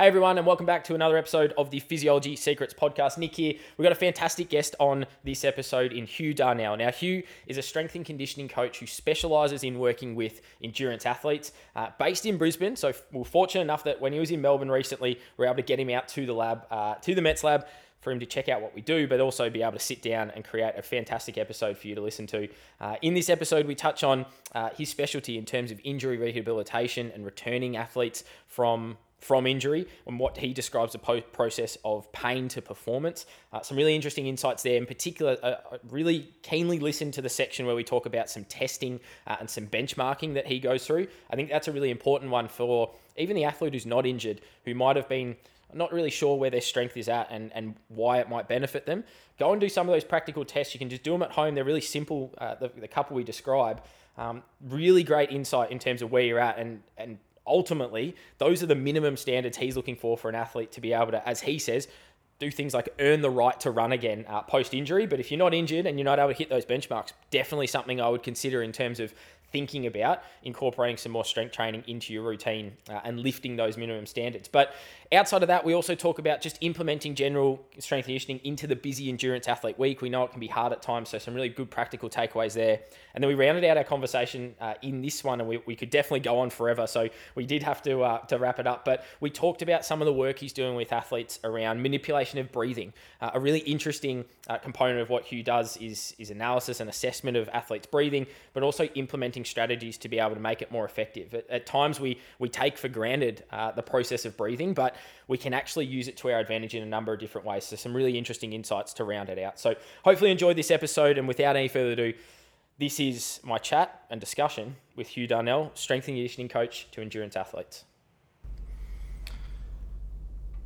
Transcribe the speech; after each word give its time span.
Hey 0.00 0.06
everyone, 0.06 0.38
and 0.38 0.46
welcome 0.46 0.64
back 0.64 0.84
to 0.84 0.94
another 0.94 1.16
episode 1.16 1.52
of 1.58 1.70
the 1.70 1.80
Physiology 1.80 2.36
Secrets 2.36 2.72
podcast. 2.72 3.18
Nick 3.18 3.34
here. 3.34 3.54
We've 3.76 3.82
got 3.82 3.90
a 3.90 3.96
fantastic 3.96 4.48
guest 4.48 4.76
on 4.78 5.06
this 5.24 5.44
episode 5.44 5.92
in 5.92 6.06
Hugh 6.06 6.32
Darnell. 6.32 6.76
Now, 6.76 6.92
Hugh 6.92 7.24
is 7.48 7.58
a 7.58 7.62
strength 7.62 7.96
and 7.96 8.06
conditioning 8.06 8.46
coach 8.46 8.78
who 8.78 8.86
specializes 8.86 9.64
in 9.64 9.80
working 9.80 10.14
with 10.14 10.40
endurance 10.62 11.04
athletes 11.04 11.50
uh, 11.74 11.88
based 11.98 12.26
in 12.26 12.38
Brisbane. 12.38 12.76
So, 12.76 12.92
we're 13.10 13.24
fortunate 13.24 13.62
enough 13.62 13.82
that 13.82 14.00
when 14.00 14.12
he 14.12 14.20
was 14.20 14.30
in 14.30 14.40
Melbourne 14.40 14.70
recently, 14.70 15.18
we 15.36 15.42
were 15.42 15.46
able 15.46 15.56
to 15.56 15.62
get 15.62 15.80
him 15.80 15.90
out 15.90 16.06
to 16.10 16.26
the 16.26 16.32
lab, 16.32 16.64
uh, 16.70 16.94
to 16.94 17.16
the 17.16 17.20
Mets 17.20 17.42
lab 17.42 17.66
for 18.00 18.12
him 18.12 18.20
to 18.20 18.26
check 18.26 18.48
out 18.48 18.62
what 18.62 18.76
we 18.76 18.80
do, 18.80 19.08
but 19.08 19.18
also 19.18 19.50
be 19.50 19.62
able 19.62 19.72
to 19.72 19.80
sit 19.80 20.00
down 20.00 20.30
and 20.30 20.44
create 20.44 20.74
a 20.76 20.82
fantastic 20.82 21.36
episode 21.36 21.76
for 21.76 21.88
you 21.88 21.96
to 21.96 22.00
listen 22.00 22.28
to. 22.28 22.46
Uh, 22.80 22.94
in 23.02 23.14
this 23.14 23.28
episode, 23.28 23.66
we 23.66 23.74
touch 23.74 24.04
on 24.04 24.26
uh, 24.54 24.70
his 24.76 24.88
specialty 24.88 25.36
in 25.36 25.44
terms 25.44 25.72
of 25.72 25.80
injury 25.82 26.18
rehabilitation 26.18 27.10
and 27.16 27.24
returning 27.24 27.76
athletes 27.76 28.22
from 28.46 28.96
from 29.18 29.46
injury 29.46 29.86
and 30.06 30.18
what 30.18 30.38
he 30.38 30.52
describes 30.52 30.92
the 30.92 30.98
po- 30.98 31.20
process 31.20 31.76
of 31.84 32.10
pain 32.12 32.48
to 32.48 32.62
performance. 32.62 33.26
Uh, 33.52 33.60
some 33.60 33.76
really 33.76 33.94
interesting 33.94 34.26
insights 34.26 34.62
there. 34.62 34.76
In 34.76 34.86
particular, 34.86 35.36
uh, 35.42 35.46
uh, 35.46 35.78
really 35.90 36.32
keenly 36.42 36.78
listen 36.78 37.10
to 37.12 37.22
the 37.22 37.28
section 37.28 37.66
where 37.66 37.74
we 37.74 37.84
talk 37.84 38.06
about 38.06 38.30
some 38.30 38.44
testing 38.44 39.00
uh, 39.26 39.36
and 39.40 39.50
some 39.50 39.66
benchmarking 39.66 40.34
that 40.34 40.46
he 40.46 40.60
goes 40.60 40.86
through. 40.86 41.08
I 41.30 41.36
think 41.36 41.50
that's 41.50 41.68
a 41.68 41.72
really 41.72 41.90
important 41.90 42.30
one 42.30 42.48
for 42.48 42.92
even 43.16 43.34
the 43.34 43.44
athlete 43.44 43.72
who's 43.72 43.86
not 43.86 44.06
injured, 44.06 44.40
who 44.64 44.74
might 44.74 44.96
have 44.96 45.08
been 45.08 45.36
not 45.74 45.92
really 45.92 46.10
sure 46.10 46.36
where 46.36 46.50
their 46.50 46.60
strength 46.60 46.96
is 46.96 47.08
at 47.08 47.28
and, 47.30 47.52
and 47.54 47.74
why 47.88 48.20
it 48.20 48.28
might 48.28 48.48
benefit 48.48 48.86
them. 48.86 49.04
Go 49.38 49.52
and 49.52 49.60
do 49.60 49.68
some 49.68 49.88
of 49.88 49.92
those 49.92 50.04
practical 50.04 50.44
tests. 50.44 50.74
You 50.74 50.78
can 50.78 50.88
just 50.88 51.02
do 51.02 51.12
them 51.12 51.22
at 51.22 51.32
home. 51.32 51.54
They're 51.54 51.64
really 51.64 51.80
simple, 51.80 52.32
uh, 52.38 52.54
the, 52.54 52.70
the 52.74 52.88
couple 52.88 53.16
we 53.16 53.24
describe. 53.24 53.82
Um, 54.16 54.42
really 54.66 55.04
great 55.04 55.30
insight 55.30 55.70
in 55.70 55.78
terms 55.78 56.02
of 56.02 56.10
where 56.10 56.22
you're 56.22 56.40
at 56.40 56.58
and, 56.58 56.82
and 56.96 57.18
ultimately, 57.48 58.14
those 58.38 58.62
are 58.62 58.66
the 58.66 58.74
minimum 58.74 59.16
standards 59.16 59.56
he's 59.56 59.76
looking 59.76 59.96
for 59.96 60.16
for 60.16 60.28
an 60.28 60.34
athlete 60.34 60.72
to 60.72 60.80
be 60.80 60.92
able 60.92 61.12
to, 61.12 61.28
as 61.28 61.40
he 61.40 61.58
says, 61.58 61.88
do 62.38 62.50
things 62.50 62.72
like 62.72 62.88
earn 63.00 63.20
the 63.20 63.30
right 63.30 63.58
to 63.60 63.70
run 63.70 63.92
again 63.92 64.24
uh, 64.28 64.42
post 64.42 64.72
injury. 64.72 65.06
But 65.06 65.18
if 65.18 65.30
you're 65.30 65.38
not 65.38 65.54
injured 65.54 65.86
and 65.86 65.98
you're 65.98 66.04
not 66.04 66.18
able 66.18 66.28
to 66.28 66.38
hit 66.38 66.48
those 66.48 66.64
benchmarks, 66.64 67.12
definitely 67.30 67.66
something 67.66 68.00
I 68.00 68.08
would 68.08 68.22
consider 68.22 68.62
in 68.62 68.70
terms 68.72 69.00
of 69.00 69.12
thinking 69.50 69.86
about 69.86 70.22
incorporating 70.42 70.96
some 70.96 71.12
more 71.12 71.24
strength 71.24 71.52
training 71.52 71.82
into 71.86 72.12
your 72.12 72.22
routine 72.22 72.76
uh, 72.88 73.00
and 73.02 73.18
lifting 73.20 73.56
those 73.56 73.76
minimum 73.76 74.06
standards. 74.06 74.46
But 74.46 74.74
outside 75.12 75.42
of 75.42 75.48
that, 75.48 75.64
we 75.64 75.74
also 75.74 75.94
talk 75.94 76.18
about 76.18 76.40
just 76.40 76.58
implementing 76.60 77.14
general 77.14 77.64
strength 77.78 78.06
conditioning 78.06 78.40
into 78.44 78.66
the 78.66 78.76
busy 78.76 79.08
endurance 79.08 79.48
athlete 79.48 79.78
week. 79.78 80.02
We 80.02 80.10
know 80.10 80.24
it 80.24 80.30
can 80.30 80.40
be 80.40 80.48
hard 80.48 80.72
at 80.72 80.82
times, 80.82 81.08
so 81.08 81.18
some 81.18 81.34
really 81.34 81.48
good 81.48 81.70
practical 81.70 82.10
takeaways 82.10 82.52
there. 82.52 82.80
And 83.14 83.24
then 83.24 83.28
we 83.28 83.34
rounded 83.34 83.64
out 83.64 83.76
our 83.76 83.84
conversation 83.84 84.54
uh, 84.60 84.74
in 84.82 85.00
this 85.00 85.24
one, 85.24 85.40
and 85.40 85.48
we, 85.48 85.62
we 85.66 85.76
could 85.76 85.90
definitely 85.90 86.20
go 86.20 86.40
on 86.40 86.50
forever. 86.50 86.86
So 86.86 87.08
we 87.34 87.46
did 87.46 87.62
have 87.62 87.82
to 87.82 88.02
uh, 88.02 88.18
to 88.26 88.38
wrap 88.38 88.58
it 88.58 88.66
up. 88.66 88.84
But 88.84 89.04
we 89.20 89.30
talked 89.30 89.62
about 89.62 89.84
some 89.84 90.02
of 90.02 90.06
the 90.06 90.12
work 90.12 90.38
he's 90.38 90.52
doing 90.52 90.74
with 90.76 90.92
athletes 90.92 91.40
around 91.42 91.82
manipulation 91.82 92.38
of 92.38 92.52
breathing. 92.52 92.92
Uh, 93.20 93.30
a 93.34 93.40
really 93.40 93.60
interesting 93.60 94.24
uh, 94.48 94.58
component 94.58 95.00
of 95.00 95.08
what 95.08 95.24
Hugh 95.24 95.42
does 95.42 95.76
is 95.78 96.14
is 96.18 96.30
analysis 96.30 96.80
and 96.80 96.90
assessment 96.90 97.36
of 97.36 97.48
athletes' 97.48 97.86
breathing, 97.86 98.26
but 98.52 98.62
also 98.62 98.84
implementing 98.94 99.44
strategies 99.44 99.96
to 99.98 100.08
be 100.08 100.18
able 100.18 100.34
to 100.34 100.40
make 100.40 100.60
it 100.60 100.70
more 100.70 100.84
effective. 100.84 101.32
At, 101.32 101.48
at 101.48 101.66
times, 101.66 101.98
we 101.98 102.20
we 102.38 102.50
take 102.50 102.76
for 102.76 102.88
granted 102.88 103.44
uh, 103.50 103.72
the 103.72 103.82
process 103.82 104.26
of 104.26 104.36
breathing, 104.36 104.74
but 104.74 104.96
we 105.26 105.38
can 105.38 105.54
actually 105.54 105.86
use 105.86 106.08
it 106.08 106.16
to 106.18 106.30
our 106.30 106.40
advantage 106.40 106.74
in 106.74 106.82
a 106.82 106.86
number 106.86 107.12
of 107.12 107.20
different 107.20 107.46
ways. 107.46 107.64
So 107.64 107.76
some 107.76 107.94
really 107.94 108.16
interesting 108.16 108.52
insights 108.52 108.92
to 108.94 109.04
round 109.04 109.28
it 109.28 109.38
out. 109.38 109.58
So 109.58 109.74
hopefully 110.04 110.30
enjoyed 110.30 110.56
this 110.56 110.70
episode, 110.70 111.18
and 111.18 111.28
without 111.28 111.56
any 111.56 111.68
further 111.68 111.92
ado. 111.92 112.14
This 112.78 113.00
is 113.00 113.40
my 113.42 113.58
chat 113.58 114.04
and 114.08 114.20
discussion 114.20 114.76
with 114.94 115.08
Hugh 115.08 115.26
Darnell, 115.26 115.72
strength 115.74 116.06
and 116.06 116.16
conditioning 116.16 116.48
coach 116.48 116.86
to 116.92 117.00
endurance 117.00 117.34
athletes. 117.34 117.84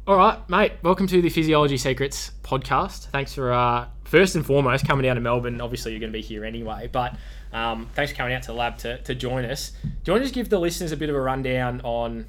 All 0.06 0.16
right, 0.16 0.38
mate. 0.50 0.72
Welcome 0.82 1.06
to 1.06 1.22
the 1.22 1.30
Physiology 1.30 1.78
Secrets 1.78 2.32
podcast. 2.42 3.06
Thanks 3.10 3.32
for 3.32 3.52
uh, 3.52 3.86
first 4.04 4.34
and 4.34 4.44
foremost 4.44 4.86
coming 4.86 5.04
down 5.04 5.14
to 5.14 5.22
Melbourne. 5.22 5.60
Obviously, 5.60 5.92
you're 5.92 6.00
going 6.00 6.12
to 6.12 6.18
be 6.18 6.22
here 6.22 6.44
anyway, 6.44 6.90
but 6.92 7.16
um, 7.52 7.88
thanks 7.94 8.12
for 8.12 8.18
coming 8.18 8.34
out 8.34 8.42
to 8.42 8.48
the 8.48 8.58
lab 8.58 8.76
to, 8.78 9.00
to 9.04 9.14
join 9.14 9.44
us. 9.44 9.70
Do 9.82 9.88
you 10.04 10.12
want 10.12 10.20
to 10.20 10.24
just 10.24 10.34
give 10.34 10.50
the 10.50 10.58
listeners 10.58 10.92
a 10.92 10.96
bit 10.98 11.08
of 11.08 11.14
a 11.14 11.20
rundown 11.20 11.80
on 11.82 12.26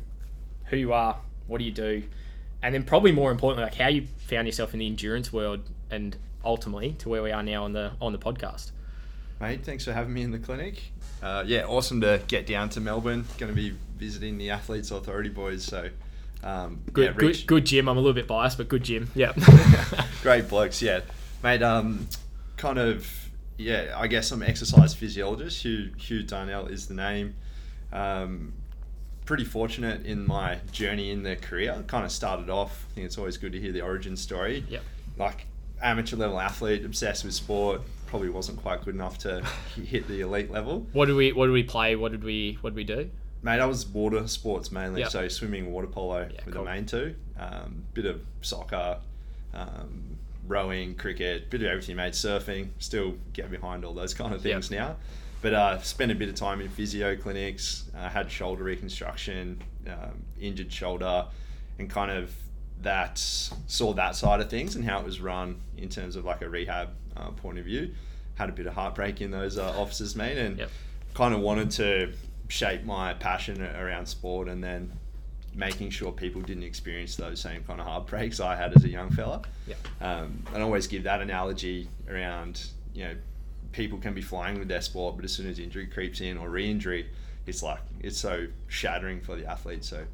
who 0.66 0.78
you 0.78 0.94
are, 0.94 1.18
what 1.48 1.60
do 1.60 1.64
you 1.64 1.72
do, 1.72 2.04
and 2.62 2.74
then 2.74 2.84
probably 2.84 3.12
more 3.12 3.32
importantly, 3.32 3.66
like 3.66 3.76
how 3.76 3.88
you 3.88 4.08
found 4.18 4.48
yourself 4.48 4.74
in 4.74 4.80
the 4.80 4.88
endurance 4.88 5.32
world, 5.32 5.62
and 5.90 6.16
ultimately 6.44 6.92
to 6.94 7.10
where 7.10 7.24
we 7.24 7.32
are 7.32 7.44
now 7.44 7.64
on 7.64 7.74
the 7.74 7.92
on 8.02 8.12
the 8.12 8.20
podcast. 8.20 8.72
Mate, 9.40 9.64
thanks 9.64 9.84
for 9.86 9.94
having 9.94 10.14
me 10.14 10.22
in 10.22 10.32
the 10.32 10.40
clinic. 10.40 10.82
Uh, 11.22 11.44
yeah, 11.46 11.66
awesome 11.66 12.02
to 12.02 12.22
get 12.28 12.46
down 12.46 12.70
to 12.70 12.80
Melbourne. 12.80 13.26
Going 13.38 13.52
to 13.52 13.56
be 13.56 13.76
visiting 13.98 14.38
the 14.38 14.50
Athletes 14.50 14.92
Authority 14.92 15.30
boys, 15.30 15.64
so 15.64 15.90
um, 16.44 16.82
good, 16.92 17.06
yeah, 17.06 17.14
good, 17.14 17.48
good 17.48 17.66
gym. 17.66 17.88
I'm 17.88 17.98
a 17.98 18.00
little 18.00 18.14
bit 18.14 18.28
biased, 18.28 18.58
but 18.58 18.68
good 18.68 18.84
gym. 18.84 19.10
Yeah. 19.16 19.34
Great 20.22 20.50
blokes, 20.50 20.82
yeah. 20.82 21.02
Mate, 21.42 21.64
um, 21.64 22.08
kind 22.58 22.78
of, 22.78 23.10
yeah, 23.58 23.94
I 23.96 24.08
guess 24.08 24.32
I'm 24.32 24.42
an 24.42 24.50
exercise 24.50 24.94
physiologist. 24.94 25.64
Hugh, 25.64 25.92
Hugh 25.98 26.24
Darnell 26.24 26.68
is 26.68 26.88
the 26.88 26.94
name. 26.94 27.36
Um, 27.94 28.54
pretty 29.26 29.46
fortunate 29.46 30.06
in 30.06 30.26
my 30.28 30.60
journey 30.72 31.12
in 31.12 31.24
the 31.24 31.36
career. 31.36 31.84
Kind 31.88 32.06
of 32.06 32.12
started 32.12 32.50
off, 32.50 32.86
I 32.92 32.94
think 32.96 33.06
it's 33.06 33.18
always 33.18 33.38
good 33.38 33.52
to 33.54 33.60
hear 33.60 33.72
the 33.72 33.82
origin 33.82 34.16
story. 34.18 34.66
Yeah. 34.70 34.80
Like 35.18 35.46
amateur 35.82 36.16
level 36.18 36.40
athlete, 36.40 36.86
obsessed 36.86 37.24
with 37.24 37.34
sport, 37.34 37.82
probably 38.08 38.30
wasn't 38.30 38.62
quite 38.62 38.84
good 38.86 38.96
enough 38.96 39.18
to 39.20 39.44
hit 39.84 40.08
the 40.08 40.22
elite 40.22 40.52
level. 40.52 40.86
What 40.94 41.06
did 41.06 41.16
we 41.16 41.32
What 41.34 41.48
did 41.48 41.54
we 41.54 41.64
play? 41.64 41.96
What 41.96 42.12
did 42.12 42.24
we 42.24 42.58
What 42.62 42.72
did 42.72 42.76
we 42.78 42.84
do? 42.84 43.10
Mate, 43.42 43.60
I 43.60 43.66
was 43.66 43.86
water 43.86 44.26
sports 44.28 44.72
mainly, 44.72 45.02
Yep. 45.02 45.12
so 45.12 45.28
swimming, 45.28 45.72
water 45.72 45.88
polo 45.88 46.30
Yeah, 46.34 46.40
were 46.46 46.52
cool. 46.54 46.64
the 46.64 46.70
main 46.72 46.86
two. 46.86 47.16
Um, 47.38 47.84
bit 47.94 48.06
of 48.06 48.22
soccer, 48.42 49.00
um, 49.54 50.18
rowing, 50.48 50.96
cricket, 50.96 51.50
bit 51.50 51.62
of 51.62 51.68
everything, 51.68 51.96
mate. 51.98 52.14
Surfing, 52.14 52.70
still 52.80 53.16
get 53.34 53.52
behind 53.52 53.84
all 53.84 53.94
those 53.94 54.14
kind 54.14 54.34
of 54.34 54.46
Yep. 54.46 54.54
things 54.54 54.72
now. 54.72 54.96
But 55.44 55.54
uh, 55.54 55.82
spent 55.82 56.12
a 56.12 56.16
bit 56.16 56.30
of 56.30 56.36
time 56.36 56.62
in 56.62 56.70
physio 56.70 57.16
clinics. 57.18 57.84
Uh, 57.96 58.10
had 58.10 58.32
shoulder 58.32 58.64
reconstruction, 58.64 59.62
um, 59.88 60.24
injured 60.40 60.72
shoulder, 60.72 61.26
and 61.78 61.90
kind 61.90 62.10
of 62.10 62.34
that 62.82 63.18
saw 63.18 63.94
that 63.94 64.16
side 64.16 64.40
of 64.40 64.50
things 64.50 64.76
and 64.76 64.84
how 64.86 65.00
it 65.00 65.06
was 65.06 65.20
run 65.22 65.60
in 65.78 65.90
terms 65.90 66.16
of 66.16 66.24
like 66.26 66.42
a 66.42 66.50
rehab 66.50 66.90
uh, 67.18 67.30
point 67.32 67.60
of 67.60 67.66
view. 67.66 67.94
Had 68.36 68.50
a 68.50 68.54
bit 68.54 68.66
of 68.68 68.74
heartbreak 68.74 69.20
in 69.22 69.32
those 69.32 69.58
uh, 69.58 69.80
offices, 69.80 70.16
mate, 70.16 70.38
and 70.38 70.58
Yep. 70.60 70.70
kind 71.14 71.34
of 71.36 71.42
wanted 71.42 71.72
to 71.72 72.14
shape 72.48 72.84
my 72.86 73.14
passion 73.14 73.62
around 73.62 74.06
sport 74.06 74.48
and 74.48 74.64
then 74.64 74.92
making 75.54 75.90
sure 75.90 76.12
people 76.12 76.42
didn't 76.42 76.64
experience 76.64 77.16
those 77.16 77.40
same 77.42 77.64
kind 77.66 77.80
of 77.80 77.86
heartbreaks 77.86 78.40
I 78.40 78.56
had 78.56 78.76
as 78.76 78.86
a 78.86 78.90
young 78.90 79.12
fella. 79.12 79.42
Yeah. 79.68 79.76
Um, 80.02 80.44
I 80.54 80.62
always 80.62 80.88
give 80.88 81.04
that 81.04 81.22
analogy 81.22 81.90
around, 82.10 82.66
you 82.94 83.04
know, 83.04 83.16
people 83.74 83.98
can 83.98 84.14
be 84.14 84.22
flying 84.22 84.58
with 84.58 84.68
their 84.70 84.82
sport, 84.82 85.16
but 85.18 85.26
as 85.26 85.34
soon 85.34 85.48
as 85.50 85.60
injury 85.60 85.88
creeps 85.88 86.22
in 86.22 86.38
or 86.38 86.50
re-injury, 86.50 87.10
it's 87.46 87.62
like 87.62 87.80
it's 88.00 88.18
so 88.18 88.48
shattering 88.68 89.20
for 89.20 89.36
the 89.36 89.46
athlete. 89.46 89.84
So 89.84 90.06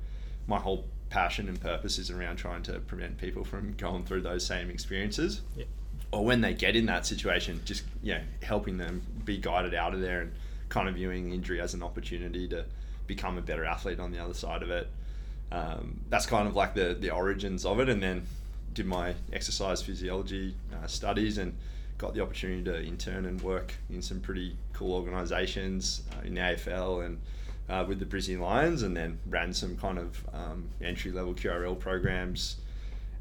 my 0.47 0.58
whole 0.58 0.86
passion 1.09 1.47
and 1.47 1.59
purpose 1.62 1.98
is 2.00 2.09
around 2.09 2.38
trying 2.38 2.64
to 2.64 2.80
prevent 2.80 3.18
people 3.18 3.44
from 3.44 3.74
going 3.74 4.03
through 4.06 4.22
those 4.22 4.46
same 4.46 4.69
experiences 4.69 5.42
Yeah. 5.56 5.66
or 6.12 6.24
when 6.25 6.42
they 6.42 6.53
get 6.53 6.75
in 6.75 6.86
that 6.88 7.06
situation, 7.06 7.62
just 7.66 7.84
you 8.02 8.14
know, 8.16 8.22
helping 8.44 8.78
them 8.78 9.02
be 9.25 9.38
guided 9.38 9.74
out 9.74 9.94
of 9.94 10.02
there 10.02 10.22
and 10.22 10.31
kind 10.69 10.88
of 10.88 10.96
viewing 10.96 11.31
injury 11.34 11.59
as 11.62 11.74
an 11.74 11.84
opportunity 11.84 12.48
to 12.48 12.66
become 13.08 13.38
a 13.38 13.42
better 13.42 13.66
athlete 13.66 14.00
on 14.00 14.12
the 14.12 14.19
other 14.19 14.34
side 14.36 14.62
of 14.64 14.69
it. 14.69 14.88
Um, 15.52 16.02
that's 16.09 16.28
kind 16.28 16.48
of 16.48 16.56
like 16.56 16.75
the 16.75 16.96
the 17.00 17.09
origins 17.09 17.66
of 17.66 17.80
it, 17.80 17.90
and 17.90 18.02
then 18.03 18.28
did 18.74 18.86
my 18.86 19.16
exercise 19.34 19.81
physiology 19.81 20.56
uh, 20.72 20.86
studies 20.86 21.40
and 21.40 21.56
got 22.00 22.16
the 22.16 22.22
opportunity 22.22 22.64
to 22.64 22.82
intern 22.84 23.26
and 23.26 23.40
work 23.42 23.74
in 23.92 24.02
some 24.02 24.20
pretty 24.20 24.56
cool 24.74 24.94
organisations 24.94 26.02
uh, 26.14 26.26
in 26.26 26.34
the 26.34 26.42
AFL 26.42 27.06
and 27.06 27.20
uh, 27.70 27.86
with 27.88 28.00
the 28.00 28.06
Brisbane 28.06 28.40
Lions, 28.40 28.82
and 28.82 28.98
then 28.98 29.20
ran 29.28 29.54
some 29.54 29.78
kind 29.78 30.00
of 30.00 30.26
um, 30.34 30.68
entry 30.82 31.12
level 31.12 31.36
QRL 31.36 31.78
programs. 31.78 32.56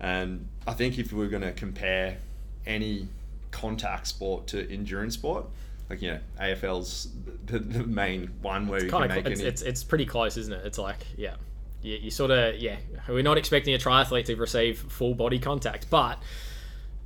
And 0.01 0.49
I 0.67 0.73
think 0.73 0.99
if 0.99 1.13
we 1.13 1.27
are 1.27 1.29
going 1.29 1.43
to 1.43 1.53
compare 1.53 2.17
any 2.65 3.09
contact 3.51 4.07
sport 4.07 4.47
to 4.49 4.73
endurance 4.73 5.15
sport, 5.15 5.45
like 5.91 6.01
you 6.01 6.13
know, 6.13 6.21
AFL's 6.41 7.09
the, 7.47 7.59
the 7.59 7.85
main 7.85 8.31
one 8.41 8.69
where 8.69 8.83
you 8.83 8.91
can 8.91 9.09
make 9.09 9.27
of. 9.27 9.27
It's, 9.27 9.41
any. 9.41 9.49
it's 9.49 9.63
It's 9.63 9.85
pretty 9.85 10.07
close, 10.07 10.37
isn't 10.37 10.53
it? 10.53 10.65
It's 10.65 10.79
like 10.79 11.05
yeah. 11.17 11.35
You, 11.83 11.97
you 11.97 12.11
sort 12.11 12.31
of 12.31 12.57
yeah. 12.57 12.77
We're 13.09 13.23
not 13.23 13.39
expecting 13.39 13.75
a 13.75 13.79
triathlete 13.79 14.27
to 14.27 14.37
receive 14.37 14.79
full 14.79 15.15
body 15.15 15.39
contact, 15.39 15.91
but 15.91 16.23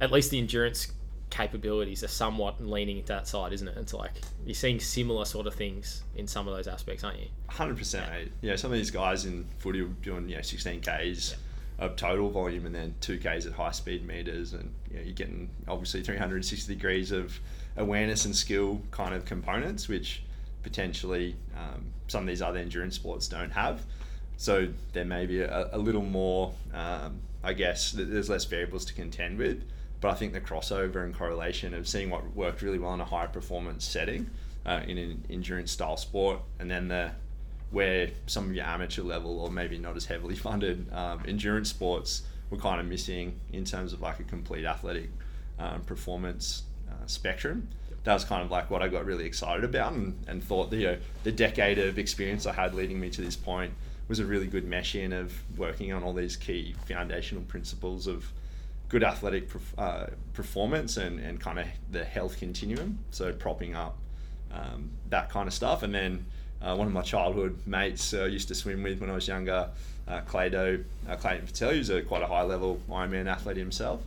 at 0.01 0.13
least 0.13 0.31
the 0.31 0.39
endurance 0.39 0.93
capabilities 1.33 2.05
are 2.05 2.09
somewhat 2.09 2.63
leaning 2.63 2.99
into 2.99 3.09
that 3.09 3.27
side, 3.27 3.55
isn't 3.55 3.67
it? 3.67 3.77
It's 3.79 3.95
like 3.95 4.13
you're 4.45 4.55
seeing 4.55 4.79
similar 4.79 5.25
sort 5.25 5.47
of 5.47 5.55
things 5.55 6.03
in 6.15 6.29
some 6.29 6.47
of 6.47 6.55
those 6.55 6.69
aspects, 6.69 7.03
aren't 7.03 7.21
you? 7.21 7.27
Hundred 7.49 7.79
percent, 7.79 8.09
mate. 8.13 8.33
Yeah, 8.43 8.57
some 8.57 8.71
of 8.71 8.77
these 8.77 8.91
guys 8.91 9.25
in 9.25 9.47
footy 9.59 9.81
are 9.81 9.87
doing 9.87 10.29
you 10.29 10.37
know 10.37 10.43
sixteen 10.43 10.81
k's 10.81 11.35
of 11.79 11.97
total 11.97 12.29
volume 12.31 12.67
and 12.67 12.75
then 12.75 12.95
two 13.01 13.19
k's 13.19 13.47
at 13.47 13.55
high 13.55 13.71
speed 13.73 14.07
meters, 14.07 14.53
and 14.53 14.73
you 14.91 14.99
know, 14.99 15.03
you're 15.03 15.15
getting 15.15 15.49
obviously 15.67 16.03
three 16.03 16.19
hundred 16.19 16.37
and 16.37 16.45
sixty 16.45 16.75
degrees 16.75 17.11
of 17.11 17.41
awareness 17.79 18.27
and 18.27 18.37
skill 18.37 18.83
kind 18.91 19.15
of 19.15 19.25
components, 19.25 19.89
which 19.89 20.23
potentially 20.63 21.35
um, 21.57 21.87
some 22.09 22.25
of 22.25 22.29
these 22.29 22.43
other 22.43 22.59
endurance 22.59 22.95
sports 22.95 23.27
don't 23.27 23.51
have. 23.51 23.81
So 24.37 24.69
there 24.93 25.07
may 25.07 25.25
be 25.25 25.41
a, 25.41 25.71
a 25.73 25.79
little 25.79 26.03
more, 26.03 26.53
um, 26.75 27.21
I 27.43 27.55
guess, 27.55 27.93
there's 27.93 28.29
less 28.29 28.45
variables 28.45 28.85
to 28.87 28.95
contend 28.95 29.39
with. 29.39 29.65
But 30.03 30.11
I 30.11 30.15
think 30.15 30.33
the 30.33 30.41
crossover 30.41 31.05
and 31.05 31.17
correlation 31.17 31.73
of 31.73 31.87
seeing 31.89 32.11
what 32.11 32.35
worked 32.35 32.61
really 32.61 32.81
well 32.81 32.93
in 32.93 33.01
a 33.01 33.05
high 33.05 33.29
performance 33.29 33.85
setting 33.85 34.29
uh, 34.67 34.81
in 34.87 34.99
an 34.99 35.25
endurance 35.31 35.71
style 35.71 35.97
sport, 35.97 36.41
and 36.59 36.71
then 36.71 36.89
the 36.89 37.13
where 37.71 38.11
some 38.27 38.51
of 38.51 38.55
your 38.55 38.67
amateur 38.67 39.03
level 39.03 39.41
or 39.41 39.51
maybe 39.51 39.79
not 39.79 39.97
as 39.97 40.05
heavily 40.05 40.35
funded 40.49 40.93
um, 40.93 41.23
endurance 41.27 41.71
sports 41.71 42.23
were 42.51 42.59
kind 42.59 42.81
of 42.81 42.87
missing 42.87 43.41
in 43.53 43.65
terms 43.65 43.95
of 43.95 44.03
like 44.03 44.21
a 44.21 44.25
complete 44.25 44.67
athletic 44.67 45.09
um, 45.59 45.81
performance 45.83 46.65
uh, 46.91 47.07
spectrum. 47.07 47.67
That 48.05 48.15
was 48.15 48.25
kind 48.25 48.43
of 48.43 48.51
like 48.51 48.71
what 48.71 48.83
I 48.83 48.89
got 48.89 49.07
really 49.07 49.25
excited 49.25 49.65
about 49.65 49.93
and, 49.93 50.19
and 50.27 50.43
thought 50.43 50.71
the, 50.71 50.77
you 50.77 50.87
know, 50.87 50.99
the 51.23 51.33
decade 51.33 51.79
of 51.79 51.99
experience 51.99 52.45
I 52.45 52.53
had 52.53 52.75
leading 52.75 53.01
me 53.01 53.09
to 53.11 53.23
this 53.23 53.37
point 53.37 53.73
was 54.09 54.19
a 54.19 54.27
really 54.27 54.49
good 54.49 54.65
mesh 54.65 54.97
in 54.97 55.13
of 55.13 55.33
working 55.57 55.93
on 55.93 56.03
all 56.03 56.13
these 56.13 56.37
key 56.37 56.75
foundational 56.87 57.45
principles 57.45 58.07
of 58.09 58.31
good 58.93 59.03
athletic 59.03 59.49
uh, 59.79 60.05
performance 60.35 60.99
and, 60.99 61.19
and 61.19 61.41
kind 61.41 61.59
of 61.59 61.67
the 61.91 62.05
health 62.05 62.39
continuum. 62.39 62.99
So 63.11 63.33
propping 63.33 63.75
up 63.75 63.97
um, 64.53 64.91
that 65.09 65.31
kind 65.31 65.49
of 65.49 65.55
stuff. 65.55 65.83
And 65.83 65.95
then 65.95 66.27
uh, 66.61 66.77
one 66.77 66.87
of 66.87 66.93
my 66.93 67.01
childhood 67.01 67.59
mates 67.65 68.13
uh, 68.13 68.25
used 68.25 68.49
to 68.49 68.55
swim 68.55 68.83
with 68.83 69.01
when 69.01 69.09
I 69.09 69.15
was 69.15 69.27
younger, 69.27 69.71
uh, 70.07 70.21
Claydo, 70.29 70.85
uh, 71.09 71.17
Clayton 71.17 71.47
Fettell, 71.47 71.73
who's 71.73 71.89
a 71.89 72.03
quite 72.03 72.23
a 72.23 72.27
high 72.27 72.43
level 72.43 72.81
Ironman 72.91 73.27
athlete 73.27 73.57
himself. 73.57 74.03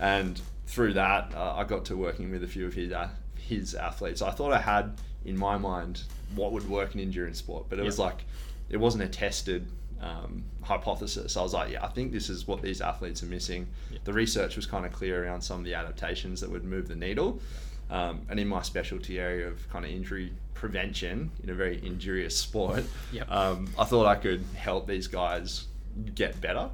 And 0.00 0.40
through 0.66 0.94
that, 0.94 1.32
uh, 1.32 1.54
I 1.54 1.62
got 1.62 1.84
to 1.86 1.96
working 1.96 2.32
with 2.32 2.42
a 2.42 2.48
few 2.48 2.66
of 2.66 2.74
his, 2.74 2.92
his 3.38 3.76
athletes. 3.76 4.22
I 4.22 4.32
thought 4.32 4.52
I 4.52 4.58
had 4.58 4.98
in 5.24 5.38
my 5.38 5.56
mind 5.56 6.02
what 6.34 6.50
would 6.50 6.68
work 6.68 6.96
in 6.96 7.00
endurance 7.00 7.38
sport, 7.38 7.66
but 7.68 7.78
it 7.78 7.82
yep. 7.82 7.86
was 7.86 7.98
like, 8.00 8.24
it 8.70 8.78
wasn't 8.78 9.04
a 9.04 9.08
tested 9.08 9.68
um, 10.00 10.44
hypothesis. 10.62 11.36
I 11.36 11.42
was 11.42 11.54
like, 11.54 11.72
yeah, 11.72 11.84
I 11.84 11.88
think 11.88 12.12
this 12.12 12.28
is 12.28 12.46
what 12.46 12.62
these 12.62 12.80
athletes 12.80 13.22
are 13.22 13.26
missing. 13.26 13.66
Yep. 13.90 14.04
The 14.04 14.12
research 14.12 14.56
was 14.56 14.66
kind 14.66 14.84
of 14.84 14.92
clear 14.92 15.24
around 15.24 15.40
some 15.40 15.58
of 15.58 15.64
the 15.64 15.74
adaptations 15.74 16.40
that 16.40 16.50
would 16.50 16.64
move 16.64 16.88
the 16.88 16.96
needle. 16.96 17.40
Um, 17.88 18.22
and 18.28 18.40
in 18.40 18.48
my 18.48 18.62
specialty 18.62 19.20
area 19.20 19.46
of 19.46 19.68
kind 19.70 19.84
of 19.84 19.90
injury 19.90 20.32
prevention 20.54 21.30
in 21.42 21.50
a 21.50 21.54
very 21.54 21.84
injurious 21.84 22.36
sport, 22.36 22.84
yep. 23.12 23.30
um, 23.30 23.68
I 23.78 23.84
thought 23.84 24.06
I 24.06 24.16
could 24.16 24.44
help 24.56 24.86
these 24.86 25.06
guys 25.06 25.66
get 26.14 26.40
better. 26.40 26.68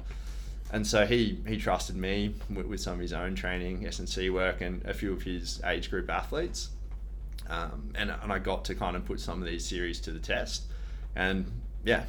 And 0.71 0.85
so 0.85 1.05
he, 1.05 1.39
he 1.47 1.57
trusted 1.57 1.95
me 1.95 2.33
with, 2.49 2.65
with 2.65 2.81
some 2.81 2.93
of 2.93 2.99
his 2.99 3.13
own 3.13 3.35
training, 3.35 3.85
S&C 3.85 4.31
work, 4.31 4.61
and 4.61 4.83
a 4.85 4.93
few 4.93 5.13
of 5.13 5.21
his 5.21 5.61
age 5.63 5.91
group 5.91 6.09
athletes. 6.09 6.69
Um, 7.47 7.91
and, 7.93 8.09
and 8.09 8.33
I 8.33 8.39
got 8.39 8.65
to 8.65 8.75
kind 8.75 8.95
of 8.95 9.05
put 9.05 9.19
some 9.19 9.39
of 9.39 9.47
these 9.47 9.65
series 9.65 9.99
to 10.01 10.11
the 10.11 10.19
test. 10.19 10.63
And 11.15 11.45
yeah, 11.83 12.05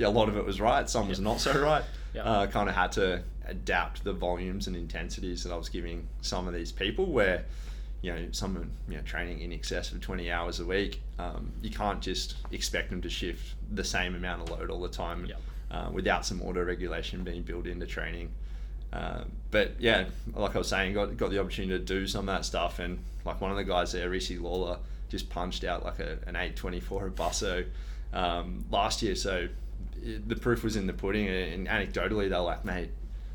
a 0.00 0.10
lot 0.10 0.28
of 0.28 0.36
it 0.36 0.44
was 0.44 0.60
right, 0.60 0.88
some 0.88 1.08
was 1.08 1.20
not 1.20 1.40
so 1.40 1.60
right. 1.60 1.84
Yep. 2.14 2.26
Uh, 2.26 2.46
kind 2.46 2.68
of 2.68 2.74
had 2.74 2.92
to 2.92 3.22
adapt 3.46 4.04
the 4.04 4.12
volumes 4.12 4.66
and 4.66 4.76
intensities 4.76 5.44
that 5.44 5.52
I 5.52 5.56
was 5.56 5.68
giving 5.68 6.06
some 6.20 6.46
of 6.48 6.54
these 6.54 6.72
people 6.72 7.06
where 7.06 7.44
you 8.02 8.12
know, 8.12 8.26
someone 8.32 8.70
you 8.88 8.96
know 8.96 9.02
training 9.02 9.40
in 9.40 9.50
excess 9.50 9.90
of 9.90 10.00
20 10.00 10.30
hours 10.30 10.60
a 10.60 10.64
week, 10.64 11.00
um, 11.18 11.50
you 11.62 11.70
can't 11.70 12.02
just 12.02 12.36
expect 12.52 12.90
them 12.90 13.00
to 13.00 13.08
shift 13.08 13.54
the 13.72 13.82
same 13.82 14.14
amount 14.14 14.42
of 14.42 14.50
load 14.50 14.70
all 14.70 14.80
the 14.80 14.88
time 14.88 15.24
yep. 15.24 15.40
uh, 15.70 15.88
without 15.90 16.26
some 16.26 16.42
auto 16.42 16.62
regulation 16.62 17.24
being 17.24 17.42
built 17.42 17.66
into 17.66 17.86
training. 17.86 18.30
Uh, 18.92 19.24
but 19.50 19.72
yeah, 19.78 20.04
like 20.34 20.54
I 20.54 20.58
was 20.58 20.68
saying, 20.68 20.92
got 20.92 21.16
got 21.16 21.30
the 21.30 21.40
opportunity 21.40 21.78
to 21.78 21.84
do 21.84 22.06
some 22.06 22.28
of 22.28 22.34
that 22.34 22.44
stuff, 22.44 22.78
and 22.78 22.98
like 23.24 23.40
one 23.40 23.50
of 23.50 23.56
the 23.56 23.64
guys 23.64 23.92
there, 23.92 24.10
Rishi 24.10 24.38
Lawler, 24.38 24.78
just 25.08 25.30
punched 25.30 25.64
out 25.64 25.82
like 25.82 25.98
a, 25.98 26.18
an 26.26 26.36
824 26.36 27.06
at 27.06 27.14
Busso 27.14 27.64
um, 28.14 28.64
last 28.70 29.02
year. 29.02 29.14
So 29.14 29.48
the 30.02 30.36
proof 30.36 30.64
was 30.64 30.76
in 30.76 30.86
the 30.86 30.92
pudding, 30.94 31.28
and 31.28 31.66
anecdotally, 31.68 32.30
they're 32.30 32.38
like, 32.40 32.64
mate, 32.64 32.90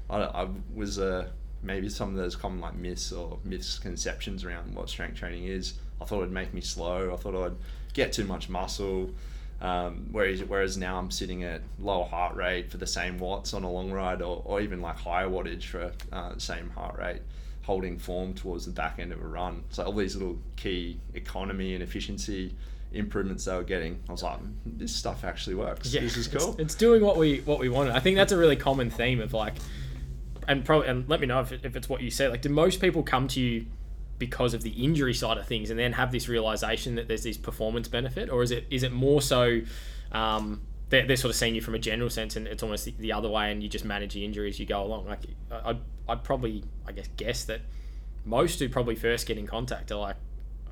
I, 0.10 0.24
I 0.24 0.48
was 0.74 0.98
uh, 0.98 1.30
maybe 1.62 1.90
some 1.90 2.10
of 2.10 2.16
those 2.16 2.36
common 2.36 2.62
like 2.62 2.76
myths 2.76 3.12
or 3.12 3.38
misconceptions 3.44 4.44
around 4.44 4.74
what 4.74 4.90
strength 4.90 5.18
training 5.18 5.44
is. 5.44 5.76
I 6.02 6.06
thought 6.06 6.20
it'd 6.20 6.32
make 6.32 6.54
me 6.54 6.62
slow. 6.62 7.14
I 7.14 7.18
thought 7.18 7.36
I'd 7.36 7.58
get 7.94 8.14
too 8.14 8.24
much 8.24 8.50
muscle. 8.50 9.12
Um, 9.62 10.08
whereas 10.14 10.42
whereas 10.46 10.78
now 10.78 10.98
I'm 10.98 11.12
sitting 11.12 11.44
at 11.44 11.62
lower 11.80 12.06
heart 12.06 12.38
rate 12.38 12.72
for 12.72 12.78
the 12.78 12.88
same 12.88 13.20
watts 13.20 13.54
on 13.54 13.64
a 13.64 13.70
long 13.70 13.92
ride, 13.92 14.22
or, 14.22 14.42
or 14.46 14.62
even 14.62 14.82
like 14.82 14.96
higher 14.96 15.28
wattage 15.28 15.66
for 15.66 15.92
uh, 16.14 16.38
same 16.38 16.70
heart 16.70 16.98
rate, 16.98 17.22
holding 17.64 17.98
form 17.98 18.34
towards 18.34 18.66
the 18.66 18.72
back 18.72 19.00
end 19.00 19.12
of 19.12 19.22
a 19.22 19.28
run. 19.28 19.64
So 19.70 19.84
all 19.84 19.92
these 19.92 20.16
little 20.16 20.38
key 20.56 20.98
economy 21.14 21.74
and 21.74 21.84
efficiency 21.84 22.56
improvements 22.92 23.46
they 23.46 23.56
were 23.56 23.64
getting, 23.64 24.00
I 24.10 24.12
was 24.12 24.24
like, 24.24 24.40
this 24.66 24.96
stuff 24.96 25.24
actually 25.24 25.56
works. 25.56 25.94
Yeah, 25.94 26.02
this 26.02 26.18
is 26.18 26.28
cool. 26.28 26.52
It's, 26.52 26.60
it's 26.60 26.76
doing 26.76 27.04
what 27.04 27.18
we 27.18 27.42
what 27.42 27.60
we 27.60 27.70
wanted. 27.70 27.96
I 27.96 28.00
think 28.00 28.18
that's 28.18 28.32
a 28.32 28.38
really 28.38 28.56
common 28.56 28.90
theme 28.90 29.22
of 29.22 29.34
like 29.34 29.54
and 30.48 30.66
probably 30.66 30.88
and 30.88 31.08
let 31.08 31.20
me 31.20 31.28
know 31.28 31.42
if, 31.42 31.52
it, 31.52 31.62
if 31.64 31.76
it's 31.76 31.88
what 31.88 32.02
you 32.02 32.10
say. 32.10 32.28
Like, 32.28 32.42
do 32.42 32.50
most 32.50 32.82
people 32.82 33.04
come 33.04 33.28
to 33.30 33.40
you 33.40 33.68
because 34.18 34.54
of 34.54 34.64
the 34.64 34.72
injury 34.72 35.14
side 35.14 35.38
of 35.38 35.48
things, 35.48 35.70
and 35.70 35.80
then 35.80 35.94
have 35.94 36.12
this 36.12 36.28
realization 36.28 36.96
that 36.96 37.08
there's 37.08 37.24
this 37.24 37.38
performance 37.38 37.88
benefit, 37.88 38.30
or 38.30 38.44
is 38.44 38.52
it 38.52 38.66
is 38.70 38.84
it 38.84 38.92
more 38.92 39.22
so? 39.22 39.62
Um, 40.12 40.62
they're, 40.90 41.06
they're 41.06 41.18
sort 41.18 41.30
of 41.30 41.36
seeing 41.36 41.54
you 41.54 41.62
from 41.62 41.76
a 41.76 41.80
general 41.80 42.10
sense, 42.10 42.36
and 42.36 42.48
it's 42.48 42.64
almost 42.64 42.86
the, 42.86 42.96
the 42.98 43.14
other 43.14 43.30
way, 43.30 43.52
and 43.52 43.62
you 43.62 43.70
just 43.70 43.86
manage 43.86 44.16
the 44.16 44.26
injuries 44.26 44.56
as 44.56 44.60
you 44.60 44.66
go 44.66 44.82
along. 44.82 45.06
Like, 45.06 45.20
I'd, 45.52 45.78
I'd 46.08 46.24
probably, 46.24 46.64
I 46.88 46.92
guess, 46.94 47.08
guess 47.16 47.44
that 47.44 47.62
most 48.26 48.60
who 48.60 48.68
probably 48.70 48.96
first 48.96 49.28
get 49.28 49.38
in 49.38 49.46
contact 49.46 49.92
are 49.92 50.00
like, 50.00 50.16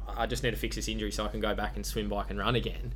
I 0.08 0.26
just 0.26 0.44
need 0.44 0.52
to 0.52 0.58
fix 0.58 0.76
this 0.76 0.88
injury 0.88 1.12
so 1.12 1.26
I 1.26 1.28
can 1.28 1.40
go 1.40 1.54
back 1.54 1.76
and 1.76 1.86
swim, 1.86 2.10
bike, 2.10 2.30
and 2.30 2.40
run 2.40 2.56
again. 2.56 2.94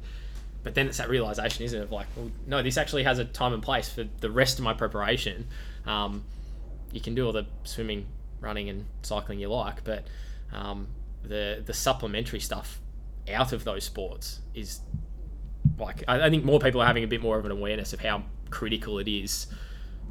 But 0.63 0.75
then 0.75 0.87
it's 0.87 0.97
that 0.97 1.09
realization, 1.09 1.65
isn't 1.65 1.79
it? 1.79 1.83
Of 1.83 1.91
like, 1.91 2.07
well, 2.15 2.31
no, 2.45 2.61
this 2.61 2.77
actually 2.77 3.03
has 3.03 3.19
a 3.19 3.25
time 3.25 3.53
and 3.53 3.63
place 3.63 3.89
for 3.89 4.05
the 4.19 4.29
rest 4.29 4.59
of 4.59 4.63
my 4.63 4.73
preparation. 4.73 5.47
Um, 5.85 6.23
you 6.91 7.01
can 7.01 7.15
do 7.15 7.25
all 7.25 7.31
the 7.31 7.47
swimming, 7.63 8.05
running, 8.39 8.69
and 8.69 8.85
cycling 9.01 9.39
you 9.39 9.49
like, 9.49 9.83
but 9.83 10.05
um, 10.53 10.87
the 11.23 11.63
the 11.65 11.73
supplementary 11.73 12.39
stuff 12.39 12.79
out 13.31 13.53
of 13.53 13.63
those 13.63 13.83
sports 13.83 14.39
is 14.53 14.81
like 15.77 16.03
I, 16.07 16.27
I 16.27 16.29
think 16.29 16.43
more 16.43 16.59
people 16.59 16.81
are 16.81 16.87
having 16.87 17.03
a 17.03 17.07
bit 17.07 17.21
more 17.21 17.37
of 17.37 17.45
an 17.45 17.51
awareness 17.51 17.93
of 17.93 18.01
how 18.01 18.23
critical 18.49 18.99
it 18.99 19.07
is 19.07 19.47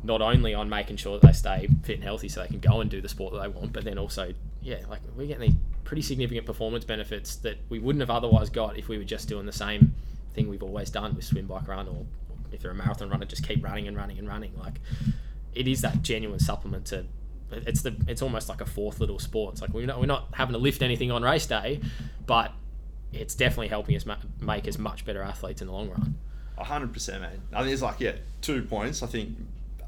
not 0.03 0.23
only 0.23 0.55
on 0.55 0.69
making 0.69 0.97
sure 0.97 1.19
that 1.19 1.27
they 1.27 1.33
stay 1.33 1.69
fit 1.83 1.97
and 1.97 2.05
healthy 2.05 2.29
so 2.29 2.41
they 2.41 2.49
can 2.49 2.61
go 2.61 2.81
and 2.81 2.91
do 2.91 3.01
the 3.01 3.09
sport 3.09 3.33
that 3.35 3.43
they 3.43 3.49
want, 3.49 3.73
but 3.73 3.85
then 3.85 3.99
also, 3.99 4.33
yeah, 4.63 4.79
like 4.89 5.01
we're 5.17 5.27
getting 5.27 5.51
these 5.51 5.61
pretty 5.85 6.03
significant 6.03 6.47
performance 6.47 6.85
benefits 6.85 7.37
that 7.37 7.59
we 7.69 7.79
wouldn't 7.79 8.01
have 8.01 8.11
otherwise 8.11 8.49
got 8.49 8.79
if 8.79 8.89
we 8.89 8.97
were 8.97 9.05
just 9.05 9.29
doing 9.29 9.47
the 9.47 9.53
same 9.53 9.95
thing 10.35 10.49
we've 10.49 10.63
always 10.63 10.91
done 10.91 11.15
with 11.15 11.25
swim, 11.25 11.47
bike, 11.47 11.69
run, 11.69 11.89
or 11.89 12.07
if 12.53 12.61
they're 12.61 12.71
a 12.71 12.75
marathon 12.75 13.11
runner, 13.11 13.27
just 13.27 13.47
keep 13.47 13.63
running 13.63 13.89
and 13.89 13.97
running 13.97 14.19
and 14.19 14.29
running. 14.29 14.53
Like, 14.59 14.81
it 15.55 15.69
is 15.69 15.83
that 15.83 16.03
genuine 16.03 16.41
supplement 16.41 16.87
to 16.87 17.05
it's 17.53 17.83
the 17.83 17.97
it's 18.07 18.23
almost 18.23 18.49
like 18.49 18.61
a 18.61 18.67
fourth 18.67 19.01
little 19.01 19.19
sport. 19.19 19.55
It's 19.55 19.61
like 19.61 19.73
we're 19.73 19.87
not 19.87 19.99
we're 19.99 20.07
not 20.07 20.29
having 20.33 20.53
to 20.53 20.59
lift 20.59 20.83
anything 20.83 21.11
on 21.11 21.23
race 21.23 21.47
day, 21.47 21.81
but 22.27 22.53
it's 23.13 23.35
definitely 23.35 23.69
helping 23.69 23.97
us 23.97 24.07
ma- 24.07 24.17
make 24.41 24.69
us 24.69 24.79
much 24.79 25.05
better 25.05 25.23
athletes 25.23 25.61
in 25.61 25.67
the 25.67 25.73
long 25.73 25.91
run. 25.91 26.15
hundred 26.59 26.93
percent, 26.93 27.23
man. 27.23 27.41
I 27.53 27.63
think 27.63 27.73
it's 27.73 27.83
like 27.83 28.01
yeah, 28.01 28.13
two 28.41 28.63
points. 28.63 29.03
I 29.03 29.07
think 29.07 29.37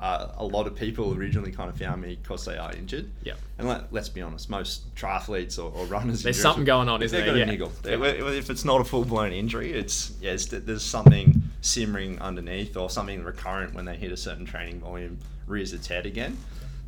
uh, 0.02 0.32
a 0.38 0.44
lot 0.44 0.66
of 0.66 0.74
people 0.74 1.14
originally 1.14 1.52
kind 1.52 1.70
of 1.70 1.78
found 1.78 2.02
me 2.02 2.18
because 2.20 2.44
they 2.44 2.58
are 2.58 2.72
injured. 2.72 3.08
Yeah. 3.22 3.34
And 3.56 3.68
let, 3.68 3.94
us 3.94 4.08
be 4.08 4.20
honest, 4.20 4.50
most 4.50 4.92
triathletes 4.96 5.58
or, 5.58 5.72
or 5.72 5.86
runners. 5.86 6.24
There's 6.24 6.42
something 6.42 6.64
going 6.64 6.88
on, 6.88 7.04
isn't 7.04 7.16
there? 7.16 7.24
Got 7.24 7.36
yeah. 7.36 7.44
a 7.44 7.46
niggle. 7.46 7.70
If 7.84 8.50
it's 8.50 8.64
not 8.64 8.80
a 8.80 8.84
full 8.84 9.04
blown 9.04 9.32
injury, 9.32 9.72
it's 9.72 10.12
yeah, 10.20 10.32
it's, 10.32 10.46
there's 10.46 10.84
something 10.84 11.40
simmering 11.60 12.20
underneath 12.20 12.76
or 12.76 12.90
something 12.90 13.22
recurrent 13.22 13.74
when 13.74 13.84
they 13.84 13.94
hit 13.94 14.10
a 14.10 14.16
certain 14.16 14.44
training 14.44 14.80
volume 14.80 15.18
rears 15.46 15.72
its 15.72 15.86
head 15.86 16.04
again. 16.04 16.36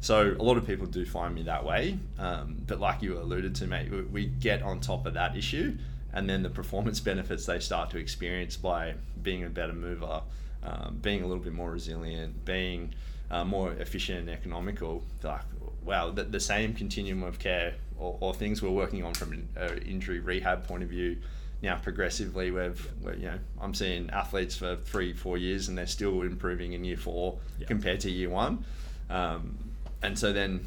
So 0.01 0.35
a 0.39 0.43
lot 0.43 0.57
of 0.57 0.67
people 0.67 0.87
do 0.87 1.07
find 1.07 1.37
me 1.37 1.45
that 1.45 1.65
way. 1.65 1.97
Um, 2.19 2.57
but 2.67 2.81
like 2.81 3.01
you 3.01 3.17
alluded 3.17 3.55
to, 3.55 3.69
mate, 3.69 3.93
we, 3.93 4.03
we 4.03 4.27
get 4.27 4.61
on 4.63 4.81
top 4.81 5.07
of 5.07 5.15
that 5.15 5.37
issue, 5.37 5.77
and 6.13 6.29
then 6.29 6.43
the 6.43 6.51
performance 6.51 6.99
benefits 7.13 7.47
they 7.47 7.61
start 7.61 7.91
to 7.91 7.99
experience 7.99 8.57
by 8.57 8.95
being 9.23 9.45
a 9.45 9.49
better 9.49 9.73
mover, 9.73 10.23
um, 10.65 10.99
being 11.03 11.23
a 11.23 11.27
little 11.27 11.43
bit 11.43 11.53
more 11.53 11.71
resilient, 11.71 12.45
being 12.45 12.95
uh, 13.31 13.45
more 13.45 13.73
efficient 13.73 14.21
and 14.21 14.31
economical. 14.31 15.03
Like, 15.23 15.43
wow, 15.85 16.11
the, 16.11 16.25
the 16.25 16.41
same 16.41 16.75
continuum 16.75 17.23
of 17.23 17.39
care 17.39 17.75
or, 17.99 18.17
or 18.21 18.35
things 18.35 18.63
we're 18.63 18.71
working 18.71 19.05
on 19.05 19.15
from 19.15 19.33
an 19.33 19.49
uh, 19.57 19.75
injury 19.87 20.21
rehab 20.21 20.67
point 20.67 20.83
of 20.83 20.89
view 20.89 21.17
now 21.63 21.77
progressively 21.77 22.51
we've 22.51 22.89
you 23.17 23.27
know 23.27 23.39
I'm 23.61 23.75
seeing 23.75 24.11
athletes 24.11 24.57
for 24.57 24.77
three 24.77 25.13
four 25.13 25.39
years 25.39 25.69
and 25.69 25.79
they're 25.79 25.87
still 25.87 26.23
improving 26.23 26.75
in 26.75 26.85
year 26.85 26.97
four 26.97 27.39
yeah. 27.59 27.67
compared 27.67 28.01
to 28.01 28.11
year 28.11 28.29
one 28.29 28.65
um, 29.11 29.57
and 30.03 30.19
so 30.19 30.33
then 30.33 30.67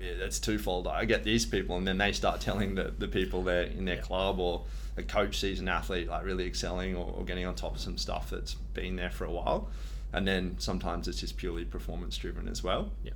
yeah, 0.00 0.12
that's 0.18 0.38
twofold 0.38 0.86
I 0.86 1.04
get 1.04 1.24
these 1.24 1.44
people 1.44 1.76
and 1.76 1.86
then 1.86 1.98
they 1.98 2.12
start 2.12 2.40
telling 2.40 2.74
the, 2.76 2.92
the 2.96 3.08
people 3.08 3.42
there 3.42 3.64
in 3.64 3.84
their 3.84 3.96
yeah. 3.96 4.02
club 4.02 4.38
or 4.38 4.62
a 4.96 5.02
coach 5.02 5.38
sees 5.38 5.60
an 5.60 5.68
athlete 5.68 6.08
like 6.08 6.24
really 6.24 6.46
excelling 6.46 6.94
or, 6.96 7.14
or, 7.18 7.24
getting 7.24 7.46
on 7.46 7.54
top 7.54 7.74
of 7.74 7.80
some 7.80 7.96
stuff 7.96 8.30
that's 8.30 8.54
been 8.74 8.96
there 8.96 9.10
for 9.10 9.24
a 9.24 9.30
while 9.30 9.68
and 10.12 10.26
then 10.26 10.54
sometimes 10.58 11.08
it's 11.08 11.20
just 11.20 11.36
purely 11.36 11.64
performance 11.64 12.16
driven 12.16 12.48
as 12.48 12.62
well 12.62 12.90
yeah 13.02 13.12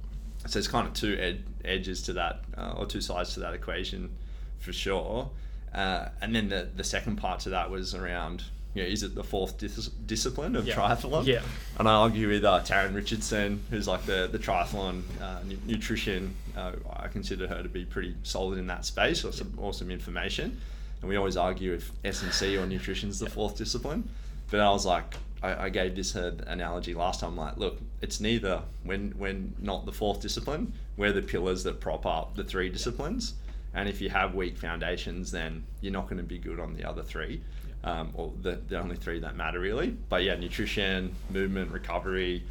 so 0.46 0.52
there's 0.52 0.68
kind 0.68 0.86
of 0.86 0.94
two 0.94 1.16
ed- 1.18 1.44
edges 1.64 2.02
to 2.02 2.12
that 2.12 2.40
uh, 2.56 2.74
or 2.78 2.86
two 2.86 3.00
sides 3.00 3.34
to 3.34 3.40
that 3.40 3.52
equation 3.54 4.10
for 4.58 4.72
sure 4.72 5.30
uh, 5.74 6.08
and 6.22 6.34
then 6.34 6.48
the, 6.48 6.68
the 6.76 6.84
second 6.84 7.16
part 7.16 7.40
to 7.40 7.50
that 7.50 7.70
was 7.70 7.94
around 7.94 8.44
you 8.76 8.82
know, 8.82 8.88
is 8.90 9.02
it 9.02 9.14
the 9.14 9.24
fourth 9.24 9.56
dis- 9.56 9.88
discipline 10.06 10.54
of 10.54 10.66
Yeah. 10.66 10.74
triathlon? 10.74 11.24
Yeah. 11.24 11.40
And 11.78 11.88
I 11.88 11.94
argue 11.94 12.28
with 12.28 12.44
uh, 12.44 12.60
Taryn 12.60 12.94
Richardson, 12.94 13.62
who's 13.70 13.88
like 13.88 14.04
the, 14.04 14.28
the 14.30 14.38
triathlon 14.38 15.02
uh, 15.18 15.38
nu- 15.46 15.56
nutrition. 15.64 16.34
Uh, 16.54 16.72
I 16.92 17.08
consider 17.08 17.46
her 17.48 17.62
to 17.62 17.70
be 17.70 17.86
pretty 17.86 18.14
solid 18.22 18.58
in 18.58 18.66
that 18.66 18.84
space, 18.84 19.24
or 19.24 19.32
some 19.32 19.54
awesome 19.58 19.90
information. 19.90 20.60
And 21.06 21.10
we 21.12 21.16
always 21.18 21.36
argue 21.36 21.72
if 21.72 21.92
S 22.04 22.24
and 22.24 22.32
C 22.32 22.58
or 22.58 22.66
nutrition's 22.66 23.20
the 23.20 23.30
fourth 23.30 23.56
discipline. 23.56 24.08
But 24.50 24.58
I 24.58 24.68
was 24.70 24.84
like, 24.84 25.14
I, 25.40 25.66
I 25.66 25.68
gave 25.68 25.94
this 25.94 26.16
uh, 26.16 26.34
analogy 26.48 26.94
last 26.94 27.20
time. 27.20 27.36
Like, 27.36 27.58
look, 27.58 27.78
it's 28.02 28.18
neither. 28.18 28.60
When 28.82 29.12
when 29.12 29.54
not 29.60 29.86
the 29.86 29.92
fourth 29.92 30.20
discipline, 30.20 30.72
we're 30.96 31.12
the 31.12 31.22
pillars 31.22 31.62
that 31.62 31.78
prop 31.78 32.06
up 32.06 32.34
the 32.34 32.42
three 32.42 32.70
disciplines. 32.70 33.34
And 33.72 33.88
if 33.88 34.00
you 34.00 34.10
have 34.10 34.34
weak 34.34 34.58
foundations, 34.58 35.30
then 35.30 35.62
you're 35.80 35.92
not 35.92 36.06
going 36.06 36.16
to 36.16 36.24
be 36.24 36.38
good 36.38 36.58
on 36.58 36.74
the 36.74 36.82
other 36.82 37.04
three, 37.04 37.40
um, 37.84 38.10
or 38.14 38.32
the, 38.42 38.58
the 38.66 38.76
only 38.76 38.96
three 38.96 39.20
that 39.20 39.36
matter 39.36 39.60
really. 39.60 39.90
But 40.08 40.24
yeah, 40.24 40.34
nutrition, 40.34 41.14
movement, 41.30 41.70
recovery, 41.70 42.42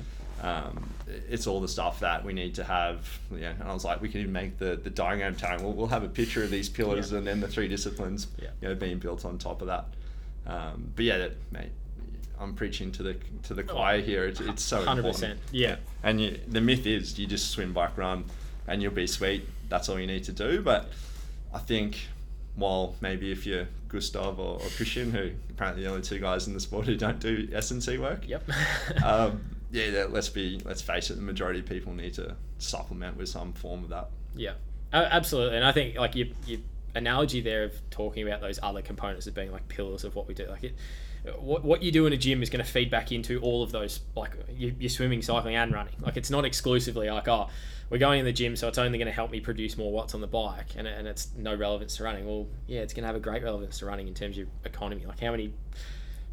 um, 0.42 0.90
it's 1.30 1.48
all 1.48 1.62
the 1.62 1.68
stuff 1.68 2.00
that 2.02 2.24
we 2.26 2.34
need 2.34 2.56
to 2.56 2.64
have. 2.64 3.08
Yeah, 3.36 3.52
and 3.52 3.64
I 3.64 3.74
was 3.74 3.86
like, 3.86 4.02
we 4.02 4.10
can 4.10 4.22
even 4.22 4.34
make 4.34 4.58
the, 4.58 4.76
the 4.76 4.90
diagram 4.90 5.36
tag. 5.36 5.62
We'll, 5.62 5.74
we'll 5.74 5.88
have 5.88 6.04
a 6.04 6.10
picture 6.10 6.44
of 6.44 6.50
these 6.52 6.70
pillars 6.70 7.12
Yeah. 7.12 7.20
and 7.20 7.28
then 7.28 7.40
the 7.40 7.48
three 7.48 7.68
disciplines, 7.68 8.28
Yeah. 8.42 8.50
you 8.62 8.68
know, 8.70 8.76
being 8.76 9.00
built 9.00 9.26
on 9.26 9.38
top 9.38 9.62
of 9.62 9.68
that. 9.68 9.86
Um, 10.46 10.92
but 10.96 11.06
yeah, 11.06 11.18
that, 11.20 11.32
mate, 11.52 11.72
I'm 12.40 12.54
preaching 12.54 12.92
to 12.94 13.04
the 13.04 13.16
to 13.44 13.54
the 13.54 13.64
choir 13.64 14.02
here. 14.02 14.26
It's, 14.26 14.42
it's 14.42 14.62
so 14.64 14.84
Hundred 14.84 15.06
important. 15.06 15.14
percent. 15.16 15.40
Yeah. 15.52 15.78
And 16.04 16.20
you, 16.22 16.40
the 16.48 16.62
myth 16.62 16.86
is 16.86 17.18
you 17.18 17.28
just 17.28 17.50
swim, 17.52 17.72
bike, 17.74 17.98
run, 17.98 18.26
and 18.68 18.82
you'll 18.82 18.92
be 18.94 19.08
sweet. 19.08 19.48
That's 19.70 19.90
all 19.90 20.00
you 20.00 20.06
need 20.08 20.26
to 20.26 20.32
do. 20.34 20.62
But 20.62 20.90
I 21.54 21.60
think 21.60 21.98
while 22.56 22.96
maybe 23.02 23.32
if 23.32 23.46
you're 23.46 23.68
Gustav 23.88 24.38
or, 24.40 24.56
or 24.56 24.60
Kristian, 24.60 25.12
who 25.12 25.32
apparently 25.50 25.84
the 25.84 25.90
only 25.90 26.02
two 26.02 26.20
guys 26.20 26.48
in 26.48 26.54
the 26.54 26.60
sport 26.60 26.86
who 26.86 26.96
don't 26.98 27.20
do 27.20 27.48
S 27.54 27.72
and 27.72 27.82
C 27.84 27.98
work, 27.98 28.28
Yep. 28.28 28.44
um, 29.04 29.42
yeah, 29.76 30.06
let's 30.10 30.30
be 30.30 30.62
let's 30.64 30.82
face 30.82 31.10
it, 31.10 31.16
the 31.16 31.22
majority 31.22 31.60
of 31.60 31.66
people 31.66 31.94
need 31.94 32.14
to 32.16 32.36
supplement 32.58 33.18
with 33.18 33.30
some 33.30 33.54
form 33.54 33.84
of 33.84 33.90
that. 33.90 34.10
Yeah, 34.36 34.54
absolutely. 34.94 35.58
And 35.58 35.66
I 35.66 35.72
think 35.72 35.98
like 35.98 36.16
your 36.16 36.28
your 36.46 36.60
analogy 36.96 37.42
there 37.42 37.66
of 37.66 37.74
talking 37.90 38.26
about 38.26 38.40
those 38.40 38.60
other 38.64 38.82
components 38.82 39.28
as 39.28 39.34
being 39.34 39.52
like 39.52 39.68
pillars 39.68 40.04
of 40.04 40.16
what 40.16 40.28
we 40.28 40.34
do, 40.34 40.48
like 40.48 40.64
it. 40.64 40.76
What, 41.40 41.66
what 41.66 41.82
you 41.82 41.92
do 41.92 42.06
in 42.06 42.14
a 42.14 42.18
gym 42.18 42.44
is 42.44 42.52
going 42.52 42.64
to 42.64 42.72
feed 42.72 42.92
back 42.92 43.12
into 43.12 43.40
all 43.40 43.64
of 43.64 43.72
those, 43.72 44.02
like 44.16 44.34
your, 44.56 44.70
your 44.78 44.92
swimming, 44.92 45.24
cycling, 45.24 45.56
and 45.56 45.74
running. 45.74 45.96
Like 46.00 46.18
it's 46.18 46.30
not 46.30 46.46
exclusively 46.46 47.10
like, 47.10 47.28
oh, 47.28 47.50
we're 47.90 47.98
going 47.98 48.20
in 48.20 48.26
the 48.26 48.32
gym, 48.32 48.56
so 48.56 48.68
it's 48.68 48.78
only 48.78 49.00
going 49.00 49.08
to 49.08 49.12
help 49.12 49.32
me 49.32 49.40
produce 49.40 49.76
more 49.76 49.92
watts 49.92 50.14
on 50.14 50.22
the 50.22 50.28
bike, 50.28 50.76
and, 50.78 50.88
and 50.88 51.08
it's 51.08 51.30
no 51.36 51.56
relevance 51.56 51.98
to 51.98 52.04
running. 52.04 52.28
Well, 52.28 52.46
yeah, 52.68 52.82
it's 52.82 52.94
going 52.94 53.02
to 53.02 53.08
have 53.08 53.16
a 53.16 53.20
great 53.20 53.42
relevance 53.42 53.80
to 53.80 53.88
running 53.88 54.08
in 54.08 54.14
terms 54.14 54.38
of 54.38 54.48
economy. 54.66 55.04
Like 55.08 55.20
how 55.20 55.32
many 55.32 55.52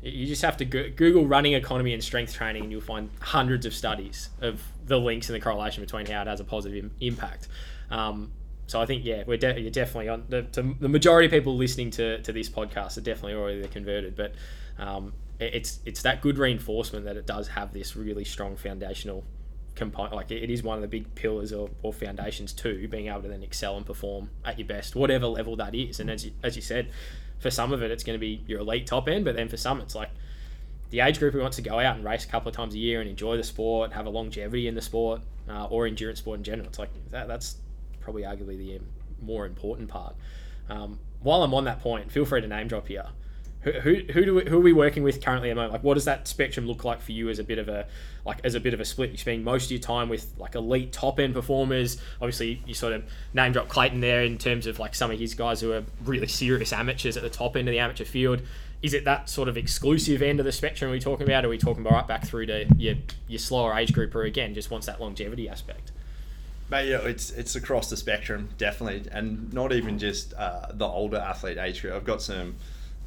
you 0.03 0.27
just 0.27 0.43
have 0.43 0.57
to 0.59 0.65
go- 0.65 0.91
Google 0.91 1.27
running 1.27 1.53
economy 1.55 1.95
and 1.95 2.03
strength 2.03 2.35
training, 2.35 2.65
and 2.65 2.73
you'll 2.73 2.81
find 2.81 3.11
hundreds 3.21 3.65
of 3.67 3.75
studies 3.75 4.31
of 4.41 4.63
the 4.85 4.99
links 4.99 5.29
and 5.29 5.37
the 5.37 5.41
correlation 5.41 5.83
between 5.83 6.07
how 6.07 6.23
it 6.23 6.27
has 6.27 6.41
a 6.41 6.45
positive 6.45 6.77
Im- 6.85 6.91
impact. 7.01 7.49
Um, 7.91 8.33
so 8.67 8.81
I 8.81 8.87
think 8.87 9.05
yeah, 9.05 9.23
we're 9.27 9.37
de- 9.37 9.61
you're 9.61 9.71
definitely 9.71 10.09
on 10.09 10.25
the, 10.29 10.43
to 10.43 10.75
the 10.81 10.89
majority 10.89 11.27
of 11.27 11.33
people 11.33 11.57
listening 11.57 11.91
to, 11.93 12.21
to 12.23 12.33
this 12.33 12.49
podcast 12.49 12.97
are 12.97 13.03
definitely 13.03 13.35
already 13.35 13.67
converted, 13.69 14.17
but 14.17 14.35
um, 14.79 15.13
it- 15.39 15.55
it's 15.55 15.81
it's 15.85 16.03
that 16.03 16.21
good 16.23 16.39
reinforcement 16.39 17.05
that 17.05 17.17
it 17.17 17.27
does 17.27 17.49
have 17.49 17.73
this 17.73 17.95
really 17.97 18.25
strong 18.25 18.57
foundational 18.57 19.25
component. 19.75 20.15
Like 20.15 20.31
it 20.31 20.43
it 20.43 20.51
is 20.51 20.63
one 20.63 20.77
of 20.77 20.83
the 20.83 20.89
big 20.89 21.15
pillars 21.15 21.53
or, 21.53 21.71
or 21.83 21.93
foundations 21.93 22.53
too, 22.53 22.89
being 22.89 23.09
able 23.09 23.23
to 23.23 23.29
then 23.29 23.43
excel 23.43 23.77
and 23.77 23.85
perform 23.87 24.31
at 24.45 24.59
your 24.59 24.67
best, 24.69 24.97
whatever 24.97 25.27
level 25.27 25.55
that 25.57 25.75
is. 25.75 26.01
And 26.01 26.11
as 26.11 26.25
you, 26.27 26.33
as 26.43 26.57
you 26.57 26.63
said, 26.63 26.89
for 27.43 27.51
some 27.51 27.73
of 27.73 27.83
it, 27.83 27.91
it's 27.91 28.05
going 28.05 28.15
to 28.15 28.21
be 28.21 28.43
your 28.47 28.61
elite 28.61 28.87
top 28.87 29.09
end, 29.09 29.25
but 29.25 29.35
then 29.35 29.49
for 29.49 29.57
some, 29.57 29.81
it's 29.81 29.97
like 29.97 30.11
the 30.91 31.01
age 31.01 31.19
group 31.19 31.35
who 31.35 31.41
wants 31.41 31.57
to 31.57 31.63
go 31.63 31.81
out 31.81 31.97
and 31.97 32.05
race 32.05 32.25
a 32.25 32.29
couple 32.29 32.49
of 32.49 32.55
times 32.55 32.75
a 32.75 32.79
year 32.79 33.01
and 33.01 33.11
enjoy 33.11 33.37
the 33.37 33.43
sport, 33.43 33.93
have 33.93 34.07
a 34.07 34.11
longevity 34.11 34.69
in 34.69 34.75
the 34.77 34.81
sport, 34.81 35.21
uh, 35.51 35.67
or 35.67 35.87
endurance 35.87 36.21
sport 36.21 36.39
in 36.39 36.45
general. 36.45 36.69
It's 36.69 36.79
like 36.79 36.91
that, 37.11 37.27
that's 37.27 37.57
probably 38.01 38.23
arguably 38.23 38.57
the 38.57 38.77
um, 38.77 38.87
more 39.21 39.45
important 39.45 39.89
part. 39.89 40.15
Um, 40.69 41.01
while 41.21 41.43
I'm 41.43 41.53
on 41.53 41.65
that 41.65 41.81
point, 41.81 42.13
feel 42.13 42.25
free 42.25 42.41
to 42.41 42.47
name 42.47 42.69
drop 42.69 42.87
here. 42.87 43.07
Who, 43.63 43.71
who, 43.71 44.25
do 44.25 44.35
we, 44.35 44.45
who 44.49 44.57
are 44.57 44.61
we 44.61 44.73
working 44.73 45.05
with 45.05 45.23
currently 45.25 45.49
at 45.49 45.53
the 45.53 45.57
moment? 45.57 45.73
Like, 45.73 45.85
what 45.85 45.95
does 45.95 46.05
that 46.07 46.27
spectrum 46.27 46.67
look 46.67 46.85
like 46.85 47.01
for 47.01 47.13
you 47.13 47.29
as 47.29 47.39
a 47.39 47.45
bit 47.45 47.59
of 47.59 47.69
a 47.69 47.87
like 48.25 48.39
as 48.43 48.57
a 48.57 48.61
bit 48.61 48.75
of 48.75 48.81
a 48.81 48.85
split? 48.85 49.11
You 49.13 49.19
spend 49.19 49.45
most 49.45 49.67
of 49.67 49.71
your 49.71 49.81
time 49.81 50.09
with 50.09 50.33
like 50.37 50.57
elite 50.57 50.93
top 50.93 51.21
end 51.21 51.35
performers. 51.35 51.99
Obviously, 52.21 52.61
you 52.67 52.75
sort 52.75 52.93
of 52.93 53.05
name 53.35 53.53
drop 53.53 53.69
Clayton 53.69 54.01
there 54.01 54.25
in 54.25 54.37
terms 54.37 54.67
of 54.67 54.81
like 54.81 54.97
some 54.97 55.13
of 55.13 55.19
his 55.19 55.35
guys 55.35 55.61
who 55.61 55.73
are 55.73 55.85
really 56.05 56.27
serious 56.27 56.73
amateurs 56.73 57.17
at 57.17 57.23
the 57.23 57.31
top 57.31 57.57
end 57.57 57.69
of 57.69 57.73
the 57.73 57.79
amateur 57.79 58.05
field. 58.05 58.43
Is 58.83 58.95
it 58.95 59.05
that 59.05 59.29
sort 59.29 59.49
of 59.49 59.57
exclusive 59.57 60.23
end 60.23 60.41
of 60.41 60.45
the 60.45 60.51
spectrum 60.51 60.91
we're 60.91 60.99
talking 60.99 61.25
about? 61.25 61.45
Or 61.45 61.47
are 61.47 61.51
we 61.51 61.59
talking 61.59 61.83
about 61.87 61.93
right 61.93 62.09
back 62.09 62.27
through 62.27 62.47
to 62.47 62.67
your 62.77 62.97
your 63.29 63.39
slower 63.39 63.79
age 63.79 63.93
group, 63.93 64.13
or 64.17 64.23
again 64.23 64.55
just 64.55 64.73
wants 64.73 64.89
that 64.89 65.01
longevity 65.01 65.49
aspect? 65.49 65.93
But 66.69 66.87
yeah, 66.87 67.03
it's 67.03 67.31
it's 67.31 67.55
across 67.55 67.91
the 67.91 67.97
spectrum, 67.97 68.49
definitely, 68.59 69.09
and 69.13 69.53
not 69.53 69.73
even 69.73 70.01
just 70.01 70.35
uh, 70.35 70.67
the 70.73 70.87
older 70.87 71.19
athlete 71.19 71.59
age 71.59 71.81
group. 71.81 71.95
I've 71.95 72.05
got 72.05 72.23
some 72.23 72.57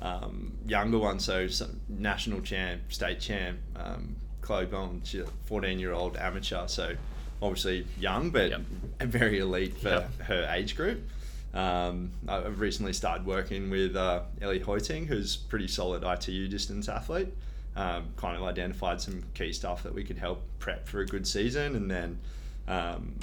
um, 0.01 0.53
younger 0.67 0.99
one, 0.99 1.19
so 1.19 1.47
some 1.47 1.79
national 1.89 2.41
champ, 2.41 2.81
state 2.89 3.19
champ, 3.19 3.59
um, 3.75 4.15
Chloe 4.41 4.65
Bond, 4.65 5.01
she's 5.05 5.21
a 5.21 5.27
14 5.45 5.79
year 5.79 5.93
old 5.93 6.17
amateur, 6.17 6.67
so 6.67 6.95
obviously 7.41 7.85
young, 7.99 8.29
but 8.29 8.49
Yep. 8.51 8.61
very 9.01 9.39
elite 9.39 9.77
for 9.77 9.89
Yep. 9.89 10.21
her 10.21 10.49
age 10.53 10.75
group. 10.75 11.01
Um, 11.53 12.11
I've 12.27 12.59
recently 12.59 12.91
started 12.93 13.25
working 13.25 13.69
with 13.69 13.95
uh, 13.95 14.21
Ellie 14.41 14.59
Hoiting, 14.59 15.07
who's 15.07 15.37
pretty 15.37 15.67
solid 15.67 16.03
ITU 16.03 16.47
distance 16.49 16.89
athlete. 16.89 17.29
Um, 17.77 18.07
kind 18.17 18.37
of 18.37 18.43
identified 18.43 19.01
some 19.01 19.23
key 19.33 19.51
stuff 19.53 19.83
that 19.83 19.93
we 19.93 20.03
could 20.03 20.17
help 20.17 20.41
prep 20.59 20.87
for 20.87 21.01
a 21.01 21.05
good 21.05 21.25
season, 21.27 21.75
and 21.75 21.89
then 21.91 22.17
um, 22.67 23.15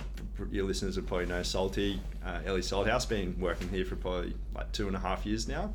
your 0.51 0.65
listeners 0.65 0.97
will 0.97 1.05
probably 1.05 1.27
know 1.27 1.43
Salty, 1.43 2.01
uh, 2.25 2.41
Ellie 2.45 2.61
Salthouse, 2.63 3.09
been 3.09 3.35
working 3.39 3.69
here 3.69 3.85
for 3.85 3.97
probably 3.97 4.35
like 4.55 4.71
two 4.73 4.87
and 4.89 4.97
a 4.97 4.99
half 5.01 5.25
years 5.27 5.47
now. 5.49 5.73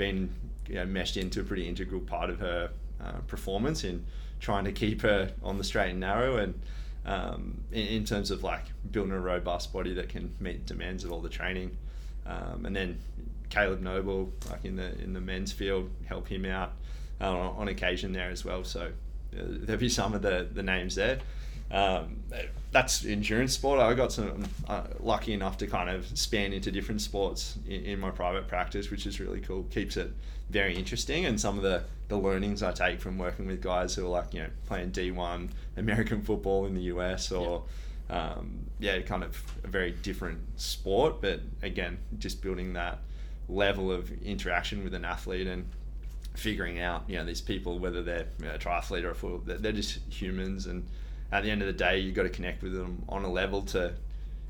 Been 0.00 0.30
you 0.66 0.76
know, 0.76 0.86
meshed 0.86 1.18
into 1.18 1.40
a 1.40 1.44
pretty 1.44 1.68
integral 1.68 2.00
part 2.00 2.30
of 2.30 2.38
her 2.38 2.70
uh, 3.04 3.18
performance 3.26 3.84
in 3.84 4.02
trying 4.40 4.64
to 4.64 4.72
keep 4.72 5.02
her 5.02 5.30
on 5.42 5.58
the 5.58 5.64
straight 5.64 5.90
and 5.90 6.00
narrow, 6.00 6.38
and 6.38 6.54
um, 7.04 7.60
in, 7.70 7.86
in 7.86 8.04
terms 8.06 8.30
of 8.30 8.42
like 8.42 8.64
building 8.90 9.12
a 9.12 9.20
robust 9.20 9.74
body 9.74 9.92
that 9.92 10.08
can 10.08 10.34
meet 10.40 10.64
demands 10.64 11.04
of 11.04 11.12
all 11.12 11.20
the 11.20 11.28
training. 11.28 11.76
Um, 12.24 12.64
and 12.64 12.74
then 12.74 12.98
Caleb 13.50 13.82
Noble, 13.82 14.32
like 14.50 14.64
in 14.64 14.76
the 14.76 14.98
in 15.02 15.12
the 15.12 15.20
men's 15.20 15.52
field, 15.52 15.90
help 16.06 16.28
him 16.28 16.46
out 16.46 16.72
uh, 17.20 17.30
on, 17.30 17.56
on 17.56 17.68
occasion 17.68 18.12
there 18.12 18.30
as 18.30 18.42
well. 18.42 18.64
So 18.64 18.80
uh, 18.80 18.86
there'll 19.34 19.80
be 19.80 19.90
some 19.90 20.14
of 20.14 20.22
the 20.22 20.48
the 20.50 20.62
names 20.62 20.94
there. 20.94 21.18
Um, 21.70 22.22
that's 22.72 23.04
endurance 23.04 23.54
sport. 23.54 23.80
I 23.80 23.94
got 23.94 24.12
some 24.12 24.44
uh, 24.68 24.84
lucky 25.00 25.32
enough 25.32 25.58
to 25.58 25.66
kind 25.66 25.90
of 25.90 26.06
span 26.18 26.52
into 26.52 26.70
different 26.70 27.00
sports 27.00 27.58
in, 27.66 27.84
in 27.84 28.00
my 28.00 28.10
private 28.10 28.48
practice, 28.48 28.90
which 28.90 29.06
is 29.06 29.20
really 29.20 29.40
cool. 29.40 29.64
Keeps 29.64 29.96
it 29.96 30.12
very 30.50 30.76
interesting, 30.76 31.26
and 31.26 31.40
some 31.40 31.56
of 31.56 31.62
the 31.62 31.84
the 32.08 32.16
learnings 32.16 32.62
I 32.62 32.72
take 32.72 33.00
from 33.00 33.18
working 33.18 33.46
with 33.46 33.60
guys 33.60 33.94
who 33.94 34.04
are 34.06 34.08
like 34.08 34.34
you 34.34 34.42
know 34.42 34.48
playing 34.66 34.90
D 34.90 35.10
one 35.10 35.50
American 35.76 36.22
football 36.22 36.66
in 36.66 36.74
the 36.74 36.82
US 36.82 37.30
or 37.32 37.64
um, 38.10 38.66
yeah, 38.80 38.98
kind 39.00 39.22
of 39.22 39.40
a 39.62 39.68
very 39.68 39.92
different 39.92 40.40
sport, 40.60 41.20
but 41.20 41.40
again, 41.62 41.98
just 42.18 42.42
building 42.42 42.72
that 42.72 42.98
level 43.48 43.90
of 43.92 44.10
interaction 44.22 44.82
with 44.82 44.94
an 44.94 45.04
athlete 45.04 45.46
and 45.46 45.68
figuring 46.34 46.80
out, 46.80 47.04
you 47.08 47.16
know, 47.16 47.24
these 47.24 47.40
people, 47.40 47.78
whether 47.78 48.02
they're 48.02 48.26
you 48.40 48.46
know, 48.46 48.54
a 48.54 48.58
triathlete 48.58 49.04
or 49.04 49.10
a 49.10 49.14
foot, 49.14 49.46
they're, 49.46 49.58
they're 49.58 49.72
just 49.72 49.98
humans. 50.08 50.66
And 50.66 50.86
at 51.32 51.42
the 51.42 51.50
end 51.50 51.62
of 51.62 51.66
the 51.66 51.72
day, 51.72 51.98
you've 51.98 52.14
got 52.14 52.24
to 52.24 52.28
connect 52.30 52.62
with 52.62 52.72
them 52.74 53.02
on 53.08 53.24
a 53.24 53.30
level 53.30 53.62
to 53.62 53.92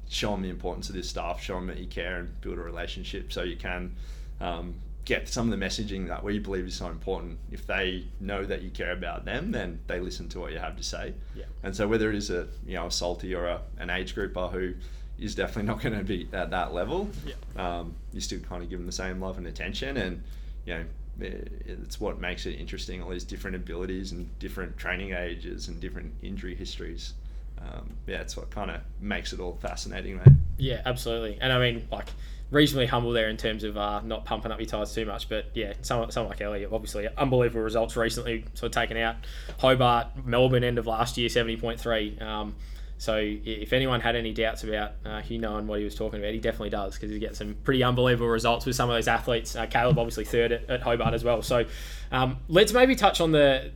show 0.09 0.31
them 0.33 0.43
the 0.43 0.49
importance 0.49 0.89
of 0.89 0.95
this 0.95 1.09
stuff, 1.09 1.43
show 1.43 1.55
them 1.55 1.67
that 1.69 1.79
you 1.79 1.87
care 1.87 2.17
and 2.19 2.41
build 2.41 2.59
a 2.59 2.61
relationship 2.63 3.33
so 3.33 3.43
you 3.43 3.57
can 3.57 3.95
um, 4.41 4.75
get 5.05 5.29
some 5.29 5.51
of 5.53 5.59
the 5.59 5.65
messaging 5.65 6.09
that 6.09 6.25
we 6.25 6.39
believe 6.39 6.65
is 6.67 6.75
so 6.75 6.87
important. 6.87 7.39
If 7.53 7.67
they 7.67 8.05
know 8.21 8.45
that 8.45 8.63
you 8.63 8.71
care 8.71 8.93
about 8.93 9.25
them, 9.25 9.53
then 9.53 9.81
they 9.87 10.01
listen 10.01 10.29
to 10.31 10.41
what 10.41 10.53
you 10.53 10.59
have 10.59 10.77
to 10.77 10.83
say. 10.83 11.15
Yeah. 11.37 11.45
And 11.63 11.77
so 11.77 11.87
whether 11.87 12.09
it 12.09 12.17
is 12.17 12.31
a 12.31 12.49
you 12.67 12.75
know 12.75 12.87
a 12.87 12.91
salty 12.91 13.35
or 13.35 13.47
a, 13.47 13.61
an 13.79 13.91
age 13.91 14.15
grouper 14.15 14.49
who 14.49 14.75
is 15.19 15.35
definitely 15.35 15.65
not 15.73 15.81
going 15.81 15.97
to 15.99 16.05
be 16.05 16.29
at 16.33 16.51
that 16.51 16.73
level, 16.73 17.09
Yeah. 17.27 17.35
um, 17.81 17.95
you 18.13 18.21
still 18.21 18.41
kind 18.41 18.63
of 18.63 18.71
give 18.71 18.79
them 18.79 18.87
the 18.87 18.93
same 18.93 19.21
love 19.21 19.39
and 19.39 19.47
attention, 19.47 19.97
and 19.97 20.23
you 20.65 20.75
know 20.75 20.85
it's 21.23 22.01
what 22.01 22.21
makes 22.21 22.47
it 22.47 22.53
interesting. 22.53 23.03
All 23.03 23.11
these 23.11 23.25
different 23.25 23.57
abilities 23.57 24.13
and 24.13 24.39
different 24.39 24.77
training 24.77 25.13
ages 25.13 25.69
and 25.69 25.81
different 25.81 26.13
injury 26.23 26.55
histories. 26.55 27.15
Um, 27.61 27.91
yeah, 28.07 28.21
it's 28.21 28.37
what 28.37 28.51
kind 28.51 28.71
of 28.71 28.81
makes 29.01 29.33
it 29.33 29.41
all 29.41 29.59
fascinating, 29.61 30.17
mate. 30.17 30.29
Yeah, 30.57 30.83
absolutely. 30.85 31.39
And 31.41 31.53
I 31.53 31.59
mean, 31.59 31.87
like, 31.91 32.09
reasonably 32.51 32.87
humble 32.87 33.13
there 33.13 33.29
in 33.29 33.37
terms 33.37 33.65
of 33.65 33.77
uh, 33.77 34.01
not 34.01 34.25
pumping 34.25 34.51
up 34.51 34.59
your 34.59 34.67
tires 34.67 34.93
too 34.95 35.07
much. 35.07 35.29
But 35.29 35.47
yeah, 35.55 35.75
someone, 35.83 36.11
someone 36.11 36.31
like 36.31 36.41
Elliot, 36.41 36.71
obviously, 36.73 37.09
unbelievable 37.17 37.63
results 37.63 37.97
recently. 37.97 38.45
So 38.55 38.69
taken 38.69 38.97
out 38.97 39.17
Hobart, 39.59 40.25
Melbourne 40.25 40.65
end 40.65 40.79
of 40.79 40.87
last 40.87 41.17
year, 41.17 41.29
70.3. 41.29 42.21
Um, 42.23 42.57
So 43.01 43.17
if 43.19 43.73
anyone 43.73 44.03
had 44.03 44.15
any 44.15 44.35
doubts 44.35 44.63
about 44.63 44.93
uh, 45.07 45.23
Hugh 45.23 45.39
knowing 45.39 45.67
what 45.67 45.79
he 45.79 45.87
was 45.87 45.95
talking 45.95 46.21
about, 46.21 46.35
he 46.35 46.39
definitely 46.39 46.69
does 46.69 46.97
because 46.97 47.11
he 47.11 47.19
gets 47.19 47.39
some 47.39 47.57
pretty 47.65 47.83
unbelievable 47.83 48.29
results 48.29 48.67
with 48.67 48.77
some 48.77 48.91
of 48.91 48.95
those 48.95 49.09
athletes. 49.09 49.57
Uh, 49.57 49.65
Caleb 49.65 49.99
obviously 49.99 50.27
third 50.27 50.53
at, 50.53 50.69
at 50.69 50.83
Hobart 50.83 51.15
as 51.15 51.25
well. 51.25 51.41
So 51.41 51.65
um, 52.13 52.37
let's 52.49 52.75
maybe 52.75 52.95
touch 52.95 53.23
on 53.23 53.33
the 53.33 53.71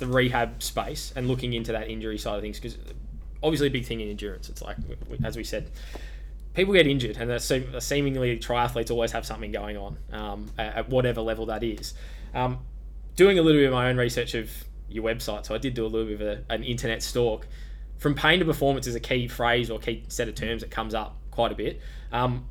the 0.00 0.06
rehab 0.06 0.62
space 0.62 1.14
and 1.16 1.28
looking 1.28 1.54
into 1.54 1.72
that 1.72 1.88
injury 1.88 2.18
side 2.18 2.36
of 2.36 2.42
things 2.42 2.60
because 2.60 2.76
obviously 3.42 3.68
a 3.68 3.70
big 3.70 3.86
thing 3.86 4.00
in 4.00 4.10
endurance. 4.10 4.50
It's 4.50 4.60
like 4.60 4.76
as 5.24 5.34
we 5.34 5.44
said, 5.44 5.70
people 6.52 6.74
get 6.74 6.86
injured, 6.86 7.16
and 7.16 7.40
seemingly 7.40 8.38
triathletes 8.38 8.90
always 8.90 9.12
have 9.12 9.24
something 9.24 9.50
going 9.50 9.78
on 9.78 9.96
um, 10.12 10.50
at 10.58 10.90
whatever 10.90 11.22
level 11.22 11.46
that 11.46 11.64
is. 11.64 11.94
Um, 12.34 12.58
doing 13.16 13.38
a 13.38 13.42
little 13.42 13.62
bit 13.62 13.68
of 13.68 13.72
my 13.72 13.88
own 13.88 13.96
research 13.96 14.34
of 14.34 14.50
your 14.90 15.04
website, 15.04 15.46
so 15.46 15.54
I 15.54 15.58
did 15.58 15.72
do 15.72 15.86
a 15.86 15.88
little 15.88 16.06
bit 16.06 16.20
of 16.20 16.44
a, 16.50 16.52
an 16.52 16.64
internet 16.64 17.02
stalk. 17.02 17.46
From 17.98 18.14
pain 18.14 18.38
to 18.38 18.44
performance 18.44 18.86
is 18.86 18.94
a 18.94 19.00
key 19.00 19.28
phrase 19.28 19.70
or 19.70 19.78
key 19.78 20.04
set 20.08 20.28
of 20.28 20.34
terms 20.34 20.62
that 20.62 20.70
comes 20.70 20.94
up 20.94 21.16
quite 21.30 21.52
a 21.52 21.54
bit. 21.54 21.80
Um, 22.12 22.46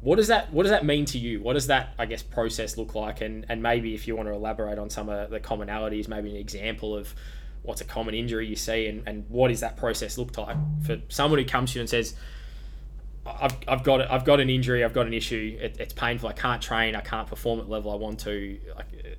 what 0.00 0.16
does 0.16 0.28
that 0.28 0.52
What 0.52 0.64
does 0.64 0.70
that 0.70 0.84
mean 0.84 1.04
to 1.06 1.18
you? 1.18 1.40
What 1.40 1.54
does 1.54 1.66
that 1.68 1.94
I 1.98 2.06
guess 2.06 2.22
process 2.22 2.76
look 2.76 2.94
like? 2.94 3.20
And 3.20 3.46
and 3.48 3.62
maybe 3.62 3.94
if 3.94 4.06
you 4.08 4.16
want 4.16 4.28
to 4.28 4.34
elaborate 4.34 4.78
on 4.78 4.90
some 4.90 5.08
of 5.08 5.30
the 5.30 5.40
commonalities, 5.40 6.08
maybe 6.08 6.30
an 6.30 6.36
example 6.36 6.96
of 6.96 7.14
what's 7.62 7.80
a 7.80 7.84
common 7.84 8.14
injury 8.14 8.46
you 8.46 8.56
see, 8.56 8.86
and, 8.86 9.02
and 9.06 9.24
what 9.28 9.48
does 9.48 9.60
that 9.60 9.76
process 9.76 10.16
look 10.16 10.36
like 10.38 10.56
for 10.84 10.98
someone 11.08 11.38
who 11.38 11.44
comes 11.44 11.72
to 11.72 11.78
you 11.78 11.80
and 11.80 11.90
says, 11.90 12.14
I've, 13.26 13.56
I've 13.66 13.82
got 13.82 14.08
I've 14.10 14.24
got 14.24 14.38
an 14.40 14.48
injury, 14.48 14.84
I've 14.84 14.92
got 14.92 15.06
an 15.06 15.14
issue, 15.14 15.58
it, 15.60 15.76
it's 15.80 15.92
painful, 15.92 16.28
I 16.28 16.32
can't 16.32 16.62
train, 16.62 16.94
I 16.94 17.00
can't 17.00 17.26
perform 17.26 17.58
at 17.60 17.68
level 17.68 17.90
I 17.90 17.96
want 17.96 18.20
to. 18.20 18.58
Like, 18.76 19.18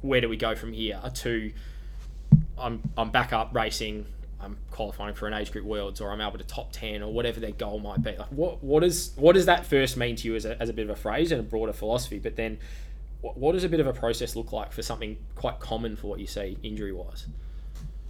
where 0.00 0.20
do 0.20 0.28
we 0.28 0.36
go 0.36 0.54
from 0.54 0.72
here? 0.72 1.00
To 1.12 1.52
I'm 2.56 2.82
I'm 2.96 3.10
back 3.10 3.32
up 3.32 3.54
racing, 3.54 4.06
I'm 4.40 4.56
qualifying 4.70 5.14
for 5.14 5.26
an 5.26 5.34
age 5.34 5.50
group 5.50 5.64
worlds, 5.64 6.00
or 6.00 6.10
I'm 6.10 6.20
able 6.20 6.38
to 6.38 6.44
top 6.44 6.72
ten, 6.72 7.02
or 7.02 7.12
whatever 7.12 7.40
their 7.40 7.50
goal 7.50 7.80
might 7.80 8.02
be. 8.02 8.16
Like, 8.16 8.28
what 8.28 8.62
what 8.62 8.84
is 8.84 9.12
what 9.16 9.34
does 9.34 9.46
that 9.46 9.66
first 9.66 9.96
mean 9.96 10.16
to 10.16 10.28
you 10.28 10.36
as 10.36 10.44
a, 10.44 10.60
as 10.60 10.68
a 10.68 10.72
bit 10.72 10.84
of 10.84 10.90
a 10.90 11.00
phrase 11.00 11.32
and 11.32 11.40
a 11.40 11.44
broader 11.44 11.72
philosophy? 11.72 12.18
But 12.18 12.36
then, 12.36 12.58
what, 13.20 13.36
what 13.36 13.52
does 13.52 13.64
a 13.64 13.68
bit 13.68 13.80
of 13.80 13.86
a 13.86 13.92
process 13.92 14.36
look 14.36 14.52
like 14.52 14.72
for 14.72 14.82
something 14.82 15.16
quite 15.34 15.58
common 15.58 15.96
for 15.96 16.06
what 16.06 16.20
you 16.20 16.26
see 16.26 16.56
injury 16.62 16.92
wise? 16.92 17.26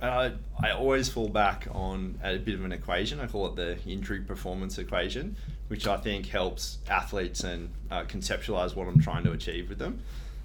Uh, 0.00 0.30
I 0.62 0.70
always 0.70 1.08
fall 1.08 1.28
back 1.28 1.66
on 1.72 2.20
a 2.22 2.36
bit 2.36 2.54
of 2.54 2.64
an 2.64 2.70
equation. 2.70 3.18
I 3.18 3.26
call 3.26 3.46
it 3.46 3.56
the 3.56 3.78
injury 3.84 4.20
performance 4.20 4.78
equation, 4.78 5.34
which 5.66 5.88
I 5.88 5.96
think 5.96 6.26
helps 6.26 6.78
athletes 6.88 7.42
and 7.42 7.70
uh, 7.90 8.04
conceptualize 8.04 8.76
what 8.76 8.86
I'm 8.86 9.00
trying 9.00 9.24
to 9.24 9.32
achieve 9.32 9.68
with 9.68 9.78
them. 9.78 10.00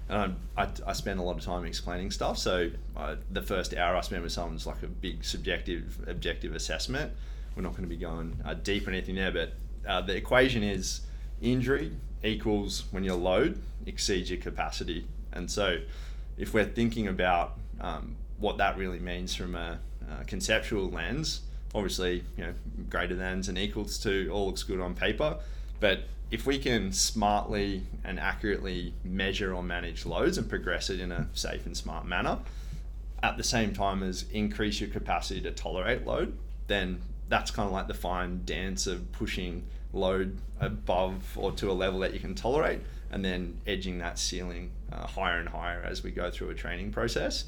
And 0.08 0.36
I, 0.56 0.68
I, 0.86 0.92
spend 0.92 1.18
a 1.18 1.22
lot 1.22 1.38
of 1.38 1.42
time 1.42 1.64
explaining 1.64 2.10
stuff. 2.10 2.36
So 2.36 2.70
uh, 2.96 3.16
the 3.30 3.40
first 3.40 3.74
hour 3.74 3.96
I 3.96 4.02
spend 4.02 4.22
with 4.22 4.32
someone 4.32 4.56
is 4.56 4.66
like 4.66 4.82
a 4.82 4.86
big 4.86 5.24
subjective, 5.24 5.98
objective 6.06 6.54
assessment. 6.54 7.10
We're 7.56 7.62
not 7.62 7.72
going 7.72 7.84
to 7.84 7.88
be 7.88 7.96
going 7.96 8.36
uh, 8.44 8.54
deep 8.54 8.86
or 8.86 8.90
anything 8.90 9.14
there, 9.14 9.32
but 9.32 9.54
uh, 9.88 10.02
the 10.02 10.14
equation 10.14 10.62
is 10.62 11.00
injury 11.40 11.92
equals 12.22 12.84
when 12.90 13.02
your 13.02 13.16
load 13.16 13.62
exceeds 13.86 14.30
your 14.30 14.40
capacity. 14.40 15.06
And 15.32 15.50
so 15.50 15.78
if 16.36 16.52
we're 16.52 16.66
thinking 16.66 17.08
about 17.08 17.56
um, 17.80 18.16
what 18.38 18.58
that 18.58 18.76
really 18.76 18.98
means 18.98 19.34
from 19.34 19.54
a, 19.54 19.78
a 20.20 20.24
conceptual 20.24 20.90
lens. 20.90 21.40
Obviously, 21.74 22.24
you 22.36 22.44
know, 22.44 22.54
greater 22.88 23.16
than's 23.16 23.48
and 23.48 23.58
equals 23.58 23.98
to 23.98 24.28
all 24.30 24.46
looks 24.46 24.62
good 24.62 24.80
on 24.80 24.94
paper, 24.94 25.38
but 25.80 26.04
if 26.30 26.46
we 26.46 26.58
can 26.58 26.92
smartly 26.92 27.82
and 28.04 28.18
accurately 28.18 28.94
measure 29.04 29.54
or 29.54 29.62
manage 29.62 30.04
loads 30.06 30.38
and 30.38 30.48
progress 30.48 30.90
it 30.90 31.00
in 31.00 31.12
a 31.12 31.28
safe 31.32 31.66
and 31.66 31.76
smart 31.76 32.06
manner, 32.06 32.38
at 33.22 33.36
the 33.36 33.44
same 33.44 33.72
time 33.72 34.02
as 34.02 34.24
increase 34.32 34.80
your 34.80 34.90
capacity 34.90 35.40
to 35.40 35.50
tolerate 35.50 36.06
load, 36.06 36.36
then 36.66 37.00
that's 37.28 37.50
kind 37.50 37.66
of 37.66 37.72
like 37.72 37.88
the 37.88 37.94
fine 37.94 38.42
dance 38.44 38.86
of 38.86 39.10
pushing 39.12 39.64
load 39.92 40.36
above 40.60 41.36
or 41.36 41.52
to 41.52 41.70
a 41.70 41.72
level 41.72 42.00
that 42.00 42.12
you 42.12 42.20
can 42.20 42.34
tolerate 42.34 42.80
and 43.10 43.24
then 43.24 43.56
edging 43.66 43.98
that 43.98 44.18
ceiling 44.18 44.70
uh, 44.92 45.06
higher 45.06 45.38
and 45.38 45.48
higher 45.48 45.82
as 45.82 46.02
we 46.02 46.10
go 46.10 46.30
through 46.30 46.50
a 46.50 46.54
training 46.54 46.90
process. 46.90 47.44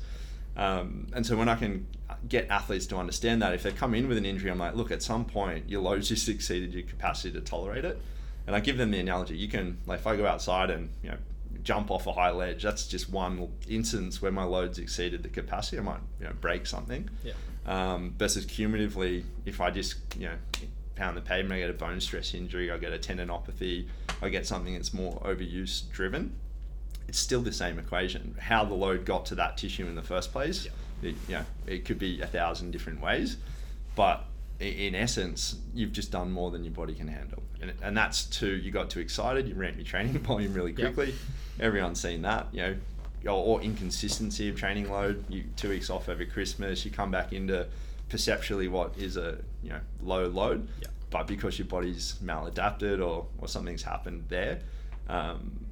Um, 0.57 1.09
and 1.13 1.27
so 1.27 1.37
when 1.37 1.49
I 1.49 1.57
can 1.57 1.87
get 2.29 2.49
athletes 2.49 2.87
to 2.87 2.97
understand 2.97 3.43
that, 3.43 3.53
if 3.53 3.63
they 3.63 3.73
come 3.73 3.95
in 3.95 4.09
with 4.09 4.17
an 4.17 4.25
injury, 4.25 4.51
I'm 4.51 4.59
like, 4.59 4.75
look, 4.75 4.91
at 4.91 5.03
some 5.03 5.25
point 5.25 5.69
your 5.69 5.83
loads 5.83 6.09
just 6.09 6.29
exceeded 6.29 6.73
your 6.73 6.85
capacity 6.85 7.33
to 7.33 7.41
tolerate 7.41 7.85
it. 7.85 8.01
And 8.47 8.55
I 8.55 8.61
give 8.61 8.79
them 8.79 8.91
the 8.91 8.99
analogy: 8.99 9.37
you 9.37 9.49
can, 9.49 9.79
like, 9.87 10.01
if 10.01 10.07
I 10.07 10.17
go 10.17 10.27
outside 10.27 10.71
and 10.71 10.91
you 11.03 11.11
know 11.11 11.17
jump 11.63 11.91
off 11.91 12.07
a 12.07 12.13
high 12.13 12.31
ledge, 12.31 12.63
that's 12.63 12.87
just 12.87 13.11
one 13.11 13.49
instance 13.69 14.23
where 14.23 14.33
my 14.33 14.45
loads 14.45 14.79
exceeded 14.79 15.23
the 15.23 15.29
capacity. 15.29 15.79
I 15.79 15.83
might 15.83 16.01
you 16.21 16.27
know 16.27 16.33
break 16.41 16.67
something. 16.67 17.09
Yeah. 17.25 17.33
Um, 17.67 18.15
versus 18.17 18.45
cumulatively, 18.45 19.25
if 19.45 19.61
I 19.61 19.71
just 19.71 19.97
you 20.19 20.29
know 20.29 20.35
pound 20.95 21.17
the 21.17 21.21
pavement, 21.21 21.55
I 21.55 21.59
get 21.59 21.71
a 21.71 21.75
bone 21.75 22.01
stress 22.01 22.33
injury, 22.35 22.71
I 22.71 22.79
get 22.79 22.93
a 22.93 22.99
tendinopathy, 22.99 23.87
I 24.23 24.29
get 24.29 24.47
something 24.47 24.73
that's 24.75 24.95
more 24.95 25.21
overuse 25.21 25.91
driven 25.91 26.35
it's 27.09 27.19
still 27.19 27.43
the 27.43 27.53
same 27.53 27.79
equation. 27.79 28.37
How 28.39 28.65
the 28.65 28.75
load 28.75 29.05
got 29.05 29.27
to 29.27 29.35
that 29.37 29.57
tissue 29.57 29.87
in 29.87 29.95
the 29.95 30.03
first 30.03 30.33
place, 30.33 30.67
yeah. 30.67 31.11
it, 31.11 31.17
you 31.29 31.35
know, 31.35 31.45
it 31.67 31.85
could 31.85 31.99
be 31.99 32.21
a 32.21 32.27
thousand 32.27 32.73
different 32.73 33.01
ways, 33.01 33.37
but 33.95 34.25
in 34.61 34.95
essence, 34.95 35.57
you've 35.75 35.93
just 35.93 36.11
done 36.11 36.33
more 36.33 36.51
than 36.51 36.65
your 36.65 36.73
body 36.73 36.95
can 36.95 37.09
handle, 37.09 37.43
and, 37.61 37.73
and 37.83 37.97
that's 37.97 38.25
too. 38.25 38.57
You 38.57 38.71
got 38.71 38.91
too 38.91 39.01
excited. 39.01 39.49
You 39.49 39.55
ramp 39.55 39.77
your 39.77 39.85
training 39.85 40.19
volume 40.21 40.55
really 40.55 40.73
quickly. 40.73 41.15
Everyone's 41.61 42.01
seen 42.01 42.23
that, 42.23 42.49
you 42.53 42.63
know, 42.63 42.77
or, 43.25 43.59
or, 43.59 43.63
inconsistency 43.63 44.49
of 44.49 44.57
training 44.57 44.91
load. 44.91 45.25
You 45.29 45.45
two 45.57 45.71
weeks 45.71 45.91
off 45.91 46.09
over 46.09 46.25
Christmas, 46.25 46.85
you 46.85 46.91
come 46.91 47.11
back 47.11 47.33
into 47.33 47.67
perceptually 48.09 48.69
what 48.69 48.97
is 48.97 49.17
a 49.17 49.39
you 49.63 49.71
know 49.71 49.81
low 50.03 50.27
load, 50.27 50.69
but 51.11 51.27
because 51.27 51.59
your 51.59 51.69
body's 51.69 52.15
maladapted 52.25 53.05
or 53.07 53.27
or 53.39 53.49
something's 53.49 53.83
happened 53.83 54.25
there. 54.29 54.61
Um, 55.09 55.67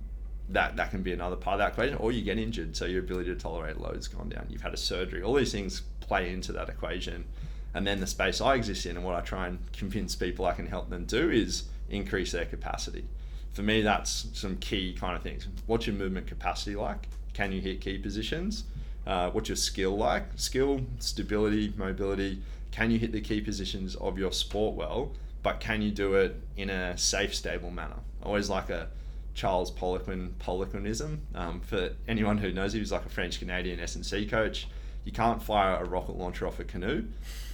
that 0.51 0.77
that 0.77 0.90
can 0.90 1.03
be 1.03 1.12
another 1.12 1.37
part 1.37 1.55
of 1.55 1.59
that 1.61 1.73
equation, 1.73 1.97
or 1.97 2.12
you 2.12 2.23
get 2.23 2.38
injured, 2.38 2.77
so 2.77 2.85
your 2.85 3.01
ability 3.01 3.31
to 3.31 3.37
tolerate 3.37 3.81
load's 3.81 4.09
gone 4.09 4.29
down. 4.29 4.47
You've 4.51 4.61
had 4.61 4.75
a 4.75 4.79
surgery. 4.79 5.23
All 5.23 5.35
these 5.35 5.53
things 5.53 5.83
play 6.01 6.33
into 6.33 6.53
that 6.53 6.68
equation, 6.68 7.25
and 7.74 7.87
then 7.87 8.00
the 8.00 8.06
space 8.06 8.40
I 8.40 8.54
exist 8.54 8.87
in, 8.87 8.96
and 8.96 9.04
what 9.04 9.14
I 9.14 9.20
try 9.20 9.48
and 9.48 9.58
convince 9.72 10.14
people 10.14 10.46
I 10.46 10.52
can 10.52 10.66
help 10.66 10.90
them 10.90 11.04
do 11.04 11.30
is 11.30 11.64
increase 11.90 12.32
their 12.32 12.46
capacity. 12.46 13.04
For 13.52 13.62
me, 13.62 13.82
that's 13.82 14.26
some 14.32 14.56
key 14.56 14.94
kind 14.98 15.16
of 15.16 15.22
things. 15.22 15.46
What's 15.66 15.87
your 15.87 15.96
movement 15.96 16.26
capacity 16.26 16.76
like? 16.76 17.08
Can 17.34 17.52
you 17.52 17.60
hit 17.60 17.80
key 17.80 17.98
positions? 17.98 18.64
Uh, 19.06 19.30
what's 19.30 19.48
your 19.48 19.56
skill 19.56 19.96
like? 19.96 20.24
Skill, 20.37 20.80
stability, 20.98 21.72
mobility. 21.76 22.42
Can 22.70 22.90
you 22.90 22.98
hit 22.98 23.12
the 23.12 23.20
key 23.20 23.40
positions 23.40 23.94
of 23.96 24.18
your 24.18 24.32
sport 24.32 24.74
well? 24.74 25.12
But 25.42 25.60
can 25.60 25.82
you 25.82 25.90
do 25.90 26.14
it 26.14 26.40
in 26.56 26.70
a 26.70 26.96
safe, 26.96 27.34
stable 27.34 27.70
manner? 27.70 27.98
Always 28.22 28.48
like 28.48 28.70
a 28.70 28.88
Charles 29.34 29.70
Poliquin 29.70 30.30
Poliquinism. 30.40 31.18
Um, 31.34 31.60
for 31.60 31.90
anyone 32.08 32.38
who 32.38 32.52
knows, 32.52 32.72
he 32.72 32.80
was 32.80 32.92
like 32.92 33.04
a 33.04 33.08
French 33.08 33.38
Canadian 33.38 33.78
S&C 33.80 34.26
coach. 34.26 34.68
You 35.04 35.12
can't 35.12 35.42
fire 35.42 35.76
a 35.76 35.84
rocket 35.84 36.16
launcher 36.16 36.46
off 36.46 36.60
a 36.60 36.64
canoe. 36.64 37.04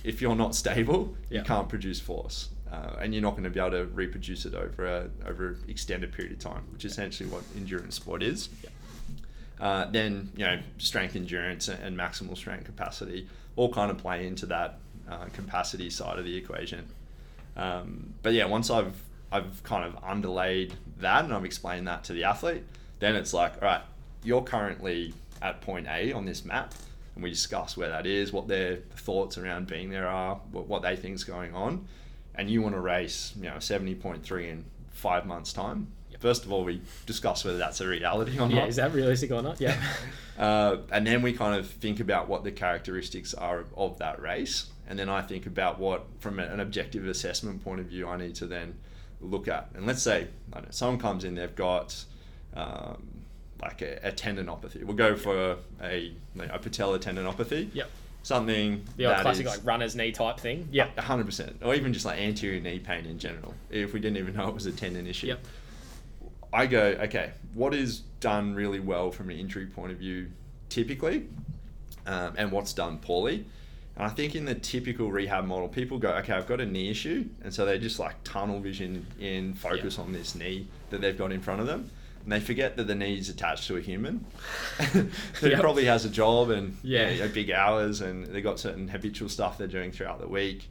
If 0.05 0.23
you're 0.23 0.37
not 0.37 0.55
stable, 0.55 1.15
yeah. 1.29 1.39
you 1.39 1.45
can't 1.45 1.69
produce 1.69 2.01
force. 2.01 2.49
Uh, 2.71 2.97
and 3.01 3.13
you're 3.13 3.23
not 3.23 3.33
going 3.33 3.45
to 3.45 3.51
be 3.51 3.59
able 3.59 3.73
to 3.73 3.87
reproduce 3.87 4.47
it 4.47 4.55
over 4.55 4.87
a 4.87 5.11
over 5.27 5.49
an 5.49 5.65
extended 5.67 6.13
period 6.13 6.33
of 6.33 6.39
time, 6.39 6.63
which 6.73 6.85
is 6.85 6.93
essentially 6.93 7.29
what 7.29 7.43
endurance 7.57 7.97
sport 7.97 8.23
is. 8.23 8.49
Yeah. 8.63 8.71
Uh, 9.61 9.91
then 9.91 10.31
you 10.37 10.47
know 10.47 10.61
strength, 10.79 11.17
endurance, 11.17 11.69
and 11.69 11.99
maximal 11.99 12.37
strength 12.37 12.65
capacity 12.65 13.29
all 13.57 13.73
kind 13.73 13.91
of 13.91 13.99
play 13.99 14.27
into 14.27 14.47
that 14.47 14.79
uh, 15.11 15.25
capacity 15.33 15.91
side 15.91 16.19
of 16.19 16.25
the 16.25 16.37
equation. 16.37 16.87
Um, 17.57 18.15
but 18.23 18.33
yeah, 18.33 18.45
once 18.45 18.71
I've 18.71 19.03
I've 19.33 19.63
kind 19.65 19.85
of 19.85 20.03
underlaid 20.05 20.75
that 20.99 21.25
and 21.25 21.35
I've 21.35 21.45
explained 21.45 21.87
that 21.89 22.05
to 22.05 22.13
the 22.13 22.25
athlete, 22.25 22.65
then 23.01 23.17
it's 23.17 23.33
like, 23.33 23.55
all 23.55 23.69
right, 23.69 23.83
you're 24.23 24.43
currently 24.43 25.15
at 25.43 25.61
point 25.61 25.87
A 25.89 26.13
on 26.13 26.25
this 26.25 26.45
map, 26.45 26.75
and 27.15 27.23
we 27.23 27.31
discuss 27.31 27.77
where 27.77 27.89
that 27.89 28.07
is, 28.07 28.33
what 28.33 28.49
their 28.49 28.77
thoughts 28.97 29.39
around 29.39 29.67
being 29.67 29.91
there 29.91 30.09
are, 30.09 30.37
what, 30.51 30.67
what 30.67 30.83
they 30.83 30.95
is 30.95 31.25
going 31.25 31.55
on, 31.55 31.87
and 32.35 32.51
you 32.51 32.63
want 32.63 32.75
to 32.75 32.81
race, 32.81 33.33
you 33.37 33.49
know, 33.49 33.59
seventy 33.59 33.95
point 33.95 34.23
three 34.23 34.49
in 34.49 34.65
five 34.91 35.27
months' 35.27 35.53
time. 35.53 35.89
First 36.19 36.45
of 36.45 36.53
all, 36.53 36.65
we 36.65 36.83
discuss 37.07 37.47
whether 37.47 37.57
that's 37.57 37.81
a 37.81 37.89
reality 37.89 38.35
or 38.39 38.47
not. 38.47 38.53
Yeah, 38.53 38.67
is 38.67 38.77
that 38.77 38.93
realistic 38.93 39.31
or 39.31 39.43
not? 39.43 39.59
Yeah. 39.59 39.83
uh, 40.39 40.77
and 40.93 41.07
then 41.07 41.23
we 41.23 41.33
kind 41.33 41.59
of 41.59 41.67
think 41.67 41.99
about 41.99 42.29
what 42.29 42.45
the 42.45 42.53
characteristics 42.53 43.33
are 43.33 43.65
of 43.75 43.99
that 43.99 44.21
race, 44.21 44.71
and 44.87 44.99
then 44.99 45.09
I 45.09 45.23
think 45.23 45.47
about 45.47 45.79
what, 45.79 46.07
from 46.19 46.39
an 46.39 46.61
objective 46.61 47.07
assessment 47.07 47.65
point 47.65 47.81
of 47.81 47.87
view, 47.87 48.07
I 48.07 48.19
need 48.19 48.35
to 48.37 48.47
then 48.47 48.75
look 49.21 49.49
at. 49.49 49.71
And 49.75 49.87
let's 49.87 50.03
say 50.03 50.29
know, 50.55 50.63
someone 50.71 50.99
comes 50.99 51.25
in, 51.25 51.35
they've 51.35 51.55
got 51.55 52.05
um, 52.55 53.23
like 53.63 53.83
a, 53.83 54.09
a, 54.09 54.13
tendinopathy. 54.13 54.83
We'll 54.85 54.97
go 54.97 55.17
for 55.17 55.57
a, 55.83 56.13
a 56.39 56.59
patella 56.59 56.99
tendinopathy. 56.99 57.71
Yep. 57.73 57.91
Something 58.23 58.85
the 58.97 59.07
old 59.07 59.19
classic 59.19 59.47
like 59.47 59.61
runner's 59.65 59.97
knee 59.97 60.13
type 60.13 60.39
thing. 60.39 60.69
Yeah. 60.71 60.89
hundred 60.99 61.25
percent, 61.25 61.57
or 61.63 61.75
even 61.75 61.93
just 61.93 62.05
like 62.05 62.19
anterior 62.19 62.61
knee 62.61 62.79
pain 62.79 63.07
in 63.07 63.19
general. 63.19 63.55
If 63.71 63.95
we 63.95 64.01
didn't 64.01 64.19
even 64.19 64.37
know 64.37 64.49
it 64.49 64.55
was 64.55 64.67
a 64.67 64.73
tendon 64.73 65.07
issue. 65.07 65.29
Yep. 65.29 65.47
I 66.53 66.67
go, 66.67 66.81
okay, 66.81 67.31
what 67.55 67.75
is 67.75 68.01
done 68.19 68.55
really 68.55 68.81
well 68.81 69.11
from 69.11 69.31
an 69.31 69.39
injury 69.39 69.67
point 69.67 69.93
of 69.93 69.99
view, 69.99 70.29
typically, 70.69 71.29
um, 72.07 72.35
and 72.37 72.51
what's 72.53 72.73
done 72.73 72.99
poorly. 72.99 73.45
And 73.97 74.05
I 74.05 74.09
think 74.09 74.35
in 74.35 74.45
the 74.45 74.55
typical 74.55 75.11
rehab 75.11 75.45
model, 75.45 75.69
people 75.69 75.99
go, 75.99 76.11
okay, 76.17 76.33
I've 76.33 76.47
got 76.47 76.61
a 76.61 76.67
knee 76.67 76.91
issue. 76.91 77.29
And 77.43 77.53
so 77.53 77.67
they 77.67 77.79
just 77.79 77.99
like 77.99 78.17
tunnel 78.25 78.61
vision 78.61 79.07
in, 79.21 79.55
focus 79.55 79.99
on 79.99 80.13
this 80.13 80.35
knee 80.35 80.67
that 80.91 81.01
they've 81.01 81.17
got 81.17 81.33
in 81.33 81.41
front 81.41 81.61
of 81.61 81.67
them. 81.67 81.91
And 82.23 82.33
they 82.33 82.41
forget 82.41 82.77
that 82.77 82.87
the 82.87 82.95
knee 82.95 83.19
is 83.19 83.29
attached 83.29 83.67
to 83.69 83.77
a 83.77 83.81
human 83.81 84.25
who 84.93 85.49
Yep. 85.49 85.61
probably 85.61 85.87
has 85.87 86.05
a 86.05 86.11
job 86.11 86.51
and 86.51 86.77
Yeah. 86.83 87.11
you 87.11 87.21
know, 87.21 87.29
big 87.29 87.51
hours 87.51 88.01
and 88.01 88.27
they've 88.27 88.45
got 88.45 88.59
certain 88.61 88.89
habitual 88.89 89.29
stuff 89.29 89.57
they're 89.59 89.67
doing 89.67 89.91
throughout 89.91 90.21
the 90.21 90.29
week. 90.29 90.69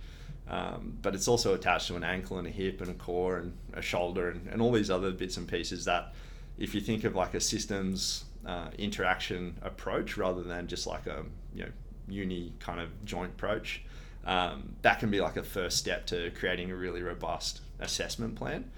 Um, 0.48 0.98
but 1.02 1.14
it's 1.16 1.28
also 1.28 1.54
attached 1.54 1.88
to 1.88 1.96
an 1.96 2.04
ankle 2.04 2.40
and 2.40 2.48
a 2.48 2.52
hip 2.52 2.82
and 2.82 2.90
a 2.90 2.94
core 2.96 3.38
and 3.38 3.54
a 3.74 3.82
shoulder 3.82 4.30
and, 4.32 4.48
and 4.48 4.62
all 4.62 4.72
these 4.72 4.90
other 4.90 5.12
bits 5.12 5.38
and 5.38 5.48
pieces 5.48 5.86
that 5.86 6.14
if 6.58 6.74
you 6.74 6.82
think 6.82 7.04
of 7.04 7.16
like 7.16 7.34
a 7.36 7.40
systems 7.40 8.26
uh, 8.46 8.70
interaction 8.78 9.56
approach 9.62 10.18
rather 10.18 10.42
than 10.42 10.68
just 10.68 10.88
like 10.88 11.06
a 11.06 11.24
you 11.54 11.64
know 11.64 11.70
uni 12.08 12.52
kind 12.60 12.80
of 12.80 12.90
joint 13.06 13.30
approach 13.32 13.84
um, 14.26 14.74
that 14.82 15.00
can 15.00 15.12
be 15.12 15.22
like 15.22 15.38
a 15.38 15.44
first 15.44 15.78
step 15.78 16.08
to 16.08 16.32
creating 16.32 16.72
a 16.72 16.76
really 16.76 17.04
robust 17.04 17.62
assessment 17.80 18.36
plan 18.36 18.70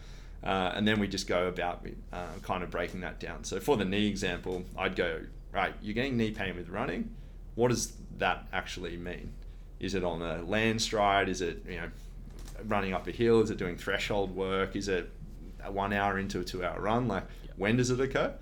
uh, 0.44 0.72
and 0.76 0.88
then 0.88 1.00
we 1.00 1.08
just 1.08 1.28
go 1.28 1.48
about 1.48 1.86
uh, 2.12 2.26
kind 2.42 2.64
of 2.64 2.70
breaking 2.70 3.02
that 3.02 3.20
down. 3.20 3.44
So 3.44 3.60
for 3.60 3.78
the 3.78 3.86
knee 3.86 4.08
example 4.08 4.64
i'd 4.78 4.96
go 4.96 5.22
right 5.52 5.74
you're 5.82 5.94
getting 5.94 6.18
knee 6.18 6.32
pain 6.32 6.56
with 6.56 6.70
running. 6.70 7.14
What 7.56 7.70
does 7.70 7.94
that 8.18 8.48
actually 8.54 8.98
mean? 8.98 9.34
Is 9.80 9.96
it 9.96 10.04
on 10.04 10.22
a 10.22 10.42
land 10.44 10.82
stride 10.82 11.30
is 11.30 11.42
it 11.42 11.64
you 11.68 11.78
know 11.78 11.90
running 12.66 12.94
up 12.94 13.08
a 13.08 13.12
hill? 13.12 13.42
Is 13.42 13.50
it 13.50 13.58
doing 13.58 13.78
threshold 13.78 14.36
work? 14.36 14.76
Is 14.76 14.88
it 14.88 15.10
one 15.70 15.94
hour 15.94 16.18
into 16.18 16.40
a 16.40 16.44
two 16.44 16.64
hour 16.64 16.80
run? 16.80 17.08
Like 17.08 17.24
when 17.58 17.78
does 17.78 17.92
it 17.92 18.00
occur? 18.00 18.34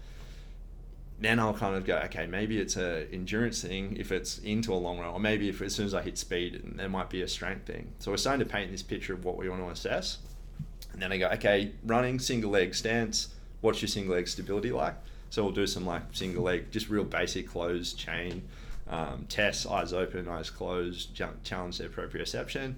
Then 1.22 1.38
I'll 1.38 1.54
kind 1.54 1.76
of 1.76 1.86
go, 1.86 1.98
okay, 2.06 2.28
maybe 2.28 2.60
it's 2.60 2.78
a 2.78 3.06
endurance 3.12 3.62
thing 3.62 3.98
if 4.00 4.10
it's 4.10 4.38
into 4.40 4.74
a 4.74 4.76
long 4.76 5.00
run, 5.00 5.10
or 5.10 5.20
maybe 5.20 5.50
if 5.50 5.62
as 5.62 5.76
soon 5.76 5.86
as 5.86 5.94
I 5.94 6.02
hit 6.02 6.18
speed, 6.18 6.62
there 6.76 6.88
might 6.88 7.10
be 7.10 7.22
a 7.22 7.28
strength 7.28 7.66
thing. 7.66 7.92
So 8.00 8.12
we're 8.12 8.18
starting 8.18 8.40
to 8.40 8.50
paint 8.50 8.72
this 8.72 8.84
picture 8.84 9.14
of 9.14 9.26
what 9.26 9.36
we 9.36 9.50
want 9.50 9.62
to 9.62 9.70
assess, 9.70 10.20
and 11.00 11.04
then 11.04 11.14
I 11.14 11.18
go, 11.18 11.34
okay, 11.36 11.72
running 11.86 12.20
single 12.20 12.52
leg 12.52 12.76
stance. 12.76 13.30
What's 13.62 13.82
your 13.82 13.88
single 13.88 14.16
leg 14.16 14.28
stability 14.28 14.74
like? 14.74 14.96
So 15.30 15.44
we'll 15.44 15.54
do 15.54 15.66
some 15.66 15.86
like 15.86 16.02
single 16.12 16.44
leg, 16.44 16.72
just 16.72 16.90
real 16.90 17.06
basic 17.06 17.48
closed 17.48 17.98
chain 17.98 18.44
um, 18.90 19.26
tests, 19.30 19.66
eyes 19.66 19.94
open, 19.94 20.28
eyes 20.28 20.50
closed, 20.50 21.18
challenge 21.46 21.78
their 21.78 21.88
proprioception. 21.88 22.76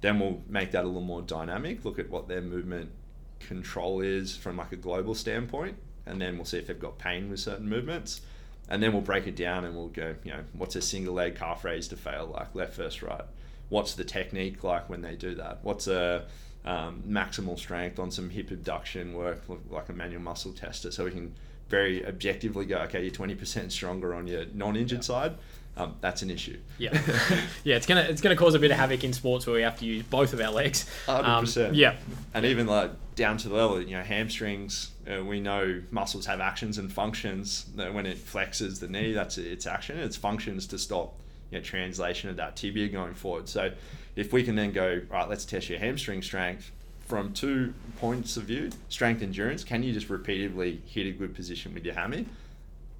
Then 0.00 0.18
we'll 0.18 0.40
make 0.48 0.70
that 0.70 0.84
a 0.84 0.86
little 0.86 1.02
more 1.02 1.20
dynamic. 1.20 1.84
Look 1.84 1.98
at 1.98 2.08
what 2.08 2.26
their 2.26 2.40
movement 2.40 2.90
control 3.38 4.00
is 4.00 4.34
from 4.34 4.56
like 4.56 4.72
a 4.72 4.76
global 4.76 5.14
standpoint, 5.14 5.76
and 6.06 6.22
then 6.22 6.36
we'll 6.36 6.46
see 6.46 6.56
if 6.56 6.68
they've 6.68 6.80
got 6.80 6.98
pain 6.98 7.28
with 7.28 7.40
certain 7.40 7.68
movements. 7.68 8.22
And 8.70 8.82
then 8.82 8.94
we'll 8.94 9.02
break 9.02 9.26
it 9.26 9.36
down 9.36 9.66
and 9.66 9.76
we'll 9.76 9.88
go, 9.88 10.14
you 10.24 10.30
know, 10.30 10.40
what's 10.54 10.74
a 10.74 10.80
single 10.80 11.12
leg 11.12 11.36
calf 11.36 11.64
raise 11.64 11.88
to 11.88 11.96
fail 11.96 12.32
like, 12.34 12.54
left, 12.54 12.72
first, 12.72 13.02
right? 13.02 13.24
What's 13.68 13.92
the 13.92 14.04
technique 14.04 14.64
like 14.64 14.88
when 14.88 15.02
they 15.02 15.16
do 15.16 15.34
that? 15.34 15.58
What's 15.62 15.86
a 15.86 16.24
um, 16.68 17.02
maximal 17.08 17.58
strength 17.58 17.98
on 17.98 18.10
some 18.10 18.28
hip 18.28 18.50
abduction 18.50 19.14
work, 19.14 19.42
like 19.70 19.88
a 19.88 19.92
manual 19.94 20.20
muscle 20.20 20.52
tester, 20.52 20.90
so 20.90 21.04
we 21.04 21.10
can 21.10 21.34
very 21.70 22.06
objectively 22.06 22.66
go, 22.66 22.76
okay, 22.80 23.02
you're 23.02 23.10
20% 23.10 23.72
stronger 23.72 24.14
on 24.14 24.26
your 24.26 24.44
non-injured 24.52 25.02
side. 25.02 25.34
Um, 25.78 25.94
that's 26.00 26.20
an 26.22 26.30
issue. 26.30 26.58
Yeah, 26.76 26.92
yeah, 27.64 27.76
it's 27.76 27.86
gonna 27.86 28.00
it's 28.00 28.20
gonna 28.20 28.34
cause 28.34 28.54
a 28.54 28.58
bit 28.58 28.72
of 28.72 28.76
havoc 28.76 29.04
in 29.04 29.12
sports 29.12 29.46
where 29.46 29.54
we 29.54 29.62
have 29.62 29.78
to 29.78 29.84
use 29.86 30.02
both 30.02 30.32
of 30.32 30.40
our 30.40 30.50
legs. 30.50 30.90
Um, 31.06 31.24
100%. 31.24 31.70
yeah, 31.74 31.94
and 32.34 32.44
even 32.44 32.66
like 32.66 32.90
down 33.14 33.38
to 33.38 33.48
the 33.48 33.54
level, 33.54 33.80
you 33.80 33.96
know, 33.96 34.02
hamstrings. 34.02 34.90
Uh, 35.08 35.24
we 35.24 35.40
know 35.40 35.80
muscles 35.92 36.26
have 36.26 36.40
actions 36.40 36.78
and 36.78 36.92
functions. 36.92 37.66
That 37.76 37.94
when 37.94 38.06
it 38.06 38.18
flexes 38.18 38.80
the 38.80 38.88
knee, 38.88 39.12
that's 39.12 39.38
its 39.38 39.68
action. 39.68 39.98
Its 40.00 40.16
functions 40.16 40.66
to 40.66 40.78
stop 40.78 41.14
you 41.50 41.58
know, 41.58 41.64
translation 41.64 42.30
of 42.30 42.36
that 42.36 42.56
tibia 42.56 42.88
going 42.88 43.14
forward. 43.14 43.48
So, 43.48 43.72
if 44.16 44.32
we 44.32 44.42
can 44.42 44.56
then 44.56 44.72
go 44.72 45.00
right, 45.10 45.28
let's 45.28 45.44
test 45.44 45.68
your 45.68 45.78
hamstring 45.78 46.22
strength 46.22 46.72
from 47.00 47.32
two 47.32 47.74
points 47.98 48.36
of 48.36 48.44
view: 48.44 48.70
strength, 48.88 49.22
endurance. 49.22 49.64
Can 49.64 49.82
you 49.82 49.92
just 49.92 50.10
repeatedly 50.10 50.82
hit 50.86 51.06
a 51.06 51.12
good 51.12 51.34
position 51.34 51.74
with 51.74 51.84
your 51.84 51.94
hammy? 51.94 52.26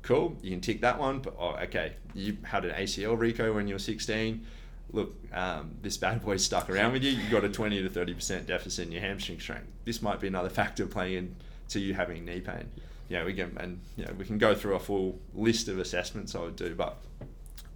Cool, 0.02 0.37
you 0.42 0.50
can 0.50 0.61
tick 0.61 0.80
that 0.80 0.98
one. 0.98 1.20
But 1.20 1.34
oh, 1.38 1.56
okay, 1.62 1.94
you 2.14 2.38
had 2.42 2.64
an 2.64 2.74
ACL 2.74 3.18
reco 3.18 3.54
when 3.54 3.68
you 3.68 3.74
were 3.74 3.80
16 3.80 4.46
look, 4.92 5.14
um, 5.32 5.72
this 5.82 5.96
bad 5.96 6.24
boy's 6.24 6.44
stuck 6.44 6.70
around 6.70 6.92
with 6.92 7.02
you. 7.02 7.11
You've 7.11 7.30
got 7.30 7.44
a 7.44 7.48
20 7.48 7.82
to 7.82 7.90
30% 7.90 8.46
deficit 8.46 8.87
in 8.87 8.92
your 8.92 9.02
hamstring 9.02 9.40
strength. 9.40 9.66
This 9.84 10.02
might 10.02 10.20
be 10.20 10.28
another 10.28 10.50
factor 10.50 10.87
playing 10.87 11.37
into 11.64 11.80
you 11.80 11.94
having 11.94 12.24
knee 12.24 12.40
pain. 12.40 12.68
You 13.08 13.18
know, 13.18 13.24
we 13.24 13.32
can 13.32 13.56
and 13.58 13.80
you 13.96 14.04
know 14.04 14.12
we 14.18 14.26
can 14.26 14.37
go 14.37 14.54
through 14.54 14.74
a 14.74 14.78
full 14.78 15.18
list 15.34 15.68
of 15.68 15.78
assessments 15.78 16.34
I 16.34 16.40
would 16.40 16.56
do, 16.56 16.74
but 16.74 16.98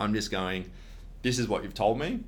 I'm 0.03 0.15
just 0.15 0.31
going. 0.31 0.71
This 1.23 1.39
is 1.39 1.49
what 1.49 1.63
you've 1.63 1.75
told 1.75 1.99
me. 1.99 2.21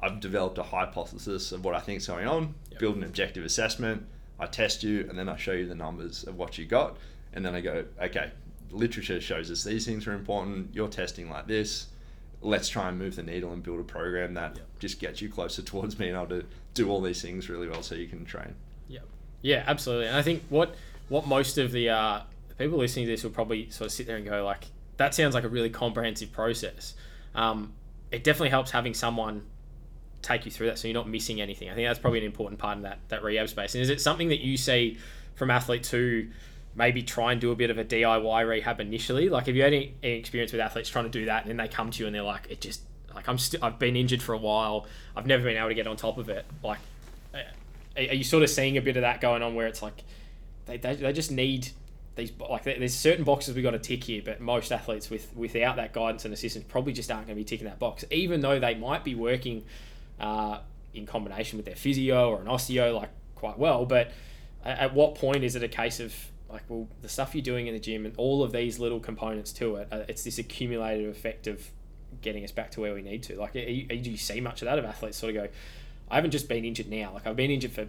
I've 0.00 0.20
developed 0.20 0.58
a 0.58 0.62
hypothesis 0.62 1.52
of 1.52 1.64
what 1.64 1.74
I 1.74 1.80
think 1.80 1.98
is 1.98 2.06
going 2.06 2.26
on. 2.26 2.54
Yep. 2.70 2.80
Build 2.80 2.96
an 2.96 3.04
objective 3.04 3.44
assessment. 3.44 4.06
I 4.38 4.46
test 4.46 4.82
you, 4.82 5.06
and 5.08 5.18
then 5.18 5.28
I 5.28 5.36
show 5.36 5.52
you 5.52 5.66
the 5.66 5.74
numbers 5.74 6.24
of 6.24 6.36
what 6.36 6.56
you 6.58 6.64
got, 6.64 6.96
and 7.32 7.44
then 7.44 7.54
I 7.54 7.60
go, 7.60 7.84
okay, 8.00 8.30
literature 8.70 9.20
shows 9.20 9.50
us 9.50 9.64
these 9.64 9.84
things 9.84 10.06
are 10.06 10.12
important. 10.14 10.74
You're 10.74 10.88
testing 10.88 11.28
like 11.30 11.46
this 11.46 11.88
let's 12.40 12.68
try 12.68 12.88
and 12.88 12.98
move 12.98 13.16
the 13.16 13.22
needle 13.22 13.52
and 13.52 13.62
build 13.62 13.80
a 13.80 13.84
program 13.84 14.34
that 14.34 14.56
Yep. 14.56 14.66
just 14.78 15.00
gets 15.00 15.20
you 15.20 15.28
closer 15.28 15.62
towards 15.62 15.94
being 15.94 16.14
able 16.14 16.26
to 16.28 16.44
do 16.74 16.88
all 16.88 17.00
these 17.00 17.20
things 17.20 17.48
really 17.48 17.68
well 17.68 17.82
so 17.82 17.94
you 17.94 18.06
can 18.06 18.24
train. 18.24 18.54
yeah, 18.88 19.00
yeah, 19.42 19.64
absolutely. 19.66 20.06
And 20.06 20.16
I 20.16 20.22
think 20.22 20.44
what 20.48 20.74
what 21.08 21.26
most 21.26 21.58
of 21.58 21.72
the 21.72 21.88
uh, 21.88 22.20
people 22.58 22.78
listening 22.78 23.06
to 23.06 23.12
this 23.12 23.24
will 23.24 23.30
probably 23.30 23.70
sort 23.70 23.86
of 23.86 23.92
sit 23.92 24.06
there 24.06 24.16
and 24.16 24.24
go 24.26 24.44
like, 24.44 24.66
that 24.98 25.14
sounds 25.14 25.34
like 25.34 25.44
a 25.44 25.48
really 25.48 25.70
comprehensive 25.70 26.30
process. 26.32 26.94
Um, 27.34 27.72
it 28.10 28.24
definitely 28.24 28.50
helps 28.50 28.70
having 28.70 28.94
someone 28.94 29.44
take 30.22 30.44
you 30.44 30.50
through 30.50 30.66
that 30.66 30.78
so 30.78 30.88
you're 30.88 30.94
not 30.94 31.08
missing 31.08 31.40
anything. 31.40 31.70
I 31.70 31.74
think 31.74 31.88
that's 31.88 31.98
probably 31.98 32.20
an 32.20 32.24
important 32.24 32.58
part 32.58 32.76
of 32.76 32.82
that 32.82 32.98
that 33.08 33.22
rehab 33.22 33.48
space. 33.48 33.74
And 33.74 33.82
is 33.82 33.90
it 33.90 34.00
something 34.00 34.28
that 34.28 34.40
you 34.40 34.56
see 34.56 34.98
from 35.34 35.50
athletes 35.50 35.90
who 35.90 36.26
maybe 36.74 37.02
try 37.02 37.32
and 37.32 37.40
do 37.40 37.50
a 37.50 37.56
bit 37.56 37.70
of 37.70 37.78
a 37.78 37.84
DIY 37.84 38.48
rehab 38.48 38.80
initially? 38.80 39.28
Like, 39.28 39.46
have 39.46 39.56
you 39.56 39.62
had 39.62 39.72
any, 39.72 39.94
any 40.02 40.14
experience 40.14 40.52
with 40.52 40.60
athletes 40.60 40.88
trying 40.88 41.04
to 41.04 41.10
do 41.10 41.26
that 41.26 41.42
and 41.42 41.50
then 41.50 41.56
they 41.56 41.68
come 41.68 41.90
to 41.90 42.00
you 42.00 42.06
and 42.06 42.14
they're 42.14 42.22
like, 42.22 42.46
it 42.50 42.60
just 42.60 42.82
like 43.14 43.28
I'm 43.28 43.38
still 43.38 43.64
I've 43.64 43.78
been 43.78 43.96
injured 43.96 44.22
for 44.22 44.32
a 44.32 44.38
while. 44.38 44.86
I've 45.16 45.26
never 45.26 45.44
been 45.44 45.56
able 45.56 45.68
to 45.68 45.74
get 45.74 45.86
on 45.86 45.96
top 45.96 46.18
of 46.18 46.28
it. 46.28 46.46
Like, 46.62 46.78
are 47.34 48.14
you 48.14 48.24
sort 48.24 48.42
of 48.42 48.50
seeing 48.50 48.76
a 48.76 48.82
bit 48.82 48.96
of 48.96 49.02
that 49.02 49.20
going 49.20 49.42
on 49.42 49.54
where 49.54 49.66
it's 49.66 49.82
like 49.82 50.04
they, 50.66 50.76
they, 50.76 50.94
they 50.94 51.12
just 51.12 51.30
need 51.30 51.70
these 52.18 52.32
like 52.50 52.64
there's 52.64 52.94
certain 52.94 53.24
boxes 53.24 53.54
we 53.54 53.62
got 53.62 53.70
to 53.70 53.78
tick 53.78 54.04
here, 54.04 54.20
but 54.22 54.40
most 54.40 54.70
athletes 54.72 55.08
with 55.08 55.34
without 55.34 55.76
that 55.76 55.94
guidance 55.94 56.24
and 56.24 56.34
assistance 56.34 56.64
probably 56.68 56.92
just 56.92 57.10
aren't 57.10 57.26
going 57.26 57.36
to 57.36 57.40
be 57.40 57.44
ticking 57.44 57.66
that 57.66 57.78
box, 57.78 58.04
even 58.10 58.40
though 58.40 58.58
they 58.60 58.74
might 58.74 59.04
be 59.04 59.14
working 59.14 59.64
uh, 60.20 60.58
in 60.92 61.06
combination 61.06 61.56
with 61.56 61.64
their 61.64 61.76
physio 61.76 62.30
or 62.30 62.40
an 62.40 62.46
osteo 62.46 62.94
like 62.94 63.10
quite 63.34 63.58
well. 63.58 63.86
But 63.86 64.10
at, 64.64 64.78
at 64.78 64.94
what 64.94 65.14
point 65.14 65.44
is 65.44 65.56
it 65.56 65.62
a 65.62 65.68
case 65.68 66.00
of 66.00 66.14
like, 66.50 66.62
well, 66.68 66.88
the 67.02 67.08
stuff 67.08 67.34
you're 67.34 67.42
doing 67.42 67.66
in 67.66 67.74
the 67.74 67.80
gym 67.80 68.04
and 68.06 68.14
all 68.16 68.42
of 68.42 68.52
these 68.52 68.78
little 68.78 69.00
components 69.00 69.52
to 69.52 69.76
it, 69.76 69.88
uh, 69.92 70.00
it's 70.08 70.24
this 70.24 70.38
accumulative 70.38 71.10
effect 71.10 71.46
of 71.46 71.62
getting 72.22 72.42
us 72.42 72.52
back 72.52 72.70
to 72.72 72.80
where 72.80 72.94
we 72.94 73.02
need 73.02 73.22
to. 73.24 73.38
Like, 73.38 73.52
do 73.52 73.60
you 73.60 74.16
see 74.16 74.40
much 74.40 74.62
of 74.62 74.66
that 74.66 74.78
of 74.78 74.84
athletes 74.84 75.18
sort 75.18 75.36
of 75.36 75.42
go, 75.42 75.48
I 76.10 76.16
haven't 76.16 76.30
just 76.30 76.48
been 76.48 76.64
injured 76.64 76.88
now. 76.88 77.12
Like, 77.12 77.26
I've 77.26 77.36
been 77.36 77.50
injured 77.50 77.72
for 77.72 77.86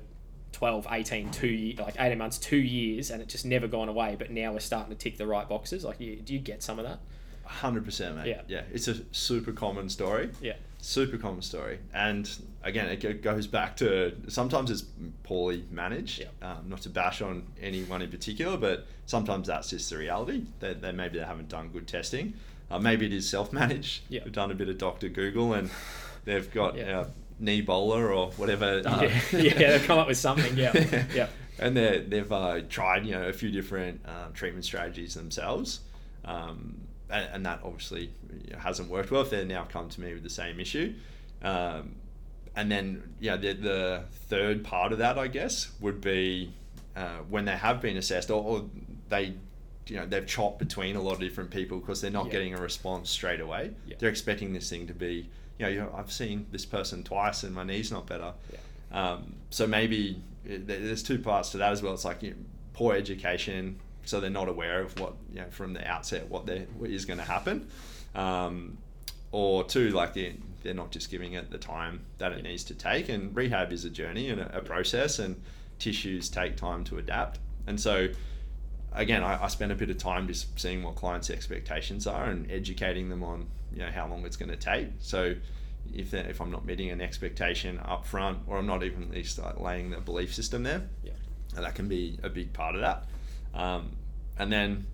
12, 0.51 0.87
18, 0.89 1.31
two 1.31 1.73
like 1.79 1.95
18 1.99 2.17
months, 2.17 2.37
two 2.37 2.57
years, 2.57 3.11
and 3.11 3.21
it 3.21 3.27
just 3.27 3.45
never 3.45 3.67
gone 3.67 3.89
away. 3.89 4.15
But 4.17 4.31
now 4.31 4.53
we're 4.53 4.59
starting 4.59 4.89
to 4.95 4.97
tick 4.97 5.17
the 5.17 5.27
right 5.27 5.47
boxes. 5.47 5.83
Like, 5.83 5.99
you, 5.99 6.15
do 6.17 6.33
you 6.33 6.39
get 6.39 6.63
some 6.63 6.79
of 6.79 6.85
that? 6.85 6.99
Hundred 7.45 7.83
percent, 7.83 8.15
mate. 8.15 8.27
Yeah. 8.27 8.41
yeah. 8.47 8.61
It's 8.71 8.87
a 8.87 8.97
super 9.11 9.51
common 9.51 9.89
story. 9.89 10.29
Yeah. 10.39 10.53
Super 10.81 11.17
common 11.17 11.41
story, 11.41 11.79
and 11.93 12.29
again, 12.63 12.87
it 12.87 13.21
goes 13.21 13.47
back 13.47 13.75
to 13.77 14.15
sometimes 14.29 14.71
it's 14.71 14.83
poorly 15.23 15.65
managed. 15.71 16.21
Yeah. 16.21 16.27
Um, 16.41 16.69
not 16.69 16.81
to 16.83 16.89
bash 16.89 17.21
on 17.21 17.47
anyone 17.61 18.01
in 18.01 18.09
particular, 18.09 18.55
but 18.55 18.85
sometimes 19.07 19.47
that's 19.47 19.71
just 19.71 19.89
the 19.89 19.97
reality. 19.97 20.43
That 20.61 20.81
they, 20.81 20.93
maybe 20.93 21.19
they 21.19 21.25
haven't 21.25 21.49
done 21.49 21.67
good 21.69 21.85
testing. 21.87 22.33
Uh, 22.71 22.79
maybe 22.79 23.07
it 23.07 23.13
is 23.13 23.27
self-managed. 23.29 24.03
Yeah. 24.09 24.21
We've 24.23 24.31
done 24.31 24.51
a 24.51 24.55
bit 24.55 24.69
of 24.69 24.77
Doctor 24.77 25.09
Google, 25.09 25.53
and 25.53 25.69
they've 26.23 26.49
got 26.53 26.77
Yeah. 26.77 26.99
uh, 26.99 27.07
knee 27.39 27.61
bowler 27.61 28.11
or 28.13 28.31
whatever. 28.31 28.81
uh, 28.85 29.01
yeah, 29.31 29.39
yeah, 29.39 29.53
they've 29.71 29.83
come 29.85 29.97
up 29.99 30.07
with 30.07 30.17
something. 30.17 30.57
Yeah, 30.57 31.05
yeah, 31.13 31.27
and 31.57 31.75
they 31.75 31.99
they've 32.07 32.31
uh, 32.31 32.61
tried 32.69 33.05
you 33.05 33.13
know 33.13 33.27
a 33.27 33.33
few 33.33 33.51
different 33.51 34.01
um, 34.05 34.33
treatment 34.33 34.65
strategies 34.65 35.13
themselves, 35.15 35.81
um, 36.25 36.81
and, 37.09 37.29
and 37.33 37.45
that 37.45 37.61
obviously 37.63 38.11
you 38.45 38.53
know, 38.53 38.59
hasn't 38.59 38.89
worked 38.89 39.11
well. 39.11 39.21
If 39.21 39.29
they 39.29 39.43
now 39.45 39.63
come 39.65 39.89
to 39.89 40.01
me 40.01 40.13
with 40.13 40.23
the 40.23 40.29
same 40.29 40.59
issue, 40.59 40.93
um, 41.43 41.95
and 42.55 42.71
then 42.71 43.03
yeah, 43.19 43.37
the, 43.37 43.53
the 43.53 44.03
third 44.27 44.63
part 44.63 44.91
of 44.91 44.97
that 44.99 45.17
I 45.17 45.27
guess 45.27 45.71
would 45.79 46.01
be 46.01 46.53
uh, 46.95 47.17
when 47.29 47.45
they 47.45 47.55
have 47.57 47.81
been 47.81 47.97
assessed 47.97 48.29
or, 48.29 48.43
or 48.43 48.65
they. 49.09 49.35
You 49.87 49.95
know 49.95 50.05
they've 50.05 50.27
chopped 50.27 50.59
between 50.59 50.95
a 50.95 51.01
lot 51.01 51.13
of 51.13 51.19
different 51.19 51.49
people 51.49 51.79
because 51.79 51.99
they're 51.99 52.11
not 52.11 52.27
Yeah. 52.27 52.33
getting 52.33 52.53
a 52.53 52.61
response 52.61 53.09
straight 53.09 53.39
away. 53.39 53.71
Yeah. 53.87 53.95
They're 53.97 54.11
expecting 54.11 54.53
this 54.53 54.69
thing 54.69 54.85
to 54.85 54.93
be, 54.93 55.27
you 55.59 55.65
know, 55.65 55.71
you 55.71 55.79
know, 55.81 55.93
I've 55.95 56.11
seen 56.11 56.47
this 56.51 56.65
person 56.65 57.03
twice 57.03 57.43
and 57.43 57.53
my 57.53 57.63
knee's 57.63 57.91
not 57.91 58.07
better. 58.07 58.33
Yeah. 58.51 58.57
Um, 59.11 59.35
so 59.51 59.67
maybe 59.67 60.21
uh, 60.45 60.53
there- 60.65 60.79
there's 60.79 61.03
two 61.03 61.19
parts 61.19 61.51
to 61.51 61.57
that 61.57 61.71
as 61.71 61.83
well. 61.83 61.93
It's 61.93 62.05
like 62.05 62.23
you 62.23 62.31
know, 62.31 62.37
poor 62.73 62.95
education, 62.95 63.79
so 64.05 64.19
they're 64.19 64.29
not 64.29 64.47
aware 64.49 64.81
of 64.81 64.97
what 64.99 65.13
you 65.31 65.41
know 65.41 65.49
from 65.51 65.73
the 65.73 65.85
outset 65.87 66.27
what 66.29 66.47
what 66.77 66.89
is 66.89 67.05
going 67.05 67.19
to 67.19 67.25
happen, 67.25 67.67
um, 68.15 68.77
or 69.31 69.63
two 69.65 69.91
like 69.91 70.13
the 70.13 70.33
they're 70.63 70.73
not 70.73 70.91
just 70.91 71.09
giving 71.11 71.33
it 71.33 71.51
the 71.51 71.57
time 71.57 72.01
that 72.17 72.31
it 72.33 72.43
needs 72.43 72.63
to 72.65 72.73
take. 72.73 73.07
And 73.09 73.35
rehab 73.35 73.71
is 73.71 73.85
a 73.85 73.89
journey 73.89 74.29
and 74.29 74.41
a, 74.41 74.57
a 74.57 74.61
process, 74.61 75.19
and 75.19 75.41
tissues 75.77 76.29
take 76.29 76.55
time 76.57 76.83
to 76.85 76.97
adapt. 76.97 77.39
And 77.67 77.79
so, 77.79 78.09
again, 78.91 79.23
I, 79.23 79.43
I 79.43 79.47
spend 79.47 79.71
a 79.71 79.75
bit 79.75 79.89
of 79.89 79.97
time 79.97 80.27
just 80.27 80.59
seeing 80.59 80.83
what 80.83 80.95
clients' 80.95 81.29
expectations 81.29 82.07
are 82.07 82.25
and 82.25 82.49
educating 82.51 83.07
them 83.09 83.23
on 83.23 83.47
you 83.73 83.79
know 83.79 83.91
how 83.91 84.07
long 84.07 84.25
it's 84.25 84.37
going 84.37 84.49
to 84.49 84.57
take. 84.57 84.87
So 84.99 85.35
if 85.93 86.13
if 86.13 86.41
I'm 86.41 86.51
not 86.51 86.65
meeting 86.65 86.89
an 86.89 87.01
expectation 87.01 87.79
up 87.79 88.05
front, 88.05 88.39
or 88.47 88.57
I'm 88.57 88.67
not 88.67 88.83
even 88.83 89.03
at 89.03 89.11
least 89.11 89.39
like 89.39 89.59
laying 89.59 89.91
the 89.91 89.99
belief 90.01 90.33
system 90.33 90.63
there, 90.63 90.83
yeah. 91.03 91.13
that 91.55 91.75
can 91.75 91.87
be 91.87 92.19
a 92.23 92.29
big 92.29 92.53
part 92.53 92.75
of 92.75 92.81
that. 92.81 93.05
Um, 93.53 93.95
and 94.37 94.51
then 94.51 94.87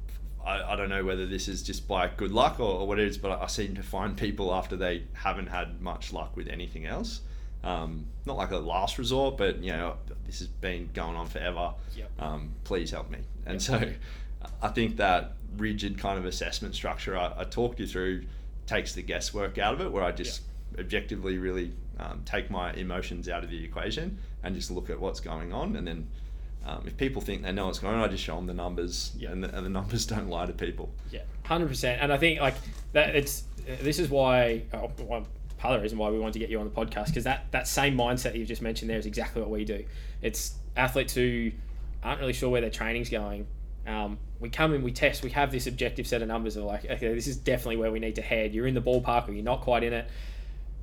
I, 0.45 0.73
I 0.73 0.75
don't 0.75 0.89
know 0.89 1.03
whether 1.03 1.25
this 1.25 1.47
is 1.47 1.63
just 1.63 1.87
by 1.87 2.07
good 2.07 2.31
luck 2.31 2.59
or, 2.59 2.79
or 2.81 2.87
what 2.87 2.99
it 2.99 3.07
is, 3.07 3.17
but 3.17 3.41
I, 3.41 3.47
seem 3.47 3.75
to 3.75 3.83
find 3.83 4.15
people 4.15 4.53
after 4.53 4.75
they 4.75 5.03
haven't 5.13 5.47
had 5.47 5.81
much 5.81 6.13
luck 6.13 6.35
with 6.35 6.47
anything 6.47 6.85
else. 6.85 7.21
Um, 7.63 8.05
not 8.25 8.37
like 8.37 8.51
a 8.51 8.57
last 8.57 8.97
resort, 8.99 9.37
but 9.37 9.63
you 9.63 9.71
know, 9.71 9.97
this 10.25 10.39
has 10.39 10.47
been 10.47 10.89
going 10.93 11.15
on 11.15 11.27
forever. 11.27 11.73
Yep. 11.95 12.11
Um, 12.19 12.51
please 12.63 12.91
help 12.91 13.09
me. 13.09 13.19
And 13.45 13.55
Yep. 13.55 13.61
so 13.61 13.91
I 14.61 14.67
think 14.69 14.97
that 14.97 15.33
rigid 15.57 15.97
kind 15.97 16.19
of 16.19 16.25
assessment 16.25 16.75
structure 16.75 17.17
I, 17.17 17.33
I 17.37 17.43
talked 17.45 17.79
you 17.79 17.87
through 17.87 18.23
takes 18.67 18.93
the 18.93 19.01
guesswork 19.01 19.57
out 19.57 19.73
of 19.73 19.81
it, 19.81 19.91
where 19.91 20.03
I 20.03 20.11
just 20.11 20.41
objectively 20.79 21.37
really 21.37 21.71
um, 21.99 22.21
take 22.25 22.49
my 22.49 22.73
emotions 22.73 23.29
out 23.29 23.43
of 23.43 23.49
the 23.49 23.63
equation 23.63 24.17
and 24.43 24.55
just 24.55 24.69
look 24.71 24.89
at 24.89 24.99
what's 24.99 25.19
going 25.19 25.53
on. 25.53 25.75
And 25.75 25.87
then 25.87 26.07
um, 26.65 26.83
if 26.85 26.97
people 26.97 27.21
think 27.21 27.43
they 27.43 27.51
know 27.51 27.67
what's 27.67 27.79
going 27.79 27.95
on, 27.95 28.01
I 28.01 28.07
just 28.07 28.23
show 28.23 28.35
them 28.35 28.47
the 28.47 28.53
numbers, 28.53 29.13
Yeah. 29.17 29.31
and, 29.31 29.43
the, 29.43 29.55
and 29.55 29.65
the 29.65 29.69
numbers 29.69 30.05
don't 30.07 30.27
lie 30.29 30.45
to 30.45 30.53
people. 30.53 30.89
Yeah, 31.11 31.21
hundred 31.43 31.67
percent. 31.69 32.01
And 32.01 32.11
I 32.11 32.17
think 32.17 32.39
like 32.41 32.55
that. 32.93 33.15
It's 33.15 33.43
this 33.81 33.97
is 33.99 34.09
why 34.09 34.63
oh, 34.73 34.91
well, 34.99 35.25
part 35.57 35.73
of 35.73 35.79
the 35.79 35.83
reason 35.83 35.97
why 35.97 36.09
we 36.09 36.19
wanted 36.19 36.33
to 36.33 36.39
get 36.39 36.49
you 36.49 36.59
on 36.59 36.65
the 36.65 36.71
podcast 36.75 37.07
because 37.07 37.23
that 37.23 37.45
that 37.51 37.67
same 37.67 37.97
mindset 37.97 38.35
you've 38.35 38.47
just 38.47 38.61
mentioned 38.61 38.89
there 38.91 38.99
is 38.99 39.05
exactly 39.05 39.41
what 39.41 39.49
we 39.49 39.63
do. 39.65 39.83
It's 40.21 40.55
athletes 40.75 41.13
who 41.15 41.51
aren't 42.03 42.19
really 42.19 42.33
sure 42.33 42.49
where 42.49 42.61
their 42.61 42.69
training's 42.69 43.09
going. 43.09 43.47
Um, 43.87 44.17
we 44.39 44.49
come 44.49 44.73
in, 44.73 44.81
we 44.81 44.91
test, 44.91 45.23
we 45.23 45.29
have 45.31 45.51
this 45.51 45.67
objective 45.67 46.07
set 46.07 46.21
of 46.21 46.27
numbers. 46.27 46.55
Of 46.55 46.63
like, 46.63 46.85
okay, 46.85 47.13
this 47.13 47.27
is 47.27 47.37
definitely 47.37 47.77
where 47.77 47.91
we 47.91 47.99
need 47.99 48.15
to 48.15 48.21
head. 48.21 48.53
You're 48.53 48.67
in 48.67 48.73
the 48.73 48.81
ballpark, 48.81 49.27
or 49.27 49.31
you're 49.31 49.43
not 49.43 49.61
quite 49.61 49.83
in 49.83 49.93
it. 49.93 50.09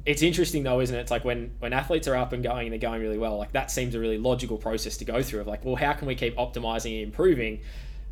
It's 0.04 0.22
interesting 0.22 0.64
though, 0.64 0.80
isn't 0.80 0.94
it? 0.94 1.00
It's 1.00 1.10
like 1.10 1.24
when 1.24 1.52
when 1.60 1.72
athletes 1.72 2.08
are 2.08 2.16
up 2.16 2.32
and 2.32 2.42
going 2.42 2.66
and 2.66 2.72
they're 2.72 2.90
going 2.90 3.00
really 3.00 3.18
well, 3.18 3.38
like 3.38 3.52
that 3.52 3.70
seems 3.70 3.94
a 3.94 4.00
really 4.00 4.18
logical 4.18 4.56
process 4.56 4.96
to 4.98 5.04
go 5.04 5.22
through. 5.22 5.40
Of 5.40 5.46
like, 5.46 5.64
well, 5.64 5.76
how 5.76 5.92
can 5.92 6.08
we 6.08 6.14
keep 6.14 6.36
optimizing 6.36 6.94
and 6.94 7.02
improving? 7.04 7.60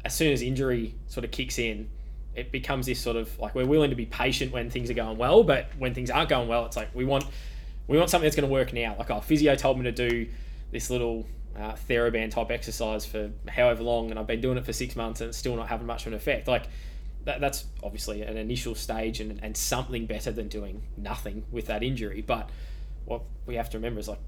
As 0.05 0.15
soon 0.15 0.33
as 0.33 0.41
injury 0.41 0.95
sort 1.09 1.25
of 1.25 1.31
kicks 1.31 1.59
in, 1.59 1.91
it 2.35 2.53
becomes 2.53 2.87
this 2.87 3.01
sort 3.01 3.17
of 3.17 3.37
like 3.39 3.55
we're 3.55 3.67
willing 3.67 3.91
to 3.91 3.97
be 3.97 4.07
patient 4.07 4.53
when 4.53 4.71
things 4.71 4.89
are 4.91 4.95
going 4.95 5.19
well, 5.19 5.43
but 5.43 5.69
when 5.79 5.95
things 5.95 6.11
aren't 6.11 6.29
going 6.29 6.49
well, 6.49 6.65
it's 6.67 6.77
like 6.77 6.95
we 6.95 7.05
want 7.05 7.25
we 7.89 7.99
want 7.99 8.09
something 8.09 8.25
that's 8.25 8.37
going 8.37 8.49
to 8.49 8.53
work 8.53 8.73
now. 8.73 8.95
Like 8.99 9.11
our 9.11 9.21
physio 9.21 9.57
told 9.57 9.79
me 9.79 9.85
to 9.85 9.93
do 9.93 10.29
this 10.71 10.91
little 10.91 11.27
uh, 11.57 11.73
TheraBand 11.73 12.31
type 12.31 12.51
exercise 12.51 13.05
for 13.05 13.31
however 13.49 13.83
long, 13.83 14.11
and 14.11 14.19
I've 14.19 14.27
been 14.27 14.41
doing 14.41 14.59
it 14.59 14.65
for 14.65 14.73
six 14.73 14.97
months, 14.97 15.21
and 15.21 15.29
it's 15.29 15.39
still 15.39 15.57
not 15.57 15.69
having 15.69 15.87
much 15.87 16.03
of 16.03 16.09
an 16.09 16.15
effect. 16.15 16.49
Like 16.49 16.65
that, 17.25 17.41
that's 17.41 17.65
obviously 17.83 18.23
an 18.23 18.37
initial 18.37 18.75
stage 18.75 19.21
and, 19.21 19.43
and 19.43 19.57
something 19.57 20.07
better 20.07 20.33
than 20.33 20.49
doing 20.49 20.83
nothing 20.97 21.45
with 21.51 21.67
that 21.67 21.83
injury. 21.83 22.23
But 22.23 22.51
what 23.05 23.23
we 23.47 23.57
have 23.57 23.71
to 23.71 23.79
remember 23.79 24.01
is 24.01 24.09
like 24.09 24.21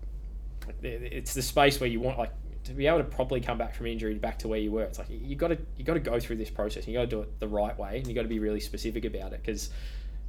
it's 0.82 1.34
the 1.34 1.42
space 1.42 1.80
where 1.80 1.88
you 1.88 2.00
want 2.00 2.18
like 2.18 2.32
to 2.64 2.72
be 2.72 2.86
able 2.86 2.98
to 2.98 3.04
properly 3.04 3.40
come 3.40 3.58
back 3.58 3.74
from 3.74 3.86
injury 3.86 4.14
back 4.14 4.38
to 4.40 4.48
where 4.48 4.58
you 4.58 4.70
were. 4.70 4.84
It's 4.84 4.98
like 4.98 5.08
you 5.10 5.36
got 5.36 5.48
to 5.48 5.58
you 5.76 5.84
got 5.84 5.94
to 5.94 6.00
go 6.00 6.20
through 6.20 6.36
this 6.36 6.50
process. 6.50 6.86
You 6.86 6.94
got 6.94 7.02
to 7.02 7.06
do 7.06 7.22
it 7.22 7.40
the 7.40 7.48
right 7.48 7.76
way, 7.78 7.98
and 7.98 8.06
you 8.06 8.14
got 8.14 8.22
to 8.22 8.28
be 8.28 8.38
really 8.38 8.60
specific 8.60 9.04
about 9.04 9.32
it 9.32 9.42
because 9.42 9.70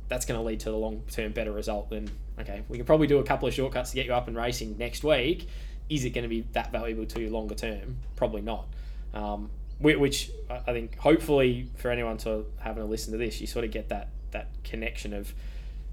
that's 0.10 0.26
going 0.26 0.40
to 0.40 0.46
lead 0.46 0.60
to 0.62 0.70
the 0.70 0.78
long 0.78 1.04
term 1.12 1.32
better 1.32 1.52
result. 1.52 1.90
Than 1.90 2.10
okay, 2.40 2.64
we 2.70 2.78
can 2.78 2.86
probably 2.86 3.08
do 3.08 3.20
a 3.20 3.24
couple 3.24 3.48
of 3.48 3.54
shortcuts 3.54 3.92
to 3.92 3.96
get 3.96 4.06
you 4.06 4.14
up 4.14 4.28
and 4.28 4.36
racing 4.36 4.78
next 4.78 5.04
week. 5.04 5.48
Is 5.90 6.06
it 6.06 6.12
going 6.12 6.24
to 6.24 6.30
be 6.30 6.42
that 6.54 6.72
valuable 6.72 7.06
to 7.06 7.22
you 7.22 7.30
longer 7.30 7.56
term? 7.56 7.98
Probably 8.16 8.42
not. 8.42 8.68
Um, 9.14 9.50
which 9.80 10.32
I 10.50 10.72
think 10.72 10.98
hopefully 10.98 11.70
for 11.76 11.92
anyone 11.92 12.18
to 12.20 12.46
having 12.60 12.84
a 12.84 12.86
listen 12.86 13.12
to 13.12 13.18
this, 13.18 13.42
you 13.42 13.48
sort 13.48 13.66
of 13.66 13.72
get 13.72 13.90
that 13.90 14.10
that 14.32 14.48
connection 14.64 15.14
of 15.14 15.34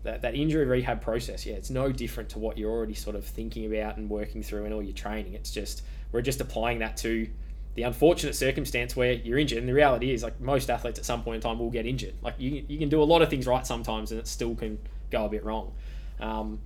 that, 0.03 0.23
that 0.23 0.35
injury 0.35 0.65
rehab 0.65 1.03
process, 1.03 1.45
yeah, 1.45 1.55
it's 1.55 1.71
no 1.71 1.93
different 1.93 2.31
to 2.31 2.39
what 2.39 2.57
you're 2.57 2.71
already 2.71 2.95
sort 2.95 3.17
of 3.17 3.25
thinking 3.25 3.67
about 3.67 3.99
and 3.99 4.09
working 4.09 4.43
through 4.43 4.65
in 4.65 4.73
all 4.73 4.83
your 4.83 4.95
training. 4.95 5.35
It's 5.35 5.51
just 5.51 5.83
we're 6.13 6.23
just 6.23 6.41
applying 6.41 6.79
that 6.79 6.97
to 6.99 7.29
the 7.75 7.83
unfortunate 7.83 8.35
circumstance 8.35 8.97
where 8.97 9.13
you're 9.13 9.39
injured. 9.39 9.59
And 9.59 9.69
the 9.69 9.75
reality 9.75 10.13
is, 10.13 10.23
like 10.23 10.41
most 10.41 10.71
athletes 10.71 10.99
at 10.99 11.05
some 11.05 11.23
point 11.23 11.37
in 11.37 11.41
time 11.43 11.59
will 11.59 11.71
get 11.71 11.87
injured. 11.87 12.15
Like 12.23 12.35
you, 12.39 12.65
you 12.69 12.79
can 12.79 12.89
do 12.89 13.03
a 13.03 13.05
lot 13.05 13.23
of 13.23 13.29
things 13.29 13.47
right 13.47 13.67
sometimes, 13.67 14.11
and 14.11 14.21
it 14.21 14.27
still 14.27 14.55
can 14.55 14.79
go 15.11 15.27
a 15.27 15.29
bit 15.29 15.45
wrong. 15.45 15.73
Um, 16.19 16.61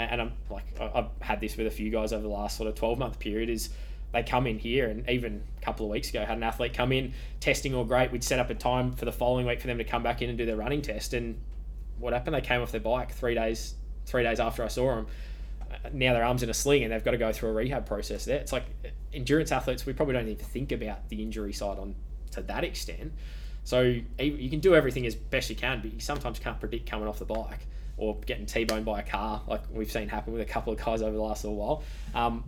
and 0.00 0.20
I'm 0.20 0.32
like 0.48 0.64
I've 0.80 1.08
had 1.20 1.40
this 1.40 1.56
with 1.56 1.66
a 1.66 1.70
few 1.70 1.90
guys 1.90 2.12
over 2.12 2.22
the 2.22 2.28
last 2.28 2.56
sort 2.56 2.68
of 2.68 2.74
12 2.74 2.98
month 2.98 3.18
period 3.18 3.48
is 3.48 3.70
they 4.12 4.22
come 4.22 4.46
in 4.46 4.58
here 4.58 4.88
and 4.88 5.08
even 5.08 5.42
a 5.60 5.64
couple 5.64 5.86
of 5.86 5.92
weeks 5.92 6.10
ago 6.10 6.24
had 6.24 6.36
an 6.36 6.42
athlete 6.42 6.74
come 6.74 6.90
in 6.90 7.12
testing 7.38 7.74
all 7.74 7.84
great. 7.84 8.10
We'd 8.10 8.24
set 8.24 8.40
up 8.40 8.50
a 8.50 8.54
time 8.54 8.92
for 8.92 9.04
the 9.04 9.12
following 9.12 9.46
week 9.46 9.60
for 9.60 9.68
them 9.68 9.78
to 9.78 9.84
come 9.84 10.02
back 10.02 10.20
in 10.20 10.28
and 10.28 10.36
do 10.36 10.44
their 10.44 10.56
running 10.56 10.82
test. 10.82 11.14
And 11.14 11.40
what 11.98 12.12
happened? 12.12 12.34
They 12.34 12.40
came 12.40 12.60
off 12.60 12.72
their 12.72 12.80
bike 12.80 13.12
three 13.12 13.34
days 13.34 13.74
three 14.06 14.24
days 14.24 14.40
after 14.40 14.64
I 14.64 14.68
saw 14.68 14.96
them 14.96 15.06
now 15.92 16.12
their 16.12 16.24
arms 16.24 16.42
in 16.42 16.50
a 16.50 16.54
sling 16.54 16.82
and 16.82 16.92
they've 16.92 17.04
got 17.04 17.12
to 17.12 17.18
go 17.18 17.32
through 17.32 17.50
a 17.50 17.52
rehab 17.52 17.86
process 17.86 18.24
there. 18.24 18.38
It's 18.38 18.52
like 18.52 18.64
uh, 18.84 18.88
endurance 19.12 19.52
athletes 19.52 19.86
we 19.86 19.92
probably 19.92 20.14
don't 20.14 20.26
to 20.26 20.44
think 20.44 20.72
about 20.72 21.08
the 21.08 21.22
injury 21.22 21.52
side 21.52 21.78
on 21.78 21.94
to 22.32 22.42
that 22.42 22.64
extent. 22.64 23.12
So 23.62 23.82
you 24.18 24.50
can 24.50 24.60
do 24.60 24.74
everything 24.74 25.06
as 25.06 25.14
best 25.14 25.50
you 25.50 25.56
can, 25.56 25.80
but 25.80 25.92
you 25.92 26.00
sometimes 26.00 26.38
can't 26.38 26.58
predict 26.58 26.90
coming 26.90 27.06
off 27.06 27.18
the 27.18 27.26
bike 27.26 27.66
or 28.00 28.18
getting 28.24 28.46
T-boned 28.46 28.84
by 28.84 29.00
a 29.00 29.02
car, 29.02 29.42
like 29.46 29.60
we've 29.70 29.92
seen 29.92 30.08
happen 30.08 30.32
with 30.32 30.40
a 30.40 30.46
couple 30.46 30.72
of 30.72 30.82
guys 30.82 31.02
over 31.02 31.14
the 31.14 31.22
last 31.22 31.44
little 31.44 31.58
while. 31.58 31.82
Um, 32.14 32.44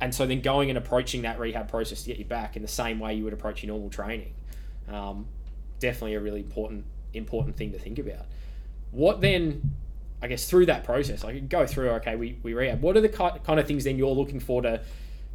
and 0.00 0.14
so 0.14 0.26
then 0.26 0.42
going 0.42 0.68
and 0.68 0.76
approaching 0.76 1.22
that 1.22 1.38
rehab 1.38 1.68
process 1.68 2.02
to 2.02 2.08
get 2.08 2.18
you 2.18 2.26
back 2.26 2.56
in 2.56 2.62
the 2.62 2.68
same 2.68 2.98
way 2.98 3.14
you 3.14 3.24
would 3.24 3.32
approach 3.32 3.62
your 3.62 3.72
normal 3.72 3.88
training, 3.88 4.34
um, 4.88 5.26
definitely 5.78 6.14
a 6.14 6.20
really 6.20 6.40
important 6.40 6.84
important 7.14 7.56
thing 7.56 7.72
to 7.72 7.78
think 7.78 7.98
about. 7.98 8.26
What 8.90 9.20
then? 9.22 9.74
I 10.20 10.28
guess 10.28 10.48
through 10.48 10.66
that 10.66 10.84
process, 10.84 11.24
like 11.24 11.34
you 11.34 11.40
go 11.40 11.66
through. 11.66 11.90
Okay, 11.90 12.16
we, 12.16 12.38
we 12.42 12.54
rehab. 12.54 12.82
What 12.82 12.96
are 12.96 13.00
the 13.00 13.08
kind 13.08 13.60
of 13.60 13.66
things 13.66 13.84
then 13.84 13.96
you're 13.96 14.08
looking 14.08 14.40
for 14.40 14.62
to 14.62 14.82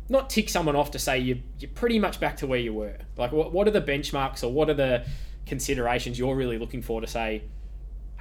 not 0.10 0.30
tick 0.30 0.50
someone 0.50 0.76
off 0.76 0.92
to 0.92 1.00
say 1.00 1.18
you, 1.20 1.42
you're 1.60 1.72
pretty 1.72 1.98
much 1.98 2.20
back 2.20 2.38
to 2.38 2.48
where 2.48 2.60
you 2.60 2.74
were. 2.74 2.98
Like, 3.16 3.32
what, 3.32 3.54
what 3.54 3.68
are 3.68 3.72
the 3.72 3.82
benchmarks 3.82 4.44
or 4.44 4.52
what 4.52 4.70
are 4.70 4.74
the 4.74 5.06
considerations 5.46 6.20
you're 6.20 6.36
really 6.36 6.58
looking 6.58 6.82
for 6.82 7.00
to 7.00 7.08
say, 7.08 7.44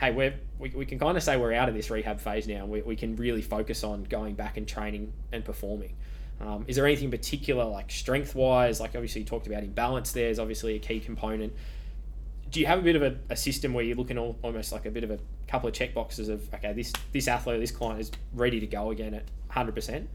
hey, 0.00 0.10
we're, 0.12 0.34
we, 0.58 0.70
we 0.70 0.86
can 0.86 0.98
kind 0.98 1.16
of 1.16 1.22
say 1.22 1.36
we're 1.36 1.52
out 1.52 1.68
of 1.68 1.74
this 1.74 1.90
rehab 1.90 2.18
phase 2.18 2.48
now 2.48 2.64
we, 2.64 2.80
we 2.80 2.96
can 2.96 3.14
really 3.16 3.42
focus 3.42 3.84
on 3.84 4.02
going 4.04 4.34
back 4.34 4.56
and 4.56 4.66
training 4.66 5.12
and 5.30 5.44
performing? 5.44 5.94
Um, 6.40 6.64
is 6.66 6.76
there 6.76 6.86
anything 6.86 7.10
particular, 7.10 7.64
like 7.64 7.90
strength 7.90 8.34
wise? 8.34 8.80
Like, 8.80 8.94
obviously, 8.94 9.20
you 9.20 9.26
talked 9.26 9.46
about 9.46 9.62
imbalance 9.62 10.12
there 10.12 10.30
is 10.30 10.38
obviously 10.38 10.74
a 10.74 10.78
key 10.78 10.98
component. 10.98 11.52
Do 12.50 12.60
you 12.60 12.66
have 12.66 12.78
a 12.78 12.82
bit 12.82 12.96
of 12.96 13.02
a, 13.02 13.16
a 13.28 13.36
system 13.36 13.74
where 13.74 13.84
you're 13.84 13.96
looking 13.96 14.16
all, 14.16 14.38
almost 14.42 14.72
like 14.72 14.86
a 14.86 14.90
bit 14.90 15.04
of 15.04 15.10
a 15.10 15.18
couple 15.46 15.68
of 15.68 15.74
check 15.74 15.92
boxes 15.92 16.30
of, 16.30 16.52
okay, 16.54 16.72
this, 16.72 16.92
this 17.12 17.28
athlete, 17.28 17.60
this 17.60 17.70
client 17.70 18.00
is 18.00 18.10
ready 18.32 18.58
to 18.58 18.66
go 18.66 18.90
again 18.90 19.12
at 19.12 19.24
100%? 19.52 20.06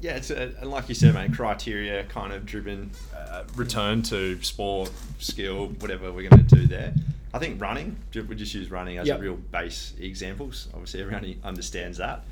Yeah, 0.00 0.16
it's 0.16 0.30
a, 0.30 0.54
and 0.60 0.70
like 0.70 0.88
you 0.88 0.94
said, 0.94 1.14
mate, 1.14 1.34
criteria 1.34 2.04
kind 2.04 2.32
of 2.32 2.46
driven 2.46 2.90
uh, 3.14 3.44
return 3.54 4.02
to 4.04 4.42
sport, 4.42 4.90
skill, 5.18 5.68
whatever 5.80 6.12
we're 6.12 6.28
going 6.28 6.46
to 6.46 6.56
do 6.56 6.66
there. 6.66 6.94
I 7.34 7.38
think 7.38 7.60
running, 7.60 7.96
we 8.14 8.34
just 8.34 8.54
use 8.54 8.70
running 8.70 8.98
as 8.98 9.06
Yep. 9.08 9.18
a 9.18 9.22
real 9.22 9.36
base 9.36 9.94
examples. 9.98 10.68
Obviously, 10.72 11.00
everyone 11.02 11.36
understands 11.44 11.98
that. 11.98 12.24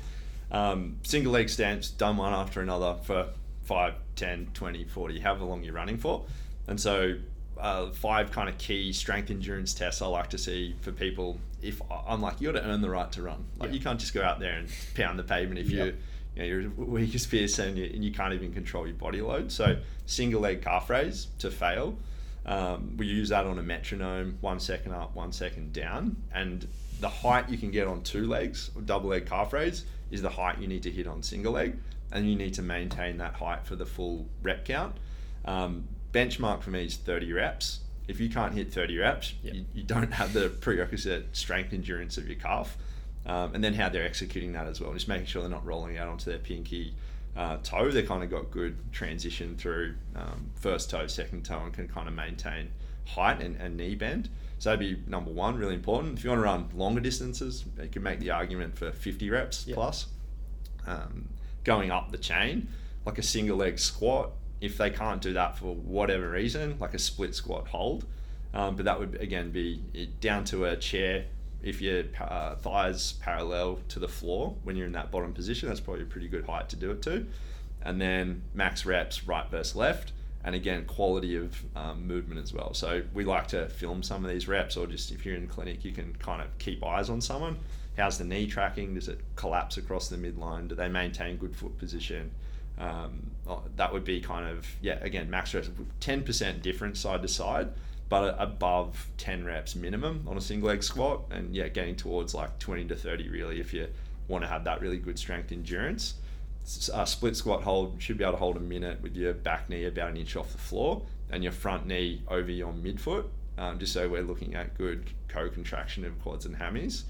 Um, 0.51 0.97
single 1.03 1.31
leg 1.33 1.49
stance, 1.49 1.89
done 1.89 2.17
one 2.17 2.33
after 2.33 2.61
another 2.61 2.97
for 3.03 3.29
5, 3.63 3.93
10, 4.15 4.47
20, 4.53 4.83
40, 4.85 5.19
however 5.19 5.45
long 5.45 5.63
you're 5.63 5.73
running 5.73 5.97
for. 5.97 6.23
And 6.67 6.79
so, 6.79 7.15
uh, 7.59 7.89
five 7.91 8.31
kind 8.31 8.49
of 8.49 8.57
key 8.57 8.91
strength 8.93 9.29
endurance 9.31 9.73
tests 9.73 10.01
I 10.01 10.07
like 10.07 10.29
to 10.31 10.37
see 10.37 10.75
for 10.81 10.91
people. 10.91 11.39
If 11.61 11.81
I'm 12.07 12.21
like, 12.21 12.41
you 12.41 12.51
got 12.51 12.59
to 12.61 12.67
earn 12.67 12.81
the 12.81 12.89
right 12.89 13.11
to 13.13 13.21
run. 13.21 13.45
Like, 13.59 13.73
you 13.73 13.79
can't 13.79 13.99
just 13.99 14.13
go 14.13 14.21
out 14.23 14.39
there 14.39 14.53
and 14.57 14.67
pound 14.95 15.17
the 15.17 15.23
pavement 15.23 15.59
if 15.59 15.69
Yep. 15.69 15.85
you 15.87 15.93
you 16.35 16.41
know, 16.41 16.47
you're 16.47 16.69
weakest 16.71 17.31
pierce 17.31 17.57
and 17.59 17.77
you, 17.77 17.85
and 17.85 18.03
you 18.03 18.11
can't 18.11 18.33
even 18.33 18.51
control 18.53 18.85
your 18.85 18.95
body 18.97 19.21
load. 19.21 19.49
So 19.53 19.77
single 20.05 20.41
leg 20.41 20.61
calf 20.61 20.89
raise 20.89 21.27
to 21.39 21.49
fail. 21.49 21.97
Um, 22.45 22.95
we 22.97 23.07
use 23.07 23.29
that 23.29 23.45
on 23.45 23.57
a 23.57 23.63
metronome, 23.63 24.37
one 24.41 24.59
second 24.59 24.93
up, 24.93 25.15
one 25.15 25.31
second 25.31 25.73
down. 25.73 26.15
And 26.33 26.67
the 26.99 27.09
height 27.09 27.49
you 27.49 27.57
can 27.57 27.71
get 27.71 27.87
on 27.87 28.03
two 28.03 28.27
legs, 28.27 28.71
or 28.75 28.81
double 28.81 29.09
leg 29.09 29.25
calf 29.25 29.51
raise, 29.53 29.85
is 30.11 30.21
the 30.21 30.29
height 30.29 30.59
you 30.59 30.67
need 30.67 30.83
to 30.83 30.91
hit 30.91 31.07
on 31.07 31.23
single 31.23 31.53
leg. 31.53 31.77
And 32.11 32.29
you 32.29 32.35
need 32.35 32.53
to 32.55 32.61
maintain 32.61 33.17
that 33.17 33.33
height 33.33 33.65
for 33.65 33.75
the 33.75 33.85
full 33.85 34.27
rep 34.43 34.63
count. 34.65 34.95
Um, 35.43 35.87
benchmark 36.13 36.61
for 36.61 36.69
me 36.69 36.85
is 36.85 36.97
30 36.97 37.33
reps. 37.33 37.79
If 38.07 38.19
you 38.19 38.29
can't 38.29 38.53
hit 38.53 38.71
30 38.71 38.99
reps, 38.99 39.33
Yep. 39.43 39.53
you, 39.55 39.65
you 39.73 39.83
don't 39.83 40.13
have 40.13 40.31
the 40.33 40.49
prerequisite 40.49 41.35
strength 41.35 41.73
endurance 41.73 42.17
of 42.17 42.27
your 42.27 42.37
calf 42.37 42.77
um, 43.25 43.55
and 43.55 43.63
then 43.63 43.73
how 43.73 43.89
they're 43.89 44.05
executing 44.05 44.53
that 44.53 44.67
as 44.67 44.79
well. 44.79 44.93
Just 44.93 45.07
making 45.07 45.25
sure 45.25 45.41
they're 45.41 45.49
not 45.49 45.65
rolling 45.65 45.97
out 45.97 46.07
onto 46.07 46.29
their 46.29 46.37
pinky 46.39 46.93
uh, 47.35 47.57
toe. 47.63 47.91
They 47.91 48.03
kind 48.03 48.23
of 48.23 48.29
got 48.29 48.51
good 48.51 48.77
transition 48.91 49.55
through 49.57 49.95
um, 50.15 50.51
first 50.55 50.89
toe, 50.89 51.07
second 51.07 51.43
toe, 51.45 51.59
and 51.63 51.73
can 51.73 51.87
kind 51.87 52.07
of 52.07 52.13
maintain 52.13 52.71
height 53.07 53.41
and, 53.41 53.55
and 53.57 53.77
knee 53.77 53.95
bend. 53.95 54.29
So 54.59 54.69
that'd 54.69 54.79
be 54.79 55.01
number 55.09 55.31
one, 55.31 55.57
really 55.57 55.75
important. 55.75 56.17
If 56.17 56.23
you 56.23 56.29
want 56.29 56.39
to 56.39 56.43
run 56.43 56.69
longer 56.73 57.01
distances, 57.01 57.65
you 57.81 57.89
can 57.89 58.03
make 58.03 58.19
the 58.19 58.31
argument 58.31 58.77
for 58.77 58.91
50 58.91 59.29
reps 59.29 59.67
Yeah. 59.67 59.75
plus. 59.75 60.07
Um, 60.87 61.29
going 61.63 61.91
up 61.91 62.11
the 62.11 62.17
chain, 62.17 62.67
like 63.05 63.17
a 63.17 63.23
single 63.23 63.57
leg 63.57 63.79
squat, 63.79 64.31
if 64.61 64.77
they 64.77 64.89
can't 64.89 65.21
do 65.21 65.33
that 65.33 65.57
for 65.57 65.75
whatever 65.75 66.29
reason, 66.29 66.77
like 66.79 66.93
a 66.93 66.99
split 66.99 67.35
squat 67.35 67.67
hold, 67.67 68.05
um, 68.53 68.75
but 68.75 68.85
that 68.85 68.99
would 68.99 69.15
again 69.19 69.51
be 69.51 69.81
down 70.21 70.43
to 70.45 70.65
a 70.65 70.75
chair. 70.77 71.25
If 71.65 71.81
your 71.81 72.03
uh, 72.21 72.55
thighs 72.55 73.13
parallel 73.13 73.79
to 73.89 73.99
the 73.99 74.07
floor 74.07 74.55
when 74.63 74.75
you're 74.77 74.85
in 74.85 74.93
that 74.93 75.11
bottom 75.11 75.33
position, 75.33 75.67
that's 75.67 75.81
probably 75.81 76.03
a 76.03 76.05
pretty 76.05 76.27
good 76.27 76.45
height 76.45 76.69
to 76.69 76.75
do 76.75 76.91
it 76.91 77.01
to. 77.01 77.25
And 77.81 77.99
then 77.99 78.43
max 78.53 78.85
reps, 78.85 79.27
right 79.27 79.49
versus 79.49 79.75
left, 79.75 80.13
and 80.43 80.53
again 80.53 80.85
quality 80.85 81.35
of 81.35 81.59
um, 81.75 82.07
movement 82.07 82.39
as 82.39 82.53
well. 82.53 82.75
So 82.75 83.01
we 83.15 83.25
like 83.25 83.47
to 83.47 83.67
film 83.67 84.03
some 84.03 84.23
of 84.23 84.29
these 84.29 84.47
reps, 84.47 84.77
or 84.77 84.85
just 84.85 85.11
if 85.11 85.25
you're 85.25 85.35
in 85.35 85.47
clinic, 85.47 85.83
you 85.83 85.91
can 85.91 86.15
kind 86.15 86.41
of 86.41 86.55
keep 86.59 86.83
eyes 86.83 87.09
on 87.09 87.19
someone. 87.19 87.57
How's 87.97 88.19
the 88.19 88.25
knee 88.25 88.45
tracking? 88.45 88.93
Does 88.93 89.07
it 89.07 89.19
collapse 89.35 89.77
across 89.77 90.07
the 90.07 90.17
midline? 90.17 90.67
Do 90.67 90.75
they 90.75 90.89
maintain 90.89 91.37
good 91.37 91.55
foot 91.55 91.77
position? 91.79 92.29
Um, 92.77 93.31
oh, 93.47 93.63
that 93.77 93.91
would 93.91 94.03
be 94.03 94.19
kind 94.21 94.47
of 94.47 94.67
yeah 94.81 94.99
again 95.01 95.29
max 95.29 95.55
reps, 95.55 95.69
ten 95.99 96.23
percent 96.23 96.61
difference 96.61 96.99
side 96.99 97.21
to 97.21 97.27
side, 97.27 97.69
but 98.09 98.35
above 98.39 99.07
ten 99.17 99.43
reps 99.43 99.75
minimum 99.75 100.25
on 100.27 100.37
a 100.37 100.41
single 100.41 100.69
leg 100.69 100.83
squat, 100.83 101.23
and 101.31 101.55
yeah 101.55 101.67
getting 101.67 101.95
towards 101.95 102.33
like 102.33 102.57
twenty 102.59 102.85
to 102.85 102.95
thirty 102.95 103.29
really 103.29 103.59
if 103.59 103.73
you 103.73 103.87
want 104.27 104.43
to 104.43 104.47
have 104.47 104.63
that 104.63 104.81
really 104.81 104.97
good 104.97 105.19
strength 105.19 105.51
endurance. 105.51 106.15
Uh, 106.91 107.05
split 107.05 107.35
squat 107.35 107.61
hold 107.61 108.01
should 108.01 108.17
be 108.17 108.23
able 108.23 108.33
to 108.33 108.39
hold 108.39 108.57
a 108.57 108.59
minute 108.59 108.99
with 109.01 109.15
your 109.15 109.33
back 109.33 109.69
knee 109.69 109.85
about 109.85 110.09
an 110.09 110.17
inch 110.17 110.35
off 110.35 110.51
the 110.51 110.57
floor 110.57 111.03
and 111.29 111.43
your 111.43 111.51
front 111.51 111.85
knee 111.85 112.23
over 112.27 112.49
your 112.49 112.73
midfoot, 112.73 113.25
um, 113.57 113.77
just 113.77 113.93
so 113.93 114.09
we're 114.09 114.23
looking 114.23 114.55
at 114.55 114.75
good 114.75 115.05
co-contraction 115.27 116.03
of 116.05 116.19
quads 116.23 116.45
and 116.45 116.55
hammies. 116.55 117.03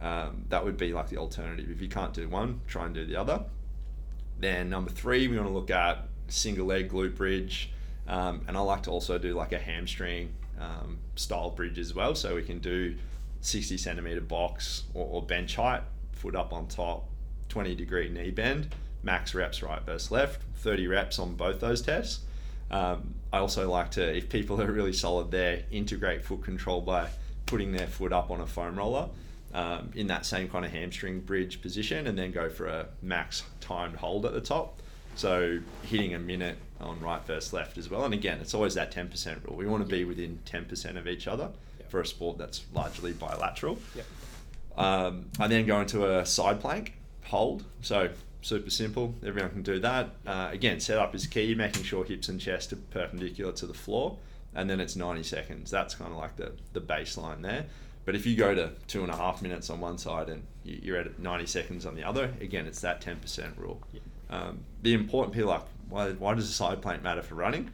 Um, 0.00 0.44
that 0.48 0.64
would 0.64 0.76
be 0.76 0.92
like 0.92 1.08
the 1.08 1.16
alternative. 1.16 1.70
If 1.70 1.80
you 1.80 1.88
can't 1.88 2.12
do 2.12 2.28
one, 2.28 2.60
try 2.68 2.86
and 2.86 2.94
do 2.94 3.04
the 3.04 3.16
other. 3.16 3.44
Then 4.38 4.70
number 4.70 4.90
three, 4.90 5.26
we 5.26 5.36
want 5.36 5.48
to 5.48 5.54
look 5.54 5.70
at 5.70 6.06
single 6.28 6.66
leg 6.66 6.90
glute 6.90 7.16
bridge, 7.16 7.70
um, 8.06 8.42
and 8.46 8.56
I 8.56 8.60
like 8.60 8.82
to 8.84 8.90
also 8.90 9.18
do 9.18 9.34
like 9.34 9.52
a 9.52 9.58
hamstring 9.58 10.34
um, 10.60 10.98
style 11.16 11.50
bridge 11.50 11.78
as 11.78 11.94
well. 11.94 12.14
So 12.14 12.34
we 12.34 12.42
can 12.42 12.58
do 12.58 12.96
60 13.40 13.76
centimeter 13.76 14.20
box 14.20 14.84
or, 14.94 15.06
or 15.06 15.22
bench 15.22 15.56
height, 15.56 15.82
foot 16.12 16.36
up 16.36 16.52
on 16.52 16.66
top, 16.66 17.08
20 17.48 17.74
degree 17.74 18.08
knee 18.08 18.30
bend, 18.30 18.74
max 19.02 19.34
reps 19.34 19.62
right 19.62 19.82
versus 19.82 20.10
left, 20.10 20.42
30 20.56 20.86
reps 20.86 21.18
on 21.18 21.34
both 21.34 21.60
those 21.60 21.82
tests. 21.82 22.20
Um, 22.70 23.14
I 23.32 23.38
also 23.38 23.70
like 23.70 23.90
to, 23.92 24.16
if 24.16 24.28
people 24.28 24.60
are 24.60 24.70
really 24.70 24.92
solid 24.92 25.30
there, 25.30 25.64
integrate 25.70 26.24
foot 26.24 26.42
control 26.42 26.80
by 26.80 27.08
putting 27.46 27.72
their 27.72 27.86
foot 27.86 28.12
up 28.12 28.30
on 28.30 28.40
a 28.40 28.46
foam 28.46 28.76
roller 28.76 29.08
um, 29.52 29.90
in 29.94 30.06
that 30.08 30.24
same 30.26 30.48
kind 30.48 30.64
of 30.64 30.72
hamstring 30.72 31.20
bridge 31.20 31.60
position 31.60 32.06
and 32.06 32.18
then 32.18 32.32
go 32.32 32.48
for 32.48 32.66
a 32.66 32.86
max 33.02 33.42
timed 33.60 33.96
hold 33.96 34.24
at 34.26 34.32
the 34.32 34.40
top. 34.40 34.80
So 35.14 35.60
hitting 35.82 36.14
a 36.14 36.18
minute 36.18 36.56
on 36.84 37.00
right 37.00 37.24
versus 37.26 37.52
left 37.52 37.78
as 37.78 37.88
well. 37.90 38.04
And 38.04 38.14
again, 38.14 38.38
it's 38.40 38.54
always 38.54 38.74
that 38.74 38.92
10% 38.92 39.44
rule. 39.46 39.56
We 39.56 39.66
want 39.66 39.84
to 39.86 39.90
be 39.90 40.04
within 40.04 40.38
10% 40.46 40.96
of 40.96 41.08
each 41.08 41.26
other 41.26 41.50
Yep. 41.80 41.90
for 41.90 42.00
a 42.00 42.06
sport 42.06 42.38
that's 42.38 42.64
largely 42.72 43.12
bilateral. 43.12 43.78
Yep. 43.96 44.06
Um, 44.76 45.26
I 45.38 45.46
then 45.48 45.66
go 45.66 45.80
into 45.80 46.18
a 46.18 46.26
side 46.26 46.60
plank 46.60 46.94
hold. 47.24 47.64
So 47.80 48.10
super 48.42 48.70
simple. 48.70 49.14
Everyone 49.24 49.50
can 49.50 49.62
do 49.62 49.78
that. 49.80 50.10
Uh, 50.26 50.48
again, 50.52 50.80
setup 50.80 51.14
is 51.14 51.26
key. 51.26 51.54
Making 51.54 51.82
sure 51.84 52.04
hips 52.04 52.28
and 52.28 52.40
chest 52.40 52.72
are 52.72 52.76
perpendicular 52.76 53.52
to 53.52 53.66
the 53.66 53.74
floor, 53.74 54.18
and 54.54 54.68
then 54.68 54.80
it's 54.80 54.96
90 54.96 55.22
seconds. 55.22 55.70
That's 55.70 55.94
kind 55.94 56.10
of 56.12 56.18
like 56.18 56.36
the 56.36 56.52
the 56.72 56.80
baseline 56.80 57.42
there. 57.42 57.66
But 58.04 58.14
if 58.14 58.26
you 58.26 58.36
go 58.36 58.54
to 58.54 58.72
two 58.86 59.02
and 59.02 59.10
a 59.10 59.16
half 59.16 59.40
minutes 59.40 59.70
on 59.70 59.80
one 59.80 59.96
side 59.96 60.28
and 60.28 60.42
you- 60.62 60.78
you're 60.82 60.98
at 60.98 61.18
90 61.18 61.46
seconds 61.46 61.86
on 61.86 61.94
the 61.94 62.04
other, 62.04 62.34
again, 62.38 62.66
it's 62.66 62.80
that 62.82 63.00
10% 63.00 63.56
rule. 63.56 63.80
Yep. 63.94 64.02
Um, 64.28 64.58
the 64.82 64.92
important 64.92 65.34
like, 65.46 65.62
why, 65.94 66.10
why 66.10 66.34
does 66.34 66.50
a 66.50 66.52
side 66.52 66.82
plank 66.82 67.04
matter 67.04 67.22
for 67.22 67.36
running? 67.36 67.70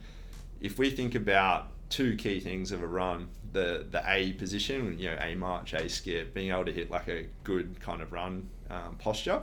If 0.59 0.77
we 0.77 0.91
think 0.91 1.15
about 1.15 1.69
two 1.89 2.15
key 2.15 2.39
things 2.39 2.71
of 2.71 2.83
a 2.83 2.87
run, 2.87 3.29
the 3.51 3.87
the 3.89 4.03
A 4.07 4.33
position, 4.33 4.97
you 4.99 5.09
know, 5.09 5.17
A 5.19 5.33
march, 5.33 5.73
A 5.73 5.89
skip, 5.89 6.33
being 6.33 6.51
able 6.51 6.65
to 6.65 6.71
hit 6.71 6.91
like 6.91 7.07
a 7.07 7.25
good 7.43 7.79
kind 7.79 8.01
of 8.01 8.11
run 8.11 8.47
um, 8.69 8.95
posture, 8.99 9.41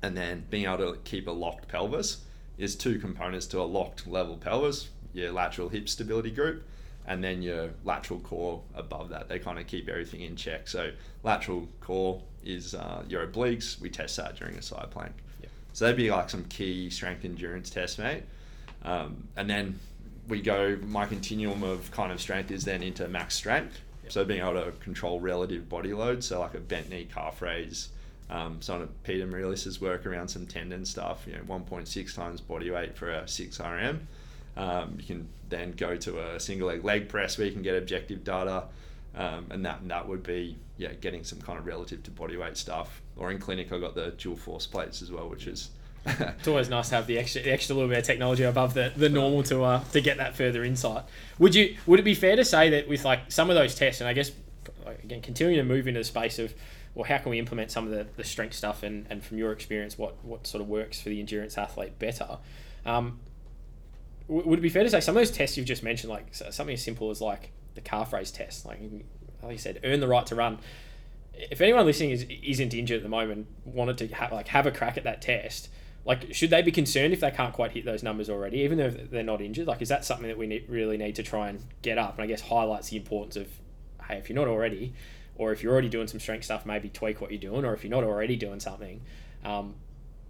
and 0.00 0.16
then 0.16 0.46
being 0.48 0.64
able 0.64 0.94
to 0.94 0.98
keep 1.04 1.28
a 1.28 1.30
locked 1.30 1.68
pelvis 1.68 2.24
is 2.56 2.74
two 2.74 2.98
components 2.98 3.46
to 3.48 3.60
a 3.60 3.68
locked 3.78 4.06
level 4.06 4.38
pelvis. 4.38 4.88
Your 5.12 5.30
lateral 5.30 5.68
hip 5.68 5.86
stability 5.86 6.30
group, 6.30 6.62
and 7.06 7.22
then 7.22 7.42
your 7.42 7.70
lateral 7.84 8.20
core 8.20 8.62
above 8.74 9.10
that. 9.10 9.28
They 9.28 9.38
kind 9.38 9.58
of 9.58 9.66
keep 9.66 9.86
everything 9.86 10.22
in 10.22 10.34
check. 10.34 10.66
So 10.66 10.92
lateral 11.22 11.68
core 11.80 12.22
is 12.42 12.74
uh, 12.74 13.04
your 13.06 13.26
obliques. 13.26 13.78
We 13.78 13.90
test 13.90 14.16
that 14.16 14.36
during 14.36 14.56
a 14.56 14.62
side 14.62 14.90
plank. 14.90 15.12
So 15.78 15.84
that'd 15.84 15.96
be 15.96 16.10
like 16.10 16.28
some 16.28 16.42
key 16.46 16.90
strength 16.90 17.24
endurance 17.24 17.70
tests, 17.70 17.98
mate. 17.98 18.24
Um, 18.82 19.28
and 19.36 19.48
then 19.48 19.78
we 20.26 20.42
go, 20.42 20.76
my 20.84 21.06
continuum 21.06 21.62
of 21.62 21.92
kind 21.92 22.10
of 22.10 22.20
strength 22.20 22.50
is 22.50 22.64
then 22.64 22.82
into 22.82 23.06
max 23.06 23.36
strength. 23.36 23.78
So 24.08 24.24
being 24.24 24.40
able 24.40 24.54
to 24.54 24.72
control 24.80 25.20
relative 25.20 25.68
body 25.68 25.92
load. 25.92 26.24
So 26.24 26.40
like 26.40 26.54
a 26.54 26.58
bent 26.58 26.90
knee 26.90 27.06
calf 27.14 27.40
raise, 27.40 27.90
um, 28.28 28.60
some 28.60 28.82
of 28.82 29.02
Peter 29.04 29.24
Malliaras's 29.24 29.80
work 29.80 30.04
around 30.04 30.26
some 30.26 30.46
tendon 30.46 30.84
stuff, 30.84 31.24
you 31.28 31.34
know, 31.34 31.42
1.6 31.42 32.12
times 32.12 32.40
body 32.40 32.72
weight 32.72 32.96
for 32.96 33.12
a 33.12 33.28
6 33.28 33.60
RM. 33.60 34.08
Um, 34.56 34.96
you 34.98 35.06
can 35.06 35.28
then 35.48 35.70
go 35.70 35.94
to 35.94 36.18
a 36.18 36.40
single 36.40 36.66
leg 36.66 36.82
leg 36.82 37.08
press 37.08 37.38
where 37.38 37.46
you 37.46 37.52
can 37.52 37.62
get 37.62 37.76
objective 37.76 38.24
data. 38.24 38.64
Um, 39.18 39.46
and 39.50 39.66
that 39.66 39.86
that 39.88 40.08
would 40.08 40.22
be 40.22 40.56
yeah 40.76 40.92
getting 41.00 41.24
some 41.24 41.40
kind 41.40 41.58
of 41.58 41.66
relative 41.66 42.02
to 42.04 42.10
body 42.10 42.36
weight 42.36 42.56
stuff. 42.56 43.02
Or 43.16 43.30
in 43.30 43.38
clinic, 43.38 43.72
I 43.72 43.78
got 43.78 43.94
the 43.94 44.14
dual 44.16 44.36
force 44.36 44.66
plates 44.66 45.02
as 45.02 45.10
well, 45.10 45.28
which 45.28 45.46
is 45.46 45.70
It's 46.06 46.48
always 46.48 46.68
nice 46.68 46.88
to 46.90 46.96
have 46.96 47.06
the 47.06 47.18
extra, 47.18 47.42
the 47.42 47.50
extra 47.50 47.74
little 47.74 47.88
bit 47.88 47.98
of 47.98 48.04
technology 48.04 48.44
above 48.44 48.74
the, 48.74 48.92
the 48.96 49.08
normal 49.08 49.42
to 49.44 49.64
uh, 49.64 49.84
to 49.92 50.00
get 50.00 50.18
that 50.18 50.36
further 50.36 50.64
insight. 50.64 51.04
Would 51.38 51.54
you 51.54 51.76
would 51.86 52.00
it 52.00 52.04
be 52.04 52.14
fair 52.14 52.36
to 52.36 52.44
say 52.44 52.70
that 52.70 52.88
with 52.88 53.04
like 53.04 53.30
some 53.30 53.50
of 53.50 53.56
those 53.56 53.74
tests, 53.74 54.00
and 54.00 54.08
I 54.08 54.12
guess 54.12 54.32
again 55.02 55.20
continuing 55.20 55.58
to 55.58 55.64
move 55.64 55.86
into 55.86 56.00
the 56.00 56.04
space 56.04 56.38
of 56.38 56.54
well, 56.94 57.04
how 57.04 57.18
can 57.18 57.30
we 57.30 57.38
implement 57.38 57.70
some 57.70 57.84
of 57.84 57.90
the, 57.90 58.06
the 58.16 58.24
strength 58.24 58.54
stuff, 58.54 58.82
and, 58.82 59.06
and 59.10 59.22
from 59.22 59.38
your 59.38 59.52
experience, 59.52 59.98
what 59.98 60.14
what 60.24 60.46
sort 60.46 60.62
of 60.62 60.68
works 60.68 61.00
for 61.00 61.08
the 61.08 61.20
endurance 61.20 61.58
athlete 61.58 61.98
better? 61.98 62.38
Um, 62.86 63.20
would 64.28 64.58
it 64.58 64.62
be 64.62 64.68
fair 64.68 64.84
to 64.84 64.90
say 64.90 65.00
some 65.00 65.16
of 65.16 65.20
those 65.20 65.30
tests 65.30 65.56
you've 65.56 65.66
just 65.66 65.82
mentioned, 65.82 66.10
like 66.10 66.34
something 66.34 66.74
as 66.74 66.82
simple 66.82 67.10
as 67.10 67.20
like 67.20 67.50
the 67.78 67.88
calf 67.88 68.12
raise 68.12 68.30
test, 68.32 68.66
like 68.66 68.80
like 69.42 69.52
you 69.52 69.58
said, 69.58 69.80
earn 69.84 70.00
the 70.00 70.08
right 70.08 70.26
to 70.26 70.34
run. 70.34 70.58
If 71.32 71.60
anyone 71.60 71.86
listening 71.86 72.10
is 72.10 72.26
isn't 72.42 72.74
injured 72.74 72.96
at 72.98 73.02
the 73.04 73.08
moment, 73.08 73.46
wanted 73.64 73.98
to 73.98 74.08
have 74.08 74.32
like 74.32 74.48
have 74.48 74.66
a 74.66 74.72
crack 74.72 74.96
at 74.96 75.04
that 75.04 75.22
test, 75.22 75.68
like 76.04 76.34
should 76.34 76.50
they 76.50 76.60
be 76.60 76.72
concerned 76.72 77.12
if 77.12 77.20
they 77.20 77.30
can't 77.30 77.54
quite 77.54 77.70
hit 77.70 77.84
those 77.84 78.02
numbers 78.02 78.28
already, 78.28 78.58
even 78.58 78.78
though 78.78 78.90
they're 78.90 79.22
not 79.22 79.40
injured? 79.40 79.68
Like, 79.68 79.80
is 79.80 79.88
that 79.90 80.04
something 80.04 80.26
that 80.26 80.36
we 80.36 80.48
need, 80.48 80.64
really 80.68 80.96
need 80.96 81.14
to 81.14 81.22
try 81.22 81.48
and 81.48 81.64
get 81.82 81.98
up? 81.98 82.14
And 82.14 82.24
I 82.24 82.26
guess 82.26 82.40
highlights 82.40 82.88
the 82.88 82.96
importance 82.96 83.36
of, 83.36 83.46
hey, 84.08 84.16
if 84.16 84.28
you're 84.28 84.38
not 84.38 84.48
already, 84.48 84.94
or 85.36 85.52
if 85.52 85.62
you're 85.62 85.72
already 85.72 85.88
doing 85.88 86.08
some 86.08 86.18
strength 86.18 86.44
stuff, 86.44 86.66
maybe 86.66 86.88
tweak 86.88 87.20
what 87.20 87.30
you're 87.30 87.40
doing, 87.40 87.64
or 87.64 87.74
if 87.74 87.84
you're 87.84 87.90
not 87.92 88.02
already 88.02 88.34
doing 88.34 88.58
something. 88.58 89.02
Um, 89.44 89.76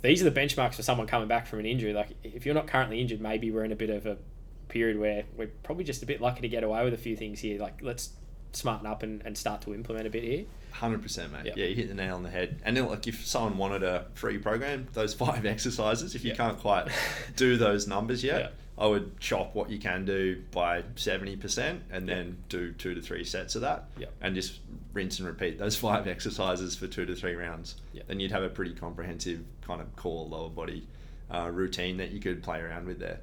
these 0.03 0.21
are 0.21 0.29
the 0.29 0.41
benchmarks 0.41 0.75
for 0.75 0.83
someone 0.83 1.07
coming 1.07 1.29
back 1.29 1.47
from 1.47 1.61
an 1.61 1.67
injury. 1.67 1.95
Like, 1.95 2.11
if 2.23 2.45
you're 2.45 2.55
not 2.55 2.67
currently 2.67 3.01
injured, 3.01 3.21
maybe 3.21 3.51
we're 3.51 3.65
in 3.65 3.73
a 3.73 3.77
bit 3.77 3.91
of 3.91 4.05
a 4.05 4.19
period 4.69 4.99
where 4.99 5.25
we're 5.37 5.51
probably 5.63 5.85
just 5.85 6.03
a 6.03 6.07
bit 6.07 6.21
lucky 6.21 6.41
to 6.43 6.49
get 6.49 6.63
away 6.65 6.85
with 6.85 6.95
a 6.95 6.99
few 6.99 7.17
things 7.17 7.41
here. 7.41 7.61
Like, 7.61 7.81
let's 7.83 8.11
smarten 8.53 8.87
up 8.87 9.03
and, 9.03 9.23
and 9.25 9.37
start 9.37 9.61
to 9.63 9.75
implement 9.75 10.07
a 10.07 10.11
bit 10.11 10.25
here. 10.25 10.45
Hundred 10.71 11.03
percent, 11.03 11.33
mate. 11.33 11.47
Yep. 11.47 11.57
Yeah, 11.57 11.67
you 11.67 11.75
hit 11.75 11.89
the 11.89 11.95
nail 11.95 12.15
on 12.17 12.23
the 12.23 12.31
head. 12.31 12.61
And 12.65 12.77
then, 12.77 12.87
like, 12.87 13.07
if 13.07 13.27
someone 13.27 13.57
wanted 13.59 13.83
a 13.83 14.07
free 14.15 14.39
program, 14.39 14.87
those 14.93 15.15
five 15.25 15.45
exercises, 15.47 16.15
if 16.15 16.23
you 16.25 16.29
Yep. 16.29 16.37
can't 16.37 16.59
quite 16.59 16.89
do 17.37 17.57
those 17.59 17.87
numbers 17.89 18.23
yet, 18.23 18.41
Yeah. 18.41 18.49
I 18.81 18.87
would 18.87 19.19
chop 19.19 19.57
what 19.57 19.71
you 19.71 19.79
can 19.81 20.05
do 20.05 20.41
by 20.53 20.85
seventy 20.95 21.35
percent, 21.37 21.83
and 21.91 22.07
Yep. 22.07 22.17
then 22.17 22.37
do 22.49 22.73
two 22.73 22.95
to 22.95 23.01
three 23.03 23.25
sets 23.25 23.57
of 23.57 23.63
that, 23.63 23.89
Yep. 23.99 24.13
and 24.21 24.35
just 24.37 24.61
rinse 24.93 25.19
and 25.19 25.27
repeat 25.27 25.59
those 25.59 25.75
five 25.87 26.07
exercises 26.07 26.77
for 26.77 26.87
two 26.87 27.05
to 27.07 27.15
three 27.17 27.35
rounds. 27.35 27.75
Yep. 27.93 28.07
Then 28.07 28.21
you'd 28.21 28.31
have 28.33 28.45
a 28.45 28.49
pretty 28.49 28.75
comprehensive 28.75 29.41
kind 29.63 29.81
of 29.81 29.95
core 29.97 30.27
lower 30.27 30.49
body 30.51 30.87
uh, 31.31 31.51
routine 31.53 31.97
that 31.97 32.13
you 32.13 32.21
could 32.21 32.43
play 32.43 32.61
around 32.61 32.87
with 32.87 33.01
there. 33.01 33.19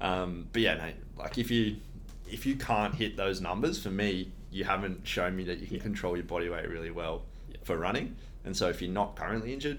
Um, 0.00 0.48
but 0.52 0.62
yeah, 0.62 0.76
mate, 0.76 0.94
like 1.16 1.38
if 1.38 1.50
you 1.50 1.76
if 2.30 2.44
you 2.44 2.56
can't 2.56 2.94
hit 2.94 3.16
those 3.16 3.40
numbers, 3.40 3.82
for 3.82 3.90
me, 3.90 4.30
you 4.50 4.64
haven't 4.64 5.06
shown 5.06 5.34
me 5.34 5.44
that 5.44 5.58
you 5.60 5.66
can 5.66 5.76
Yeah. 5.76 5.82
control 5.82 6.16
your 6.16 6.24
body 6.26 6.48
weight 6.48 6.68
really 6.68 6.90
well 6.90 7.22
Yeah. 7.50 7.56
for 7.64 7.76
running. 7.78 8.16
And 8.44 8.56
so 8.56 8.68
if 8.68 8.80
you're 8.82 8.90
not 8.92 9.16
currently 9.16 9.52
injured, 9.54 9.78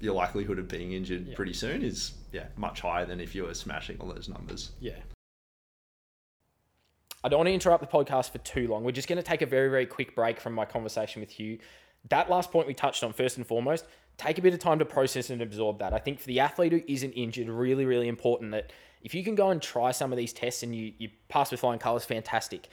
your 0.00 0.14
likelihood 0.14 0.58
of 0.58 0.66
being 0.68 0.92
injured 0.92 1.26
Yeah. 1.28 1.34
pretty 1.36 1.52
soon 1.52 1.82
is 1.82 2.12
yeah 2.32 2.46
much 2.56 2.80
higher 2.80 3.04
than 3.04 3.20
if 3.20 3.34
you 3.34 3.44
were 3.44 3.54
smashing 3.54 3.98
all 4.00 4.08
those 4.08 4.28
numbers. 4.28 4.70
Yeah. 4.80 4.96
I 7.24 7.28
don't 7.28 7.38
want 7.38 7.48
to 7.48 7.52
interrupt 7.54 7.80
the 7.80 7.86
podcast 7.98 8.30
for 8.30 8.38
too 8.38 8.68
long. 8.68 8.84
We're 8.84 8.92
just 8.92 9.08
going 9.08 9.16
to 9.16 9.22
take 9.24 9.42
a 9.42 9.46
very, 9.46 9.68
very 9.68 9.86
quick 9.86 10.14
break 10.14 10.40
from 10.40 10.52
my 10.54 10.64
conversation 10.64 11.20
with 11.20 11.40
you. 11.40 11.58
That 12.10 12.30
last 12.30 12.52
point 12.52 12.68
we 12.68 12.74
touched 12.74 13.02
on, 13.02 13.12
first 13.12 13.36
and 13.38 13.46
foremost, 13.46 13.84
take 14.16 14.38
a 14.38 14.42
bit 14.42 14.54
of 14.54 14.60
time 14.60 14.78
to 14.78 14.84
process 14.84 15.28
and 15.30 15.42
absorb 15.42 15.80
that. 15.80 15.92
I 15.92 15.98
think 15.98 16.20
for 16.20 16.26
the 16.28 16.38
athlete 16.40 16.72
who 16.72 16.80
isn't 16.86 17.12
injured, 17.12 17.48
really, 17.48 17.84
really 17.84 18.06
important 18.08 18.52
that 18.52 18.72
if 19.02 19.14
you 19.14 19.24
can 19.24 19.34
go 19.34 19.50
and 19.50 19.60
try 19.62 19.90
some 19.90 20.12
of 20.12 20.18
these 20.18 20.32
tests 20.32 20.62
and 20.62 20.74
you, 20.74 20.92
you 20.98 21.10
pass 21.28 21.50
with 21.50 21.60
flying 21.60 21.78
colours, 21.78 22.04
fantastic. 22.04 22.68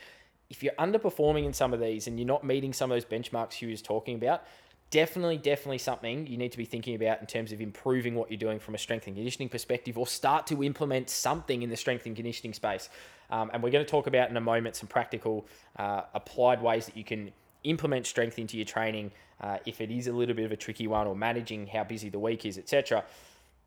if 0.50 0.62
you're 0.62 0.74
underperforming 0.74 1.44
in 1.44 1.52
some 1.52 1.72
of 1.72 1.80
these 1.80 2.06
and 2.06 2.18
you're 2.18 2.26
not 2.26 2.44
meeting 2.44 2.72
some 2.72 2.90
of 2.90 2.96
those 2.96 3.04
benchmarks 3.04 3.54
Hugh 3.54 3.70
was 3.70 3.82
talking 3.82 4.16
about, 4.16 4.44
definitely, 4.90 5.36
definitely 5.36 5.78
something 5.78 6.26
you 6.26 6.36
need 6.36 6.52
to 6.52 6.58
be 6.58 6.64
thinking 6.64 6.94
about 6.94 7.20
in 7.20 7.26
terms 7.26 7.52
of 7.52 7.60
improving 7.60 8.14
what 8.14 8.30
you're 8.30 8.38
doing 8.38 8.58
from 8.58 8.74
a 8.74 8.78
strength 8.78 9.06
and 9.06 9.16
conditioning 9.16 9.48
perspective 9.48 9.98
or 9.98 10.06
start 10.06 10.46
to 10.46 10.62
implement 10.62 11.10
something 11.10 11.62
in 11.62 11.70
the 11.70 11.76
strength 11.76 12.06
and 12.06 12.14
conditioning 12.14 12.52
space. 12.52 12.88
Um, 13.30 13.50
and 13.52 13.62
we're 13.62 13.70
going 13.70 13.84
to 13.84 13.90
talk 13.90 14.06
about 14.06 14.30
in 14.30 14.36
a 14.36 14.40
moment 14.40 14.76
some 14.76 14.86
practical 14.88 15.46
uh, 15.76 16.02
applied 16.14 16.62
ways 16.62 16.86
that 16.86 16.96
you 16.96 17.04
can 17.04 17.32
implement 17.64 18.06
strength 18.06 18.38
into 18.38 18.56
your 18.56 18.66
training 18.66 19.10
uh, 19.40 19.58
if 19.66 19.80
it 19.80 19.90
is 19.90 20.06
a 20.06 20.12
little 20.12 20.34
bit 20.34 20.44
of 20.44 20.52
a 20.52 20.56
tricky 20.56 20.86
one 20.86 21.06
or 21.06 21.16
managing 21.16 21.66
how 21.66 21.82
busy 21.82 22.08
the 22.08 22.18
week 22.18 22.46
is, 22.46 22.56
etc. 22.56 23.04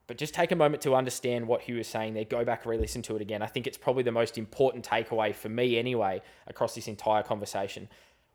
But 0.09 0.17
just 0.17 0.33
take 0.33 0.51
a 0.51 0.55
moment 0.55 0.81
to 0.81 0.95
understand 0.95 1.47
what 1.47 1.61
Hugh 1.61 1.77
was 1.77 1.87
saying 1.87 2.15
there. 2.15 2.25
Go 2.25 2.43
back, 2.43 2.63
and 2.63 2.71
re 2.71 2.79
listen 2.79 3.03
to 3.03 3.15
it 3.15 3.21
again. 3.21 3.43
I 3.43 3.45
think 3.45 3.67
it's 3.67 3.77
probably 3.77 4.01
the 4.01 4.11
most 4.11 4.39
important 4.39 4.83
takeaway 4.83 5.35
for 5.35 5.49
me, 5.49 5.77
anyway, 5.77 6.23
across 6.47 6.73
this 6.73 6.87
entire 6.87 7.21
conversation. 7.21 7.87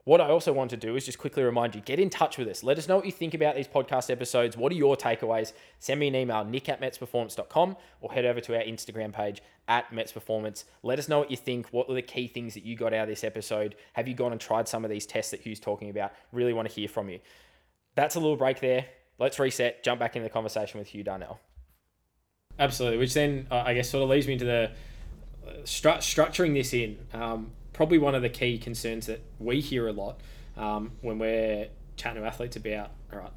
What 0.05 0.21
I 0.21 0.29
also 0.29 0.53
want 0.53 0.71
to 0.71 0.77
do 0.77 0.95
is 0.95 1.05
just 1.05 1.19
quickly 1.19 1.43
remind 1.43 1.75
you 1.75 1.81
get 1.81 1.99
in 1.99 2.11
touch 2.11 2.39
with 2.39 2.47
us. 2.47 2.63
Let 2.63 2.79
us 2.79 2.87
know 2.87 2.95
what 2.95 3.07
you 3.07 3.11
think 3.11 3.35
about 3.35 3.57
these 3.57 3.67
podcast 3.67 4.09
episodes. 4.09 4.57
What 4.57 4.71
are 4.71 4.77
your 4.77 4.97
takeaways? 4.97 5.53
Send 5.81 5.99
me 5.99 6.07
an 6.07 6.15
email, 6.15 6.45
nick 6.45 6.69
at 6.69 6.81
metsperformance.com, 6.81 7.77
or 8.01 8.13
head 8.13 8.25
over 8.25 8.41
to 8.43 8.55
our 8.55 8.63
Instagram 8.63 9.13
page 9.13 9.43
at 9.67 9.91
metsperformance. 9.91 10.63
Let 10.85 11.01
us 11.01 11.09
know 11.09 11.19
what 11.19 11.33
you 11.33 11.37
think. 11.37 11.67
What 11.73 11.89
were 11.89 11.97
the 11.97 12.03
key 12.03 12.29
things 12.29 12.55
that 12.55 12.65
you 12.65 12.77
got 12.77 12.95
out 12.95 13.03
of 13.03 13.09
this 13.09 13.25
episode? 13.25 13.75
Have 13.95 14.07
you 14.07 14.15
gone 14.15 14.31
and 14.31 14.41
tried 14.41 14.69
some 14.69 14.85
of 14.85 14.93
these 14.93 15.07
tests 15.07 15.33
that 15.33 15.41
Hugh's 15.41 15.59
talking 15.59 15.91
about? 15.91 16.13
Really 16.31 16.53
want 16.53 16.69
to 16.69 16.75
hear 16.75 16.87
from 16.87 17.09
you. 17.09 17.19
That's 17.97 18.15
a 18.15 18.21
little 18.21 18.37
break 18.37 18.61
there. 18.61 18.87
Let's 19.19 19.41
reset, 19.41 19.83
jump 19.83 19.99
back 19.99 20.15
into 20.15 20.29
the 20.29 20.33
conversation 20.33 20.79
with 20.79 20.87
Hugh 20.87 21.03
Darnell. 21.03 21.41
Absolutely, 22.59 22.99
which 22.99 23.15
then 23.15 23.47
uh, 23.51 23.63
I 23.67 23.75
guess 23.75 23.91
sort 23.91 24.05
of 24.05 24.11
leads 24.11 24.27
me 24.27 24.35
into 24.35 24.45
the 24.45 24.71
uh, 25.47 25.53
stru- 25.65 25.99
structuring 25.99 26.55
this 26.55 26.73
in. 26.73 26.99
Um, 27.13 27.51
probably 27.73 27.99
one 27.99 28.15
of 28.15 28.23
the 28.23 28.29
key 28.29 28.59
concerns 28.59 29.07
that 29.07 29.21
we 29.39 29.61
hear 29.61 29.89
a 29.89 29.93
lot 29.93 30.21
um, 30.57 30.93
when 31.01 31.19
we're 31.19 31.69
chatting 31.97 32.23
to 32.23 32.29
athletes 32.29 32.57
about, 32.57 32.91
all 33.13 33.19
right, 33.19 33.33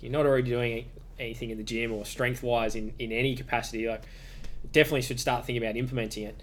you're 0.00 0.12
not 0.12 0.26
already 0.26 0.48
doing 0.48 0.86
anything 1.18 1.50
in 1.50 1.58
the 1.58 1.64
gym 1.64 1.92
or 1.92 2.04
strength 2.04 2.42
wise 2.42 2.74
in, 2.74 2.94
in 2.98 3.12
any 3.12 3.36
capacity, 3.36 3.88
like 3.88 4.02
definitely 4.72 5.02
should 5.02 5.20
start 5.20 5.44
thinking 5.44 5.62
about 5.62 5.76
implementing 5.76 6.24
it. 6.24 6.42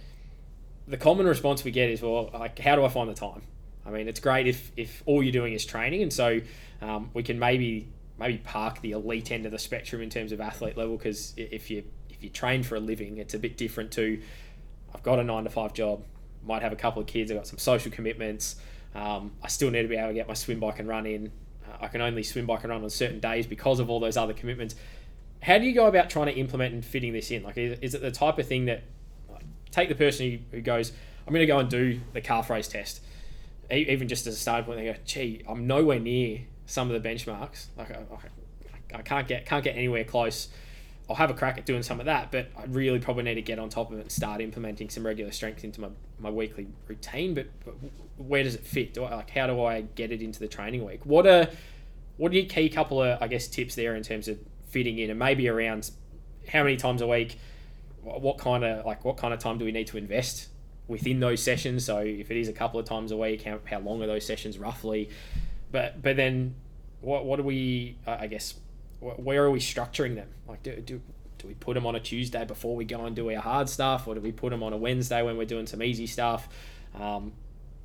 The 0.88 0.98
common 0.98 1.26
response 1.26 1.64
we 1.64 1.72
get 1.72 1.90
is, 1.90 2.02
well, 2.02 2.30
like, 2.34 2.60
how 2.60 2.76
do 2.76 2.86
I 2.86 2.90
find 2.90 3.10
the 3.10 3.16
time? 3.16 3.42
I 3.86 3.90
mean, 3.90 4.08
it's 4.08 4.20
great 4.20 4.48
if, 4.48 4.72
if 4.78 5.02
all 5.06 5.24
you're 5.24 5.32
doing 5.32 5.54
is 5.54 5.66
training, 5.66 6.04
and 6.04 6.14
so 6.14 6.42
um, 6.82 7.10
we 7.14 7.24
can 7.24 7.40
maybe 7.40 7.88
maybe 8.18 8.38
park 8.38 8.82
the 8.82 8.92
elite 8.92 9.32
end 9.32 9.46
of 9.46 9.52
the 9.52 9.60
spectrum 9.60 10.02
in 10.02 10.10
terms 10.10 10.32
of 10.32 10.40
athlete 10.40 10.78
level 10.78 10.96
because 10.96 11.34
if 11.36 11.70
you 11.70 11.84
if 12.18 12.24
you 12.24 12.30
train 12.30 12.64
for 12.64 12.76
a 12.76 12.80
living, 12.80 13.18
it's 13.18 13.34
a 13.34 13.40
bit 13.40 13.58
different 13.58 13.92
to 13.94 14.22
I've 14.94 15.04
got 15.04 15.20
a 15.20 15.24
nine 15.24 15.44
to 15.44 15.50
five 15.50 15.74
job, 15.74 16.04
might 16.44 16.62
have 16.62 16.72
a 16.72 16.78
couple 16.78 17.02
of 17.02 17.08
kids, 17.08 17.30
I've 17.30 17.38
got 17.38 17.48
some 17.48 17.58
social 17.58 17.92
commitments. 17.92 18.56
Um, 18.96 19.34
I 19.44 19.50
still 19.50 19.70
need 19.70 19.82
to 19.82 19.88
be 19.90 19.98
able 19.98 20.10
to 20.10 20.14
get 20.14 20.28
my 20.28 20.34
swim 20.34 20.60
bike 20.60 20.80
and 20.80 20.88
run 20.88 21.06
in. 21.06 21.32
Uh, 21.68 21.78
I 21.82 21.88
can 21.90 22.02
only 22.02 22.24
swim 22.24 22.46
bike 22.46 22.64
and 22.64 22.72
run 22.72 22.82
on 22.82 22.90
certain 22.90 23.20
days 23.20 23.46
because 23.46 23.82
of 23.82 23.90
all 23.90 24.00
those 24.00 24.16
other 24.16 24.34
commitments. 24.34 24.76
How 25.42 25.58
do 25.58 25.66
you 25.66 25.76
go 25.76 25.88
about 25.88 26.10
trying 26.10 26.28
to 26.28 26.34
implement 26.34 26.74
and 26.74 26.84
fitting 26.84 27.12
this 27.12 27.30
in? 27.30 27.44
Like, 27.44 27.58
is, 27.58 27.78
is 27.82 27.94
it 27.94 28.02
the 28.02 28.12
type 28.12 28.40
of 28.40 28.48
thing 28.48 28.66
that 28.66 28.84
like, 29.30 29.44
take 29.70 29.90
the 29.90 29.96
person 29.96 30.32
who, 30.32 30.38
who 30.52 30.62
goes, 30.62 30.94
I'm 31.28 31.34
going 31.34 31.42
to 31.42 31.48
go 31.48 31.60
and 31.60 31.70
do 31.70 32.00
the 32.14 32.22
calf 32.22 32.50
raise 32.50 32.70
test, 32.70 33.02
even 33.70 34.08
just 34.08 34.28
as 34.28 34.36
a 34.36 34.38
starting 34.38 34.66
point, 34.66 34.78
they 34.78 34.86
go, 34.86 34.96
gee, 35.06 35.44
I'm 35.48 35.68
nowhere 35.68 36.00
near 36.00 36.42
some 36.68 36.90
of 36.90 37.02
the 37.02 37.08
benchmarks. 37.08 37.66
Like, 37.76 37.92
I, 37.92 37.96
I, 38.14 39.00
I 39.00 39.02
can't 39.02 39.28
get 39.28 39.46
can't 39.46 39.64
get 39.64 39.76
anywhere 39.76 40.06
close 40.06 40.48
I'll 41.10 41.16
have 41.16 41.30
a 41.30 41.34
crack 41.34 41.58
at 41.58 41.66
doing 41.66 41.84
some 41.84 42.00
of 42.00 42.08
that, 42.08 42.32
but 42.32 42.48
I 42.58 42.64
really 42.66 43.00
probably 43.00 43.24
need 43.24 43.36
to 43.36 43.42
get 43.42 43.60
on 43.60 43.70
top 43.70 43.92
of 43.92 44.00
it 44.00 44.02
and 44.02 44.12
start 44.12 44.42
implementing 44.42 44.90
some 44.90 45.06
regular 45.06 45.32
strength 45.32 45.64
into 45.64 45.82
my, 45.82 45.90
my 46.20 46.32
weekly 46.32 46.68
routine. 46.88 47.36
But, 47.36 47.48
but 47.64 47.76
where 48.18 48.44
does 48.44 48.56
it 48.56 48.66
fit? 48.66 48.94
Do 48.94 49.04
I, 49.04 49.16
like 49.16 49.30
how 49.30 49.48
do 49.48 49.62
I 49.64 49.82
get 49.82 50.12
it 50.12 50.22
into 50.22 50.40
the 50.40 50.48
training 50.48 50.84
week? 50.84 51.06
What 51.06 51.28
are 51.28 51.48
what 52.18 52.32
are 52.32 52.36
your 52.36 52.46
key 52.46 52.70
couple 52.70 53.04
of 53.04 53.22
I 53.22 53.28
guess 53.28 53.48
tips 53.48 53.76
there 53.76 53.96
in 53.96 54.04
terms 54.04 54.28
of 54.28 54.40
fitting 54.70 54.98
in 54.98 55.10
and 55.10 55.20
maybe 55.20 55.48
around 55.48 55.92
how 56.48 56.64
many 56.64 56.78
times 56.78 57.02
a 57.02 57.08
week? 57.08 57.38
What 58.02 58.38
kind 58.38 58.64
of 58.64 58.86
like 58.86 59.06
what 59.06 59.18
kind 59.18 59.34
of 59.34 59.40
time 59.40 59.58
do 59.60 59.66
we 59.66 59.72
need 59.72 59.88
to 59.88 59.98
invest 59.98 60.48
within 60.88 61.20
those 61.20 61.42
sessions? 61.42 61.86
So 61.86 62.00
if 62.00 62.32
it 62.32 62.38
is 62.38 62.48
a 62.48 62.54
couple 62.54 62.80
of 62.80 62.86
times 62.86 63.12
a 63.12 63.18
week, 63.18 63.44
how, 63.44 63.60
how 63.66 63.80
long 63.80 64.02
are 64.02 64.08
those 64.08 64.26
sessions 64.26 64.58
roughly? 64.58 65.10
But 65.72 66.02
but 66.02 66.16
then 66.16 66.56
what 67.02 67.26
what 67.26 67.38
do 67.38 67.44
we 67.44 67.98
I 68.08 68.28
guess 68.28 68.56
where 69.00 69.44
are 69.44 69.52
we 69.52 69.60
structuring 69.60 70.16
them? 70.16 70.30
Like, 70.48 70.64
do, 70.64 70.76
do, 70.78 71.02
do 71.38 71.48
we 71.48 71.54
put 71.54 71.74
them 71.74 71.86
on 71.86 71.96
a 71.96 72.00
Tuesday 72.00 72.46
before 72.46 72.76
we 72.76 72.86
go 72.86 73.06
and 73.06 73.16
do 73.16 73.30
our 73.32 73.42
hard 73.42 73.70
stuff, 73.70 74.08
or 74.08 74.16
do 74.16 74.22
we 74.22 74.32
put 74.32 74.50
them 74.50 74.64
on 74.64 74.74
a 74.74 74.78
Wednesday 74.78 75.22
when 75.22 75.38
we're 75.38 75.46
doing 75.46 75.68
some 75.68 75.84
easy 75.84 76.08
stuff? 76.08 76.48
Um, 77.00 77.34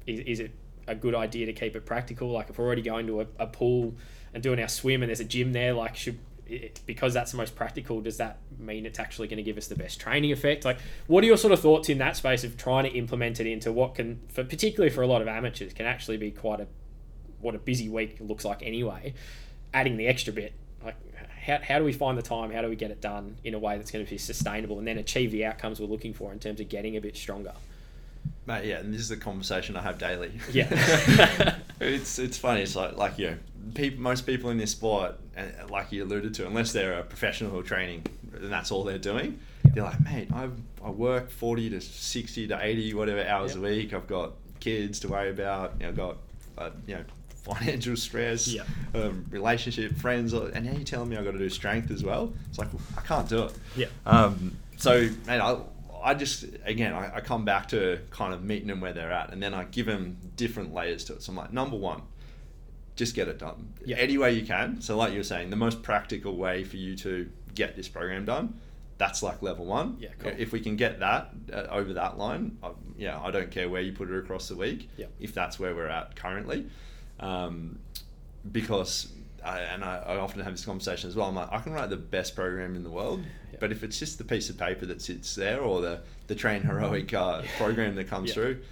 is, 0.07 0.21
is 0.21 0.41
it 0.41 0.53
a 0.87 0.95
good 0.95 1.15
idea 1.15 1.47
to 1.47 1.53
keep 1.53 1.77
it 1.77 1.85
practical? 1.85 2.31
Like, 2.31 2.51
if 2.51 2.59
we're 2.59 2.67
already 2.67 2.83
going 2.83 3.07
to 3.09 3.23
a, 3.23 3.27
a 3.39 3.47
pool 3.47 3.95
and 4.33 4.43
doing 4.43 4.61
our 4.61 4.69
swim 4.69 5.03
and 5.03 5.09
there's 5.09 5.21
a 5.21 5.25
gym 5.25 5.53
there, 5.53 5.73
like, 5.75 5.97
should 5.97 6.19
it, 6.47 6.81
because 6.87 7.15
that's 7.15 7.31
the 7.31 7.37
most 7.37 7.55
practical, 7.55 8.01
does 8.01 8.17
that 8.17 8.39
mean 8.59 8.85
it's 8.85 8.99
actually 8.99 9.29
going 9.29 9.37
to 9.37 9.43
give 9.43 9.57
us 9.57 9.69
the 9.69 9.77
best 9.77 10.01
training 10.01 10.33
effect? 10.33 10.65
Like, 10.65 10.79
what 11.07 11.23
are 11.23 11.27
your 11.27 11.37
sort 11.37 11.53
of 11.53 11.61
thoughts 11.61 11.89
in 11.89 11.99
that 11.99 12.17
space 12.17 12.45
of 12.45 12.57
trying 12.57 12.85
to 12.85 12.91
implement 12.91 13.41
it 13.41 13.47
into 13.47 13.73
what 13.73 13.95
can, 13.95 14.21
for 14.29 14.43
particularly 14.45 14.91
for 14.91 15.03
a 15.03 15.07
lot 15.07 15.23
of 15.23 15.29
amateurs, 15.29 15.73
can 15.73 15.87
actually 15.87 16.17
be 16.17 16.31
quite 16.31 16.61
a 16.61 16.67
what 17.41 17.55
a 17.55 17.59
busy 17.59 17.89
week 17.89 18.19
looks 18.21 18.45
like 18.45 18.63
anyway. 18.63 19.15
Adding 19.73 19.97
the 19.97 20.07
extra 20.07 20.33
bit 20.33 20.53
like 20.85 20.97
how, 21.45 21.59
how 21.63 21.79
do 21.79 21.85
we 21.85 21.93
find 21.93 22.17
the 22.19 22.23
time 22.23 22.51
how 22.51 22.63
do 22.63 22.69
we 22.69 22.77
get 22.77 22.91
it 22.91 23.01
done 23.01 23.37
in 23.45 23.55
a 23.55 23.59
way 23.59 23.77
that's 23.77 23.91
going 23.91 24.05
to 24.05 24.11
be 24.11 24.19
sustainable 24.19 24.79
and 24.79 24.87
then 24.87 24.99
achieve 24.99 25.31
the 25.33 25.45
outcomes 25.45 25.81
we're 25.81 25.87
looking 25.87 26.13
for 26.13 26.33
in 26.33 26.39
terms 26.39 26.61
of 26.61 26.69
getting 26.69 26.97
a 26.97 27.01
bit 27.01 27.17
stronger 27.17 27.53
Mate, 28.47 28.65
yeah, 28.65 28.79
and 28.79 28.93
this 28.93 29.01
is 29.01 29.11
a 29.11 29.17
conversation 29.17 29.77
I 29.77 29.83
have 29.83 29.99
daily. 29.99 30.33
Yeah, 30.51 30.67
it's 31.81 32.19
it's 32.19 32.39
funny. 32.39 32.63
It's 32.63 32.75
like 32.75 32.97
like 32.97 33.19
you, 33.19 33.31
know, 33.31 33.37
people, 33.75 34.01
most 34.01 34.27
people 34.27 34.51
in 34.51 34.59
this 34.59 34.73
sport, 34.73 35.17
like 35.69 35.93
you 35.93 36.05
alluded 36.05 36.35
to, 36.35 36.47
unless 36.47 36.73
they're 36.73 36.95
a 36.95 37.03
professional 37.03 37.63
training, 37.63 38.07
and 38.35 38.51
that's 38.51 38.73
all 38.73 38.83
they're 38.83 38.99
doing, 38.99 39.39
yep. 39.65 39.75
they're 39.75 39.85
like, 39.85 40.05
mate, 40.05 40.29
I 40.33 40.49
I 40.83 40.91
work 40.91 41.31
forty 41.31 41.69
to 41.71 41.81
sixty 41.81 42.49
to 42.49 42.59
eighty 42.65 42.95
whatever 42.95 43.25
hours 43.25 43.55
yep. 43.55 43.59
a 43.59 43.67
week. 43.67 43.95
I've 43.95 44.07
got 44.09 44.33
kids 44.59 45.01
to 45.01 45.09
worry 45.09 45.31
about. 45.31 45.75
You 45.79 45.85
know, 45.85 45.89
I've 45.89 45.97
got 45.97 46.17
uh, 46.59 46.71
you 46.87 46.95
know 46.97 47.05
financial 47.43 47.97
stress, 47.97 48.49
yeah. 48.49 48.63
um, 48.95 49.25
relationship, 49.31 49.97
friends, 49.97 50.33
and 50.33 50.65
now 50.65 50.73
you're 50.73 50.85
telling 50.85 51.09
me 51.09 51.17
I've 51.17 51.25
got 51.25 51.33
to 51.33 51.39
do 51.39 51.49
strength 51.49 51.91
as 51.91 52.05
well. 52.05 52.33
It's 52.49 52.59
like 52.59 52.69
I 52.97 53.01
can't 53.03 53.29
do 53.29 53.45
it. 53.45 53.53
Yeah. 53.77 53.87
Um, 54.07 54.57
so, 54.77 55.09
man, 55.27 55.41
I, 55.41 55.59
I 56.03 56.15
just 56.15 56.45
again 56.65 56.93
I, 56.93 57.17
I 57.17 57.21
come 57.21 57.45
back 57.45 57.69
to 57.69 58.01
kind 58.11 58.33
of 58.33 58.43
meeting 58.43 58.69
them 58.69 58.81
where 58.81 58.93
they're 58.93 59.13
at, 59.13 59.33
and 59.33 59.43
then 59.43 59.55
I 59.55 59.65
give 59.65 59.87
them 59.87 60.17
different 60.37 60.75
layers 60.75 61.05
to 61.05 61.15
it. 61.15 61.23
So 61.23 61.33
I'm 61.33 61.37
like, 61.37 61.53
number 61.53 61.77
one, 61.77 62.03
just 62.97 63.15
get 63.15 63.29
it 63.29 63.39
done 63.39 63.73
yeah. 63.85 63.97
any 63.97 64.19
way 64.19 64.33
you 64.33 64.47
can. 64.47 64.81
So, 64.81 64.97
like 64.97 65.13
you 65.13 65.19
were 65.19 65.25
saying, 65.25 65.51
the 65.51 65.57
most 65.57 65.83
practical 65.83 66.37
way 66.37 66.65
for 66.65 66.77
you 66.77 66.97
to 66.97 67.31
get 67.55 67.77
this 67.77 67.89
program 67.89 68.25
done. 68.25 68.55
That's 68.99 69.23
like 69.23 69.41
level 69.41 69.65
one. 69.65 69.97
Yeah, 69.99 70.11
cool. 70.19 70.33
If 70.37 70.53
we 70.53 70.61
can 70.61 70.77
get 70.77 71.01
that 71.01 71.31
uh, 71.51 71.69
over 71.71 71.95
that 71.95 72.19
line, 72.19 72.59
I, 72.63 72.73
yeah, 72.99 73.19
I 73.19 73.31
don't 73.31 73.51
care 73.51 73.67
where 73.71 73.81
you 73.81 73.93
put 73.93 74.11
it 74.11 74.19
across 74.19 74.49
the 74.49 74.57
week. 74.57 74.91
Yeah. 74.99 75.07
If 75.19 75.33
that's 75.33 75.59
where 75.59 75.75
we're 75.75 75.87
at 75.87 76.17
currently, 76.17 76.67
um, 77.21 77.79
because 78.51 79.13
I, 79.45 79.61
and 79.61 79.85
I, 79.85 79.99
I, 79.99 80.17
often 80.17 80.41
have 80.41 80.53
this 80.53 80.65
conversation 80.65 81.09
as 81.09 81.17
well. 81.17 81.29
I'm 81.29 81.35
like, 81.35 81.53
I 81.53 81.59
can 81.59 81.73
write 81.73 81.91
the 81.91 81.97
best 81.97 82.35
program 82.35 82.75
in 82.75 82.83
the 82.83 82.91
world, 82.91 83.23
yeah. 83.53 83.59
but 83.61 83.73
if 83.73 83.83
it's 83.83 83.99
just 83.99 84.19
the 84.19 84.25
piece 84.25 84.51
of 84.51 84.59
paper 84.59 84.87
that 84.87 85.01
sits 85.01 85.35
there 85.35 85.61
or 85.61 85.81
the 85.81 86.01
the 86.27 86.35
TrainHeroic 86.35 87.13
uh, 87.15 87.43
yeah. 87.45 87.51
program 87.57 87.95
that 87.97 88.09
comes 88.09 88.29
yeah. 88.29 88.35
through, 88.35 88.63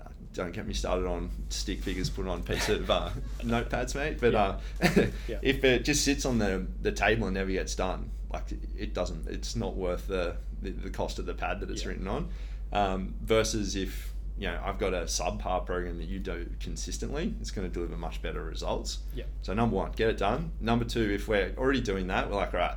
uh, 0.00 0.08
don't 0.34 0.52
get 0.52 0.66
me 0.66 0.74
started 0.74 1.06
on 1.06 1.30
stick 1.50 1.82
figures 1.82 2.10
put 2.10 2.26
on 2.26 2.42
piece 2.42 2.68
of 2.68 2.90
uh, 2.90 3.10
notepads, 3.40 3.94
mate. 3.94 4.18
But 4.20 4.34
uh, 4.34 4.56
if 4.80 5.64
it 5.64 5.84
just 5.84 6.04
sits 6.04 6.24
on 6.24 6.38
the 6.38 6.66
the 6.82 6.92
table 6.92 7.26
and 7.26 7.34
never 7.34 7.50
gets 7.50 7.74
done, 7.74 8.10
like 8.32 8.44
it 8.76 8.94
doesn't, 8.94 9.28
it's 9.28 9.56
not 9.56 9.76
worth 9.76 10.06
the 10.06 10.36
the, 10.62 10.70
the 10.70 10.90
cost 10.90 11.18
of 11.18 11.26
the 11.26 11.34
pad 11.34 11.60
that 11.60 11.70
it's 11.70 11.86
written 11.86 12.08
on. 12.08 12.28
Um, 12.70 13.14
versus 13.22 13.76
if 13.76 14.12
you 14.38 14.46
know, 14.46 14.60
I've 14.64 14.78
got 14.78 14.94
a 14.94 15.02
subpar 15.02 15.66
program 15.66 15.98
that 15.98 16.06
you 16.06 16.20
do 16.20 16.48
consistently, 16.60 17.34
it's 17.40 17.50
going 17.50 17.68
to 17.68 17.72
deliver 17.72 17.96
much 17.96 18.22
better 18.22 18.42
results. 18.44 18.98
Yeah. 19.14 19.24
So 19.42 19.52
number 19.52 19.74
one, 19.76 19.92
get 19.92 20.10
it 20.10 20.16
done. 20.16 20.52
Number 20.60 20.84
two, 20.84 21.10
if 21.10 21.26
we're 21.26 21.52
already 21.58 21.80
doing 21.80 22.06
that, 22.06 22.30
we're 22.30 22.36
like, 22.36 22.52
right, 22.52 22.76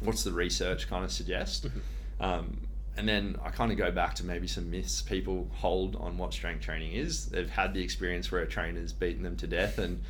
what's 0.00 0.22
the 0.22 0.32
research 0.32 0.88
kind 0.88 1.04
of 1.04 1.10
suggest? 1.10 1.66
Mm-hmm. 1.66 2.22
Um, 2.22 2.60
and 2.96 3.08
then 3.08 3.36
I 3.44 3.50
kind 3.50 3.72
of 3.72 3.78
go 3.78 3.90
back 3.90 4.14
to 4.16 4.24
maybe 4.24 4.46
some 4.46 4.70
myths 4.70 5.02
people 5.02 5.48
hold 5.54 5.96
on 5.96 6.16
what 6.16 6.32
strength 6.32 6.62
training 6.64 6.92
is. 6.92 7.26
They've 7.26 7.50
had 7.50 7.74
the 7.74 7.82
experience 7.82 8.30
where 8.30 8.42
a 8.42 8.46
trainer's 8.46 8.92
beaten 8.92 9.24
them 9.24 9.36
to 9.38 9.48
death 9.48 9.78
and 9.78 10.00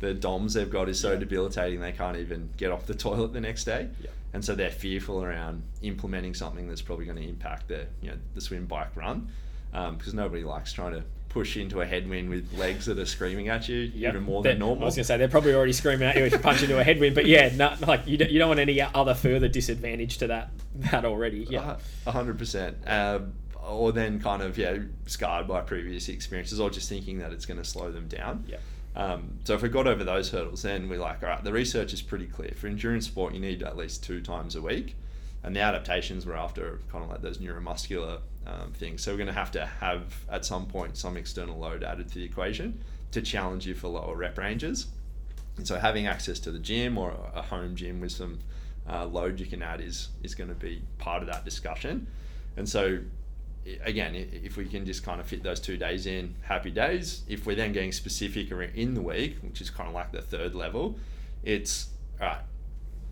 the 0.00 0.12
DOMs 0.12 0.54
they've 0.54 0.68
got 0.68 0.88
is 0.88 0.98
so 0.98 1.12
yeah. 1.12 1.20
debilitating 1.20 1.80
they 1.80 1.92
can't 1.92 2.16
even 2.16 2.50
get 2.56 2.72
off 2.72 2.86
the 2.86 2.94
toilet 2.96 3.32
the 3.32 3.40
next 3.40 3.62
day. 3.62 3.88
Yeah. 4.00 4.10
And 4.32 4.44
so 4.44 4.56
they're 4.56 4.70
fearful 4.70 5.22
around 5.22 5.62
implementing 5.82 6.34
something 6.34 6.66
that's 6.66 6.82
probably 6.82 7.04
going 7.04 7.18
to 7.18 7.28
impact 7.28 7.68
their, 7.68 7.86
you 8.00 8.10
know, 8.10 8.16
the 8.34 8.40
swim 8.40 8.66
bike 8.66 8.96
run 8.96 9.28
um, 9.72 9.96
because 9.96 10.14
nobody 10.14 10.44
likes 10.44 10.72
trying 10.72 10.92
to 10.92 11.02
push 11.28 11.56
into 11.56 11.80
a 11.80 11.86
headwind 11.86 12.28
with 12.28 12.52
legs 12.58 12.84
that 12.84 12.98
are 12.98 13.06
screaming 13.06 13.48
at 13.48 13.66
you 13.66 13.90
yep. 13.94 14.12
even 14.12 14.22
more 14.22 14.42
they're, 14.42 14.52
than 14.52 14.58
normal. 14.58 14.84
I 14.84 14.86
was 14.86 14.96
going 14.96 15.04
to 15.04 15.08
say 15.08 15.16
they're 15.16 15.28
probably 15.28 15.54
already 15.54 15.72
screaming 15.72 16.06
at 16.06 16.16
you 16.16 16.24
if 16.24 16.32
you 16.32 16.38
punch 16.38 16.62
into 16.62 16.78
a 16.78 16.84
headwind, 16.84 17.14
but 17.14 17.24
yeah, 17.24 17.50
not, 17.56 17.80
like 17.88 18.06
you 18.06 18.18
don't, 18.18 18.30
you 18.30 18.38
don't 18.38 18.48
want 18.48 18.60
any 18.60 18.80
other 18.82 19.14
further 19.14 19.48
disadvantage 19.48 20.18
to 20.18 20.26
that 20.26 20.50
that 20.76 21.04
already. 21.04 21.46
Yeah, 21.48 21.78
hundred 22.06 22.38
percent. 22.38 22.76
Um, 22.86 23.32
or 23.66 23.92
then 23.92 24.20
kind 24.20 24.42
of 24.42 24.58
yeah 24.58 24.78
scarred 25.06 25.48
by 25.48 25.62
previous 25.62 26.08
experiences, 26.08 26.60
or 26.60 26.68
just 26.68 26.88
thinking 26.88 27.18
that 27.18 27.32
it's 27.32 27.46
going 27.46 27.58
to 27.58 27.64
slow 27.64 27.90
them 27.90 28.08
down. 28.08 28.44
Yeah. 28.46 28.58
Um, 28.94 29.38
so 29.44 29.54
if 29.54 29.62
we 29.62 29.70
got 29.70 29.86
over 29.86 30.04
those 30.04 30.30
hurdles, 30.30 30.62
then 30.62 30.88
we're 30.88 30.98
like, 30.98 31.22
all 31.22 31.30
right, 31.30 31.42
the 31.42 31.52
research 31.52 31.94
is 31.94 32.02
pretty 32.02 32.26
clear. 32.26 32.52
For 32.56 32.66
endurance 32.66 33.06
sport, 33.06 33.32
you 33.32 33.40
need 33.40 33.62
at 33.62 33.74
least 33.74 34.04
two 34.04 34.20
times 34.20 34.54
a 34.54 34.60
week, 34.60 34.96
and 35.42 35.56
the 35.56 35.60
adaptations 35.60 36.26
were 36.26 36.36
after 36.36 36.80
kind 36.90 37.02
of 37.02 37.08
like 37.08 37.22
those 37.22 37.38
neuromuscular 37.38 38.18
um, 38.46 38.72
things. 38.72 39.02
So 39.02 39.12
we're 39.12 39.18
going 39.18 39.26
to 39.28 39.32
have 39.32 39.50
to 39.52 39.66
have 39.66 40.14
at 40.30 40.44
some 40.44 40.66
point 40.66 40.96
some 40.96 41.16
external 41.16 41.58
load 41.58 41.82
added 41.82 42.08
to 42.08 42.14
the 42.14 42.24
equation 42.24 42.80
to 43.12 43.22
challenge 43.22 43.66
you 43.66 43.74
for 43.74 43.88
lower 43.88 44.16
rep 44.16 44.38
ranges. 44.38 44.86
And 45.56 45.66
so 45.66 45.78
having 45.78 46.06
access 46.06 46.38
to 46.40 46.50
the 46.50 46.58
gym 46.58 46.96
or 46.96 47.14
a 47.34 47.42
home 47.42 47.76
gym 47.76 48.00
with 48.00 48.12
some 48.12 48.38
uh, 48.88 49.06
load 49.06 49.38
you 49.38 49.46
can 49.46 49.62
add 49.62 49.80
is 49.80 50.08
is 50.22 50.34
going 50.34 50.48
to 50.48 50.56
be 50.56 50.82
part 50.98 51.22
of 51.22 51.28
that 51.28 51.44
discussion. 51.44 52.06
And 52.56 52.68
so 52.68 52.98
again, 53.84 54.14
if 54.14 54.56
we 54.56 54.64
can 54.64 54.84
just 54.84 55.04
kind 55.04 55.20
of 55.20 55.26
fit 55.26 55.42
those 55.42 55.60
two 55.60 55.76
days 55.76 56.06
in, 56.06 56.34
happy 56.42 56.70
days. 56.70 57.22
If 57.28 57.46
we're 57.46 57.56
then 57.56 57.72
getting 57.72 57.92
specific 57.92 58.50
in 58.50 58.94
the 58.94 59.02
week, 59.02 59.38
which 59.42 59.60
is 59.60 59.70
kind 59.70 59.88
of 59.88 59.94
like 59.94 60.12
the 60.12 60.22
third 60.22 60.54
level, 60.54 60.98
it's 61.44 61.90
all 62.20 62.28
right. 62.28 62.40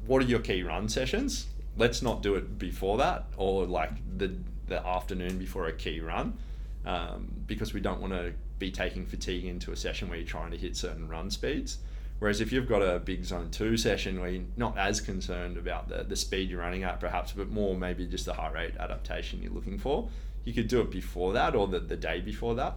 What 0.06 0.22
are 0.22 0.26
your 0.26 0.40
key 0.40 0.62
run 0.62 0.88
sessions? 0.88 1.46
Let's 1.76 2.02
not 2.02 2.22
do 2.22 2.34
it 2.34 2.58
before 2.58 2.98
that 2.98 3.26
or 3.36 3.64
like 3.66 3.92
the 4.18 4.34
the 4.70 4.84
afternoon 4.86 5.36
before 5.38 5.66
a 5.66 5.72
key 5.72 6.00
run, 6.00 6.38
um, 6.86 7.30
because 7.46 7.74
we 7.74 7.80
don't 7.80 8.00
want 8.00 8.14
to 8.14 8.32
be 8.58 8.70
taking 8.70 9.04
fatigue 9.04 9.44
into 9.44 9.72
a 9.72 9.76
session 9.76 10.08
where 10.08 10.16
you're 10.18 10.26
trying 10.26 10.50
to 10.50 10.56
hit 10.56 10.76
certain 10.76 11.06
run 11.08 11.30
speeds. 11.30 11.78
Whereas 12.20 12.40
if 12.40 12.52
you've 12.52 12.68
got 12.68 12.80
a 12.82 12.98
big 12.98 13.24
zone 13.24 13.50
two 13.50 13.76
session 13.76 14.20
where 14.20 14.30
you're 14.30 14.44
not 14.56 14.76
as 14.78 15.00
concerned 15.00 15.56
about 15.56 15.88
the, 15.88 16.04
the 16.04 16.16
speed 16.16 16.50
you're 16.50 16.60
running 16.60 16.84
at, 16.84 17.00
perhaps, 17.00 17.32
but 17.32 17.50
more 17.50 17.74
maybe 17.76 18.06
just 18.06 18.26
the 18.26 18.34
heart 18.34 18.54
rate 18.54 18.74
adaptation 18.78 19.42
you're 19.42 19.52
looking 19.52 19.78
for, 19.78 20.08
you 20.44 20.52
could 20.52 20.68
do 20.68 20.80
it 20.80 20.90
before 20.90 21.32
that 21.32 21.54
or 21.54 21.66
the, 21.66 21.80
the 21.80 21.96
day 21.96 22.20
before 22.20 22.54
that. 22.56 22.74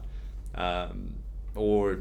Um, 0.55 1.15
or 1.55 1.99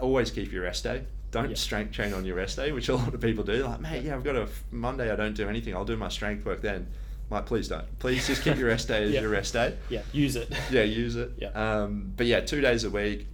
always 0.00 0.30
keep 0.30 0.52
your 0.52 0.62
rest 0.62 0.84
day. 0.84 1.04
Don't 1.32 1.50
Yeah. 1.50 1.56
strength 1.56 1.92
train 1.92 2.12
on 2.12 2.24
your 2.24 2.36
rest 2.36 2.56
day, 2.56 2.70
which 2.70 2.88
a 2.88 2.94
lot 2.94 3.12
of 3.12 3.20
people 3.20 3.42
do. 3.42 3.64
Like, 3.64 3.80
mate, 3.80 4.04
yeah, 4.04 4.14
I've 4.14 4.22
got 4.22 4.36
a 4.36 4.48
Monday, 4.70 5.10
I 5.10 5.16
don't 5.16 5.34
do 5.34 5.48
anything. 5.48 5.74
I'll 5.74 5.84
do 5.84 5.96
my 5.96 6.08
strength 6.08 6.44
work 6.46 6.62
then. 6.62 6.86
Like, 7.30 7.46
please 7.46 7.68
don't. 7.68 7.98
Please 7.98 8.26
just 8.26 8.42
keep 8.42 8.56
your 8.56 8.68
rest 8.68 8.88
day 8.88 9.02
as 9.04 9.10
Yeah. 9.10 9.20
your 9.22 9.30
rest 9.30 9.52
day 9.54 9.76
Yeah, 9.88 10.02
use 10.12 10.36
it. 10.36 10.52
yeah, 10.70 10.82
use 10.82 11.16
it. 11.16 11.32
Yeah. 11.38 11.48
Um, 11.48 12.12
but 12.16 12.26
yeah, 12.26 12.40
two 12.40 12.60
days 12.60 12.84
a 12.84 12.90
week, 12.90 13.26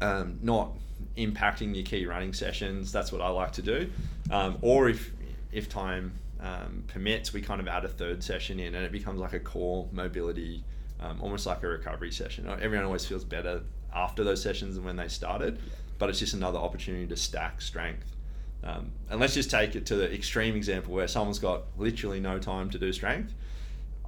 um, 0.00 0.38
not 0.42 0.72
impacting 1.16 1.74
your 1.74 1.84
key 1.84 2.06
running 2.06 2.32
sessions. 2.32 2.92
That's 2.92 3.10
what 3.12 3.20
I 3.20 3.28
like 3.28 3.52
to 3.52 3.62
do. 3.62 3.90
Um, 4.30 4.58
or 4.62 4.88
if 4.88 5.10
if 5.52 5.68
time 5.68 6.12
um, 6.40 6.84
permits, 6.88 7.32
we 7.32 7.40
kind 7.40 7.60
of 7.60 7.68
add 7.68 7.84
a 7.84 7.88
third 7.88 8.22
session 8.22 8.60
in, 8.60 8.74
and 8.74 8.84
it 8.84 8.92
becomes 8.92 9.18
like 9.20 9.32
a 9.32 9.40
core 9.40 9.88
mobility, 9.92 10.62
um, 11.00 11.18
almost 11.22 11.46
like 11.46 11.62
a 11.62 11.66
recovery 11.66 12.12
session. 12.12 12.46
Everyone 12.60 12.84
always 12.84 13.06
feels 13.06 13.24
better 13.24 13.62
after 13.94 14.22
those 14.22 14.42
sessions 14.42 14.74
than 14.74 14.84
when 14.84 14.96
they 14.96 15.08
started, 15.08 15.58
but 15.98 16.10
it's 16.10 16.18
just 16.18 16.34
another 16.34 16.58
opportunity 16.58 17.06
to 17.06 17.16
stack 17.16 17.62
strength. 17.62 18.12
Um, 18.64 18.90
and 19.10 19.20
let's 19.20 19.34
just 19.34 19.50
take 19.50 19.76
it 19.76 19.86
to 19.86 19.96
the 19.96 20.12
extreme 20.12 20.56
example 20.56 20.92
where 20.94 21.06
someone's 21.08 21.38
got 21.38 21.62
literally 21.78 22.18
no 22.20 22.38
time 22.38 22.70
to 22.70 22.78
do 22.78 22.92
strength. 22.92 23.32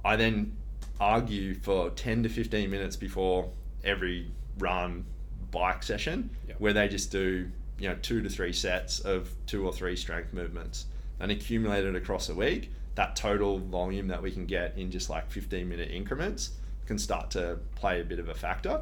I 0.03 0.15
then 0.15 0.55
argue 0.99 1.53
for 1.53 1.89
10 1.91 2.23
to 2.23 2.29
15 2.29 2.69
minutes 2.69 2.95
before 2.95 3.49
every 3.83 4.31
run 4.57 5.05
bike 5.51 5.81
session 5.83 6.29
Yep. 6.47 6.59
where 6.59 6.73
they 6.73 6.87
just 6.89 7.11
do 7.11 7.49
you 7.79 7.87
know 7.89 7.95
two 8.01 8.21
to 8.21 8.29
three 8.29 8.51
sets 8.53 8.99
of 8.99 9.29
two 9.47 9.65
or 9.65 9.71
three 9.71 9.95
strength 9.95 10.33
movements 10.33 10.85
and 11.21 11.31
accumulate 11.31 11.85
it 11.85 11.95
across 11.95 12.27
a 12.29 12.35
week 12.35 12.71
that 12.95 13.15
total 13.15 13.57
volume 13.59 14.07
that 14.09 14.21
we 14.21 14.29
can 14.31 14.45
get 14.45 14.77
in 14.77 14.91
just 14.91 15.09
like 15.09 15.31
15 15.31 15.67
minute 15.69 15.89
increments 15.89 16.51
can 16.85 16.97
start 16.99 17.31
to 17.31 17.57
play 17.75 18.01
a 18.01 18.03
bit 18.03 18.19
of 18.19 18.27
a 18.29 18.35
factor 18.35 18.81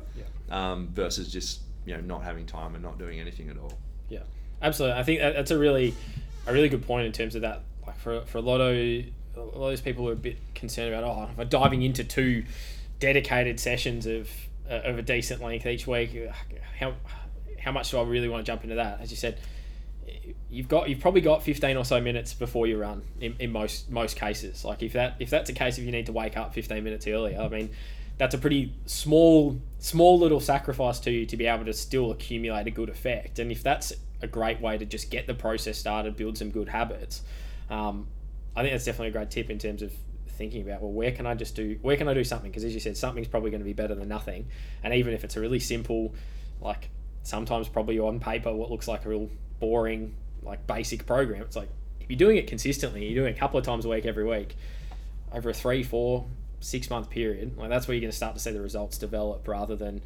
um, 0.49 0.87
versus 0.93 1.31
just 1.31 1.61
you 1.85 1.93
know 1.95 2.01
not 2.01 2.23
having 2.23 2.45
time 2.47 2.73
and 2.73 2.83
not 2.83 2.97
doing 2.97 3.19
anything 3.19 3.49
at 3.49 3.57
all 3.59 3.77
Yeah, 4.09 4.19
absolutely. 4.61 4.99
I 4.99 5.03
think 5.03 5.19
that, 5.19 5.33
that's 5.33 5.51
a 5.51 5.57
really, 5.57 5.93
a 6.45 6.53
really 6.53 6.69
good 6.69 6.85
point 6.85 7.05
in 7.05 7.11
terms 7.11 7.35
of 7.35 7.41
that. 7.41 7.63
Like 7.85 7.97
for, 7.99 8.21
for 8.21 8.37
a 8.37 8.41
lot 8.41 8.59
of 8.59 8.75
a 8.75 9.39
lot 9.39 9.53
of 9.53 9.71
those 9.71 9.81
people 9.81 10.03
who 10.03 10.09
are 10.09 10.13
a 10.13 10.15
bit 10.15 10.37
concerned 10.55 10.93
about 10.93 11.03
oh, 11.03 11.29
if 11.31 11.39
I'm 11.39 11.47
diving 11.47 11.83
into 11.83 12.03
two 12.03 12.43
dedicated 12.99 13.59
sessions 13.59 14.05
of 14.05 14.29
uh, 14.69 14.81
of 14.83 14.97
a 14.97 15.01
decent 15.01 15.41
length 15.41 15.65
each 15.65 15.87
week, 15.87 16.17
how 16.79 16.93
how 17.59 17.71
much 17.71 17.91
do 17.91 17.99
I 17.99 18.03
really 18.03 18.29
want 18.29 18.45
to 18.45 18.51
jump 18.51 18.63
into 18.63 18.75
that? 18.75 19.01
As 19.01 19.11
you 19.11 19.17
said, 19.17 19.39
you've 20.49 20.67
got 20.67 20.89
you've 20.89 20.99
probably 20.99 21.21
got 21.21 21.43
15 21.43 21.77
or 21.77 21.85
so 21.85 21.99
minutes 22.01 22.33
before 22.33 22.67
you 22.67 22.77
run 22.77 23.03
in, 23.19 23.35
in 23.39 23.51
most 23.51 23.89
most 23.89 24.15
cases. 24.15 24.63
Like 24.63 24.83
if 24.83 24.93
that 24.93 25.15
if 25.19 25.29
that's 25.29 25.49
a 25.49 25.53
case 25.53 25.77
if 25.77 25.83
you 25.83 25.91
need 25.91 26.05
to 26.07 26.13
wake 26.13 26.37
up 26.37 26.53
15 26.53 26.83
minutes 26.83 27.07
earlier, 27.07 27.39
I 27.39 27.47
mean 27.47 27.69
that's 28.17 28.33
a 28.33 28.37
pretty 28.37 28.73
small 28.85 29.61
small 29.79 30.17
little 30.17 30.39
sacrifice 30.39 30.99
to 30.99 31.11
you 31.11 31.25
to 31.25 31.37
be 31.37 31.45
able 31.45 31.65
to 31.65 31.73
still 31.73 32.11
accumulate 32.11 32.67
a 32.67 32.71
good 32.71 32.89
effect. 32.89 33.39
And 33.39 33.51
if 33.51 33.61
that's 33.61 33.93
a 34.21 34.27
great 34.27 34.59
way 34.59 34.77
to 34.77 34.85
just 34.85 35.11
get 35.11 35.27
the 35.27 35.35
process 35.35 35.77
started, 35.77 36.15
build 36.15 36.37
some 36.37 36.49
good 36.49 36.67
habits, 36.67 37.21
um, 37.69 38.07
I 38.55 38.61
think 38.61 38.73
that's 38.73 38.85
definitely 38.85 39.09
a 39.09 39.11
great 39.11 39.29
tip 39.29 39.51
in 39.51 39.59
terms 39.59 39.83
of 39.83 39.93
thinking 40.37 40.61
about 40.61 40.81
well 40.81 40.91
where 40.91 41.11
can 41.11 41.25
I 41.25 41.33
just 41.33 41.55
do 41.55 41.79
where 41.81 41.97
can 41.97 42.07
I 42.07 42.13
do 42.13 42.23
something 42.23 42.51
because 42.51 42.63
as 42.63 42.73
you 42.73 42.79
said 42.79 42.95
something's 42.95 43.27
probably 43.27 43.49
going 43.49 43.61
to 43.61 43.65
be 43.65 43.73
better 43.73 43.95
than 43.95 44.07
nothing 44.07 44.47
and 44.83 44.93
even 44.93 45.13
if 45.13 45.23
it's 45.23 45.35
a 45.35 45.41
really 45.41 45.59
simple 45.59 46.13
like 46.61 46.89
sometimes 47.23 47.67
probably 47.67 47.97
on 47.97 48.19
paper 48.19 48.53
what 48.53 48.69
looks 48.69 48.87
like 48.87 49.03
a 49.05 49.09
real 49.09 49.29
boring 49.59 50.13
like 50.43 50.65
basic 50.67 51.07
program 51.07 51.41
it's 51.41 51.55
like 51.55 51.69
if 51.99 52.09
you're 52.09 52.17
doing 52.17 52.37
it 52.37 52.45
consistently 52.45 53.05
you're 53.05 53.23
doing 53.23 53.33
it 53.33 53.35
a 53.35 53.39
couple 53.39 53.59
of 53.59 53.65
times 53.65 53.85
a 53.85 53.89
week 53.89 54.05
every 54.05 54.25
week 54.25 54.55
over 55.33 55.49
a 55.49 55.53
three 55.53 55.81
four 55.81 56.27
six 56.59 56.89
month 56.89 57.09
period 57.09 57.57
like 57.57 57.69
that's 57.69 57.87
where 57.87 57.95
you're 57.95 58.01
going 58.01 58.11
to 58.11 58.17
start 58.17 58.33
to 58.33 58.39
see 58.39 58.51
the 58.51 58.61
results 58.61 58.97
develop 58.97 59.47
rather 59.47 59.75
than 59.75 60.01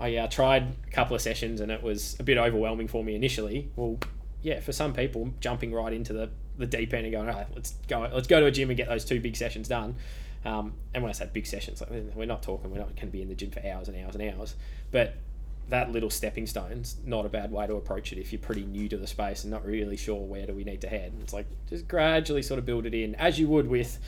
oh 0.00 0.06
yeah 0.06 0.24
I 0.24 0.26
tried 0.26 0.74
a 0.86 0.90
couple 0.90 1.14
of 1.14 1.22
sessions 1.22 1.60
and 1.60 1.70
it 1.70 1.82
was 1.82 2.16
a 2.18 2.22
bit 2.22 2.38
overwhelming 2.38 2.88
for 2.88 3.04
me 3.04 3.14
initially 3.14 3.70
well 3.76 3.98
yeah 4.42 4.60
for 4.60 4.72
some 4.72 4.92
people 4.92 5.32
jumping 5.40 5.72
right 5.72 5.92
into 5.92 6.12
the 6.12 6.30
the 6.58 6.66
deep 6.66 6.92
end 6.94 7.06
and 7.06 7.12
going, 7.12 7.28
all 7.28 7.34
right, 7.34 7.46
let's 7.54 7.72
go, 7.88 8.08
let's 8.12 8.26
go 8.26 8.40
to 8.40 8.46
a 8.46 8.50
gym 8.50 8.70
and 8.70 8.76
get 8.76 8.88
those 8.88 9.04
two 9.04 9.20
big 9.20 9.36
sessions 9.36 9.68
done. 9.68 9.96
Um, 10.44 10.74
and 10.94 11.02
when 11.02 11.10
I 11.10 11.12
say 11.12 11.28
big 11.32 11.46
sessions, 11.46 11.80
like 11.80 11.90
we're 12.14 12.26
not 12.26 12.42
talking, 12.42 12.70
we're 12.70 12.78
not 12.78 12.94
going 12.94 13.08
to 13.08 13.12
be 13.12 13.22
in 13.22 13.28
the 13.28 13.34
gym 13.34 13.50
for 13.50 13.66
hours 13.66 13.88
and 13.88 14.04
hours 14.04 14.14
and 14.14 14.30
hours, 14.30 14.54
but 14.90 15.16
that 15.68 15.90
little 15.90 16.10
stepping 16.10 16.46
stone's 16.46 16.96
not 17.04 17.26
a 17.26 17.28
bad 17.28 17.50
way 17.50 17.66
to 17.66 17.74
approach 17.74 18.12
it 18.12 18.18
if 18.18 18.32
you're 18.32 18.40
pretty 18.40 18.64
new 18.64 18.88
to 18.88 18.96
the 18.96 19.06
space 19.06 19.42
and 19.42 19.50
not 19.50 19.66
really 19.66 19.96
sure 19.96 20.20
where 20.20 20.46
do 20.46 20.54
we 20.54 20.62
need 20.62 20.80
to 20.82 20.88
head. 20.88 21.12
It's 21.20 21.32
like 21.32 21.46
just 21.68 21.88
gradually 21.88 22.42
sort 22.42 22.58
of 22.58 22.66
build 22.66 22.86
it 22.86 22.94
in 22.94 23.16
as 23.16 23.40
you 23.40 23.48
would 23.48 23.66
with 23.66 23.98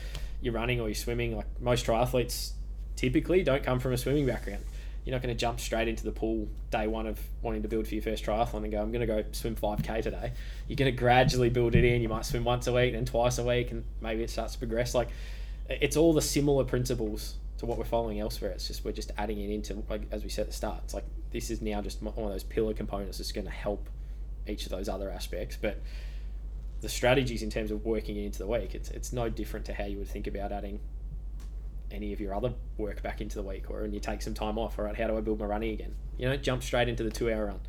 your 0.41 0.53
running 0.53 0.79
or 0.79 0.87
you're 0.87 0.95
swimming. 0.95 1.35
Like 1.35 1.47
most 1.59 1.85
triathletes 1.85 2.51
typically 2.95 3.43
don't 3.43 3.63
come 3.63 3.79
from 3.79 3.93
a 3.93 3.97
swimming 3.97 4.25
background. 4.25 4.63
You're 5.05 5.15
not 5.15 5.23
going 5.23 5.33
to 5.33 5.39
jump 5.39 5.59
straight 5.59 5.87
into 5.87 6.03
the 6.03 6.11
pool 6.11 6.47
day 6.71 6.85
one 6.85 7.07
of 7.07 7.19
wanting 7.41 7.61
to 7.63 7.67
build 7.67 7.87
for 7.87 7.95
your 7.95 8.03
first 8.03 8.23
triathlon 8.23 8.63
and 8.63 8.71
go, 8.71 8.81
I'm 8.81 8.91
going 8.91 9.01
to 9.01 9.07
go 9.07 9.23
swim 9.31 9.55
5K 9.55 10.03
today. 10.03 10.33
You're 10.67 10.75
going 10.75 10.91
to 10.91 10.97
gradually 10.97 11.49
build 11.49 11.73
it 11.75 11.83
in. 11.83 12.01
You 12.01 12.09
might 12.09 12.25
swim 12.25 12.43
once 12.43 12.67
a 12.67 12.73
week, 12.73 12.93
then 12.93 13.05
twice 13.05 13.37
a 13.37 13.43
week, 13.43 13.71
and 13.71 13.85
maybe 14.01 14.23
it 14.23 14.29
starts 14.29 14.53
to 14.53 14.59
progress. 14.59 14.93
Like, 14.93 15.09
it's 15.69 15.97
all 15.97 16.13
the 16.13 16.21
similar 16.21 16.63
principles 16.63 17.35
to 17.57 17.65
what 17.65 17.77
we're 17.77 17.85
following 17.85 18.19
elsewhere. 18.19 18.51
It's 18.51 18.67
just 18.67 18.83
we're 18.85 18.91
just 18.91 19.11
adding 19.17 19.39
it 19.39 19.49
into, 19.49 19.81
like, 19.89 20.01
as 20.11 20.23
we 20.23 20.29
said 20.29 20.43
at 20.43 20.47
the 20.49 20.53
start, 20.53 20.81
it's 20.83 20.93
like 20.93 21.05
this 21.31 21.49
is 21.49 21.61
now 21.61 21.81
just 21.81 22.01
one 22.01 22.13
of 22.17 22.31
those 22.31 22.43
pillar 22.43 22.73
components 22.73 23.17
that's 23.17 23.31
going 23.31 23.47
to 23.47 23.51
help 23.51 23.89
each 24.47 24.65
of 24.65 24.71
those 24.71 24.89
other 24.89 25.09
aspects. 25.09 25.57
But 25.59 25.79
the 26.81 26.89
strategies 26.89 27.43
in 27.43 27.49
terms 27.49 27.71
of 27.71 27.85
working 27.85 28.15
it 28.15 28.25
into 28.25 28.39
the 28.39 28.47
week, 28.47 28.73
it's, 28.73 28.89
it's 28.91 29.11
no 29.11 29.29
different 29.29 29.65
to 29.65 29.73
how 29.73 29.85
you 29.85 29.97
would 29.97 30.07
think 30.07 30.27
about 30.27 30.51
adding 30.51 30.79
any 31.91 32.13
of 32.13 32.19
your 32.19 32.33
other 32.33 32.53
work 32.77 33.01
back 33.01 33.21
into 33.21 33.35
the 33.35 33.43
week 33.43 33.69
or 33.69 33.83
and 33.83 33.93
you 33.93 33.99
take 33.99 34.21
some 34.21 34.33
time 34.33 34.57
off 34.57 34.77
all 34.77 34.85
right 34.85 34.95
how 34.95 35.07
do 35.07 35.17
i 35.17 35.21
build 35.21 35.39
my 35.39 35.45
running 35.45 35.71
again? 35.71 35.93
You 36.17 36.29
know 36.29 36.37
jump 36.37 36.63
straight 36.63 36.89
into 36.89 37.03
the 37.03 37.09
two 37.09 37.31
hour 37.31 37.45
run. 37.45 37.59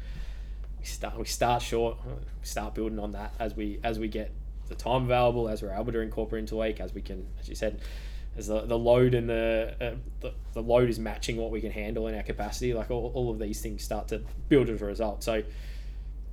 We 0.78 0.84
start 0.84 1.18
we 1.18 1.24
start 1.24 1.62
short 1.62 1.98
start 2.42 2.74
building 2.74 2.98
on 2.98 3.12
that 3.12 3.34
as 3.38 3.54
we 3.54 3.80
as 3.82 3.98
we 3.98 4.08
get 4.08 4.32
the 4.68 4.74
time 4.74 5.04
available 5.04 5.48
as 5.48 5.62
we're 5.62 5.72
able 5.72 5.92
to 5.92 6.00
incorporate 6.00 6.40
into 6.40 6.54
the 6.54 6.61
week 6.61 6.80
as 6.80 6.94
we 6.94 7.02
can 7.02 7.26
as 7.40 7.48
you 7.48 7.54
said 7.54 7.80
as 8.36 8.46
the, 8.46 8.61
the 8.61 8.78
load 8.78 9.14
and 9.14 9.28
the, 9.28 9.74
uh, 9.80 9.94
the 10.20 10.32
the 10.52 10.62
load 10.62 10.88
is 10.88 10.98
matching 10.98 11.36
what 11.36 11.50
we 11.50 11.61
can 11.61 11.72
handle 11.72 12.06
in 12.06 12.14
our 12.14 12.22
capacity 12.22 12.74
like 12.74 12.90
all, 12.90 13.11
all 13.14 13.30
of 13.30 13.38
these 13.38 13.61
things 13.61 13.82
start 13.82 14.08
to 14.08 14.22
build 14.48 14.68
as 14.68 14.82
a 14.82 14.84
result. 14.84 15.22
So 15.22 15.42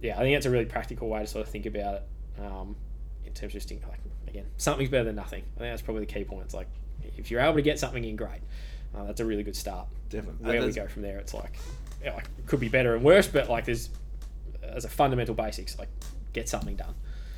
yeah 0.02 0.16
i 0.16 0.20
think 0.20 0.36
it's 0.36 0.46
a 0.46 0.50
really 0.50 0.66
practical 0.66 1.08
way 1.10 1.22
to 1.22 1.28
sort 1.28 1.46
of 1.46 1.52
think 1.52 1.66
about 1.66 1.96
it 1.96 2.04
um, 2.40 2.76
in 3.26 3.34
terms 3.34 3.52
of 3.52 3.52
just 3.54 3.70
think 3.70 3.82
like 3.88 4.00
again 4.28 4.46
something's 4.58 4.90
better 4.90 5.04
than 5.06 5.16
nothing 5.16 5.44
i 5.56 5.60
think 5.60 5.72
that's 5.72 5.82
probably 5.82 6.06
the 6.06 6.12
key 6.14 6.24
point 6.24 6.44
it's 6.46 6.54
like 6.54 6.68
if 7.16 7.30
you're 7.32 7.42
able 7.42 7.54
to 7.56 7.62
get 7.62 7.80
something 7.80 8.04
in, 8.04 8.16
great. 8.16 8.42
Uh, 8.96 9.04
that's 9.06 9.20
a 9.20 9.26
really 9.26 9.44
good 9.44 9.56
start. 9.56 9.88
definitely 10.10 10.46
Where 10.46 10.66
we 10.66 10.72
go 10.72 10.88
from 10.88 11.04
there, 11.04 11.20
it's 11.20 11.34
like, 11.34 11.58
yeah, 12.04 12.14
like 12.16 12.26
it 12.38 12.48
could 12.48 12.60
be 12.60 12.70
better 12.70 12.96
and 12.96 13.04
worse, 13.04 13.28
but 13.28 13.50
like 13.50 13.66
there's 13.66 13.90
as 14.64 14.84
a 14.84 14.90
fundamental 14.90 15.36
basics, 15.36 15.78
like 15.78 15.90
get 16.34 16.50
something 16.50 16.76
done. 16.76 16.96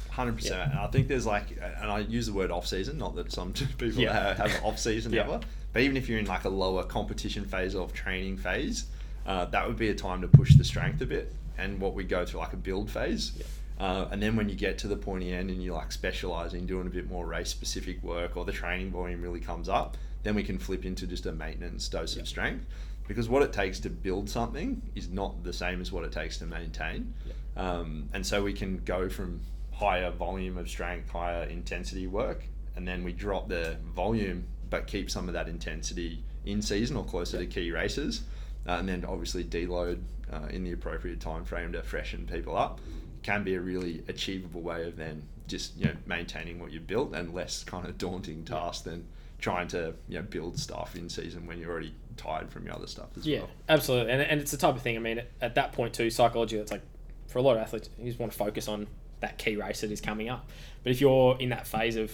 Hundred 0.09 0.37
percent. 0.37 0.73
I 0.75 0.87
think 0.87 1.07
there's 1.07 1.25
like, 1.25 1.57
and 1.81 1.91
I 1.91 1.99
use 1.99 2.27
the 2.27 2.33
word 2.33 2.51
off 2.51 2.67
season. 2.67 2.97
Not 2.97 3.15
that 3.15 3.31
some 3.31 3.53
people 3.77 3.89
Yeah. 4.01 4.33
have, 4.35 4.51
have 4.51 4.63
off 4.63 4.79
season 4.79 5.11
Yeah. 5.13 5.23
ever, 5.23 5.39
but 5.73 5.81
even 5.81 5.97
if 5.97 6.07
you're 6.09 6.19
in 6.19 6.25
like 6.25 6.45
a 6.45 6.49
lower 6.49 6.83
competition 6.83 7.45
phase 7.45 7.75
or 7.75 7.87
training 7.89 8.37
phase, 8.37 8.85
uh, 9.25 9.45
that 9.45 9.67
would 9.67 9.77
be 9.77 9.89
a 9.89 9.95
time 9.95 10.21
to 10.21 10.27
push 10.27 10.55
the 10.55 10.63
strength 10.63 11.01
a 11.01 11.05
bit. 11.05 11.33
And 11.57 11.79
what 11.81 11.93
we 11.93 12.05
go 12.05 12.25
through 12.25 12.39
like 12.39 12.53
a 12.53 12.57
build 12.57 12.89
phase, 12.89 13.33
Uh, 13.79 14.07
and 14.11 14.21
then 14.21 14.35
when 14.35 14.49
you 14.49 14.55
get 14.55 14.77
to 14.77 14.87
the 14.87 14.97
pointy 14.97 15.31
end 15.31 15.49
and 15.49 15.63
you're 15.63 15.75
like 15.75 15.91
specializing, 15.91 16.65
doing 16.65 16.85
a 16.85 16.89
bit 16.89 17.09
more 17.09 17.25
race 17.25 17.49
specific 17.49 18.03
work, 18.03 18.35
or 18.35 18.43
the 18.43 18.51
training 18.51 18.91
volume 18.91 19.21
really 19.21 19.39
comes 19.39 19.69
up, 19.69 19.95
then 20.23 20.35
we 20.35 20.43
can 20.43 20.57
flip 20.57 20.83
into 20.85 21.07
just 21.07 21.25
a 21.25 21.31
maintenance 21.31 21.87
dose 21.87 22.15
Yep. 22.15 22.23
of 22.23 22.27
strength. 22.27 22.65
Because 23.07 23.29
what 23.29 23.41
it 23.41 23.53
takes 23.53 23.79
to 23.79 23.89
build 23.89 24.29
something 24.29 24.81
is 24.95 25.09
not 25.09 25.43
the 25.43 25.53
same 25.53 25.81
as 25.81 25.91
what 25.91 26.03
it 26.03 26.11
takes 26.11 26.37
to 26.39 26.45
maintain. 26.45 27.13
Yep. 27.25 27.65
Um, 27.65 28.09
and 28.13 28.25
so 28.25 28.43
we 28.43 28.53
can 28.53 28.79
go 28.85 29.09
from 29.09 29.39
higher 29.71 30.11
volume 30.11 30.57
of 30.57 30.69
strength, 30.69 31.09
higher 31.09 31.43
intensity 31.43 32.05
work, 32.05 32.43
and 32.75 32.87
then 32.87 33.03
we 33.03 33.13
drop 33.13 33.47
the 33.47 33.77
volume 33.95 34.43
but 34.69 34.85
keep 34.85 35.09
some 35.09 35.27
of 35.27 35.33
that 35.33 35.47
intensity 35.47 36.23
in 36.45 36.61
season 36.61 36.95
or 36.95 37.03
closer 37.03 37.39
to 37.39 37.45
key 37.47 37.71
races. 37.71 38.21
Uh, 38.67 38.73
and 38.73 38.89
then 38.89 39.03
obviously 39.05 39.43
deload 39.43 39.99
uh, 40.31 40.47
in 40.51 40.63
the 40.63 40.71
appropriate 40.73 41.19
time 41.19 41.43
frame 41.45 41.71
to 41.71 41.81
freshen 41.81 42.27
people 42.31 42.55
up 42.55 42.79
can 43.23 43.43
be 43.43 43.55
a 43.55 43.59
really 43.61 44.03
achievable 44.07 44.61
way 44.61 44.87
of 44.87 44.95
then 44.97 45.23
just 45.47 45.75
you 45.77 45.85
know 45.85 45.93
maintaining 46.05 46.59
what 46.59 46.71
you've 46.71 46.87
built 46.87 47.13
and 47.13 47.33
less 47.33 47.63
kind 47.63 47.85
of 47.85 47.97
daunting 47.97 48.43
task 48.45 48.83
than 48.83 49.05
trying 49.39 49.67
to 49.67 49.93
you 50.07 50.17
know 50.17 50.21
build 50.23 50.57
stuff 50.59 50.95
in 50.95 51.09
season 51.09 51.45
when 51.47 51.57
you're 51.57 51.71
already 51.71 51.93
tired 52.17 52.51
from 52.51 52.65
your 52.65 52.75
other 52.75 52.87
stuff 52.87 53.07
as 53.17 53.25
Yeah, 53.25 53.39
well. 53.39 53.49
absolutely. 53.69 54.11
And, 54.11 54.21
and 54.21 54.41
it's 54.41 54.51
the 54.51 54.57
type 54.57 54.75
of 54.75 54.81
thing, 54.81 54.97
I 54.97 54.99
mean, 54.99 55.21
at 55.41 55.55
that 55.55 55.71
point, 55.71 55.93
too, 55.93 56.09
psychology. 56.09 56.57
it's 56.57 56.71
like 56.71 56.81
for 57.27 57.39
a 57.39 57.41
lot 57.41 57.55
of 57.55 57.61
athletes, 57.61 57.89
you 57.97 58.05
just 58.07 58.19
want 58.19 58.31
to 58.33 58.37
focus 58.37 58.67
on 58.67 58.87
that 59.21 59.37
key 59.37 59.55
race 59.55 59.79
that 59.81 59.91
is 59.91 60.01
coming 60.01 60.27
up. 60.27 60.49
But 60.83 60.91
if 60.91 60.99
you're 60.99 61.37
in 61.39 61.49
that 61.49 61.65
phase 61.65 61.95
of 61.95 62.11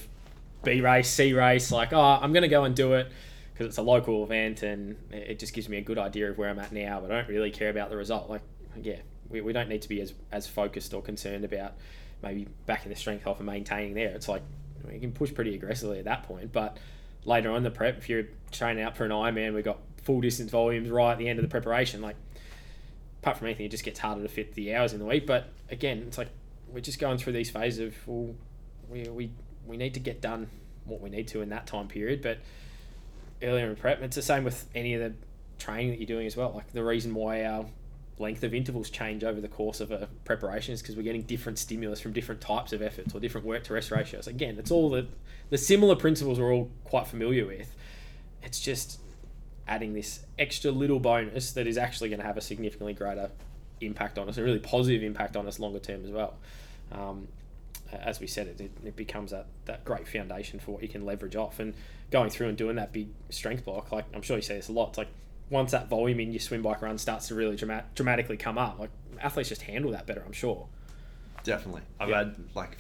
B 0.64 0.82
race, 0.82 1.10
C 1.10 1.34
race, 1.34 1.72
like, 1.72 1.92
oh, 1.92 2.00
I'm 2.00 2.34
going 2.34 2.44
to 2.44 2.48
go 2.48 2.64
and 2.66 2.76
do 2.76 2.94
it 2.94 3.08
because 3.54 3.66
it's 3.68 3.78
a 3.78 3.82
local 3.82 4.24
event 4.24 4.62
and 4.62 4.96
it 5.12 5.40
just 5.40 5.54
gives 5.54 5.68
me 5.70 5.78
a 5.78 5.82
good 5.82 5.98
idea 5.98 6.30
of 6.30 6.38
where 6.38 6.50
I'm 6.50 6.60
at 6.60 6.72
now, 6.72 7.00
but 7.00 7.12
I 7.12 7.16
don't 7.22 7.30
really 7.30 7.50
care 7.52 7.70
about 7.70 7.90
the 7.90 7.98
result. 7.98 8.30
Like, 8.30 8.42
yeah, 8.84 8.98
we, 9.30 9.42
we 9.42 9.54
don't 9.54 9.70
need 9.70 9.82
to 9.82 9.90
be 9.90 10.02
as, 10.02 10.14
as 10.32 10.48
focused 10.48 10.94
or 10.94 11.02
concerned 11.02 11.46
about 11.46 11.74
maybe 12.22 12.48
backing 12.66 12.90
the 12.90 12.96
strength 12.96 13.28
off 13.28 13.38
and 13.38 13.46
maintaining 13.46 13.94
there. 13.94 14.10
It's 14.10 14.28
like, 14.28 14.42
you 14.92 15.00
can 15.00 15.12
push 15.12 15.34
pretty 15.34 15.56
aggressively 15.56 16.00
at 16.00 16.06
that 16.06 16.24
point, 16.24 16.52
but 16.52 16.78
later 17.26 17.52
on 17.52 17.64
the 17.64 17.72
prep, 17.72 17.98
if 17.98 18.08
you're 18.10 18.26
training 18.52 18.84
out 18.84 18.96
for 18.96 19.06
an 19.06 19.12
Ironman, 19.12 19.54
we've 19.54 19.66
got 19.66 19.80
full 20.04 20.22
distance 20.22 20.52
volumes 20.52 20.90
right 20.90 21.14
at 21.14 21.18
the 21.18 21.28
end 21.28 21.40
of 21.40 21.44
the 21.44 21.50
preparation. 21.50 22.02
Like, 22.02 22.16
apart 23.22 23.38
from 23.38 23.48
anything, 23.48 23.66
it 23.66 23.70
just 23.70 23.84
gets 23.84 24.00
harder 24.00 24.22
to 24.22 24.28
fit 24.28 24.54
the 24.54 24.76
hours 24.76 24.94
in 24.94 25.00
the 25.00 25.06
week. 25.06 25.26
But 25.26 25.50
again, 25.70 26.04
it's 26.08 26.18
like 26.18 26.30
we're 26.68 26.82
just 26.82 27.00
going 27.00 27.18
through 27.18 27.34
these 27.34 27.50
phases 27.50 27.80
of 27.80 28.08
well, 28.08 28.36
we, 28.90 29.10
we, 29.10 29.32
we 29.66 29.78
need 29.78 29.96
to 29.96 30.00
get 30.00 30.22
done 30.22 30.48
what 30.86 31.02
we 31.02 31.10
need 31.10 31.28
to 31.30 31.42
in 31.42 31.50
that 31.50 31.66
time 31.66 31.88
period. 31.88 32.22
But 32.22 32.38
earlier 33.42 33.68
in 33.68 33.76
prep, 33.76 34.02
it's 34.02 34.16
the 34.16 34.22
same 34.22 34.44
with 34.44 34.68
any 34.76 34.94
of 34.94 35.02
the 35.02 35.14
training 35.58 35.90
that 35.90 36.00
you're 36.00 36.08
doing 36.08 36.28
as 36.28 36.38
well. 36.38 36.52
Like 36.54 36.72
the 36.72 36.84
reason 36.84 37.16
why 37.16 37.46
our 37.46 37.66
length 38.18 38.44
of 38.44 38.54
intervals 38.54 38.90
change 38.90 39.24
over 39.24 39.42
the 39.42 39.48
course 39.48 39.82
of 39.82 39.92
a 39.92 40.08
preparation 40.24 40.74
is 40.74 40.82
because 40.82 40.96
we're 40.96 41.04
getting 41.04 41.24
different 41.24 41.60
stimulus 41.60 42.00
from 42.00 42.14
different 42.14 42.40
types 42.40 42.72
of 42.72 42.82
efforts 42.82 43.14
or 43.14 43.20
different 43.20 43.46
work 43.46 43.64
to 43.66 43.74
rest 43.74 43.92
ratios. 43.92 44.28
Again, 44.28 44.58
it's 44.58 44.72
all 44.72 44.90
the 44.90 45.08
the 45.50 45.58
similar 45.58 45.96
principles 45.96 46.40
we're 46.40 46.54
all 46.54 46.72
quite 46.86 47.08
familiar 47.08 47.46
with. 47.46 47.76
It's 48.42 48.60
just 48.60 49.00
adding 49.68 49.94
this 49.94 50.22
extra 50.40 50.72
little 50.72 51.00
bonus 51.00 51.52
that 51.54 51.68
is 51.68 51.78
actually 51.78 52.10
going 52.10 52.20
to 52.20 52.26
have 52.26 52.38
a 52.38 52.42
significantly 52.42 52.94
greater 52.94 53.30
impact 53.82 54.18
on 54.18 54.30
us, 54.30 54.38
a 54.38 54.44
really 54.44 54.60
positive 54.60 55.04
impact 55.04 55.36
on 55.36 55.48
us 55.48 55.60
longer 55.60 55.80
term 55.80 56.04
as 56.06 56.12
well. 56.12 56.36
Um, 56.92 57.28
as 57.92 58.20
we 58.20 58.28
said, 58.28 58.48
it, 58.48 58.62
it, 58.62 58.72
it 58.84 58.96
becomes 58.96 59.32
that, 59.32 59.48
that 59.66 59.86
great 59.86 60.08
foundation 60.08 60.60
for 60.60 60.72
what 60.72 60.82
you 60.82 60.90
can 60.90 61.06
leverage 61.06 61.36
off. 61.36 61.60
And 61.60 61.74
going 62.12 62.30
through 62.30 62.50
and 62.50 62.58
doing 62.58 62.76
that 62.78 62.92
big 62.92 63.10
strength 63.30 63.66
block, 63.66 63.92
like 63.92 64.06
I'm 64.14 64.22
sure 64.22 64.36
you 64.36 64.42
say 64.42 64.56
this 64.56 64.70
a 64.70 64.72
lot, 64.72 64.90
it's 64.90 64.98
like 64.98 65.10
once 65.50 65.72
that 65.72 65.88
volume 65.90 66.20
in 66.20 66.32
your 66.32 66.40
swim 66.40 66.62
bike 66.62 66.82
run 66.82 66.98
starts 66.98 67.28
to 67.28 67.36
really 67.36 67.56
dramat- 67.56 67.86
dramatically 67.96 68.38
come 68.38 68.58
up, 68.58 68.80
like 68.80 68.90
athletes 69.22 69.50
just 69.50 69.62
handle 69.64 69.92
that 69.92 70.06
better, 70.08 70.24
I'm 70.26 70.32
sure. 70.34 70.68
Definitely. 71.44 71.82
I've 72.00 72.10
Yeah. 72.10 72.18
had 72.20 72.36
like 72.56 72.78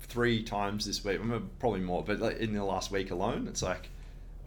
three 0.00 0.42
times 0.42 0.84
this 0.86 1.02
week, 1.04 1.20
probably 1.58 1.80
more, 1.80 2.04
but 2.04 2.20
like 2.20 2.38
in 2.38 2.52
the 2.52 2.64
last 2.64 2.90
week 2.90 3.10
alone, 3.10 3.46
it's 3.48 3.62
like, 3.62 3.88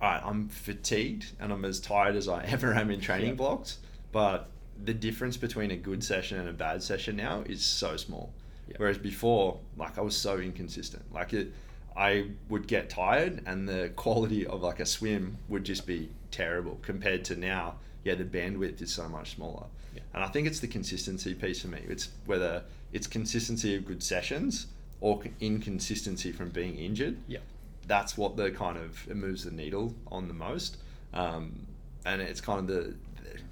all 0.01 0.09
right, 0.11 0.21
I'm 0.23 0.47
fatigued 0.49 1.31
and 1.39 1.51
I'm 1.51 1.65
as 1.65 1.79
tired 1.79 2.15
as 2.15 2.27
I 2.27 2.43
ever 2.47 2.73
am 2.73 2.91
in 2.91 3.01
training 3.01 3.29
Yeah. 3.29 3.33
blocks, 3.35 3.79
but 4.11 4.49
the 4.83 4.93
difference 4.93 5.37
between 5.37 5.71
a 5.71 5.75
good 5.77 6.03
session 6.03 6.39
and 6.39 6.47
a 6.47 6.53
bad 6.53 6.83
session 6.83 7.15
now 7.15 7.41
is 7.47 7.63
so 7.65 7.97
small. 7.97 8.31
Yeah. 8.67 8.75
Whereas 8.77 8.97
before, 8.99 9.59
like 9.75 9.97
I 9.97 10.01
was 10.01 10.15
so 10.15 10.37
inconsistent. 10.37 11.11
Like 11.11 11.33
it, 11.33 11.51
I 11.95 12.27
would 12.49 12.67
get 12.67 12.91
tired, 12.91 13.41
and 13.47 13.67
the 13.67 13.91
quality 13.95 14.45
of 14.45 14.61
like 14.61 14.79
a 14.79 14.85
swim 14.85 15.37
would 15.49 15.63
just 15.63 15.87
be 15.87 16.09
terrible 16.41 16.77
compared 16.81 17.25
to 17.25 17.35
now. 17.35 17.75
Yeah, 18.03 18.15
the 18.15 18.23
bandwidth 18.23 18.81
is 18.81 18.93
so 18.93 19.09
much 19.09 19.35
smaller, 19.35 19.65
Yeah. 19.95 20.01
and 20.13 20.23
I 20.23 20.27
think 20.27 20.47
it's 20.47 20.59
the 20.59 20.67
consistency 20.67 21.33
piece 21.33 21.61
for 21.61 21.67
me. 21.67 21.81
It's 21.87 22.09
whether 22.25 22.63
it's 22.93 23.07
consistency 23.07 23.75
of 23.75 23.85
good 23.85 24.01
sessions 24.01 24.67
or 25.01 25.21
inconsistency 25.41 26.31
from 26.31 26.49
being 26.49 26.77
injured. 26.77 27.17
Yeah. 27.27 27.39
That's 27.87 28.17
what 28.17 28.37
the 28.37 28.51
kind 28.51 28.77
of 28.77 29.07
it 29.09 29.15
moves 29.17 29.43
the 29.43 29.51
needle 29.51 29.93
on 30.11 30.27
the 30.27 30.33
most, 30.33 30.77
um, 31.13 31.67
and 32.05 32.21
it's 32.21 32.39
kind 32.41 32.59
of 32.61 32.67
the 32.67 32.93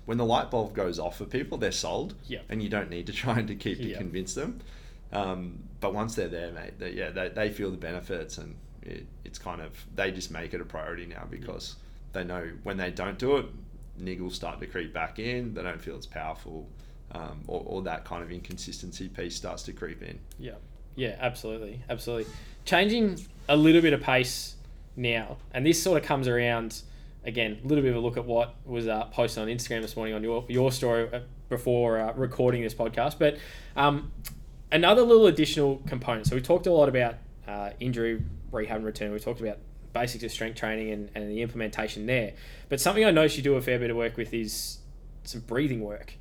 when 0.05 0.17
the 0.19 0.25
light 0.25 0.51
bulb 0.51 0.73
goes 0.75 0.99
off 0.99 1.17
for 1.17 1.25
people, 1.25 1.57
they're 1.57 1.71
sold, 1.71 2.13
Yeah. 2.27 2.39
and 2.47 2.61
you 2.61 2.69
don't 2.69 2.89
need 2.91 3.07
to 3.07 3.13
try 3.23 3.39
and 3.39 3.47
to 3.47 3.55
keep 3.55 3.79
to 3.79 3.89
Yeah. 3.89 3.97
convince 3.97 4.35
them. 4.35 4.61
Um, 5.11 5.63
but 5.79 5.93
once 5.93 6.15
they're 6.15 6.27
there, 6.27 6.51
mate, 6.51 6.77
they, 6.79 6.91
yeah, 6.91 7.09
they, 7.09 7.29
they 7.29 7.49
feel 7.49 7.71
the 7.71 7.77
benefits, 7.77 8.37
and 8.37 8.55
it, 8.83 9.05
it's 9.25 9.39
kind 9.39 9.61
of 9.61 9.71
they 9.95 10.11
just 10.11 10.29
make 10.31 10.53
it 10.53 10.61
a 10.61 10.65
priority 10.65 11.05
now 11.07 11.25
because 11.29 11.75
they 12.15 12.23
know 12.23 12.49
when 12.63 12.77
they 12.77 12.89
don't 12.89 13.19
do 13.19 13.37
it, 13.37 13.45
niggles 14.01 14.33
start 14.33 14.59
to 14.59 14.65
creep 14.65 14.93
back 14.93 15.19
in. 15.19 15.53
They 15.53 15.61
don't 15.61 15.81
feel 15.81 15.95
it's 15.95 16.07
powerful, 16.07 16.67
um, 17.11 17.41
or, 17.47 17.61
or 17.65 17.81
that 17.83 18.05
kind 18.05 18.23
of 18.23 18.31
inconsistency 18.31 19.07
piece 19.07 19.35
starts 19.35 19.61
to 19.63 19.73
creep 19.73 20.01
in. 20.01 20.17
Yeah, 20.39 20.53
yeah, 20.95 21.15
absolutely, 21.19 21.81
absolutely. 21.89 22.31
Changing 22.65 23.19
a 23.47 23.55
little 23.55 23.81
bit 23.81 23.93
of 23.93 24.01
pace 24.01 24.55
now, 24.95 25.37
and 25.53 25.65
this 25.65 25.81
sort 25.81 26.01
of 26.01 26.07
comes 26.07 26.27
around 26.27 26.81
again. 27.23 27.59
A 27.63 27.67
little 27.67 27.83
bit 27.83 27.91
of 27.91 27.97
a 27.97 27.99
look 27.99 28.17
at 28.17 28.25
what 28.25 28.55
was 28.65 28.87
uh, 28.87 29.05
posted 29.05 29.43
on 29.43 29.49
Instagram 29.49 29.81
this 29.81 29.95
morning 29.95 30.15
on 30.15 30.23
your 30.23 30.45
your 30.47 30.71
story 30.71 31.07
uh, 31.13 31.19
before 31.49 31.99
uh, 31.99 32.13
recording 32.13 32.63
this 32.63 32.73
podcast. 32.73 33.19
But 33.19 33.37
um, 33.75 34.11
another 34.71 35.03
little 35.03 35.27
additional 35.27 35.81
component. 35.87 36.27
So 36.27 36.35
we 36.35 36.41
talked 36.41 36.65
a 36.67 36.71
lot 36.71 36.89
about 36.89 37.15
uh, 37.47 37.71
injury 37.79 38.23
rehab 38.51 38.77
and 38.77 38.85
return. 38.85 39.11
We 39.11 39.19
talked 39.19 39.41
about 39.41 39.57
basics 39.95 40.23
of 40.23 40.31
strength 40.31 40.59
training 40.59 40.91
and, 40.91 41.09
and 41.15 41.31
the 41.31 41.41
implementation 41.41 42.05
there. 42.05 42.33
But 42.69 42.79
something 42.79 43.03
I 43.03 43.09
noticed 43.09 43.37
you 43.37 43.43
do 43.43 43.55
a 43.55 43.61
fair 43.61 43.79
bit 43.79 43.89
of 43.89 43.97
work 43.97 44.17
with 44.17 44.31
is 44.33 44.77
some 45.23 45.41
breathing 45.41 45.81
work. 45.81 46.13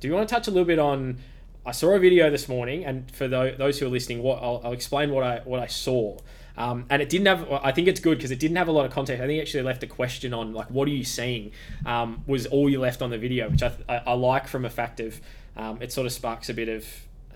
Do 0.00 0.08
you 0.08 0.12
want 0.12 0.28
to 0.28 0.34
touch 0.34 0.48
a 0.48 0.50
little 0.50 0.66
bit 0.66 0.78
on? 0.78 1.18
I 1.64 1.72
saw 1.72 1.92
a 1.92 1.98
video 1.98 2.28
this 2.28 2.46
morning, 2.46 2.84
and 2.84 3.10
for 3.10 3.26
tho- 3.26 3.54
those 3.56 3.78
who 3.78 3.86
are 3.86 3.88
listening, 3.88 4.22
what 4.22 4.42
I'll, 4.42 4.60
I'll 4.62 4.72
explain 4.72 5.10
what 5.10 5.24
I 5.24 5.40
what 5.44 5.60
I 5.60 5.66
saw. 5.66 6.18
Um, 6.56 6.86
and 6.90 7.00
it 7.00 7.08
didn't 7.08 7.26
have. 7.26 7.50
I 7.50 7.72
think 7.72 7.88
it's 7.88 8.00
good 8.00 8.18
because 8.18 8.30
it 8.30 8.38
didn't 8.38 8.58
have 8.58 8.68
a 8.68 8.72
lot 8.72 8.84
of 8.84 8.92
context. 8.92 9.22
I 9.22 9.26
think 9.26 9.40
actually 9.40 9.62
left 9.62 9.82
a 9.82 9.86
question 9.86 10.34
on 10.34 10.52
like, 10.52 10.70
what 10.70 10.86
are 10.88 10.92
you 10.92 11.04
seeing? 11.04 11.52
Um, 11.86 12.22
was 12.26 12.46
all 12.46 12.68
you 12.68 12.80
left 12.80 13.00
on 13.00 13.10
the 13.10 13.18
video, 13.18 13.48
which 13.48 13.62
I, 13.62 13.72
I, 13.88 13.96
I 14.08 14.12
like 14.12 14.46
from 14.46 14.64
a 14.64 14.70
fact 14.70 15.00
of 15.00 15.20
um, 15.56 15.80
it 15.80 15.92
sort 15.92 16.06
of 16.06 16.12
sparks 16.12 16.48
a 16.48 16.54
bit 16.54 16.68
of 16.68 16.86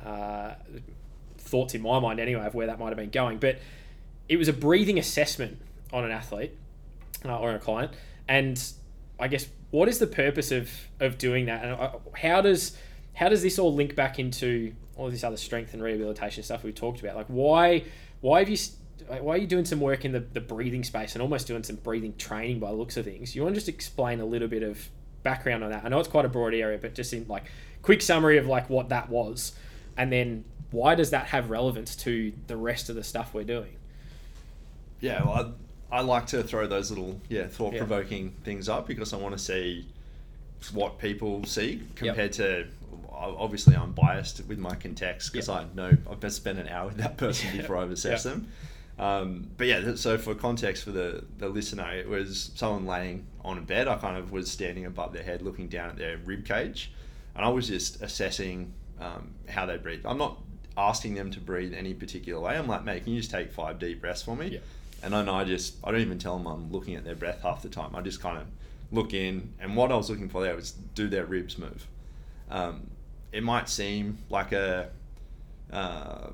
uh, 0.05 0.55
thoughts 1.39 1.75
in 1.75 1.83
my 1.83 1.99
mind 1.99 2.21
anyway 2.21 2.45
of 2.45 2.55
where 2.55 2.67
that 2.67 2.79
might 2.79 2.89
have 2.89 2.97
been 2.97 3.11
going. 3.11 3.39
But 3.39 3.59
it 4.29 4.37
was 4.37 4.49
a 4.49 4.53
breathing 4.53 4.99
assessment 4.99 5.59
on 5.93 6.05
an 6.05 6.11
athlete 6.11 6.57
uh, 7.25 7.39
or 7.39 7.53
a 7.53 7.59
client, 7.59 7.93
and 8.29 8.63
I 9.19 9.29
guess 9.29 9.49
what 9.71 9.89
is 9.89 9.99
the 9.99 10.07
purpose 10.07 10.51
of 10.51 10.71
of 11.01 11.19
doing 11.19 11.47
that, 11.47 11.65
and 11.65 11.73
uh, 11.75 11.93
how 12.17 12.41
does 12.41 12.77
how 13.15 13.29
does 13.29 13.43
this 13.43 13.59
all 13.59 13.75
link 13.75 13.95
back 13.95 14.19
into 14.19 14.73
all 14.97 15.11
this 15.11 15.25
other 15.25 15.37
strength 15.37 15.75
and 15.75 15.83
rehabilitation 15.83 16.43
stuff 16.43 16.63
we 16.63 16.73
talked 16.73 17.01
about? 17.01 17.17
Like 17.17 17.27
why 17.27 17.85
why 18.21 18.41
have 18.41 18.49
you 18.49 18.57
why 19.07 19.35
are 19.35 19.39
you 19.39 19.47
doing 19.47 19.65
some 19.65 19.81
work 19.81 20.05
in 20.05 20.13
the, 20.13 20.21
the 20.21 20.41
breathing 20.41 20.85
space 20.85 21.15
and 21.15 21.23
almost 21.23 21.47
doing 21.47 21.63
some 21.63 21.77
breathing 21.77 22.15
training 22.17 22.59
by 22.59 22.71
the 22.71 22.77
looks 22.77 22.97
of 22.97 23.05
things? 23.05 23.35
You 23.35 23.43
want 23.43 23.55
to 23.55 23.61
just 23.61 23.69
explain 23.69 24.21
a 24.21 24.25
little 24.25 24.49
bit 24.49 24.63
of 24.63 24.89
background 25.23 25.65
on 25.65 25.71
that? 25.71 25.85
I 25.85 25.89
know 25.89 25.99
it's 25.99 26.09
quite 26.09 26.25
a 26.25 26.29
broad 26.29 26.55
area, 26.55 26.79
but 26.79 26.95
just 26.95 27.13
in 27.13 27.27
like 27.29 27.45
quick 27.83 28.03
summary 28.03 28.39
of 28.39 28.47
like 28.47 28.69
what 28.69 28.91
that 28.91 29.09
was, 29.09 29.53
and 29.97 30.13
then 30.13 30.45
why 30.71 30.95
does 30.95 31.11
that 31.11 31.27
have 31.27 31.51
relevance 31.51 31.97
to 31.97 32.33
the 32.47 32.57
rest 32.57 32.89
of 32.91 32.97
the 32.97 33.05
stuff 33.05 33.33
we're 33.33 33.45
doing? 33.45 33.77
Yeah, 35.01 35.25
well, 35.25 35.55
I, 35.91 36.01
like 36.01 36.27
to 36.29 36.43
throw 36.43 36.67
those 36.67 36.91
little 36.91 37.21
yeah 37.29 37.47
thought 37.47 37.77
provoking 37.77 38.35
things 38.45 38.69
up 38.69 38.87
because 38.87 39.13
I 39.13 39.17
want 39.17 39.37
to 39.37 39.39
see 39.39 39.87
what 40.73 40.99
people 40.99 41.45
see 41.45 41.83
compared 41.95 42.33
to. 42.35 42.67
Obviously, 43.13 43.75
I'm 43.75 43.93
biased 43.93 44.47
with 44.47 44.59
my 44.59 44.77
context 44.77 45.33
because 45.33 45.49
Yeah. 45.49 45.55
I 45.55 45.67
know 45.75 45.97
I've 46.09 46.21
best 46.21 46.37
spent 46.37 46.59
an 46.61 46.69
hour 46.69 46.87
with 46.87 46.99
that 46.99 47.17
person 47.17 47.51
Yeah. 47.55 47.63
before 47.63 47.79
I've 47.79 47.91
assessed 47.91 48.25
Yeah. 48.25 48.33
them. 48.33 48.49
Um, 49.01 49.51
but 49.57 49.67
yeah, 49.67 49.95
so 49.97 50.19
for 50.19 50.35
context 50.35 50.85
for 50.85 50.91
the, 50.93 51.25
the 51.39 51.49
listener, 51.49 51.89
it 51.93 52.09
was 52.09 52.51
someone 52.55 52.87
laying 52.87 53.27
on 53.45 53.59
a 53.59 53.61
bed. 53.61 53.89
I 53.89 53.97
kind 53.97 54.17
of 54.17 54.31
was 54.33 54.51
standing 54.51 54.87
above 54.87 55.13
their 55.13 55.23
head, 55.23 55.43
looking 55.43 55.69
down 55.69 55.89
at 55.91 55.97
their 55.97 56.17
rib 56.19 56.45
cage, 56.45 56.93
and 57.37 57.45
I 57.45 57.49
was 57.49 57.67
just 57.69 58.03
assessing 58.03 58.73
um, 59.01 59.31
how 59.49 59.67
they 59.67 59.77
breathe. 59.79 60.03
I'm 60.05 60.19
not 60.19 60.41
asking 60.77 61.15
them 61.15 61.31
to 61.33 61.41
breathe 61.41 61.75
any 61.75 61.95
particular 61.95 62.41
way. 62.41 62.57
I'm 62.57 62.67
like, 62.69 62.85
mate, 62.85 63.05
can 63.05 63.13
you 63.15 63.21
just 63.21 63.31
take 63.33 63.53
five 63.53 63.79
deep 63.81 64.01
breaths 64.01 64.23
for 64.23 64.37
me? 64.37 64.61
And 65.03 65.13
then 65.13 65.29
I 65.29 65.45
just, 65.45 65.77
I 65.85 65.93
don't 65.93 66.01
even 66.01 66.19
tell 66.19 66.37
them 66.37 66.47
I'm 66.47 66.73
looking 66.73 66.97
at 66.97 67.05
their 67.05 67.15
breath 67.15 67.43
half 67.43 67.63
the 67.63 67.69
time. 67.69 67.95
I 67.95 68.01
just 68.01 68.21
kind 68.21 68.39
of 68.39 68.47
look 68.91 69.15
in, 69.15 69.53
and 69.61 69.77
what 69.77 69.93
I 69.93 69.97
was 69.97 70.11
looking 70.11 70.29
for 70.29 70.43
there 70.43 70.55
was 70.57 70.73
do 70.95 71.09
their 71.09 71.25
ribs 71.25 71.59
move. 71.59 71.87
Um, 72.51 72.91
it 73.33 73.43
might 73.43 73.69
seem 73.69 74.19
like 74.31 74.53
a 74.53 74.91
uh, 75.73 76.31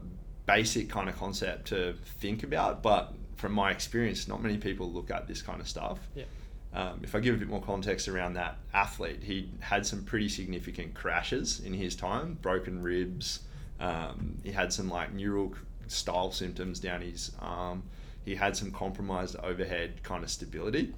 basic 0.46 0.88
kind 0.88 1.08
of 1.08 1.16
concept 1.18 1.68
to 1.68 1.94
think 2.20 2.42
about, 2.42 2.82
but 2.82 3.12
from 3.36 3.52
my 3.52 3.70
experience, 3.70 4.28
not 4.28 4.42
many 4.42 4.56
people 4.56 4.90
look 4.90 5.10
at 5.10 5.26
this 5.26 5.42
kind 5.42 5.60
of 5.60 5.68
stuff. 5.68 5.98
Yeah. 6.14 6.24
Um, 6.72 7.00
if 7.02 7.14
I 7.14 7.20
give 7.20 7.36
a 7.36 7.38
bit 7.38 7.48
more 7.48 7.62
context 7.62 8.08
around 8.08 8.34
that 8.34 8.56
athlete, 8.72 9.22
he 9.22 9.48
had 9.60 9.86
some 9.86 10.02
pretty 10.02 10.28
significant 10.28 10.94
crashes 10.94 11.60
in 11.60 11.72
his 11.72 11.94
time, 11.94 12.38
broken 12.42 12.82
ribs. 12.82 13.40
Um, 13.78 14.38
he 14.42 14.50
had 14.50 14.72
some 14.72 14.88
like 14.88 15.12
neural 15.12 15.54
style 15.86 16.32
symptoms 16.32 16.80
down 16.80 17.00
his 17.00 17.32
arm. 17.40 17.84
He 18.24 18.34
had 18.34 18.56
some 18.56 18.70
compromised 18.70 19.36
overhead 19.42 20.02
kind 20.02 20.24
of 20.24 20.30
stability. 20.30 20.94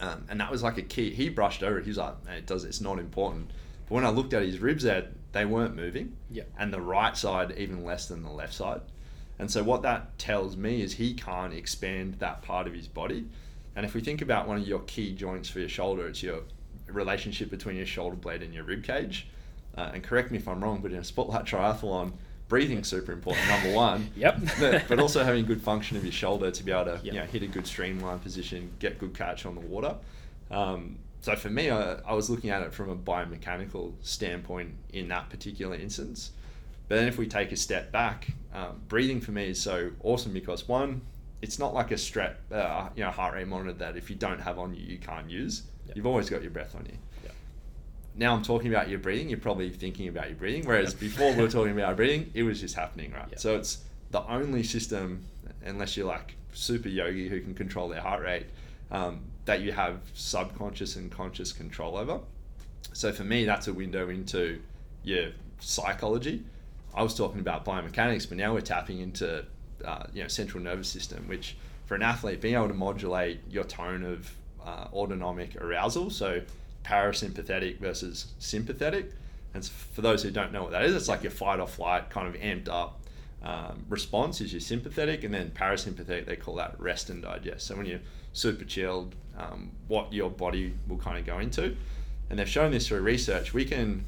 Um, 0.00 0.26
and 0.28 0.40
that 0.40 0.50
was 0.50 0.62
like 0.62 0.78
a 0.78 0.82
key. 0.82 1.10
He 1.10 1.28
brushed 1.28 1.62
over 1.62 1.78
it. 1.78 1.84
He 1.84 1.90
was 1.90 1.98
like, 1.98 2.14
"It 2.36 2.46
does. 2.46 2.64
It's 2.64 2.80
not 2.80 2.98
important." 2.98 3.50
But 3.88 3.94
when 3.94 4.04
I 4.04 4.10
looked 4.10 4.34
at 4.34 4.42
his 4.42 4.58
ribs, 4.58 4.82
there 4.82 5.08
they 5.32 5.44
weren't 5.44 5.74
moving. 5.74 6.16
Yeah. 6.30 6.44
And 6.58 6.72
the 6.72 6.80
right 6.80 7.16
side 7.16 7.54
even 7.56 7.84
less 7.84 8.06
than 8.08 8.22
the 8.22 8.30
left 8.30 8.54
side. 8.54 8.82
And 9.38 9.50
so 9.50 9.62
what 9.62 9.82
that 9.82 10.18
tells 10.18 10.56
me 10.56 10.82
is 10.82 10.94
he 10.94 11.14
can't 11.14 11.54
expand 11.54 12.14
that 12.20 12.42
part 12.42 12.66
of 12.66 12.74
his 12.74 12.86
body. 12.86 13.26
And 13.74 13.86
if 13.86 13.94
we 13.94 14.00
think 14.00 14.20
about 14.20 14.46
one 14.46 14.58
of 14.58 14.68
your 14.68 14.80
key 14.80 15.14
joints 15.14 15.48
for 15.48 15.58
your 15.58 15.68
shoulder, 15.68 16.06
it's 16.06 16.22
your 16.22 16.40
relationship 16.86 17.50
between 17.50 17.76
your 17.76 17.86
shoulder 17.86 18.16
blade 18.16 18.42
and 18.42 18.52
your 18.52 18.64
rib 18.64 18.84
cage. 18.84 19.28
Uh, 19.76 19.90
and 19.94 20.02
correct 20.02 20.30
me 20.30 20.38
if 20.38 20.46
I'm 20.46 20.62
wrong, 20.62 20.80
but 20.82 20.92
in 20.92 20.98
a 20.98 21.04
spotlight 21.04 21.46
triathlon, 21.46 22.12
breathing's 22.52 22.86
super 22.86 23.12
important. 23.12 23.48
Number 23.48 23.72
one. 23.72 24.10
Yep. 24.16 24.40
but, 24.60 24.84
but 24.86 25.00
also 25.00 25.24
having 25.24 25.46
good 25.46 25.62
function 25.62 25.96
of 25.96 26.04
your 26.04 26.12
shoulder 26.12 26.50
to 26.50 26.62
be 26.62 26.70
able 26.70 26.84
to 26.84 27.00
Yep. 27.02 27.04
you 27.04 27.12
know, 27.12 27.24
hit 27.24 27.42
a 27.42 27.46
good 27.46 27.66
streamline 27.66 28.18
position, 28.18 28.70
get 28.78 28.98
good 28.98 29.14
catch 29.14 29.46
on 29.46 29.54
the 29.54 29.62
water. 29.62 29.96
Um, 30.50 30.98
so 31.22 31.34
for 31.34 31.48
me, 31.48 31.70
I, 31.70 31.94
I 32.06 32.12
was 32.12 32.28
looking 32.28 32.50
at 32.50 32.60
it 32.60 32.74
from 32.74 32.90
a 32.90 32.94
biomechanical 32.94 33.94
standpoint 34.02 34.74
in 34.92 35.08
that 35.08 35.30
particular 35.30 35.74
instance. 35.76 36.32
But 36.88 36.96
then 36.96 37.08
if 37.08 37.16
we 37.16 37.26
take 37.26 37.52
a 37.52 37.56
step 37.56 37.90
back, 37.90 38.28
um, 38.52 38.82
breathing 38.86 39.22
for 39.22 39.30
me 39.30 39.48
is 39.48 39.58
so 39.58 39.90
awesome 40.02 40.34
because 40.34 40.68
one, 40.68 41.00
it's 41.40 41.58
not 41.58 41.72
like 41.72 41.90
a 41.90 41.96
strap, 41.96 42.36
uh, 42.52 42.90
you 42.94 43.02
know, 43.02 43.10
heart 43.10 43.32
rate 43.32 43.48
monitor 43.48 43.72
that 43.78 43.96
if 43.96 44.10
you 44.10 44.16
don't 44.16 44.40
have 44.42 44.58
on 44.58 44.74
you, 44.74 44.84
you 44.84 44.98
can't 44.98 45.30
use. 45.30 45.62
Yep. 45.86 45.96
You've 45.96 46.06
always 46.06 46.28
got 46.28 46.42
your 46.42 46.50
breath 46.50 46.74
on 46.74 46.84
you. 46.84 46.98
Now 48.14 48.34
I'm 48.34 48.42
talking 48.42 48.68
about 48.72 48.88
your 48.88 48.98
breathing. 48.98 49.28
You're 49.28 49.38
probably 49.38 49.70
thinking 49.70 50.08
about 50.08 50.28
your 50.28 50.36
breathing, 50.36 50.66
whereas 50.66 50.92
Yep. 50.92 51.00
before 51.00 51.32
we 51.34 51.42
were 51.42 51.48
talking 51.58 51.72
about 51.72 51.84
our 51.86 51.94
breathing, 51.94 52.30
it 52.34 52.42
was 52.42 52.60
just 52.60 52.74
happening, 52.74 53.12
right? 53.12 53.26
Yep. 53.30 53.38
So 53.38 53.56
it's 53.56 53.78
the 54.10 54.22
only 54.26 54.62
system, 54.62 55.24
unless 55.64 55.96
you're 55.96 56.06
like 56.06 56.34
super 56.52 56.88
yogi 56.88 57.28
who 57.28 57.40
can 57.40 57.54
control 57.54 57.88
their 57.88 58.02
heart 58.02 58.22
rate, 58.22 58.46
um, 58.90 59.20
that 59.46 59.60
you 59.62 59.72
have 59.72 60.00
subconscious 60.14 60.96
and 60.96 61.10
conscious 61.10 61.52
control 61.52 61.96
over. 61.96 62.20
So 62.92 63.12
for 63.12 63.24
me, 63.24 63.44
that's 63.46 63.68
a 63.68 63.72
window 63.72 64.08
into 64.10 64.60
your 65.02 65.30
psychology. 65.60 66.44
I 66.94 67.02
was 67.02 67.14
talking 67.14 67.40
about 67.40 67.64
biomechanics, 67.64 68.28
but 68.28 68.36
now 68.36 68.52
we're 68.52 68.60
tapping 68.60 69.00
into 69.00 69.44
uh, 69.84 70.04
you 70.12 70.22
know 70.22 70.28
central 70.28 70.62
nervous 70.62 70.88
system, 70.88 71.26
which 71.26 71.56
for 71.86 71.94
an 71.94 72.02
athlete, 72.02 72.40
being 72.40 72.54
able 72.54 72.68
to 72.68 72.74
modulate 72.74 73.40
your 73.50 73.64
tone 73.64 74.04
of 74.04 74.30
uh, 74.64 74.86
autonomic 74.92 75.60
arousal, 75.60 76.10
so 76.10 76.40
parasympathetic 76.84 77.78
versus 77.78 78.32
sympathetic. 78.38 79.12
And 79.54 79.64
for 79.64 80.00
those 80.00 80.22
who 80.22 80.30
don't 80.30 80.52
know 80.52 80.62
what 80.62 80.72
that 80.72 80.84
is, 80.84 80.94
it's 80.94 81.08
like 81.08 81.22
your 81.22 81.32
fight 81.32 81.60
or 81.60 81.66
flight 81.66 82.10
kind 82.10 82.26
of 82.26 82.40
amped 82.40 82.68
up 82.68 83.02
um, 83.44 83.84
response 83.88 84.40
is 84.40 84.52
your 84.52 84.60
sympathetic, 84.60 85.24
and 85.24 85.34
then 85.34 85.50
parasympathetic 85.50 86.26
they 86.26 86.36
call 86.36 86.54
that 86.56 86.78
rest 86.78 87.10
and 87.10 87.22
digest. 87.22 87.66
So 87.66 87.76
when 87.76 87.86
you're 87.86 88.00
super 88.32 88.64
chilled, 88.64 89.14
um, 89.36 89.72
what 89.88 90.12
your 90.12 90.30
body 90.30 90.74
will 90.86 90.98
kind 90.98 91.18
of 91.18 91.26
go 91.26 91.38
into, 91.38 91.76
and 92.30 92.38
they've 92.38 92.48
shown 92.48 92.70
this 92.70 92.86
through 92.86 93.00
research. 93.00 93.52
We 93.52 93.64
can 93.64 94.04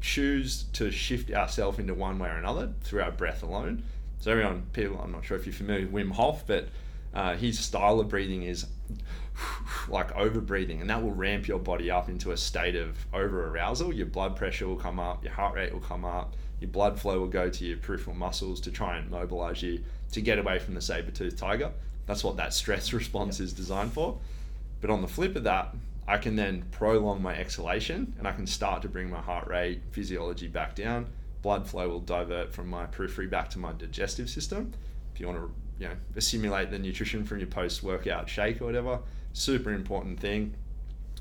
choose 0.00 0.64
to 0.74 0.90
shift 0.90 1.30
ourselves 1.32 1.78
into 1.78 1.94
one 1.94 2.18
way 2.18 2.28
or 2.28 2.36
another 2.36 2.72
through 2.82 3.02
our 3.02 3.10
breath 3.12 3.42
alone. 3.42 3.84
So 4.20 4.32
everyone, 4.32 4.66
people, 4.72 5.00
I'm 5.00 5.12
not 5.12 5.24
sure 5.24 5.36
if 5.36 5.46
you're 5.46 5.52
familiar 5.52 5.86
with 5.86 6.06
Wim 6.06 6.12
Hof, 6.12 6.44
but 6.46 6.68
uh, 7.14 7.36
his 7.36 7.58
style 7.60 8.00
of 8.00 8.08
breathing 8.08 8.42
is 8.42 8.66
like 9.88 10.14
over 10.16 10.40
breathing, 10.40 10.80
and 10.80 10.90
that 10.90 11.02
will 11.02 11.12
ramp 11.12 11.48
your 11.48 11.58
body 11.58 11.90
up 11.90 12.08
into 12.08 12.32
a 12.32 12.36
state 12.36 12.76
of 12.76 13.06
over 13.12 13.48
arousal. 13.48 13.92
Your 13.92 14.06
blood 14.06 14.36
pressure 14.36 14.66
will 14.66 14.76
come 14.76 14.98
up, 14.98 15.24
your 15.24 15.32
heart 15.32 15.54
rate 15.54 15.72
will 15.72 15.80
come 15.80 16.04
up, 16.04 16.34
your 16.60 16.70
blood 16.70 16.98
flow 16.98 17.20
will 17.20 17.28
go 17.28 17.48
to 17.48 17.64
your 17.64 17.78
peripheral 17.78 18.16
muscles 18.16 18.60
to 18.62 18.70
try 18.70 18.96
and 18.96 19.10
mobilize 19.10 19.62
you 19.62 19.80
to 20.12 20.20
get 20.20 20.38
away 20.38 20.58
from 20.58 20.74
the 20.74 20.80
saber 20.80 21.10
toothed 21.10 21.38
tiger. 21.38 21.70
That's 22.06 22.24
what 22.24 22.36
that 22.36 22.52
stress 22.54 22.92
response 22.92 23.40
is 23.40 23.52
designed 23.52 23.92
for. 23.92 24.18
But 24.80 24.90
on 24.90 25.02
the 25.02 25.08
flip 25.08 25.36
of 25.36 25.44
that, 25.44 25.74
I 26.06 26.16
can 26.16 26.36
then 26.36 26.64
prolong 26.70 27.20
my 27.20 27.36
exhalation 27.36 28.14
and 28.18 28.26
I 28.26 28.32
can 28.32 28.46
start 28.46 28.82
to 28.82 28.88
bring 28.88 29.10
my 29.10 29.20
heart 29.20 29.46
rate 29.46 29.82
physiology 29.90 30.48
back 30.48 30.74
down. 30.74 31.06
Blood 31.42 31.68
flow 31.68 31.88
will 31.88 32.00
divert 32.00 32.52
from 32.52 32.68
my 32.68 32.86
periphery 32.86 33.26
back 33.26 33.50
to 33.50 33.58
my 33.58 33.72
digestive 33.72 34.30
system. 34.30 34.72
If 35.12 35.20
you 35.20 35.26
want 35.26 35.38
to, 35.38 35.50
you 35.78 35.88
know, 35.88 35.96
assimilate 36.16 36.70
the 36.70 36.78
nutrition 36.78 37.24
from 37.24 37.38
your 37.38 37.48
post-workout 37.48 38.28
shake 38.28 38.62
or 38.62 38.64
whatever, 38.64 39.00
super 39.32 39.72
important 39.72 40.20
thing. 40.20 40.54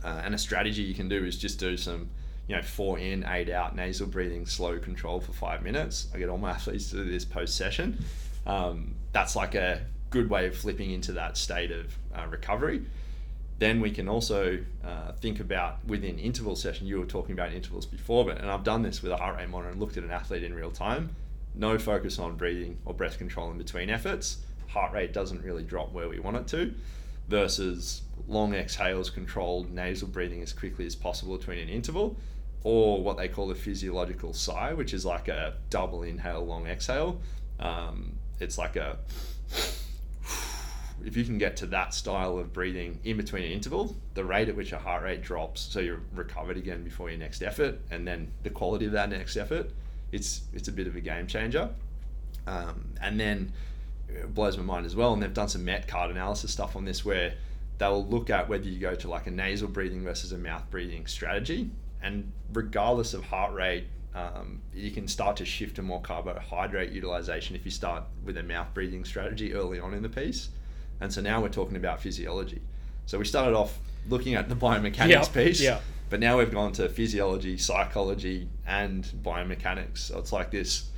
Uh, 0.04 0.22
and 0.24 0.36
a 0.36 0.38
strategy 0.38 0.84
you 0.84 0.94
can 0.94 1.10
do 1.10 1.26
is 1.26 1.38
just 1.38 1.60
do 1.60 1.76
some, 1.76 2.10
you 2.48 2.56
know, 2.56 2.62
four 2.62 3.00
in, 3.00 3.26
eight 3.28 3.50
out 3.50 3.76
nasal 3.76 4.08
breathing, 4.08 4.46
slow 4.46 4.78
control 4.80 5.20
for 5.20 5.34
five 5.34 5.64
minutes. 5.64 6.08
I 6.14 6.20
get 6.20 6.30
all 6.30 6.38
my 6.38 6.52
athletes 6.58 6.90
to 6.92 6.98
do 6.98 7.10
this 7.10 7.26
post-session. 7.26 8.04
Um, 8.46 8.96
that's 9.12 9.36
like 9.36 9.56
a 9.56 9.82
good 10.10 10.30
way 10.30 10.48
of 10.48 10.56
flipping 10.56 10.92
into 10.92 11.12
that 11.14 11.38
state 11.38 11.72
of 11.72 11.98
uh, 12.16 12.28
recovery 12.28 12.86
then 13.60 13.82
we 13.82 13.90
can 13.90 14.08
also 14.08 14.60
uh, 14.86 15.12
think 15.14 15.40
about 15.40 15.84
within 15.86 16.20
interval 16.20 16.56
session. 16.56 16.86
You 16.86 17.00
were 17.00 17.06
talking 17.06 17.34
about 17.34 17.54
intervals 17.54 17.86
before, 17.86 18.26
but 18.26 18.38
and 18.38 18.50
I've 18.50 18.64
done 18.64 18.84
this 18.84 19.02
with 19.02 19.12
a 19.12 19.18
heart 19.18 19.38
rate 19.38 19.50
monitor 19.50 19.72
and 19.72 19.80
looked 19.80 19.98
at 19.98 20.04
an 20.04 20.12
athlete 20.12 20.44
in 20.44 20.54
real 20.54 20.72
time. 20.72 21.16
No 21.56 21.80
focus 21.80 22.20
on 22.20 22.36
breathing 22.36 22.78
or 22.86 22.94
breath 22.94 23.18
control 23.18 23.50
in 23.50 23.58
between 23.58 23.90
efforts. 23.90 24.38
Heart 24.68 24.94
rate 24.94 25.14
doesn't 25.14 25.44
really 25.44 25.64
drop 25.64 25.92
where 25.92 26.08
we 26.08 26.20
want 26.20 26.38
it 26.38 26.48
to, 26.50 26.74
versus 27.28 28.02
long 28.28 28.54
exhales, 28.54 29.10
controlled 29.10 29.72
nasal 29.72 30.08
breathing 30.08 30.42
as 30.42 30.54
quickly 30.54 30.86
as 30.86 30.96
possible 30.96 31.38
between 31.38 31.60
an 31.60 31.70
interval, 31.70 32.18
or 32.64 33.02
what 33.02 33.18
they 33.18 33.28
call 33.28 33.50
a 33.52 33.56
physiological 33.56 34.34
sigh, 34.34 34.74
which 34.74 34.94
is 34.94 35.06
like 35.06 35.28
a 35.28 35.56
double 35.70 36.04
inhale, 36.04 36.46
long 36.46 36.68
exhale. 36.68 37.22
Um, 37.60 38.18
it's 38.40 38.58
like 38.58 38.76
a 38.76 38.98
if 41.06 41.16
you 41.16 41.24
can 41.24 41.38
get 41.38 41.56
to 41.58 41.68
that 41.68 41.94
style 41.94 42.38
of 42.38 42.52
breathing 42.52 43.00
in 43.04 43.18
between 43.18 43.44
an 43.44 43.52
interval, 43.52 43.96
the 44.16 44.24
rate 44.24 44.50
at 44.50 44.56
which 44.56 44.72
your 44.72 44.80
heart 44.80 45.04
rate 45.04 45.22
drops, 45.22 45.62
so 45.62 45.80
you're 45.80 46.02
recovered 46.14 46.58
again 46.58 46.84
before 46.84 47.10
your 47.10 47.20
next 47.20 47.42
effort, 47.42 47.80
and 47.92 48.08
then 48.08 48.32
the 48.44 48.50
quality 48.50 48.86
of 48.86 48.92
that 48.92 49.10
next 49.10 49.38
effort, 49.38 49.72
it's 50.12 50.42
it's 50.54 50.68
a 50.68 50.72
bit 50.72 50.88
of 50.88 50.96
a 50.96 51.02
game 51.02 51.28
changer. 51.28 51.70
Um, 52.46 52.94
and 53.02 53.20
then 53.20 53.52
it 54.10 54.34
blows 54.34 54.58
my 54.58 54.64
mind 54.64 54.86
as 54.86 54.96
well. 54.96 55.14
And 55.14 55.22
they've 55.22 55.34
done 55.34 55.50
some 55.50 55.66
Met 55.66 55.88
cart 55.88 56.12
analysis 56.12 56.52
stuff 56.52 56.76
on 56.76 56.86
this 56.86 57.04
where 57.06 57.34
they'll 57.78 58.06
look 58.06 58.30
at 58.30 58.50
whether 58.50 58.68
you 58.68 58.80
go 58.80 58.96
to 58.96 59.08
like 59.08 59.28
a 59.28 59.32
nasal 59.32 59.68
breathing 59.68 60.04
versus 60.04 60.32
a 60.32 60.38
mouth 60.38 60.64
breathing 60.70 61.06
strategy, 61.08 61.70
and 62.02 62.32
regardless 62.54 63.14
of 63.14 63.24
heart 63.26 63.54
rate. 63.54 63.86
Um, 64.16 64.64
you 64.74 64.90
can 64.90 65.08
start 65.08 65.38
to 65.38 65.46
shift 65.46 65.76
to 65.76 65.84
more 65.84 66.02
carbohydrate 66.02 66.92
utilization 66.92 67.56
if 67.56 67.64
you 67.66 67.70
start 67.70 68.04
with 68.26 68.36
a 68.38 68.42
mouth 68.42 68.74
breathing 68.74 69.06
strategy 69.06 69.54
early 69.54 69.80
on 69.80 69.94
in 69.94 70.02
the 70.02 70.10
piece. 70.10 70.50
And 71.00 71.14
so 71.14 71.22
now 71.22 71.40
we're 71.40 71.50
talking 71.50 71.78
about 71.78 72.02
physiology. 72.02 72.62
So 73.06 73.20
we 73.20 73.26
started 73.26 73.56
off 73.56 73.78
looking 74.10 74.34
at 74.34 74.50
the 74.50 74.56
biomechanics 74.56 75.10
Yep, 75.10 75.34
piece, 75.34 75.62
yep. 75.62 75.84
but 76.10 76.20
now 76.20 76.40
we've 76.40 76.52
gone 76.52 76.72
to 76.74 76.90
physiology, 76.90 77.60
psychology, 77.60 78.50
and 78.66 79.04
biomechanics. 79.22 80.00
So 80.00 80.18
it's 80.18 80.32
like 80.32 80.50
this 80.50 80.90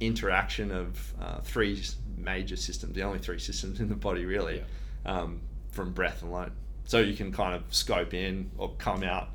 interaction 0.00 0.70
of 0.70 1.14
uh, 1.18 1.40
three 1.40 1.82
major 2.26 2.56
systems, 2.56 2.94
the 2.94 3.02
only 3.02 3.18
three 3.20 3.38
systems 3.38 3.80
in 3.80 3.88
the 3.88 3.94
body, 3.94 4.26
really, 4.26 4.62
um, 5.06 5.40
from 5.70 5.92
breath 5.92 6.22
alone. 6.22 6.52
So 6.84 6.98
you 7.00 7.14
can 7.14 7.32
kind 7.32 7.54
of 7.54 7.62
scope 7.74 8.12
in 8.12 8.50
or 8.58 8.70
come 8.78 9.02
out 9.02 9.28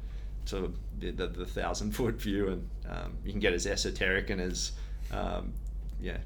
to 0.47 0.71
the, 0.99 1.11
the, 1.11 1.27
the 1.27 1.45
thousand 1.45 1.91
foot 1.93 2.15
view, 2.15 2.49
and 2.49 2.69
um, 2.89 3.17
you 3.25 3.31
can 3.31 3.39
get 3.41 3.53
as 3.53 3.65
esoteric 3.65 4.29
and 4.29 4.39
as 4.39 4.73
um, 5.11 5.53
yeah, 5.99 6.17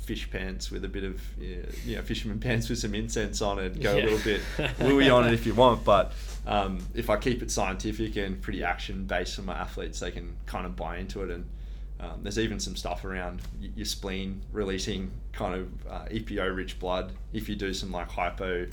fish 0.00 0.30
pants 0.30 0.70
with 0.70 0.84
a 0.84 0.88
bit 0.88 1.04
of 1.04 1.20
yeah, 1.38 1.56
you 1.86 1.96
know, 1.96 2.02
fisherman 2.02 2.38
pants 2.46 2.68
with 2.68 2.78
some 2.78 2.94
incense 2.94 3.40
on 3.40 3.58
it. 3.58 3.80
Go 3.80 3.94
Yeah. 3.96 4.02
a 4.02 4.04
little 4.04 4.18
bit 4.18 4.40
wooey 4.80 5.14
on 5.14 5.26
it 5.26 5.32
if 5.32 5.46
you 5.46 5.54
want, 5.54 5.84
but 5.84 6.12
um, 6.46 6.78
if 6.94 7.08
I 7.10 7.16
keep 7.16 7.42
it 7.42 7.50
scientific 7.50 8.16
and 8.16 8.40
pretty 8.42 8.62
action 8.64 9.04
based 9.04 9.36
for 9.36 9.42
my 9.42 9.54
athletes, 9.54 10.00
they 10.00 10.10
can 10.10 10.36
kind 10.46 10.66
of 10.66 10.76
buy 10.76 10.98
into 10.98 11.22
it. 11.22 11.30
And 11.30 11.46
um, 12.00 12.20
there's 12.22 12.38
even 12.38 12.58
some 12.60 12.76
stuff 12.76 13.04
around 13.04 13.40
your 13.60 13.86
spleen 13.86 14.42
releasing 14.52 15.10
kind 15.32 15.54
of 15.54 15.86
uh, 15.86 16.04
EPO 16.06 16.54
rich 16.54 16.78
blood. 16.78 17.12
If 17.32 17.48
you 17.48 17.56
do 17.56 17.72
some 17.72 17.92
like 17.92 18.10
hypo 18.10 18.66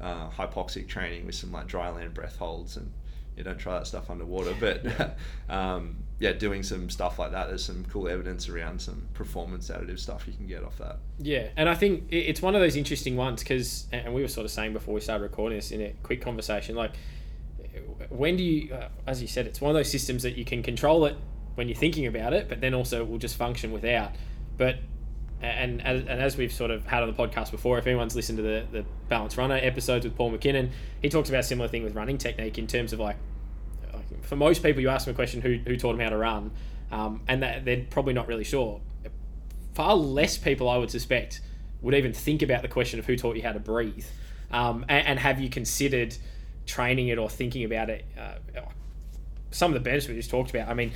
uh, 0.00 0.28
hypoxic 0.30 0.86
training 0.86 1.26
with 1.26 1.34
some 1.34 1.52
like 1.52 1.66
dry 1.66 1.88
land 1.88 2.12
breath 2.12 2.36
holds 2.36 2.76
and 2.76 2.92
you 3.36 3.44
don't 3.44 3.58
try 3.58 3.78
that 3.78 3.86
stuff 3.86 4.10
underwater. 4.10 4.54
But 4.60 5.16
um, 5.48 5.96
yeah 6.18 6.32
doing 6.32 6.62
some 6.62 6.88
stuff 6.88 7.18
like 7.18 7.32
that 7.32 7.48
there's 7.48 7.64
some 7.64 7.84
cool 7.90 8.08
evidence 8.08 8.48
around 8.48 8.80
some 8.80 9.06
performance 9.12 9.68
additive 9.68 9.98
stuff 9.98 10.26
you 10.26 10.32
can 10.32 10.46
get 10.46 10.62
off 10.62 10.78
that. 10.78 10.98
Yeah, 11.18 11.48
and 11.56 11.68
I 11.68 11.74
think 11.74 12.04
it's 12.10 12.42
one 12.42 12.54
of 12.54 12.60
those 12.60 12.76
interesting 12.76 13.16
ones 13.16 13.42
because, 13.42 13.86
and 13.92 14.14
we 14.14 14.22
were 14.22 14.28
sort 14.28 14.44
of 14.44 14.50
saying 14.50 14.72
before 14.72 14.94
we 14.94 15.00
started 15.00 15.22
recording 15.22 15.58
this 15.58 15.70
in 15.70 15.80
a 15.80 15.92
quick 16.02 16.20
conversation, 16.20 16.76
like 16.76 16.92
when 18.08 18.36
do 18.36 18.42
you, 18.42 18.74
uh, 18.74 18.88
as 19.06 19.20
you 19.20 19.28
said, 19.28 19.46
it's 19.46 19.60
one 19.60 19.70
of 19.70 19.76
those 19.76 19.90
systems 19.90 20.22
that 20.22 20.36
you 20.36 20.44
can 20.44 20.62
control 20.62 21.04
it 21.04 21.16
when 21.56 21.68
you're 21.68 21.76
thinking 21.76 22.06
about 22.06 22.32
it, 22.32 22.48
but 22.48 22.60
then 22.60 22.72
also 22.74 23.02
it 23.02 23.08
will 23.10 23.18
just 23.18 23.36
function 23.36 23.72
without. 23.72 24.12
but 24.56 24.76
and, 25.42 25.82
and 25.82 26.08
and 26.08 26.20
as 26.20 26.36
we've 26.36 26.52
sort 26.52 26.70
of 26.70 26.86
had 26.86 27.02
on 27.02 27.10
the 27.10 27.14
podcast 27.14 27.50
before, 27.50 27.78
if 27.78 27.86
anyone's 27.86 28.16
listened 28.16 28.38
to 28.38 28.42
the 28.42 28.64
the 28.72 28.84
Balance 29.08 29.36
Runner 29.36 29.58
episodes 29.60 30.04
with 30.04 30.16
Paul 30.16 30.32
McKinnon, 30.32 30.70
he 31.02 31.08
talks 31.08 31.28
about 31.28 31.44
similar 31.44 31.68
thing 31.68 31.82
with 31.82 31.94
running 31.94 32.16
technique 32.16 32.58
in 32.58 32.66
terms 32.66 32.92
of 32.92 33.00
like, 33.00 33.16
like 33.92 34.24
for 34.24 34.36
most 34.36 34.62
people, 34.62 34.80
you 34.80 34.88
ask 34.88 35.04
them 35.04 35.12
a 35.12 35.14
question 35.14 35.42
who 35.42 35.58
who 35.66 35.76
taught 35.76 35.92
them 35.92 36.00
how 36.00 36.10
to 36.10 36.16
run, 36.16 36.50
um, 36.90 37.20
and 37.28 37.42
that 37.42 37.64
they're 37.64 37.84
probably 37.90 38.14
not 38.14 38.28
really 38.28 38.44
sure. 38.44 38.80
Far 39.74 39.94
less 39.94 40.38
people, 40.38 40.70
I 40.70 40.78
would 40.78 40.90
suspect, 40.90 41.42
would 41.82 41.94
even 41.94 42.14
think 42.14 42.40
about 42.40 42.62
the 42.62 42.68
question 42.68 42.98
of 42.98 43.04
who 43.04 43.14
taught 43.14 43.36
you 43.36 43.42
how 43.42 43.52
to 43.52 43.60
breathe, 43.60 44.06
um, 44.50 44.86
and, 44.88 45.06
and 45.06 45.18
have 45.18 45.38
you 45.38 45.50
considered 45.50 46.16
training 46.64 47.08
it 47.08 47.18
or 47.18 47.28
thinking 47.28 47.64
about 47.64 47.90
it. 47.90 48.04
Uh, 48.18 48.60
some 49.50 49.70
of 49.70 49.74
the 49.74 49.80
benefits 49.80 50.08
we 50.08 50.14
just 50.14 50.30
talked 50.30 50.50
about. 50.50 50.68
I 50.68 50.74
mean, 50.74 50.92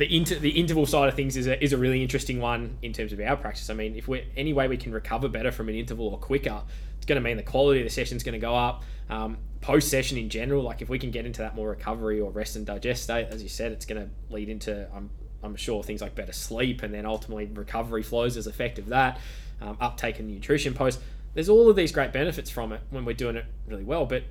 the 0.00 0.16
inter, 0.16 0.36
the 0.36 0.48
interval 0.48 0.86
side 0.86 1.10
of 1.10 1.14
things 1.14 1.36
is 1.36 1.46
a, 1.46 1.62
is 1.62 1.74
a 1.74 1.76
really 1.76 2.02
interesting 2.02 2.40
one 2.40 2.78
in 2.80 2.94
terms 2.94 3.12
of 3.12 3.20
our 3.20 3.36
practice. 3.36 3.68
I 3.68 3.74
mean, 3.74 3.96
if 3.96 4.08
we 4.08 4.24
any 4.34 4.54
way 4.54 4.66
we 4.66 4.78
can 4.78 4.92
recover 4.92 5.28
better 5.28 5.52
from 5.52 5.68
an 5.68 5.74
interval 5.74 6.08
or 6.08 6.18
quicker, 6.18 6.62
it's 6.96 7.04
going 7.04 7.22
to 7.22 7.28
mean 7.28 7.36
the 7.36 7.42
quality 7.42 7.80
of 7.80 7.84
the 7.84 7.90
session 7.90 8.16
is 8.16 8.22
going 8.22 8.32
to 8.32 8.38
go 8.38 8.56
up. 8.56 8.82
Um, 9.10 9.36
Post 9.60 9.90
session 9.90 10.16
in 10.16 10.30
general, 10.30 10.62
like 10.62 10.80
if 10.80 10.88
we 10.88 10.98
can 10.98 11.10
get 11.10 11.26
into 11.26 11.42
that 11.42 11.54
more 11.54 11.68
recovery 11.68 12.18
or 12.18 12.30
rest 12.30 12.56
and 12.56 12.64
digest 12.64 13.02
state, 13.02 13.26
as 13.30 13.42
you 13.42 13.50
said, 13.50 13.72
it's 13.72 13.84
going 13.84 14.00
to 14.00 14.08
lead 14.34 14.48
into 14.48 14.88
I'm 14.94 15.10
I'm 15.42 15.54
sure 15.54 15.82
things 15.82 16.00
like 16.00 16.14
better 16.14 16.32
sleep 16.32 16.82
and 16.82 16.94
then 16.94 17.04
ultimately 17.04 17.44
recovery 17.44 18.02
flows 18.02 18.38
as 18.38 18.46
effect 18.46 18.78
of 18.78 18.86
that. 18.88 19.18
Um, 19.60 19.76
uptake 19.82 20.18
in 20.18 20.28
nutrition 20.28 20.72
post. 20.72 20.98
There's 21.34 21.50
all 21.50 21.68
of 21.68 21.76
these 21.76 21.92
great 21.92 22.10
benefits 22.10 22.48
from 22.48 22.72
it 22.72 22.80
when 22.88 23.04
we're 23.04 23.12
doing 23.12 23.36
it 23.36 23.44
really 23.66 23.84
well, 23.84 24.06
but 24.06 24.24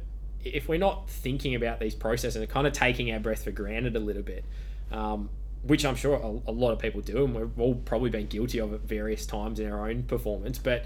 if 0.43 0.67
we're 0.67 0.79
not 0.79 1.07
thinking 1.07 1.53
about 1.53 1.79
these 1.79 1.93
processes 1.93 2.37
and 2.37 2.49
kind 2.49 2.65
of 2.65 2.73
taking 2.73 3.11
our 3.11 3.19
breath 3.19 3.43
for 3.43 3.51
granted 3.51 3.95
a 3.95 3.99
little 3.99 4.23
bit, 4.23 4.43
um, 4.91 5.29
which 5.63 5.85
I'm 5.85 5.95
sure 5.95 6.15
a, 6.15 6.49
a, 6.49 6.53
lot 6.53 6.71
of 6.71 6.79
people 6.79 7.01
do, 7.01 7.25
and 7.25 7.35
we've 7.35 7.59
all 7.59 7.75
probably 7.75 8.09
been 8.09 8.27
guilty 8.27 8.59
of 8.59 8.73
at 8.73 8.81
various 8.81 9.25
times 9.25 9.59
in 9.59 9.71
our 9.71 9.89
own 9.89 10.03
performance. 10.03 10.57
But 10.57 10.85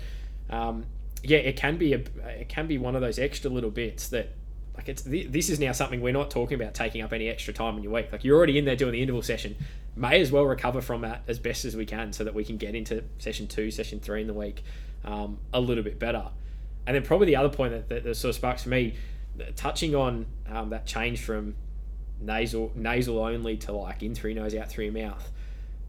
um, 0.49 0.85
yeah, 1.21 1.37
it 1.37 1.55
can 1.55 1.77
be 1.77 1.93
a 1.93 2.01
it 2.27 2.49
can 2.49 2.67
be 2.67 2.77
one 2.77 2.95
of 2.95 3.01
those 3.01 3.19
extra 3.19 3.49
little 3.49 3.71
bits 3.71 4.09
that 4.09 4.29
like 4.75 4.89
it's 4.89 5.03
this 5.03 5.49
is 5.49 5.59
now 5.59 5.71
something 5.71 6.01
we're 6.01 6.13
not 6.13 6.31
talking 6.31 6.59
about 6.59 6.73
taking 6.73 7.01
up 7.01 7.13
any 7.13 7.29
extra 7.29 7.53
time 7.53 7.77
in 7.77 7.83
your 7.83 7.93
week. 7.93 8.11
Like 8.11 8.23
you're 8.23 8.37
already 8.37 8.57
in 8.57 8.65
there 8.65 8.75
doing 8.75 8.93
the 8.93 9.01
interval 9.01 9.21
session, 9.21 9.55
may 9.95 10.19
as 10.19 10.31
well 10.31 10.43
recover 10.43 10.81
from 10.81 11.01
that 11.01 11.23
as 11.27 11.39
best 11.39 11.65
as 11.65 11.75
we 11.75 11.85
can 11.85 12.11
so 12.11 12.23
that 12.23 12.33
we 12.33 12.43
can 12.43 12.57
get 12.57 12.73
into 12.75 13.03
session 13.19 13.47
two, 13.47 13.69
session 13.69 13.99
three 13.99 14.21
in 14.21 14.27
the 14.27 14.33
week 14.33 14.63
um, 15.05 15.37
a 15.53 15.59
little 15.59 15.83
bit 15.83 15.99
better. 15.99 16.29
And 16.85 16.95
then 16.95 17.03
probably 17.03 17.27
the 17.27 17.35
other 17.35 17.49
point 17.49 17.71
that, 17.71 17.89
that, 17.89 18.03
that 18.03 18.15
sort 18.15 18.29
of 18.29 18.35
sparks 18.35 18.63
for 18.63 18.69
me, 18.69 18.95
touching 19.55 19.95
on 19.95 20.25
um, 20.49 20.69
that 20.71 20.85
change 20.85 21.21
from 21.21 21.55
nasal 22.19 22.71
nasal 22.75 23.19
only 23.19 23.57
to 23.57 23.71
like 23.71 24.03
in 24.03 24.15
through 24.15 24.33
nose, 24.33 24.55
out 24.55 24.69
through 24.69 24.91
mouth. 24.91 25.31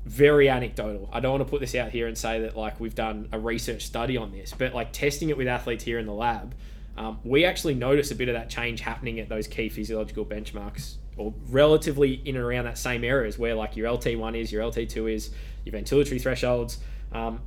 Very 0.05 0.49
anecdotal. 0.49 1.09
I 1.13 1.21
don't 1.21 1.33
want 1.33 1.45
to 1.45 1.51
put 1.51 1.61
this 1.61 1.75
out 1.75 1.91
here 1.91 2.07
and 2.07 2.17
say 2.17 2.41
that 2.41 2.57
like 2.57 2.79
we've 2.79 2.95
done 2.95 3.29
a 3.33 3.39
research 3.39 3.87
study 3.87 4.17
on 4.17 4.33
this, 4.33 4.53
but 4.57 4.75
like 4.75 4.93
testing 4.93 5.31
it 5.31 5.37
with 5.37 5.49
athletes 5.49 5.85
here 5.85 5.99
in 5.99 6.07
the 6.07 6.13
lab, 6.13 6.55
um, 6.97 7.19
we 7.25 7.45
actually 7.45 7.75
notice 7.75 8.11
a 8.11 8.15
bit 8.15 8.29
of 8.29 8.35
that 8.35 8.51
change 8.51 8.81
happening 8.81 9.19
at 9.19 9.29
those 9.29 9.47
key 9.47 9.69
physiological 9.69 10.25
benchmarks 10.25 10.97
or 11.17 11.33
relatively 11.49 12.15
in 12.25 12.37
and 12.37 12.45
around 12.45 12.65
that 12.65 12.79
same 12.79 13.05
areas 13.05 13.39
where 13.39 13.55
like 13.55 13.77
your 13.77 13.89
LT1 13.89 14.37
is, 14.37 14.53
your 14.53 14.63
LT2 14.63 15.13
is, 15.13 15.31
your 15.65 15.75
ventilatory 15.75 16.21
thresholds. 16.21 16.79
Um, 17.13 17.41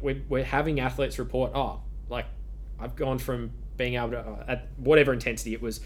we're, 0.00 0.22
we're 0.28 0.44
having 0.44 0.80
athletes 0.80 1.18
report, 1.18 1.52
oh, 1.54 1.80
like 2.08 2.26
I've 2.78 2.96
gone 2.96 3.18
from 3.18 3.52
being 3.76 3.94
able 3.94 4.10
to, 4.10 4.18
uh, 4.18 4.44
at 4.48 4.68
whatever 4.76 5.12
intensity 5.12 5.54
it 5.54 5.62
was, 5.62 5.80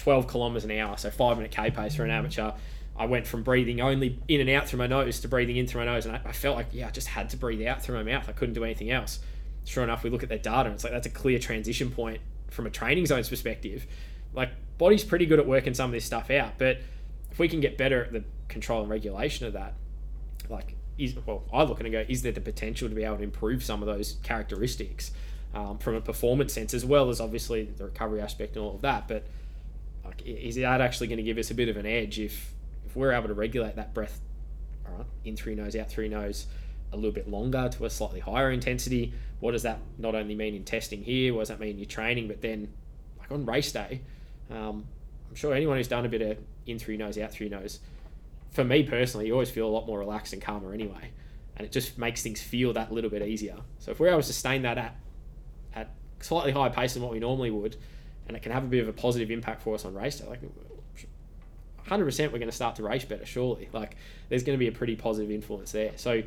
12 0.00 0.26
kilometers 0.26 0.64
an 0.64 0.70
hour, 0.72 0.96
so 0.96 1.10
five 1.10 1.36
minute 1.36 1.52
K 1.52 1.70
pace 1.70 1.94
for 1.94 2.04
an 2.04 2.10
amateur. 2.10 2.52
I 2.96 3.06
went 3.06 3.26
from 3.26 3.42
breathing 3.42 3.80
only 3.80 4.18
in 4.28 4.40
and 4.40 4.50
out 4.50 4.66
through 4.66 4.78
my 4.78 4.86
nose 4.86 5.20
to 5.20 5.28
breathing 5.28 5.56
in 5.56 5.66
through 5.66 5.84
my 5.84 5.92
nose, 5.92 6.06
and 6.06 6.16
I, 6.16 6.20
I 6.24 6.32
felt 6.32 6.56
like 6.56 6.68
yeah, 6.72 6.88
I 6.88 6.90
just 6.90 7.08
had 7.08 7.30
to 7.30 7.36
breathe 7.36 7.66
out 7.66 7.82
through 7.82 7.96
my 7.96 8.02
mouth. 8.02 8.28
I 8.28 8.32
couldn't 8.32 8.54
do 8.54 8.64
anything 8.64 8.90
else. 8.90 9.20
Sure 9.64 9.84
enough, 9.84 10.02
we 10.02 10.10
look 10.10 10.22
at 10.22 10.28
their 10.30 10.38
data, 10.38 10.66
and 10.66 10.74
it's 10.74 10.84
like 10.84 10.92
that's 10.92 11.06
a 11.06 11.10
clear 11.10 11.38
transition 11.38 11.90
point 11.90 12.20
from 12.50 12.66
a 12.66 12.70
training 12.70 13.06
zones 13.06 13.28
perspective. 13.28 13.86
Like 14.32 14.50
body's 14.78 15.04
pretty 15.04 15.26
good 15.26 15.38
at 15.38 15.46
working 15.46 15.74
some 15.74 15.90
of 15.90 15.92
this 15.92 16.04
stuff 16.04 16.30
out, 16.30 16.54
but 16.56 16.78
if 17.30 17.38
we 17.38 17.48
can 17.48 17.60
get 17.60 17.76
better 17.76 18.04
at 18.04 18.12
the 18.12 18.24
control 18.48 18.80
and 18.80 18.90
regulation 18.90 19.46
of 19.46 19.52
that, 19.52 19.74
like 20.48 20.74
is 20.98 21.14
well, 21.26 21.44
I 21.52 21.62
look 21.62 21.80
at 21.80 21.86
and 21.86 21.92
go, 21.92 22.04
is 22.08 22.22
there 22.22 22.32
the 22.32 22.40
potential 22.40 22.88
to 22.88 22.94
be 22.94 23.04
able 23.04 23.18
to 23.18 23.22
improve 23.22 23.62
some 23.62 23.82
of 23.82 23.86
those 23.86 24.16
characteristics 24.22 25.12
um, 25.54 25.78
from 25.78 25.94
a 25.94 26.00
performance 26.00 26.52
sense, 26.52 26.74
as 26.74 26.84
well 26.84 27.10
as 27.10 27.20
obviously 27.20 27.64
the 27.64 27.84
recovery 27.84 28.20
aspect 28.20 28.56
and 28.56 28.64
all 28.64 28.74
of 28.74 28.82
that, 28.82 29.08
but 29.08 29.26
like, 30.10 30.26
is 30.26 30.56
that 30.56 30.80
actually 30.80 31.06
going 31.06 31.18
to 31.18 31.22
give 31.22 31.38
us 31.38 31.50
a 31.50 31.54
bit 31.54 31.68
of 31.68 31.76
an 31.76 31.86
edge 31.86 32.18
if 32.18 32.52
if 32.84 32.96
we're 32.96 33.12
able 33.12 33.28
to 33.28 33.34
regulate 33.34 33.76
that 33.76 33.94
breath, 33.94 34.20
all 34.84 34.96
right, 34.96 35.06
in 35.24 35.36
through 35.36 35.54
nose, 35.54 35.76
out 35.76 35.88
through 35.88 36.08
nose, 36.08 36.46
a 36.92 36.96
little 36.96 37.12
bit 37.12 37.28
longer 37.28 37.68
to 37.68 37.84
a 37.84 37.90
slightly 37.90 38.18
higher 38.18 38.50
intensity? 38.50 39.12
What 39.38 39.52
does 39.52 39.62
that 39.62 39.78
not 39.96 40.16
only 40.16 40.34
mean 40.34 40.56
in 40.56 40.64
testing 40.64 41.04
here? 41.04 41.32
What 41.32 41.42
does 41.42 41.50
that 41.50 41.60
mean 41.60 41.70
in 41.70 41.78
your 41.78 41.86
training? 41.86 42.26
But 42.26 42.40
then, 42.40 42.68
like 43.18 43.30
on 43.30 43.46
race 43.46 43.70
day, 43.70 44.00
um, 44.50 44.84
I'm 45.28 45.36
sure 45.36 45.54
anyone 45.54 45.76
who's 45.76 45.86
done 45.86 46.04
a 46.04 46.08
bit 46.08 46.22
of 46.22 46.38
in 46.66 46.80
through 46.80 46.96
nose, 46.96 47.16
out 47.16 47.30
through 47.30 47.50
nose, 47.50 47.78
for 48.50 48.64
me 48.64 48.82
personally, 48.82 49.28
you 49.28 49.32
always 49.32 49.50
feel 49.50 49.68
a 49.68 49.70
lot 49.70 49.86
more 49.86 50.00
relaxed 50.00 50.32
and 50.32 50.42
calmer 50.42 50.74
anyway, 50.74 51.12
and 51.56 51.64
it 51.64 51.70
just 51.70 51.96
makes 51.96 52.22
things 52.22 52.42
feel 52.42 52.72
that 52.72 52.90
little 52.90 53.10
bit 53.10 53.22
easier. 53.22 53.58
So 53.78 53.92
if 53.92 54.00
we're 54.00 54.08
able 54.08 54.18
to 54.18 54.24
sustain 54.24 54.62
that 54.62 54.78
at 54.78 54.96
at 55.72 55.90
slightly 56.18 56.50
higher 56.50 56.70
pace 56.70 56.94
than 56.94 57.02
what 57.04 57.12
we 57.12 57.20
normally 57.20 57.52
would, 57.52 57.76
and 58.30 58.36
it 58.36 58.44
can 58.44 58.52
have 58.52 58.62
a 58.62 58.68
bit 58.68 58.80
of 58.80 58.86
a 58.88 58.92
positive 58.92 59.32
impact 59.32 59.60
for 59.60 59.74
us 59.74 59.84
on 59.84 59.92
race 59.92 60.20
day. 60.20 60.28
Like, 60.28 60.40
100% 61.88 62.18
we're 62.32 62.38
going 62.38 62.46
to 62.46 62.52
start 62.52 62.76
to 62.76 62.84
race 62.84 63.04
better, 63.04 63.26
surely. 63.26 63.68
Like, 63.72 63.96
there's 64.28 64.44
going 64.44 64.56
to 64.56 64.58
be 64.58 64.68
a 64.68 64.72
pretty 64.72 64.94
positive 64.94 65.32
influence 65.32 65.72
there. 65.72 65.90
So, 65.96 66.22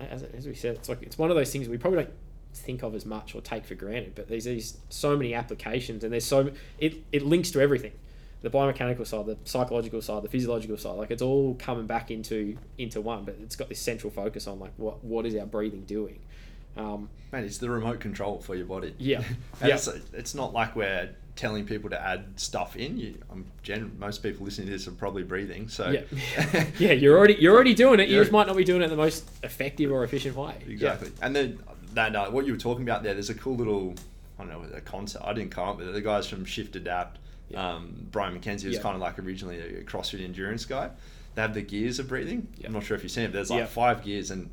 as, 0.00 0.22
as 0.22 0.46
we 0.46 0.54
said, 0.54 0.76
it's 0.76 0.88
like 0.88 1.02
it's 1.02 1.18
one 1.18 1.28
of 1.28 1.36
those 1.36 1.52
things 1.52 1.68
we 1.68 1.76
probably 1.76 2.04
don't 2.04 2.14
think 2.54 2.82
of 2.82 2.94
as 2.94 3.04
much 3.04 3.34
or 3.34 3.42
take 3.42 3.66
for 3.66 3.74
granted, 3.74 4.14
but 4.14 4.26
there's 4.26 4.44
these 4.44 4.78
so 4.88 5.18
many 5.18 5.34
applications, 5.34 6.02
and 6.02 6.10
there's 6.10 6.24
so 6.24 6.50
it, 6.78 7.04
it 7.12 7.22
links 7.26 7.50
to 7.50 7.60
everything 7.60 7.92
the 8.40 8.50
biomechanical 8.50 9.06
side, 9.06 9.26
the 9.26 9.36
psychological 9.44 10.00
side, 10.00 10.22
the 10.22 10.28
physiological 10.28 10.78
side, 10.78 10.96
like 10.96 11.10
it's 11.10 11.22
all 11.22 11.56
coming 11.56 11.86
back 11.86 12.10
into 12.10 12.56
into 12.78 13.00
one, 13.00 13.24
but 13.24 13.36
it's 13.42 13.56
got 13.56 13.68
this 13.68 13.80
central 13.80 14.10
focus 14.10 14.46
on 14.46 14.58
like 14.58 14.72
what 14.76 15.04
what 15.04 15.26
is 15.26 15.34
our 15.34 15.44
breathing 15.44 15.82
doing, 15.82 16.20
um, 16.78 17.10
Man, 17.32 17.44
it's 17.44 17.58
the 17.58 17.68
remote 17.68 18.00
control 18.00 18.38
for 18.38 18.54
your 18.54 18.64
body. 18.64 18.94
Yeah, 18.98 19.22
yeah. 19.60 19.74
It's, 19.74 19.86
it's, 20.14 20.34
not 20.34 20.54
like 20.54 20.74
we're 20.74 21.10
telling 21.36 21.66
people 21.66 21.90
to 21.90 22.00
add 22.00 22.40
stuff 22.40 22.74
in. 22.74 22.96
You, 22.96 23.18
I'm 23.30 23.44
gen- 23.62 23.96
most 23.98 24.22
people 24.22 24.46
listening 24.46 24.68
to 24.68 24.72
this 24.72 24.88
are 24.88 24.92
probably 24.92 25.24
breathing. 25.24 25.68
So 25.68 25.90
yeah, 25.90 26.66
yeah, 26.78 26.92
you're 26.92 27.18
already 27.18 27.34
you're 27.34 27.54
already 27.54 27.74
doing 27.74 28.00
it. 28.00 28.08
You 28.08 28.18
just 28.18 28.32
might 28.32 28.46
not 28.46 28.56
be 28.56 28.64
doing 28.64 28.80
it 28.80 28.84
in 28.84 28.90
the 28.90 28.96
most 28.96 29.28
effective 29.42 29.92
or 29.92 30.04
efficient 30.04 30.36
way. 30.36 30.54
Exactly. 30.66 31.08
Yeah. 31.08 31.26
And 31.26 31.36
then 31.36 31.58
that 31.92 32.16
uh, 32.16 32.30
what 32.30 32.46
you 32.46 32.52
were 32.52 32.58
talking 32.58 32.82
about 32.82 33.02
there, 33.02 33.12
there's 33.12 33.30
a 33.30 33.34
cool 33.34 33.56
little 33.56 33.94
I 34.38 34.44
don't 34.44 34.50
know 34.50 34.76
a 34.76 34.80
concept. 34.80 35.24
I 35.24 35.34
didn't 35.34 35.50
come 35.50 35.68
up 35.68 35.78
with 35.78 35.88
it. 35.88 35.92
The 35.92 36.00
guys 36.00 36.26
from 36.26 36.46
Shift 36.46 36.76
Adapt. 36.76 37.18
Yeah. 37.50 37.76
Um, 37.76 38.06
Brian 38.10 38.38
McKenzie 38.38 38.68
was 38.68 38.78
kind 38.78 38.94
of 38.94 39.00
like 39.00 39.18
originally 39.18 39.58
a 39.58 39.82
CrossFit 39.82 40.22
endurance 40.22 40.64
guy. 40.64 40.90
They 41.34 41.42
have 41.42 41.54
the 41.54 41.62
gears 41.62 41.98
of 41.98 42.08
breathing. 42.08 42.46
I'm 42.64 42.72
not 42.72 42.84
sure 42.84 42.96
if 42.96 43.02
you've 43.02 43.12
seen 43.12 43.24
it. 43.24 43.28
But 43.28 43.34
There's 43.34 43.50
like 43.50 43.68
five 43.68 44.04
gears, 44.04 44.30
and 44.30 44.50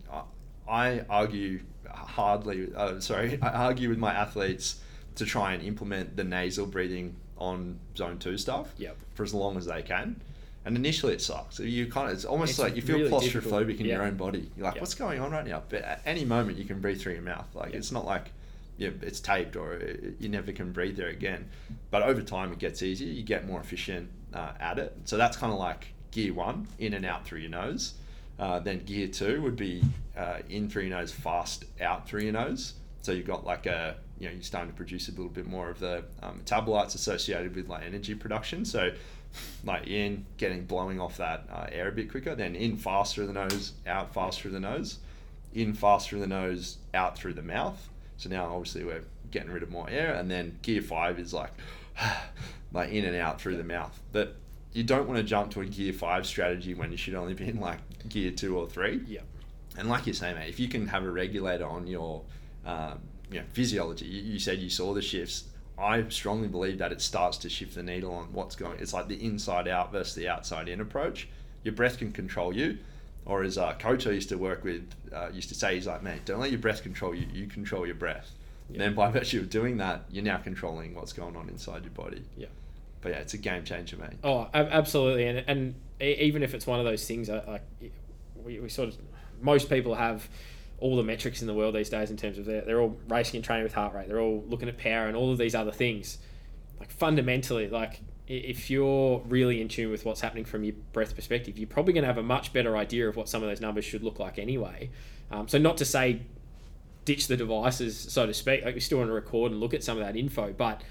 I 0.68 1.02
argue 1.10 1.62
hardly, 2.06 2.74
uh, 2.76 3.00
sorry, 3.00 3.40
I 3.42 3.50
argue 3.50 3.90
with 3.90 3.98
my 3.98 4.14
athletes 4.14 4.80
to 5.16 5.26
try 5.26 5.54
and 5.54 5.64
implement 5.64 6.16
the 6.16 6.24
nasal 6.24 6.66
breathing 6.66 7.16
on 7.38 7.80
zone 7.98 8.18
two 8.18 8.38
stuff 8.38 8.74
yep. 8.78 8.98
for 9.14 9.24
as 9.24 9.34
long 9.34 9.58
as 9.58 9.66
they 9.66 9.82
can. 9.82 10.22
And 10.66 10.76
initially 10.76 11.14
it 11.14 11.22
sucks. 11.22 11.60
You 11.60 11.86
kind 11.86 12.10
of, 12.10 12.16
it's 12.16 12.26
almost 12.26 12.52
it's 12.52 12.60
like 12.60 12.76
you 12.76 12.82
feel 12.82 12.98
really 12.98 13.12
claustrophobic 13.12 13.68
difficult. 13.68 13.80
in 13.80 13.86
your 13.86 14.04
own 14.04 14.16
body. 14.16 14.50
You're 14.58 14.66
like, 14.66 14.80
what's 14.80 14.96
going 14.96 15.20
on 15.20 15.32
right 15.32 15.46
now? 15.46 15.62
But 15.70 15.84
at 15.84 16.02
any 16.06 16.26
moment 16.26 16.58
you 16.58 16.66
can 16.66 16.80
breathe 16.80 17.00
through 17.00 17.14
your 17.14 17.22
mouth. 17.22 17.48
Like 17.54 17.74
it's 17.74 17.92
not 17.92 18.06
like 18.06 18.32
it's 18.80 19.20
taped 19.20 19.56
or 19.56 19.74
it, 19.74 20.16
you 20.20 20.28
never 20.28 20.52
can 20.52 20.72
breathe 20.72 20.98
there 20.98 21.10
again. 21.10 21.48
But 21.92 22.02
over 22.02 22.22
time 22.22 22.52
it 22.52 22.58
gets 22.58 22.82
easier. 22.82 23.08
You 23.08 23.22
get 23.22 23.46
more 23.46 23.60
efficient 23.60 24.10
uh, 24.34 24.54
at 24.60 24.80
it. 24.80 24.98
So 25.06 25.18
that's 25.18 25.38
kind 25.38 25.54
of 25.54 25.60
like 25.60 25.94
gear 26.10 26.34
one, 26.34 26.68
in 26.80 26.96
and 26.96 27.06
out 27.06 27.26
through 27.26 27.40
your 27.40 27.52
nose. 27.52 27.94
Uh, 28.38 28.60
then 28.60 28.84
gear 28.86 29.08
two 29.08 29.42
would 29.42 29.56
be 29.56 29.84
uh, 30.18 30.40
in 30.50 30.70
through 30.70 30.84
your 30.84 30.98
nose, 30.98 31.12
fast 31.12 31.66
out 31.82 32.08
through 32.08 32.22
your 32.22 32.34
nose. 32.34 32.74
So 33.02 33.12
you've 33.12 33.28
got 33.28 33.46
like 33.46 33.66
a, 33.66 33.96
you 34.20 34.28
know, 34.28 34.34
you're 34.34 34.44
starting 34.44 34.72
to 34.72 34.76
produce 34.76 35.08
a 35.08 35.12
little 35.12 35.30
bit 35.30 35.46
more 35.46 35.70
of 35.70 35.80
the 35.80 36.04
um, 36.22 36.42
metabolites 36.44 36.96
associated 36.96 37.56
with 37.56 37.70
like 37.70 37.84
energy 37.84 38.16
production. 38.16 38.66
So 38.66 38.92
like 39.64 39.88
in, 39.88 40.26
getting 40.38 40.66
blowing 40.66 41.00
off 41.00 41.18
that 41.18 41.48
uh, 41.52 41.68
air 41.72 41.90
a 41.90 41.92
bit 41.92 42.10
quicker. 42.10 42.36
Then 42.36 42.56
in 42.56 42.78
fast 42.78 43.16
through 43.16 43.28
the 43.28 43.34
nose, 43.34 43.74
out 43.88 44.14
fast 44.14 44.42
through 44.42 44.52
the 44.52 44.60
nose, 44.60 45.00
in 45.54 45.74
fast 45.74 46.10
through 46.10 46.20
the 46.20 46.28
nose, 46.28 46.78
out 46.94 47.18
through 47.18 47.34
the 47.34 47.42
mouth. 47.42 47.90
So 48.18 48.30
now 48.30 48.46
obviously 48.46 48.84
we're 48.84 49.04
getting 49.32 49.52
rid 49.52 49.64
of 49.64 49.72
more 49.72 49.90
air. 49.90 50.14
And 50.14 50.30
then 50.30 50.58
gear 50.62 50.82
five 50.82 51.20
is 51.20 51.34
like, 51.34 51.52
like 52.74 52.90
in 52.92 53.06
and 53.06 53.16
out 53.16 53.40
through 53.40 53.58
the 53.58 53.64
mouth. 53.64 54.00
But 54.12 54.36
you 54.76 54.84
don't 54.84 55.08
want 55.08 55.18
to 55.18 55.24
jump 55.24 55.52
to 55.52 55.62
a 55.62 55.66
gear 55.66 55.94
five 55.94 56.26
strategy 56.28 56.74
when 56.74 56.92
you 56.92 56.98
should 56.98 57.16
only 57.16 57.34
be 57.34 57.48
in 57.48 57.62
like 57.62 57.80
gear 58.10 58.30
two 58.32 58.58
or 58.58 58.68
three. 58.68 59.02
Yeah. 59.08 59.22
And 59.78 59.88
like 59.88 60.06
you 60.06 60.12
say, 60.12 60.34
mate, 60.34 60.50
if 60.50 60.60
you 60.60 60.68
can 60.68 60.88
have 60.88 61.04
a 61.04 61.10
regulator 61.10 61.66
on 61.66 61.88
your 61.88 62.24
um, 62.66 63.00
you 63.32 63.40
know, 63.40 63.46
physiology, 63.54 64.06
you, 64.06 64.34
you 64.34 64.40
said 64.40 64.60
you 64.60 64.70
saw 64.70 64.94
the 64.94 65.02
shifts. 65.02 65.46
I 65.78 66.08
strongly 66.10 66.50
believe 66.50 66.78
that 66.80 66.92
it 66.92 67.02
starts 67.02 67.38
to 67.40 67.50
shift 67.50 67.76
the 67.76 67.84
needle 67.84 68.14
on 68.14 68.26
what's 68.34 68.58
going. 68.58 68.78
It's 68.80 68.94
like 68.94 69.08
the 69.08 69.24
inside 69.26 69.70
out 69.70 69.94
versus 69.94 70.14
the 70.14 70.28
outside 70.28 70.68
in 70.68 70.82
approach. 70.82 71.30
Your 71.64 71.74
breath 71.74 71.98
can 71.98 72.12
control 72.12 72.54
you, 72.54 72.78
or 73.26 73.44
as 73.44 73.58
a 73.58 73.76
coach 73.80 74.06
I 74.06 74.12
used 74.12 74.30
to 74.30 74.38
work 74.38 74.64
with 74.64 74.90
uh, 75.14 75.30
used 75.34 75.50
to 75.50 75.56
say, 75.56 75.76
he's 75.76 75.88
like, 75.88 76.04
man, 76.04 76.20
don't 76.26 76.40
let 76.40 76.52
your 76.52 76.60
breath 76.60 76.84
control 76.84 77.16
you. 77.16 77.28
You 77.34 77.48
control 77.48 77.86
your 77.86 77.96
breath. 77.96 78.30
And 78.70 78.80
then 78.80 78.94
by 78.94 79.10
virtue 79.12 79.40
of 79.40 79.50
doing 79.50 79.78
that, 79.78 80.06
you're 80.10 80.24
now 80.24 80.38
controlling 80.38 80.96
what's 80.96 81.14
going 81.14 81.36
on 81.36 81.50
inside 81.50 81.84
your 81.84 81.94
body. 81.94 82.24
Yeah. 82.36 82.48
But 83.06 83.12
yeah, 83.12 83.20
it's 83.20 83.36
a 83.36 83.38
game 83.38 83.64
changer, 83.64 83.98
mate. 83.98 84.18
Oh, 84.24 84.50
absolutely, 84.52 85.28
and 85.28 85.44
and 85.48 85.76
even 86.02 86.42
if 86.42 86.56
it's 86.56 86.66
one 86.66 86.80
of 86.80 86.86
those 86.86 87.06
things, 87.06 87.30
like 87.30 87.62
we, 88.44 88.60
we 88.60 88.68
sort 88.68 88.90
of 88.90 88.98
most 89.40 89.70
people 89.70 89.94
have 89.94 90.28
all 90.80 90.96
the 90.96 91.04
metrics 91.04 91.40
in 91.40 91.46
the 91.46 91.54
world 91.54 91.76
these 91.76 91.92
days 91.92 92.10
in 92.10 92.18
terms 92.18 92.40
of 92.40 92.46
they're, 92.46 92.62
they're 92.62 92.82
all 92.82 92.98
racing 93.08 93.36
and 93.36 93.46
training 93.46 93.64
with 93.64 93.76
heart 93.76 93.94
rate. 93.94 94.08
They're 94.08 94.20
all 94.20 94.44
looking 94.48 94.68
at 94.68 94.80
power 94.80 95.06
and 95.06 95.16
all 95.16 95.32
of 95.32 95.38
these 95.38 95.54
other 95.54 95.72
things. 95.72 96.18
Like 96.80 96.90
fundamentally, 96.90 97.70
like 97.70 98.02
if 98.28 98.72
you're 98.72 99.22
really 99.28 99.62
in 99.62 99.68
tune 99.68 99.92
with 99.92 100.04
what's 100.04 100.22
happening 100.22 100.44
from 100.44 100.64
your 100.64 100.74
breath 100.92 101.14
perspective, 101.14 101.60
you're 101.60 101.68
probably 101.68 101.94
going 101.94 102.06
to 102.06 102.08
have 102.08 102.18
a 102.18 102.24
much 102.24 102.54
better 102.54 102.76
idea 102.76 103.08
of 103.08 103.16
what 103.16 103.30
some 103.30 103.44
of 103.44 103.50
those 103.50 103.62
numbers 103.62 103.86
should 103.86 104.02
look 104.02 104.18
like 104.18 104.40
anyway. 104.40 104.90
Um, 105.30 105.48
so 105.48 105.60
not 105.60 105.78
to 105.78 105.86
say 105.86 106.24
ditch 107.06 107.28
the 107.28 107.38
devices, 107.38 107.96
so 107.96 108.26
to 108.26 108.34
speak. 108.34 108.66
Like 108.66 108.74
we 108.74 108.82
still 108.82 108.98
want 108.98 109.10
to 109.10 109.14
record 109.14 109.52
and 109.52 109.62
look 109.62 109.76
at 109.76 109.84
some 109.84 109.96
of 109.96 110.04
that 110.04 110.16
info, 110.16 110.52
but 110.58 110.82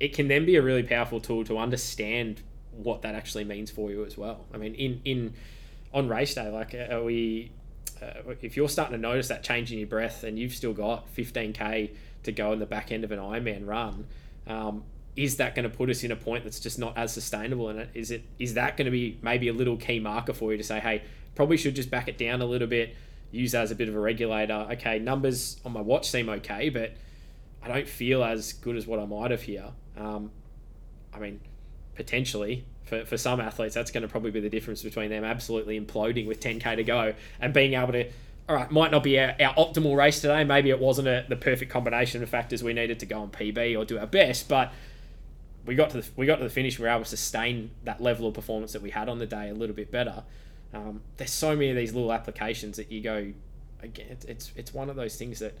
it 0.00 0.14
can 0.14 0.28
then 0.28 0.46
be 0.46 0.56
a 0.56 0.62
really 0.62 0.82
powerful 0.82 1.20
tool 1.20 1.44
to 1.44 1.58
understand 1.58 2.40
what 2.72 3.02
that 3.02 3.14
actually 3.14 3.44
means 3.44 3.70
for 3.70 3.90
you 3.90 4.04
as 4.04 4.16
well. 4.16 4.46
I 4.52 4.56
mean, 4.56 4.74
in 4.74 5.00
in 5.04 5.34
on 5.92 6.08
race 6.08 6.34
day, 6.34 6.48
like 6.48 6.74
are 6.74 7.04
we? 7.04 7.52
Uh, 8.00 8.32
if 8.40 8.56
you're 8.56 8.68
starting 8.68 8.96
to 8.96 9.00
notice 9.00 9.28
that 9.28 9.42
change 9.42 9.70
in 9.72 9.78
your 9.78 9.86
breath, 9.86 10.24
and 10.24 10.38
you've 10.38 10.54
still 10.54 10.72
got 10.72 11.14
15k 11.14 11.90
to 12.22 12.32
go 12.32 12.52
in 12.52 12.58
the 12.58 12.66
back 12.66 12.90
end 12.90 13.04
of 13.04 13.12
an 13.12 13.18
Ironman 13.18 13.66
run, 13.66 14.06
um, 14.46 14.84
is 15.16 15.36
that 15.36 15.54
going 15.54 15.68
to 15.70 15.76
put 15.76 15.90
us 15.90 16.02
in 16.02 16.10
a 16.10 16.16
point 16.16 16.44
that's 16.44 16.60
just 16.60 16.78
not 16.78 16.96
as 16.96 17.12
sustainable? 17.12 17.68
And 17.68 17.88
is 17.92 18.10
it 18.10 18.24
is 18.38 18.54
that 18.54 18.78
going 18.78 18.86
to 18.86 18.90
be 18.90 19.18
maybe 19.20 19.48
a 19.48 19.52
little 19.52 19.76
key 19.76 20.00
marker 20.00 20.32
for 20.32 20.50
you 20.52 20.56
to 20.56 20.64
say, 20.64 20.80
hey, 20.80 21.02
probably 21.34 21.58
should 21.58 21.76
just 21.76 21.90
back 21.90 22.08
it 22.08 22.16
down 22.16 22.40
a 22.40 22.46
little 22.46 22.68
bit, 22.68 22.96
use 23.32 23.52
that 23.52 23.62
as 23.62 23.70
a 23.70 23.74
bit 23.74 23.88
of 23.88 23.94
a 23.94 24.00
regulator. 24.00 24.66
Okay, 24.72 24.98
numbers 24.98 25.60
on 25.64 25.72
my 25.72 25.82
watch 25.82 26.08
seem 26.08 26.30
okay, 26.30 26.70
but 26.70 26.94
I 27.62 27.68
don't 27.68 27.88
feel 27.88 28.24
as 28.24 28.54
good 28.54 28.76
as 28.76 28.86
what 28.86 28.98
I 28.98 29.04
might 29.04 29.30
have 29.30 29.42
here. 29.42 29.72
Um, 30.00 30.30
I 31.12 31.18
mean, 31.18 31.40
potentially 31.94 32.64
for, 32.84 33.04
for 33.04 33.16
some 33.16 33.40
athletes, 33.40 33.74
that's 33.74 33.90
going 33.90 34.02
to 34.02 34.08
probably 34.08 34.30
be 34.30 34.40
the 34.40 34.48
difference 34.48 34.82
between 34.82 35.10
them 35.10 35.24
absolutely 35.24 35.78
imploding 35.78 36.26
with 36.26 36.40
10k 36.40 36.76
to 36.76 36.84
go 36.84 37.14
and 37.40 37.52
being 37.52 37.74
able 37.74 37.92
to. 37.92 38.10
All 38.48 38.56
right, 38.56 38.70
might 38.70 38.90
not 38.90 39.04
be 39.04 39.18
our, 39.20 39.36
our 39.38 39.54
optimal 39.54 39.96
race 39.96 40.20
today. 40.20 40.42
Maybe 40.42 40.70
it 40.70 40.80
wasn't 40.80 41.06
a, 41.06 41.24
the 41.28 41.36
perfect 41.36 41.70
combination 41.70 42.22
of 42.22 42.28
factors 42.28 42.64
we 42.64 42.72
needed 42.72 42.98
to 43.00 43.06
go 43.06 43.20
on 43.20 43.30
PB 43.30 43.78
or 43.78 43.84
do 43.84 43.98
our 43.98 44.06
best, 44.06 44.48
but 44.48 44.72
we 45.66 45.74
got 45.76 45.90
to 45.90 46.00
the 46.00 46.08
we 46.16 46.26
got 46.26 46.36
to 46.36 46.44
the 46.44 46.50
finish. 46.50 46.78
We 46.78 46.84
were 46.84 46.88
able 46.88 47.04
to 47.04 47.08
sustain 47.10 47.70
that 47.84 48.02
level 48.02 48.26
of 48.26 48.34
performance 48.34 48.72
that 48.72 48.82
we 48.82 48.90
had 48.90 49.08
on 49.08 49.18
the 49.18 49.26
day 49.26 49.50
a 49.50 49.54
little 49.54 49.76
bit 49.76 49.92
better. 49.92 50.24
Um, 50.72 51.02
there's 51.16 51.30
so 51.30 51.54
many 51.54 51.70
of 51.70 51.76
these 51.76 51.94
little 51.94 52.12
applications 52.12 52.76
that 52.76 52.90
you 52.90 53.02
go. 53.02 53.32
Again, 53.82 54.06
it's 54.10 54.24
it's, 54.24 54.52
it's 54.56 54.74
one 54.74 54.90
of 54.90 54.96
those 54.96 55.16
things 55.16 55.38
that 55.38 55.56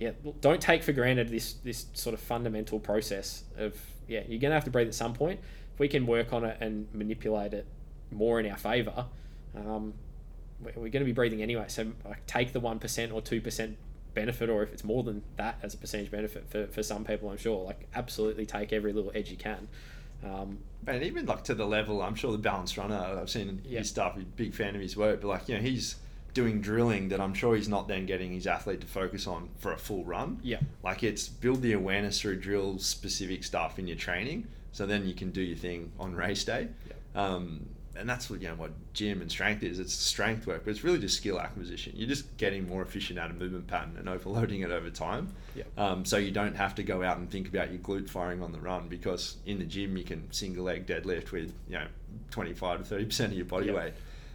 yeah, 0.00 0.12
don't 0.40 0.60
take 0.62 0.82
for 0.82 0.92
granted 0.92 1.28
this 1.28 1.54
this 1.62 1.86
sort 1.92 2.14
of 2.14 2.20
fundamental 2.20 2.80
process 2.80 3.44
of 3.58 3.76
yeah, 4.08 4.22
you're 4.26 4.40
gonna 4.40 4.54
have 4.54 4.64
to 4.64 4.70
breathe 4.70 4.88
at 4.88 4.94
some 4.94 5.12
point. 5.14 5.38
If 5.74 5.78
we 5.80 5.88
can 5.88 6.06
work 6.06 6.32
on 6.32 6.44
it 6.44 6.56
and 6.60 6.88
manipulate 6.92 7.52
it 7.54 7.66
more 8.10 8.40
in 8.40 8.50
our 8.50 8.56
favor, 8.56 9.06
um, 9.54 9.94
we- 10.60 10.72
we're 10.74 10.88
going 10.88 11.00
to 11.00 11.04
be 11.04 11.12
breathing 11.12 11.42
anyway. 11.42 11.66
So 11.68 11.92
like, 12.04 12.26
take 12.26 12.52
the 12.52 12.60
one 12.60 12.78
percent 12.78 13.12
or 13.12 13.20
two 13.22 13.40
percent 13.40 13.76
benefit, 14.14 14.50
or 14.50 14.62
if 14.62 14.72
it's 14.72 14.84
more 14.84 15.02
than 15.04 15.22
that 15.36 15.58
as 15.62 15.74
a 15.74 15.76
percentage 15.76 16.10
benefit 16.10 16.48
for, 16.50 16.66
for 16.66 16.82
some 16.82 17.04
people, 17.04 17.28
I'm 17.30 17.36
sure. 17.38 17.64
Like 17.64 17.86
absolutely 17.94 18.46
take 18.46 18.72
every 18.72 18.92
little 18.92 19.12
edge 19.14 19.30
you 19.30 19.36
can. 19.36 19.68
Um, 20.24 20.58
And 20.86 21.02
even 21.02 21.24
like 21.26 21.44
to 21.44 21.54
the 21.54 21.66
level, 21.66 22.02
I'm 22.02 22.14
sure 22.14 22.32
the 22.32 22.38
balanced 22.38 22.76
runner, 22.76 22.96
I've 23.20 23.30
seen 23.30 23.62
Yeah. 23.64 23.78
his 23.78 23.88
stuff, 23.90 24.14
he's 24.16 24.24
a 24.24 24.26
big 24.26 24.54
fan 24.54 24.74
of 24.74 24.80
his 24.82 24.96
work, 24.96 25.20
but 25.20 25.28
like, 25.28 25.48
you 25.48 25.54
know, 25.56 25.60
he's 25.62 25.96
doing 26.34 26.60
drilling 26.60 27.08
that 27.08 27.20
I'm 27.20 27.34
sure 27.34 27.56
he's 27.56 27.68
not 27.68 27.88
then 27.88 28.06
getting 28.06 28.32
his 28.32 28.46
athlete 28.46 28.80
to 28.82 28.86
focus 28.86 29.26
on 29.26 29.48
for 29.58 29.72
a 29.72 29.78
full 29.78 30.04
run. 30.04 30.38
yeah, 30.42 30.60
Like 30.82 31.02
it's 31.02 31.28
build 31.28 31.62
the 31.62 31.72
awareness 31.72 32.20
through 32.20 32.36
drill 32.40 32.78
specific 32.78 33.44
stuff 33.44 33.78
in 33.78 33.86
your 33.88 33.96
training, 33.96 34.46
so 34.72 34.86
then 34.86 35.06
you 35.06 35.14
can 35.14 35.30
do 35.30 35.40
your 35.42 35.56
thing 35.56 35.90
on 35.98 36.14
race 36.14 36.44
day. 36.44 36.68
Um, 37.14 37.66
and 37.96 38.08
that's 38.08 38.30
what 38.30 38.40
you 38.40 38.48
know 38.48 38.54
what 38.54 38.70
gym 38.94 39.20
and 39.20 39.30
strength 39.30 39.62
is. 39.64 39.78
It's 39.80 39.92
strength 39.92 40.46
work, 40.46 40.62
but 40.64 40.70
it's 40.70 40.84
really 40.84 41.00
just 41.00 41.16
skill 41.16 41.40
acquisition. 41.40 41.92
You're 41.96 42.08
just 42.08 42.34
getting 42.38 42.66
more 42.68 42.80
efficient 42.82 43.18
at 43.18 43.30
a 43.30 43.34
movement 43.34 43.66
pattern 43.66 43.96
and 43.98 44.08
overloading 44.08 44.60
it 44.60 44.70
over 44.70 44.88
time. 44.90 45.34
Yeah. 45.56 45.64
Um, 45.76 46.04
so 46.04 46.16
you 46.16 46.30
don't 46.30 46.54
have 46.56 46.74
to 46.76 46.82
go 46.84 47.02
out 47.02 47.18
and 47.18 47.28
think 47.28 47.48
about 47.48 47.70
your 47.72 47.80
glute 47.80 48.08
firing 48.08 48.42
on 48.42 48.52
the 48.52 48.60
run 48.60 48.86
because 48.88 49.36
in 49.44 49.58
the 49.58 49.64
gym 49.64 49.96
you 49.96 50.04
can 50.04 50.30
single 50.32 50.64
leg 50.64 50.86
deadlift 50.86 51.32
with 51.32 51.52
you 51.68 51.78
know 51.78 51.86
25 52.30 52.78
to 52.78 52.84
30 52.84 53.04
percent 53.06 53.32
of 53.32 53.36
your 53.36 53.46
body 53.46 53.66
Yeah. 53.66 53.72
weight. 53.74 53.92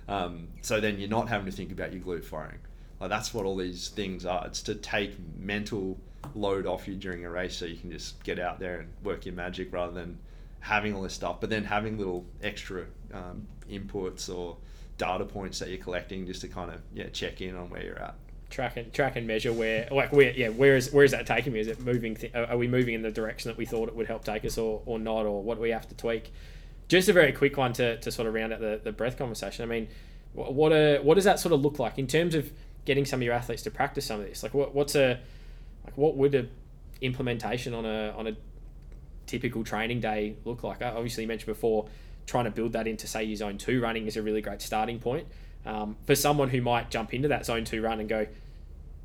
Um, 0.07 0.47
so 0.61 0.79
then 0.79 0.99
you're 0.99 1.09
not 1.09 1.29
having 1.29 1.45
to 1.45 1.51
think 1.51 1.71
about 1.71 1.93
your 1.93 2.01
glute 2.01 2.23
firing. 2.23 2.59
Like 2.99 3.09
that's 3.09 3.33
what 3.33 3.45
all 3.45 3.55
these 3.57 3.89
things 3.89 4.25
are. 4.25 4.45
It's 4.45 4.61
to 4.63 4.75
take 4.75 5.15
mental 5.37 5.97
load 6.33 6.65
off 6.65 6.87
you 6.87 6.95
during 6.95 7.25
a 7.25 7.29
race, 7.29 7.55
so 7.55 7.65
you 7.65 7.75
can 7.77 7.91
just 7.91 8.23
get 8.23 8.39
out 8.39 8.59
there 8.59 8.79
and 8.79 8.89
work 9.03 9.25
your 9.25 9.35
magic 9.35 9.73
rather 9.73 9.93
than 9.93 10.17
having 10.59 10.95
all 10.95 11.01
this 11.01 11.13
stuff. 11.13 11.41
But 11.41 11.49
then 11.49 11.63
having 11.63 11.97
little 11.97 12.25
extra 12.41 12.85
um, 13.13 13.47
inputs 13.69 14.33
or 14.33 14.57
data 14.97 15.25
points 15.25 15.59
that 15.59 15.69
you're 15.69 15.77
collecting 15.83 16.25
just 16.25 16.41
to 16.41 16.47
kind 16.47 16.71
of 16.71 16.81
yeah 16.93 17.09
check 17.11 17.41
in 17.41 17.55
on 17.55 17.69
where 17.69 17.83
you're 17.83 17.99
at. 18.01 18.15
track 18.49 18.77
and 18.77 18.93
track 18.93 19.17
and 19.17 19.27
measure 19.27 19.51
where 19.51 19.87
like 19.91 20.13
where 20.13 20.31
yeah 20.31 20.47
where 20.47 20.77
is 20.77 20.93
where 20.93 21.03
is 21.03 21.11
that 21.11 21.25
taking 21.27 21.51
me? 21.51 21.59
Is 21.59 21.67
it 21.67 21.81
moving? 21.81 22.15
Th- 22.15 22.33
are 22.33 22.57
we 22.57 22.67
moving 22.67 22.93
in 22.93 23.01
the 23.01 23.11
direction 23.11 23.49
that 23.49 23.57
we 23.57 23.65
thought 23.65 23.89
it 23.89 23.95
would 23.95 24.07
help 24.07 24.23
take 24.23 24.45
us, 24.45 24.57
or, 24.57 24.81
or 24.85 24.99
not, 24.99 25.25
or 25.25 25.43
what 25.43 25.55
do 25.55 25.61
we 25.61 25.71
have 25.71 25.87
to 25.89 25.95
tweak? 25.95 26.31
Just 26.87 27.09
a 27.09 27.13
very 27.13 27.31
quick 27.31 27.57
one 27.57 27.73
to, 27.73 27.97
to 27.99 28.11
sort 28.11 28.27
of 28.27 28.33
round 28.33 28.53
out 28.53 28.59
the, 28.59 28.79
the 28.83 28.91
breath 28.91 29.17
conversation. 29.17 29.63
I 29.63 29.67
mean, 29.67 29.87
what 30.33 30.71
a, 30.71 30.99
what 30.99 31.15
does 31.15 31.23
that 31.23 31.39
sort 31.39 31.53
of 31.53 31.61
look 31.61 31.79
like 31.79 31.97
in 31.97 32.07
terms 32.07 32.35
of 32.35 32.51
getting 32.83 33.05
some 33.05 33.19
of 33.19 33.23
your 33.23 33.33
athletes 33.33 33.63
to 33.63 33.71
practice 33.71 34.05
some 34.05 34.19
of 34.19 34.27
this? 34.27 34.43
Like 34.43 34.53
what 34.53 34.75
what's 34.75 34.95
a 34.95 35.19
like 35.83 35.97
what 35.97 36.15
would 36.17 36.35
a 36.35 36.47
implementation 37.01 37.73
on 37.73 37.85
a 37.85 38.13
on 38.17 38.27
a 38.27 38.35
typical 39.25 39.63
training 39.63 40.01
day 40.01 40.35
look 40.45 40.63
like? 40.63 40.81
I 40.81 40.89
obviously 40.89 41.23
you 41.23 41.27
mentioned 41.27 41.47
before 41.47 41.87
trying 42.25 42.45
to 42.45 42.51
build 42.51 42.73
that 42.73 42.87
into 42.87 43.07
say 43.07 43.23
your 43.23 43.37
zone 43.37 43.57
two 43.57 43.81
running 43.81 44.07
is 44.07 44.17
a 44.17 44.21
really 44.21 44.41
great 44.41 44.61
starting 44.61 44.99
point. 44.99 45.27
Um, 45.65 45.95
for 46.05 46.15
someone 46.15 46.49
who 46.49 46.61
might 46.61 46.91
jump 46.91 47.13
into 47.13 47.27
that 47.29 47.45
zone 47.45 47.65
two 47.65 47.81
run 47.81 47.99
and 47.99 48.07
go, 48.07 48.27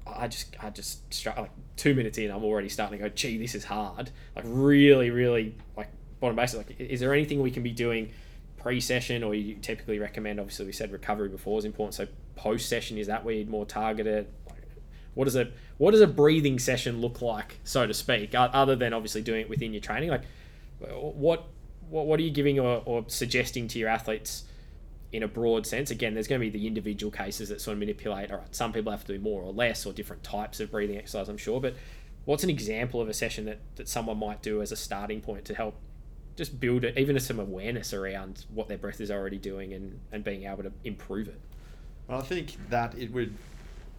I 0.06 0.28
just 0.28 0.54
I 0.62 0.70
just 0.70 1.00
like 1.24 1.50
two 1.76 1.94
minutes 1.94 2.18
in, 2.18 2.30
I'm 2.30 2.44
already 2.44 2.68
starting 2.68 2.98
to 2.98 3.08
go, 3.08 3.14
gee, 3.14 3.38
this 3.38 3.54
is 3.54 3.64
hard. 3.64 4.10
Like 4.36 4.44
really, 4.46 5.10
really 5.10 5.54
like 5.76 5.88
bottom 6.20 6.36
basis. 6.36 6.58
Like, 6.58 6.78
is 6.78 7.00
there 7.00 7.12
anything 7.12 7.40
we 7.40 7.50
can 7.50 7.62
be 7.62 7.72
doing 7.72 8.12
pre-session, 8.58 9.22
or 9.22 9.34
you 9.34 9.56
typically 9.56 9.98
recommend? 9.98 10.38
Obviously, 10.38 10.66
we 10.66 10.72
said 10.72 10.92
recovery 10.92 11.28
before 11.28 11.58
is 11.58 11.64
important. 11.64 11.94
So 11.94 12.06
post-session 12.36 12.98
is 12.98 13.06
that 13.08 13.24
where 13.24 13.34
you'd 13.34 13.48
more 13.48 13.66
target 13.66 14.06
it? 14.06 14.32
What 15.14 15.24
does 15.24 15.36
a 15.36 15.50
what 15.78 15.90
does 15.90 16.00
a 16.00 16.06
breathing 16.06 16.58
session 16.58 17.00
look 17.00 17.20
like, 17.20 17.58
so 17.64 17.86
to 17.86 17.94
speak, 17.94 18.34
other 18.34 18.76
than 18.76 18.92
obviously 18.92 19.22
doing 19.22 19.40
it 19.40 19.48
within 19.48 19.72
your 19.72 19.80
training? 19.80 20.10
Like, 20.10 20.22
what 20.78 21.48
what, 21.88 22.06
what 22.06 22.20
are 22.20 22.22
you 22.22 22.30
giving 22.30 22.60
or, 22.60 22.82
or 22.84 23.04
suggesting 23.08 23.66
to 23.68 23.78
your 23.78 23.88
athletes? 23.88 24.44
in 25.12 25.22
a 25.22 25.28
broad 25.28 25.66
sense. 25.66 25.90
Again, 25.90 26.14
there's 26.14 26.28
going 26.28 26.40
to 26.40 26.50
be 26.50 26.56
the 26.56 26.66
individual 26.66 27.10
cases 27.10 27.48
that 27.48 27.60
sort 27.60 27.74
of 27.74 27.80
manipulate. 27.80 28.30
All 28.30 28.38
right, 28.38 28.54
some 28.54 28.72
people 28.72 28.92
have 28.92 29.04
to 29.06 29.14
do 29.14 29.18
more 29.18 29.42
or 29.42 29.52
less, 29.52 29.84
or 29.84 29.92
different 29.92 30.22
types 30.22 30.60
of 30.60 30.70
breathing 30.70 30.96
exercise. 30.96 31.28
I'm 31.28 31.36
sure, 31.36 31.60
but 31.60 31.74
what's 32.24 32.44
an 32.44 32.50
example 32.50 33.00
of 33.00 33.08
a 33.08 33.14
session 33.14 33.44
that 33.46 33.58
that 33.76 33.88
someone 33.88 34.18
might 34.18 34.42
do 34.42 34.62
as 34.62 34.72
a 34.72 34.76
starting 34.76 35.20
point 35.20 35.44
to 35.46 35.54
help 35.54 35.74
just 36.36 36.58
build 36.60 36.84
it, 36.84 36.96
even 36.96 37.18
some 37.20 37.38
awareness 37.38 37.92
around 37.92 38.44
what 38.52 38.68
their 38.68 38.78
breath 38.78 39.00
is 39.00 39.10
already 39.10 39.38
doing 39.38 39.72
and 39.72 39.98
and 40.12 40.24
being 40.24 40.44
able 40.44 40.62
to 40.62 40.72
improve 40.84 41.28
it. 41.28 41.40
Well, 42.08 42.18
I 42.18 42.22
think 42.22 42.56
that 42.70 42.96
it 42.98 43.12
would, 43.12 43.34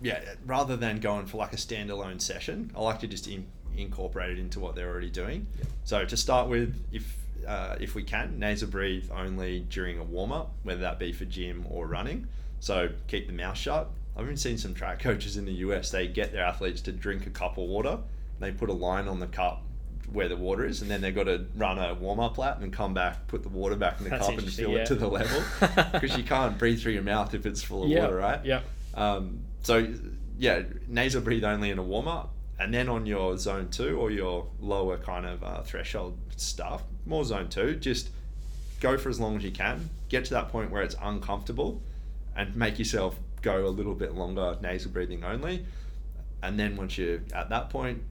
yeah, 0.01 0.19
rather 0.45 0.75
than 0.75 0.99
going 0.99 1.25
for 1.27 1.37
like 1.37 1.53
a 1.53 1.57
standalone 1.57 2.21
session, 2.21 2.71
I 2.75 2.81
like 2.81 2.99
to 3.01 3.07
just 3.07 3.27
in, 3.27 3.45
incorporate 3.77 4.31
it 4.31 4.39
into 4.39 4.59
what 4.59 4.75
they're 4.75 4.89
already 4.89 5.09
doing. 5.09 5.47
So 5.85 6.03
to 6.03 6.17
start 6.17 6.49
with, 6.49 6.75
if 6.91 7.17
uh, 7.47 7.75
if 7.79 7.95
we 7.95 8.03
can, 8.03 8.37
nasal 8.37 8.67
breathe 8.67 9.09
only 9.11 9.61
during 9.61 9.97
a 9.97 10.03
warm 10.03 10.31
up, 10.31 10.51
whether 10.63 10.81
that 10.81 10.99
be 10.99 11.11
for 11.11 11.25
gym 11.25 11.65
or 11.69 11.87
running. 11.87 12.27
So 12.59 12.89
keep 13.07 13.27
the 13.27 13.33
mouth 13.33 13.57
shut. 13.57 13.89
I've 14.15 14.25
even 14.25 14.37
seen 14.37 14.57
some 14.57 14.73
track 14.73 14.99
coaches 14.99 15.37
in 15.37 15.45
the 15.45 15.53
US. 15.53 15.89
They 15.89 16.07
get 16.07 16.31
their 16.31 16.43
athletes 16.43 16.81
to 16.81 16.91
drink 16.91 17.25
a 17.25 17.29
cup 17.29 17.57
of 17.57 17.63
water. 17.63 17.99
They 18.39 18.51
put 18.51 18.69
a 18.69 18.73
line 18.73 19.07
on 19.07 19.19
the 19.19 19.27
cup 19.27 19.63
where 20.11 20.27
the 20.27 20.35
water 20.35 20.65
is, 20.65 20.81
and 20.81 20.91
then 20.91 21.01
they've 21.01 21.15
got 21.15 21.23
to 21.23 21.45
run 21.55 21.79
a 21.79 21.93
warm 21.93 22.19
up 22.19 22.37
lap 22.37 22.61
and 22.61 22.73
come 22.73 22.93
back, 22.93 23.27
put 23.27 23.43
the 23.43 23.49
water 23.49 23.75
back 23.75 23.97
in 23.99 24.03
the 24.05 24.09
That's 24.09 24.27
cup, 24.27 24.37
and 24.37 24.51
fill 24.51 24.71
yeah. 24.71 24.79
it 24.79 24.85
to 24.87 24.95
the 24.95 25.07
level 25.07 25.41
because 25.93 26.17
you 26.17 26.23
can't 26.23 26.57
breathe 26.57 26.81
through 26.81 26.93
your 26.93 27.03
mouth 27.03 27.33
if 27.33 27.45
it's 27.45 27.63
full 27.63 27.83
of 27.83 27.89
Yeah, 27.89 28.01
water, 28.03 28.15
right? 28.17 28.45
yeah. 28.45 28.61
Um, 28.93 29.39
so 29.63 29.87
yeah, 30.37 30.63
nasal 30.87 31.21
breathe 31.21 31.43
only 31.43 31.69
in 31.69 31.77
a 31.79 31.83
warm 31.83 32.07
up, 32.07 32.33
and 32.59 32.73
then 32.73 32.89
on 32.89 33.05
your 33.05 33.37
zone 33.37 33.69
two 33.69 33.97
or 33.99 34.11
your 34.11 34.47
lower 34.59 34.97
kind 34.97 35.25
of 35.25 35.43
uh, 35.43 35.61
threshold 35.61 36.17
stuff, 36.35 36.83
more 37.05 37.23
zone 37.23 37.47
two, 37.47 37.75
just 37.75 38.09
go 38.81 38.97
for 38.97 39.09
as 39.09 39.19
long 39.19 39.37
as 39.37 39.43
you 39.43 39.51
can. 39.51 39.89
Get 40.09 40.25
to 40.25 40.33
that 40.33 40.49
point 40.49 40.71
where 40.71 40.81
it's 40.81 40.95
uncomfortable, 41.01 41.81
and 42.35 42.53
make 42.55 42.79
yourself 42.79 43.17
go 43.41 43.65
a 43.65 43.69
little 43.69 43.95
bit 43.95 44.13
longer 44.13 44.57
nasal 44.61 44.91
breathing 44.91 45.23
only, 45.23 45.65
and 46.43 46.59
then 46.59 46.75
once 46.75 46.97
you're 46.97 47.21
at 47.33 47.49
that 47.49 47.69
point. 47.69 48.03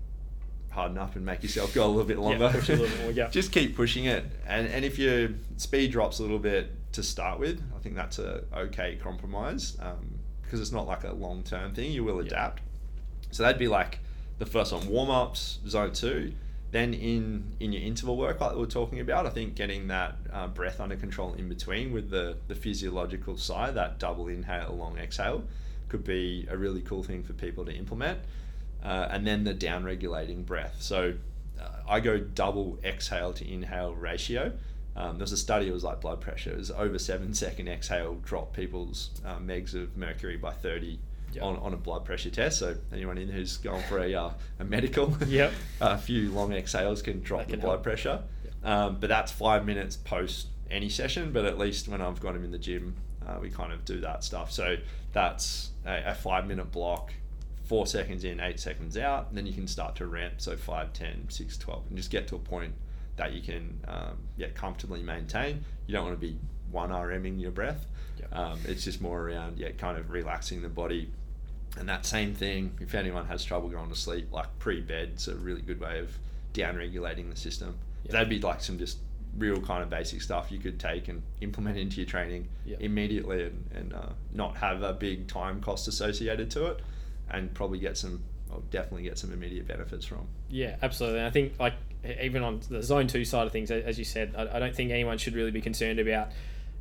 Harden 0.81 0.99
up 0.99 1.17
and 1.17 1.25
make 1.25 1.43
yourself 1.43 1.75
go 1.75 1.87
a 1.87 1.89
little 1.89 2.05
bit 2.05 2.19
longer. 2.19 2.47
a 2.47 2.51
little 2.51 2.99
more, 3.03 3.11
yeah. 3.11 3.29
Just 3.31 3.53
keep 3.53 3.77
pushing 3.77 4.07
it, 4.07 4.25
and 4.47 4.67
and 4.67 4.85
if 4.85 4.99
your 4.99 5.31
speed 5.57 5.93
drops 5.93 6.19
a 6.19 6.23
little 6.23 6.39
bit, 6.39 6.71
to 6.93 7.03
start 7.03 7.39
with. 7.39 7.63
I 7.77 7.79
think 7.81 7.95
that's 7.95 8.19
a 8.19 8.45
okay 8.55 8.99
compromise 9.03 9.77
um, 9.81 10.19
because 10.43 10.61
it's 10.61 10.73
not 10.73 10.87
like 10.87 11.05
a 11.05 11.13
long 11.13 11.43
term 11.43 11.75
thing. 11.75 11.93
You 11.93 12.05
will 12.05 12.21
adapt. 12.21 12.63
So 13.31 13.43
that'd 13.43 13.59
be 13.59 13.69
like 13.69 14.01
the 14.39 14.47
first 14.47 14.73
one, 14.73 14.89
warm 14.89 15.11
ups, 15.11 15.59
zone 15.67 15.93
two. 15.93 16.33
Then 16.73 16.95
in 16.95 17.57
in 17.59 17.73
your 17.73 17.83
interval 17.83 18.17
work, 18.17 18.41
like 18.41 18.55
we 18.55 18.63
are 18.63 18.67
talking 18.67 19.01
about, 19.01 19.27
I 19.27 19.31
think 19.31 19.55
getting 19.55 19.89
that 19.89 20.17
uh, 20.33 20.47
breath 20.49 20.81
under 20.81 20.97
control 20.97 21.35
in 21.35 21.49
between 21.49 21.93
with 21.93 22.11
the 22.11 22.37
the 22.49 22.55
physiological 22.55 23.37
sigh, 23.37 23.71
that 23.73 23.99
double 23.99 24.29
inhale, 24.29 24.75
long 24.77 24.99
exhale, 24.99 25.45
could 25.89 26.05
be 26.05 26.47
a 26.49 26.57
really 26.57 26.81
cool 26.81 27.03
thing 27.03 27.23
for 27.23 27.33
people 27.33 27.65
to 27.65 27.73
implement. 27.73 28.21
Uh, 28.83 29.09
and 29.11 29.27
then 29.27 29.45
the 29.45 29.55
down 29.55 29.85
regulating 29.85 30.43
breath. 30.43 30.77
So 30.81 31.15
uh, 31.61 31.69
I 31.89 32.01
go 32.01 32.19
double 32.19 32.79
exhale 32.83 33.33
to 33.35 33.51
inhale 33.51 33.95
ratio. 33.95 34.53
Um, 34.97 35.17
there 35.17 35.25
was 35.25 35.33
a 35.33 35.37
study, 35.37 35.69
it 35.69 35.73
was 35.73 35.85
like 35.85 36.01
blood 36.01 36.21
pressure. 36.21 36.51
It 36.51 36.59
was 36.59 36.71
over 36.71 36.99
seven 36.99 37.35
second 37.35 37.69
exhale 37.69 38.15
drop 38.25 38.55
people's 38.55 39.11
uh, 39.25 39.37
megs 39.37 39.75
of 39.75 39.97
mercury 39.97 40.37
by 40.37 40.53
30 40.53 40.99
yep. 41.33 41.45
on, 41.45 41.57
on 41.57 41.75
a 41.75 41.77
blood 41.77 42.05
pressure 42.05 42.31
test. 42.31 42.59
So 42.59 42.77
anyone 42.93 43.19
in 43.19 43.29
who's 43.29 43.57
going 43.57 43.83
for 43.85 43.99
a, 43.99 44.15
uh, 44.15 44.31
a 44.59 44.65
medical, 44.65 45.17
yep. 45.27 45.53
a 45.81 45.99
few 45.99 46.31
long 46.31 46.53
exhales 46.53 47.03
can 47.03 47.21
drop 47.21 47.43
can 47.43 47.53
the 47.53 47.57
blood 47.59 47.75
help. 47.75 47.83
pressure. 47.83 48.23
Yep. 48.45 48.55
Um, 48.65 48.97
but 49.01 49.09
that's 49.09 49.33
five 49.33 49.65
minutes 49.65 49.97
post 49.97 50.49
any 50.71 50.89
session. 50.89 51.33
But 51.33 51.45
at 51.45 51.59
least 51.59 51.89
when 51.89 52.01
I've 52.01 52.21
got 52.21 52.35
him 52.35 52.45
in 52.45 52.51
the 52.51 52.59
gym, 52.59 52.97
uh, 53.27 53.39
we 53.41 53.51
kind 53.51 53.73
of 53.73 53.85
do 53.85 54.01
that 54.01 54.25
stuff. 54.25 54.51
So 54.51 54.77
that's 55.13 55.71
a, 55.87 56.11
a 56.11 56.15
five 56.15 56.47
minute 56.47 56.73
block 56.73 57.13
four 57.71 57.87
seconds 57.87 58.25
in, 58.25 58.41
eight 58.41 58.59
seconds 58.59 58.97
out, 58.97 59.29
and 59.29 59.39
then 59.39 59.47
you 59.47 59.53
can 59.53 59.69
start 59.69 59.95
to 59.95 60.05
ramp. 60.05 60.35
So 60.39 60.57
5, 60.57 60.93
10, 60.93 61.27
6, 61.29 61.57
12, 61.57 61.85
and 61.89 61.97
just 61.97 62.11
get 62.11 62.27
to 62.27 62.35
a 62.35 62.39
point 62.41 62.75
that 63.15 63.33
you 63.33 63.41
can 63.41 63.79
um, 63.87 64.17
yeah, 64.37 64.49
comfortably 64.49 65.05
maintain. 65.05 65.65
You 65.87 65.93
don't 65.93 66.05
want 66.05 66.21
to 66.21 66.27
be 66.27 66.37
1 66.73 66.91
RMing 66.91 67.41
your 67.41 67.53
breath. 67.53 67.87
Yep. 68.19 68.37
Um, 68.37 68.59
it's 68.65 68.83
just 68.83 69.01
more 69.01 69.21
around 69.21 69.57
yeah, 69.57 69.71
kind 69.71 69.99
of 69.99 70.11
relaxing 70.11 70.63
the 70.63 70.69
body. 70.69 71.13
And 71.79 71.89
that 71.89 72.07
same 72.07 72.35
thing, 72.35 72.77
if 72.81 72.97
anyone 72.97 73.27
has 73.27 73.45
trouble 73.45 73.69
going 73.69 73.89
to 73.89 73.95
sleep, 73.95 74.33
like 74.33 74.59
pre 74.59 74.81
bed, 74.81 75.11
it's 75.15 75.29
a 75.29 75.37
really 75.37 75.63
good 75.63 75.79
way 75.79 76.01
of 76.01 76.19
down 76.53 76.75
regulating 76.75 77.31
the 77.31 77.37
system. 77.37 77.77
Yep. 78.03 78.13
That'd 78.13 78.29
be 78.29 78.41
like 78.41 78.63
some 78.63 78.79
just 78.79 78.99
real 79.39 79.61
kind 79.61 79.85
of 79.85 79.91
basic 79.91 80.23
stuff 80.23 80.51
you 80.51 80.59
could 80.59 80.81
take 80.81 81.07
and 81.07 81.23
implement 81.41 81.79
into 81.79 81.99
your 81.99 82.07
training 82.07 82.49
yep. 82.67 82.81
immediately 82.81 83.45
and, 83.45 83.65
and 83.77 83.93
uh, 83.93 84.09
not 84.33 84.57
have 84.57 84.83
a 84.83 84.93
big 84.93 85.29
time 85.29 85.61
cost 85.61 85.87
associated 85.87 86.51
to 86.51 86.67
it 86.67 86.81
and 87.31 87.53
probably 87.55 87.79
get 87.79 87.97
some, 87.97 88.23
or 88.51 88.63
definitely 88.71 89.05
get 89.05 89.19
some 89.19 89.33
immediate 89.33 89.67
benefits 89.67 90.05
from. 90.05 90.27
Yeah, 90.49 90.77
absolutely. 90.83 91.25
I 91.25 91.31
think 91.31 91.55
like 91.59 91.75
even 92.21 92.43
on 92.43 92.61
the 92.69 92.83
zone 92.83 93.07
two 93.07 93.25
side 93.25 93.47
of 93.47 93.53
things, 93.53 93.71
as 93.71 93.99
you 93.99 94.05
said, 94.05 94.35
I, 94.37 94.57
I 94.57 94.59
don't 94.59 94.75
think 94.75 94.91
anyone 94.91 95.19
should 95.19 95.35
really 95.35 95.51
be 95.51 95.61
concerned 95.61 95.99
about. 95.99 96.29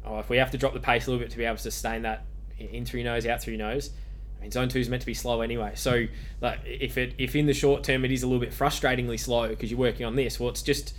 Oh, 0.06 0.20
if 0.20 0.30
we 0.30 0.38
have 0.38 0.52
to 0.52 0.58
drop 0.58 0.74
the 0.74 0.80
pace 0.80 1.08
a 1.08 1.12
little 1.12 1.24
bit 1.24 1.32
to 1.32 1.38
be 1.38 1.44
able 1.46 1.58
to 1.58 1.62
sustain 1.62 2.04
that 2.04 2.26
in 2.58 2.86
through 2.86 3.04
nose, 3.04 3.26
out 3.26 3.42
through 3.42 3.58
nose. 3.58 3.92
I 4.38 4.44
mean, 4.44 4.52
zone 4.52 4.70
two 4.70 4.80
is 4.80 4.90
meant 4.90 5.02
to 5.02 5.06
be 5.06 5.14
slow 5.14 5.42
anyway. 5.42 5.74
So, 5.76 6.06
like, 6.40 6.60
if 6.66 6.98
it 6.98 7.14
if 7.18 7.36
in 7.36 7.46
the 7.46 7.54
short 7.54 7.84
term 7.84 8.06
it 8.06 8.12
is 8.12 8.24
a 8.24 8.28
little 8.28 8.40
bit 8.40 8.52
frustratingly 8.52 9.20
slow 9.20 9.50
because 9.50 9.70
you're 9.70 9.80
working 9.80 10.06
on 10.06 10.16
this, 10.16 10.40
well, 10.40 10.50
it's 10.50 10.62
just 10.62 10.94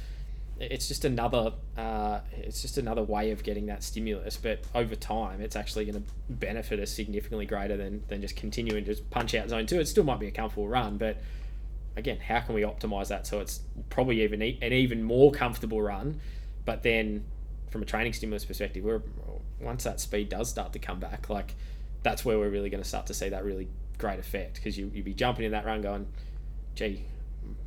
it's 0.61 0.89
just 0.89 1.07
another 1.07 1.55
uh, 1.79 2.21
it's 2.33 2.61
just 2.61 2.77
another 2.77 3.03
way 3.03 3.31
of 3.31 3.43
getting 3.43 3.67
that 3.67 3.83
stimulus 3.83 4.37
but 4.37 4.61
over 4.75 4.95
time 4.95 5.41
it's 5.41 5.57
actually 5.57 5.87
going 5.87 6.03
to 6.03 6.13
benefit 6.29 6.79
us 6.79 6.91
significantly 6.91 7.47
greater 7.47 7.77
than, 7.77 8.03
than 8.09 8.21
just 8.21 8.37
continuing 8.37 8.85
to 8.85 8.95
punch 9.11 9.35
out 9.35 9.49
zone 9.49 9.67
two. 9.67 9.81
It 9.81 9.87
still 9.87 10.05
might 10.05 10.21
be 10.21 10.29
a 10.29 10.31
comfortable 10.31 10.69
run 10.69 10.99
but 10.99 11.17
again 11.97 12.19
how 12.19 12.41
can 12.41 12.55
we 12.55 12.63
optimize 12.63 13.09
that 13.09 13.27
so 13.27 13.41
it's 13.41 13.61
probably 13.89 14.23
even 14.23 14.43
an 14.43 14.73
even 14.73 15.03
more 15.03 15.33
comfortable 15.33 15.81
run? 15.81 16.21
But 16.67 16.83
then 16.83 17.25
from 17.71 17.83
a 17.83 17.87
training 17.87 18.13
stimulus 18.13 18.45
perspective 18.45 18.85
we're 18.85 19.03
once 19.61 19.85
that 19.85 19.99
speed 19.99 20.29
does 20.29 20.51
start 20.51 20.73
to 20.75 20.79
come 20.79 21.01
back 21.01 21.31
like 21.31 21.55
that's 22.03 22.25
where 22.25 22.39
we're 22.39 22.51
really 22.51 22.71
going 22.71 22.83
to 22.83 22.89
start 22.89 23.07
to 23.07 23.15
see 23.15 23.29
that 23.31 23.45
really 23.45 23.69
great 23.99 24.19
effect 24.19 24.57
because 24.57 24.77
you, 24.79 24.91
you'd 24.95 25.05
be 25.05 25.15
jumping 25.15 25.45
in 25.45 25.53
that 25.53 25.65
run 25.65 25.81
going 25.81 26.07
gee 26.75 27.05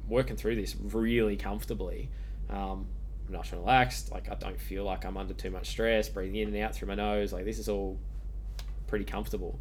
working 0.07 0.35
through 0.35 0.55
this 0.55 0.75
really 0.75 1.35
comfortably 1.35 2.09
um, 2.49 2.87
I'm 3.27 3.35
and 3.35 3.53
relaxed. 3.53 4.11
Like 4.11 4.29
I 4.29 4.35
don't 4.35 4.59
feel 4.59 4.83
like 4.83 5.05
I'm 5.05 5.17
under 5.17 5.33
too 5.33 5.49
much 5.49 5.69
stress. 5.69 6.09
Breathing 6.09 6.35
in 6.35 6.47
and 6.49 6.57
out 6.57 6.75
through 6.75 6.89
my 6.89 6.95
nose. 6.95 7.33
Like 7.33 7.45
this 7.45 7.59
is 7.59 7.69
all 7.69 7.97
pretty 8.87 9.05
comfortable. 9.05 9.59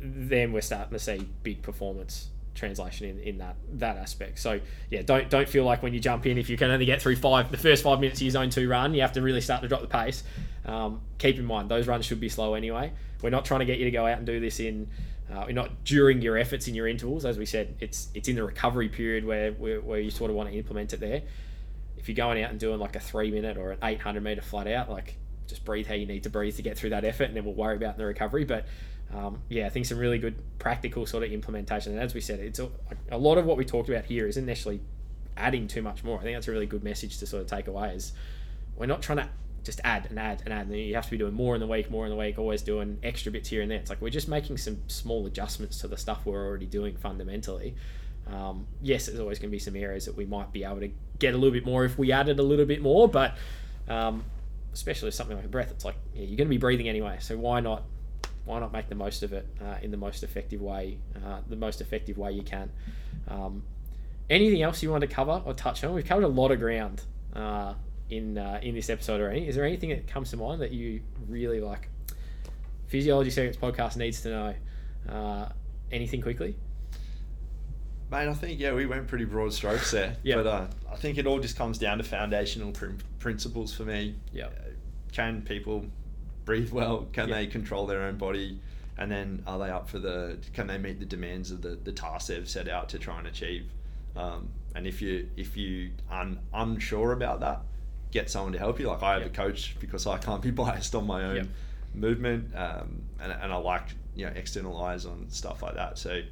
Then 0.00 0.52
we're 0.52 0.60
starting 0.60 0.92
to 0.92 0.98
see 0.98 1.28
big 1.42 1.62
performance 1.62 2.28
translation 2.54 3.08
in, 3.08 3.18
in 3.20 3.38
that 3.38 3.56
that 3.74 3.96
aspect. 3.96 4.38
So 4.38 4.60
yeah, 4.90 5.02
don't 5.02 5.30
don't 5.30 5.48
feel 5.48 5.64
like 5.64 5.82
when 5.82 5.94
you 5.94 6.00
jump 6.00 6.26
in, 6.26 6.38
if 6.38 6.48
you 6.50 6.56
can 6.56 6.70
only 6.70 6.86
get 6.86 7.00
through 7.00 7.16
five 7.16 7.50
the 7.50 7.56
first 7.56 7.82
five 7.82 8.00
minutes 8.00 8.18
of 8.18 8.22
your 8.22 8.32
zone 8.32 8.50
two 8.50 8.68
run, 8.68 8.94
you 8.94 9.00
have 9.00 9.12
to 9.12 9.22
really 9.22 9.40
start 9.40 9.62
to 9.62 9.68
drop 9.68 9.80
the 9.80 9.86
pace. 9.88 10.22
Um, 10.64 11.00
keep 11.18 11.38
in 11.38 11.44
mind 11.44 11.68
those 11.70 11.86
runs 11.86 12.04
should 12.04 12.20
be 12.20 12.28
slow 12.28 12.54
anyway. 12.54 12.92
We're 13.22 13.30
not 13.30 13.44
trying 13.44 13.60
to 13.60 13.66
get 13.66 13.78
you 13.78 13.86
to 13.86 13.90
go 13.90 14.06
out 14.06 14.18
and 14.18 14.26
do 14.26 14.40
this 14.40 14.60
in. 14.60 14.88
Uh, 15.30 15.44
not 15.50 15.84
during 15.84 16.22
your 16.22 16.38
efforts 16.38 16.68
in 16.68 16.74
your 16.74 16.88
intervals, 16.88 17.26
as 17.26 17.36
we 17.36 17.44
said, 17.44 17.74
it's 17.80 18.08
it's 18.14 18.28
in 18.28 18.36
the 18.36 18.42
recovery 18.42 18.88
period 18.88 19.26
where, 19.26 19.52
where, 19.52 19.78
where 19.82 20.00
you 20.00 20.10
sort 20.10 20.30
of 20.30 20.36
want 20.36 20.48
to 20.48 20.56
implement 20.56 20.94
it 20.94 21.00
there 21.00 21.20
you're 22.08 22.16
going 22.16 22.42
out 22.42 22.50
and 22.50 22.58
doing 22.58 22.78
like 22.78 22.96
a 22.96 23.00
three 23.00 23.30
minute 23.30 23.56
or 23.56 23.72
an 23.72 23.78
800 23.82 24.22
meter 24.22 24.42
flat 24.42 24.66
out, 24.66 24.90
like 24.90 25.16
just 25.46 25.64
breathe 25.64 25.86
how 25.86 25.94
you 25.94 26.06
need 26.06 26.22
to 26.24 26.30
breathe 26.30 26.56
to 26.56 26.62
get 26.62 26.76
through 26.76 26.90
that 26.90 27.04
effort, 27.04 27.24
and 27.24 27.36
then 27.36 27.44
we'll 27.44 27.54
worry 27.54 27.76
about 27.76 27.96
the 27.96 28.04
recovery. 28.04 28.44
But 28.44 28.66
um, 29.14 29.40
yeah, 29.48 29.66
I 29.66 29.70
think 29.70 29.86
some 29.86 29.98
really 29.98 30.18
good 30.18 30.36
practical 30.58 31.06
sort 31.06 31.24
of 31.24 31.32
implementation. 31.32 31.92
And 31.92 32.00
as 32.00 32.14
we 32.14 32.20
said, 32.20 32.40
it's 32.40 32.58
a, 32.58 32.68
a 33.10 33.18
lot 33.18 33.38
of 33.38 33.46
what 33.46 33.56
we 33.56 33.64
talked 33.64 33.88
about 33.88 34.04
here 34.04 34.26
isn't 34.26 34.44
necessarily 34.44 34.80
adding 35.36 35.66
too 35.66 35.82
much 35.82 36.04
more. 36.04 36.18
I 36.18 36.22
think 36.22 36.36
that's 36.36 36.48
a 36.48 36.52
really 36.52 36.66
good 36.66 36.84
message 36.84 37.18
to 37.18 37.26
sort 37.26 37.42
of 37.42 37.48
take 37.48 37.68
away. 37.68 37.94
Is 37.94 38.12
we're 38.76 38.86
not 38.86 39.00
trying 39.00 39.18
to 39.18 39.28
just 39.64 39.80
add 39.84 40.06
and 40.10 40.18
add 40.18 40.42
and 40.44 40.52
add. 40.52 40.66
And 40.66 40.76
you 40.76 40.94
have 40.94 41.04
to 41.04 41.10
be 41.10 41.18
doing 41.18 41.34
more 41.34 41.54
in 41.54 41.60
the 41.60 41.66
week, 41.66 41.90
more 41.90 42.04
in 42.04 42.10
the 42.10 42.16
week, 42.16 42.38
always 42.38 42.62
doing 42.62 42.98
extra 43.02 43.32
bits 43.32 43.48
here 43.48 43.62
and 43.62 43.70
there. 43.70 43.78
It's 43.78 43.90
like 43.90 44.00
we're 44.00 44.10
just 44.10 44.28
making 44.28 44.58
some 44.58 44.78
small 44.88 45.26
adjustments 45.26 45.78
to 45.80 45.88
the 45.88 45.96
stuff 45.96 46.26
we're 46.26 46.46
already 46.46 46.66
doing 46.66 46.96
fundamentally. 46.96 47.74
Um, 48.26 48.66
yes, 48.82 49.06
there's 49.06 49.20
always 49.20 49.38
going 49.38 49.50
to 49.50 49.54
be 49.54 49.58
some 49.58 49.76
areas 49.76 50.04
that 50.04 50.16
we 50.16 50.26
might 50.26 50.52
be 50.52 50.64
able 50.64 50.80
to 50.80 50.90
get 51.18 51.34
a 51.34 51.36
little 51.36 51.52
bit 51.52 51.64
more 51.64 51.84
if 51.84 51.98
we 51.98 52.12
added 52.12 52.38
a 52.38 52.42
little 52.42 52.66
bit 52.66 52.82
more, 52.82 53.08
but 53.08 53.36
um, 53.88 54.24
especially 54.72 55.10
something 55.10 55.36
like 55.36 55.46
a 55.46 55.48
breath, 55.48 55.70
it's 55.70 55.84
like 55.84 55.96
yeah, 56.14 56.22
you're 56.22 56.36
going 56.36 56.46
to 56.48 56.50
be 56.50 56.58
breathing 56.58 56.88
anyway, 56.88 57.16
so 57.20 57.36
why 57.36 57.60
not 57.60 57.82
why 58.44 58.58
not 58.58 58.72
make 58.72 58.88
the 58.88 58.94
most 58.94 59.22
of 59.22 59.32
it 59.32 59.46
uh, 59.60 59.76
in 59.82 59.90
the 59.90 59.96
most 59.96 60.22
effective 60.22 60.62
way, 60.62 60.98
uh, 61.16 61.40
the 61.48 61.56
most 61.56 61.80
effective 61.80 62.16
way 62.16 62.32
you 62.32 62.42
can. 62.42 62.70
Um, 63.28 63.62
anything 64.30 64.62
else 64.62 64.82
you 64.82 64.90
want 64.90 65.02
to 65.02 65.06
cover 65.06 65.42
or 65.44 65.52
touch 65.52 65.84
on? 65.84 65.92
We've 65.92 66.04
covered 66.04 66.24
a 66.24 66.28
lot 66.28 66.50
of 66.50 66.58
ground 66.58 67.02
uh, 67.34 67.74
in 68.10 68.38
uh, 68.38 68.60
in 68.62 68.74
this 68.74 68.88
episode 68.88 69.20
already. 69.20 69.46
Is 69.46 69.54
there 69.54 69.64
anything 69.64 69.90
that 69.90 70.06
comes 70.06 70.30
to 70.30 70.36
mind 70.36 70.62
that 70.62 70.72
you 70.72 71.02
really 71.28 71.60
like? 71.60 71.88
Physiology 72.86 73.30
Secrets 73.30 73.58
podcast 73.58 73.96
needs 73.96 74.22
to 74.22 74.30
know. 74.30 74.54
Uh, 75.08 75.48
anything 75.92 76.20
quickly? 76.20 76.56
Mate, 78.10 78.28
I 78.28 78.34
think 78.34 78.58
yeah, 78.58 78.72
we 78.72 78.86
went 78.86 79.06
pretty 79.06 79.26
broad 79.26 79.52
strokes 79.52 79.90
there. 79.90 80.16
yeah. 80.22 80.36
But 80.36 80.46
uh, 80.46 80.66
I 80.90 80.96
think 80.96 81.18
it 81.18 81.26
all 81.26 81.40
just 81.40 81.56
comes 81.56 81.78
down 81.78 81.98
to 81.98 82.04
foundational 82.04 82.72
pr- 82.72 82.86
principles 83.18 83.74
for 83.74 83.84
me. 83.84 84.14
Yeah. 84.32 84.46
Uh, 84.46 84.50
can 85.12 85.42
people 85.42 85.84
breathe 86.44 86.72
well? 86.72 87.06
Can 87.12 87.30
they 87.30 87.46
control 87.46 87.86
their 87.86 88.02
own 88.02 88.16
body? 88.16 88.60
And 88.96 89.12
then 89.12 89.42
are 89.46 89.58
they 89.58 89.70
up 89.70 89.88
for 89.88 89.98
the? 89.98 90.38
Can 90.54 90.66
they 90.66 90.78
meet 90.78 90.98
the 90.98 91.06
demands 91.06 91.50
of 91.50 91.62
the 91.62 91.78
the 91.84 91.92
task 91.92 92.28
they've 92.28 92.48
set 92.48 92.68
out 92.68 92.88
to 92.90 92.98
try 92.98 93.18
and 93.18 93.26
achieve? 93.26 93.70
Um, 94.16 94.48
and 94.74 94.86
if 94.86 95.00
you 95.02 95.28
if 95.36 95.56
you 95.56 95.90
are 96.10 96.26
unsure 96.54 97.12
about 97.12 97.40
that, 97.40 97.60
get 98.10 98.30
someone 98.30 98.52
to 98.52 98.58
help 98.58 98.80
you. 98.80 98.88
Like 98.88 99.02
I 99.02 99.14
have 99.14 99.26
a 99.26 99.28
coach 99.30 99.76
because 99.80 100.06
I 100.06 100.18
can't 100.18 100.42
be 100.42 100.50
biased 100.62 100.94
on 100.94 101.06
my 101.06 101.24
own 101.24 101.50
movement, 101.94 102.54
um, 102.56 103.02
and, 103.20 103.32
and 103.32 103.52
I 103.52 103.56
like 103.56 103.84
you 104.16 104.26
know 104.26 104.32
external 104.34 104.82
eyes 104.82 105.06
on 105.06 105.26
stuff 105.28 105.62
like 105.62 105.74
that. 105.74 105.98
So 105.98 106.22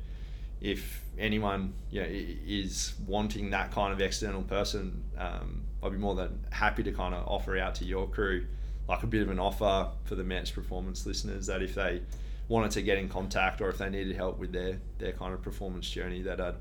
if 0.61 1.03
anyone 1.19 1.75
you 1.91 2.01
know, 2.01 2.09
is 2.11 2.95
wanting 3.07 3.51
that 3.51 3.73
kind 3.73 3.93
of 3.93 4.01
external 4.01 4.43
person, 4.43 5.03
um, 5.19 5.63
I'd 5.83 5.93
be 5.93 5.99
more 5.99 6.15
than 6.15 6.41
happy 6.51 6.83
to 6.83 6.93
kind 6.93 7.15
of 7.15 7.27
offer 7.27 7.57
out 7.59 7.75
to 7.77 7.85
your 7.85 8.09
crew 8.09 8.47
like 8.89 9.03
a 9.03 9.07
bit 9.07 9.23
of 9.23 9.31
an 9.31 9.39
offer 9.39 9.89
for 10.05 10.15
the 10.15 10.25
Mets 10.25 10.51
Performance 10.51 11.07
listeners 11.07 11.47
that 11.47 11.63
if 11.63 11.75
they 11.75 12.03
wanted 12.49 12.71
to 12.73 12.83
get 12.83 12.99
in 12.99 13.09
contact 13.09 13.61
or 13.61 13.69
if 13.69 13.79
they 13.79 13.91
needed 13.91 14.15
help 14.15 14.39
with 14.39 14.53
their 14.53 14.79
their 14.99 15.13
kind 15.13 15.35
of 15.35 15.43
performance 15.43 15.89
journey, 15.91 16.23
that 16.23 16.41
I'd 16.41 16.55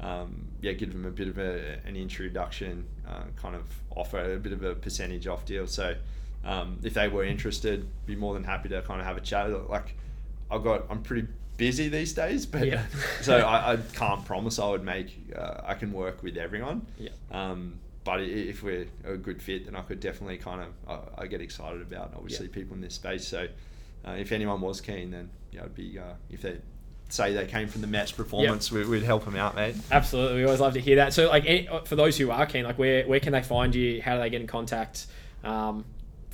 um, 0.00 0.48
yeah 0.60 0.72
give 0.72 0.92
them 0.92 1.04
a 1.04 1.10
bit 1.10 1.28
of 1.28 1.38
a, 1.38 1.78
an 1.84 1.96
introduction, 1.96 2.86
uh, 3.06 3.24
kind 3.36 3.54
of 3.54 3.64
offer 3.94 4.34
a 4.34 4.38
bit 4.38 4.52
of 4.52 4.64
a 4.64 4.74
percentage 4.74 5.26
off 5.26 5.44
deal. 5.44 5.66
So 5.66 5.94
um, 6.44 6.78
if 6.82 6.94
they 6.94 7.08
were 7.08 7.24
interested, 7.24 7.86
be 8.06 8.16
more 8.16 8.34
than 8.34 8.44
happy 8.44 8.68
to 8.70 8.80
kind 8.82 9.00
of 9.00 9.06
have 9.06 9.16
a 9.16 9.20
chat. 9.20 9.68
Like 9.68 9.94
I've 10.50 10.64
got, 10.64 10.84
I'm 10.88 11.02
pretty 11.02 11.28
busy 11.56 11.88
these 11.88 12.12
days, 12.12 12.46
but 12.46 12.66
yeah. 12.66 12.84
so 13.22 13.38
I, 13.38 13.72
I, 13.72 13.76
can't 13.94 14.24
promise 14.24 14.58
I 14.58 14.68
would 14.68 14.84
make. 14.84 15.16
Uh, 15.34 15.60
I 15.64 15.74
can 15.74 15.92
work 15.92 16.22
with 16.22 16.36
everyone. 16.36 16.86
Yeah. 16.98 17.10
Um, 17.30 17.78
but 18.04 18.20
if 18.20 18.62
we're 18.62 18.86
a 19.04 19.16
good 19.16 19.42
fit, 19.42 19.64
then 19.64 19.74
I 19.74 19.82
could 19.82 19.98
definitely 19.98 20.38
kind 20.38 20.62
of 20.62 20.68
I, 21.18 21.22
I 21.22 21.26
get 21.26 21.40
excited 21.40 21.82
about 21.82 22.12
obviously 22.16 22.46
yeah. 22.46 22.52
people 22.52 22.76
in 22.76 22.80
this 22.80 22.94
space. 22.94 23.26
So 23.26 23.48
uh, 24.06 24.12
if 24.12 24.32
anyone 24.32 24.60
was 24.60 24.80
keen, 24.80 25.10
then 25.10 25.30
yeah, 25.50 25.60
it'd 25.60 25.74
be 25.74 25.98
uh, 25.98 26.14
if 26.30 26.42
they 26.42 26.58
say 27.08 27.34
they 27.34 27.46
came 27.46 27.68
from 27.68 27.80
the 27.80 27.86
Mets 27.86 28.12
Performance, 28.12 28.70
yep. 28.70 28.84
we, 28.84 28.90
would 28.90 29.02
help 29.02 29.24
them 29.24 29.36
out, 29.36 29.54
mate. 29.54 29.76
Absolutely, 29.90 30.38
we 30.38 30.44
always 30.44 30.60
love 30.60 30.74
to 30.74 30.80
hear 30.80 30.96
that. 30.96 31.12
So 31.12 31.28
like 31.28 31.44
any, 31.46 31.68
for 31.84 31.96
those 31.96 32.16
who 32.16 32.30
are 32.30 32.46
keen, 32.46 32.64
like 32.64 32.78
where 32.78 33.06
where 33.06 33.20
can 33.20 33.32
they 33.32 33.42
find 33.42 33.74
you? 33.74 34.00
How 34.00 34.14
do 34.14 34.20
they 34.20 34.30
get 34.30 34.40
in 34.40 34.46
contact? 34.46 35.06
Um, 35.42 35.84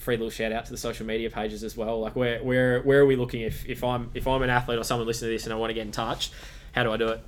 free 0.02 0.16
little 0.16 0.30
shout 0.30 0.52
out 0.52 0.64
to 0.66 0.72
the 0.72 0.76
social 0.76 1.06
media 1.06 1.30
pages 1.30 1.62
as 1.62 1.76
well. 1.76 2.00
Like 2.00 2.16
where 2.16 2.42
where 2.42 2.82
where 2.82 3.00
are 3.00 3.06
we 3.06 3.16
looking 3.16 3.42
if, 3.42 3.66
if 3.66 3.84
I'm 3.84 4.10
if 4.14 4.26
I'm 4.26 4.42
an 4.42 4.50
athlete 4.50 4.78
or 4.78 4.84
someone 4.84 5.06
listening 5.06 5.30
to 5.30 5.34
this 5.34 5.44
and 5.44 5.52
I 5.52 5.56
want 5.56 5.70
to 5.70 5.74
get 5.74 5.86
in 5.86 5.92
touch, 5.92 6.30
how 6.72 6.82
do 6.82 6.92
I 6.92 6.96
do 6.96 7.08
it? 7.08 7.20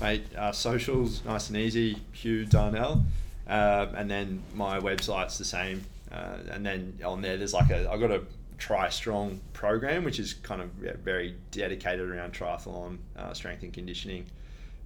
Mate, 0.00 0.24
uh, 0.36 0.52
socials 0.52 1.24
nice 1.24 1.48
and 1.48 1.58
easy. 1.58 1.98
Hugh 2.12 2.46
Darnell, 2.46 3.04
uh, 3.46 3.86
and 3.94 4.10
then 4.10 4.42
my 4.54 4.80
website's 4.80 5.38
the 5.38 5.44
same. 5.44 5.84
Uh, 6.10 6.38
and 6.50 6.64
then 6.64 6.98
on 7.04 7.20
there, 7.20 7.36
there's 7.36 7.54
like 7.54 7.70
a 7.70 7.90
I 7.90 7.98
got 7.98 8.10
a 8.10 8.22
Tri 8.56 8.88
Strong 8.88 9.40
program, 9.52 10.02
which 10.02 10.18
is 10.18 10.32
kind 10.32 10.62
of 10.62 10.70
very 10.70 11.36
dedicated 11.50 12.08
around 12.08 12.32
triathlon, 12.32 12.98
uh, 13.16 13.32
strength 13.34 13.62
and 13.62 13.72
conditioning. 13.72 14.26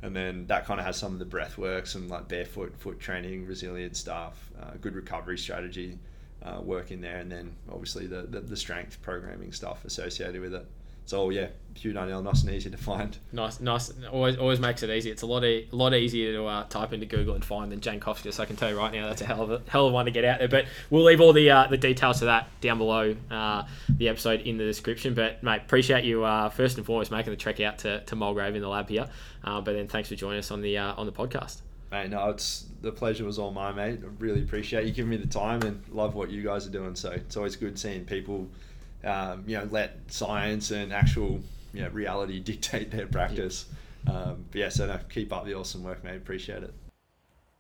And 0.03 0.17
then 0.17 0.49
that 0.49 0.67
kind 0.67 0.81
of 0.81 0.87
has 0.87 0.97
some 0.97 1.13
of 1.13 1.21
the 1.21 1.25
breath 1.25 1.57
work, 1.57 1.87
some 1.87 2.09
like 2.09 2.27
barefoot 2.27 2.75
foot 2.81 2.99
training, 2.99 3.47
resilient 3.47 3.97
stuff, 3.97 4.51
uh, 4.61 4.73
good 4.81 4.97
recovery 4.97 5.39
strategy 5.39 5.97
uh, 6.45 6.61
work 6.61 6.91
in 6.91 7.01
there, 7.01 7.19
and 7.19 7.31
then 7.31 7.55
obviously 7.71 8.07
the, 8.07 8.23
the, 8.23 8.41
the 8.41 8.57
strength 8.57 9.01
programming 9.03 9.53
stuff 9.53 9.85
associated 9.85 10.41
with 10.41 10.55
it. 10.55 10.67
So 11.05 11.31
yeah, 11.31 11.49
Hugh 11.75 11.93
Darnell, 11.93 12.23
nice 12.23 12.43
and 12.43 12.55
easy 12.55 12.71
to 12.71 12.77
find. 12.77 13.17
Nice, 13.33 13.61
nice. 13.61 13.93
Always, 14.11 14.37
always 14.37 14.61
makes 14.61 14.83
it 14.83 14.91
easy. 14.91 15.11
It's 15.11 15.23
a 15.23 15.27
lot, 15.27 15.45
e- 15.45 15.69
a 15.71 15.77
lot 15.77 15.95
easier 15.95 16.33
to 16.33 16.45
uh, 16.45 16.65
type 16.69 16.93
into 16.93 17.07
Google 17.07 17.35
and 17.35 17.45
find 17.45 17.73
than 17.73 17.81
Jane 17.81 18.01
So 18.01 18.43
I 18.43 18.47
can 18.47 18.57
tell 18.57 18.71
you 18.71 18.79
right 18.79 18.93
now, 18.93 19.09
that's 19.09 19.21
a 19.21 19.27
hell 19.27 19.43
of 19.43 19.51
a 19.51 19.63
hell 19.69 19.87
of 19.87 19.93
one 19.93 20.05
to 20.05 20.11
get 20.11 20.25
out 20.25 20.39
there. 20.39 20.49
But 20.49 20.67
we'll 20.91 21.03
leave 21.03 21.21
all 21.21 21.33
the 21.33 21.51
uh, 21.51 21.67
the 21.67 21.77
details 21.77 22.21
to 22.21 22.27
that 22.27 22.49
down 22.61 22.79
below 22.79 23.17
uh, 23.31 23.65
the 23.89 24.09
episode 24.09 24.43
in 24.43 24.59
the 24.59 24.65
description. 24.65 25.15
But 25.15 25.43
mate, 25.43 25.63
appreciate 25.63 26.05
you 26.05 26.25
uh, 26.25 26.51
first 26.51 26.77
and 26.77 26.87
foremost 26.87 27.11
making 27.11 27.33
the 27.33 27.37
trek 27.37 27.61
out 27.61 27.79
to, 27.79 28.01
to 28.05 28.17
Mulgrave 28.17 28.55
in 28.55 28.63
the 28.63 28.69
lab 28.69 28.89
here. 28.89 29.09
Uh, 29.43 29.61
but 29.61 29.73
then 29.73 29.89
thanks 29.89 30.09
for 30.09 30.15
joining 30.15 30.39
us 30.39 30.51
on 30.51 30.63
the 30.63 30.79
uh, 30.79 30.95
on 30.95 31.07
the 31.07 31.13
podcast. 31.13 31.63
Mate, 31.93 32.09
no, 32.09 32.31
it's 32.31 32.65
the 32.81 32.91
pleasure 32.91 33.25
was 33.25 33.39
all 33.39 33.51
mine, 33.53 33.77
mate. 33.77 34.01
I 34.03 34.07
really 34.19 34.43
appreciate 34.43 34.87
you 34.87 34.93
giving 34.93 35.11
me 35.11 35.19
the 35.19 35.27
time 35.27 35.61
and 35.61 35.83
love 35.91 36.15
what 36.15 36.31
you 36.31 36.43
guys 36.43 36.67
are 36.67 36.71
doing. 36.71 36.95
So 36.95 37.11
it's 37.11 37.37
always 37.37 37.55
good 37.55 37.79
seeing 37.79 38.07
people, 38.07 38.49
um, 39.05 39.45
you 39.47 39.59
know, 39.59 39.69
let 39.71 39.99
science 40.11 40.71
and 40.71 40.91
actual 40.91 41.43
you 41.75 41.83
know, 41.83 41.91
reality 41.91 42.41
dictate 42.53 42.91
their 42.91 43.07
practice. 43.07 43.67
Um, 44.07 44.47
but 44.51 44.59
yeah, 44.59 44.69
so 44.71 44.87
no, 44.87 44.99
keep 45.11 45.35
up 45.35 45.45
the 45.45 45.53
awesome 45.53 45.85
work, 45.85 46.03
mate. 46.03 46.17
Appreciate 46.17 46.63
it. 46.63 46.73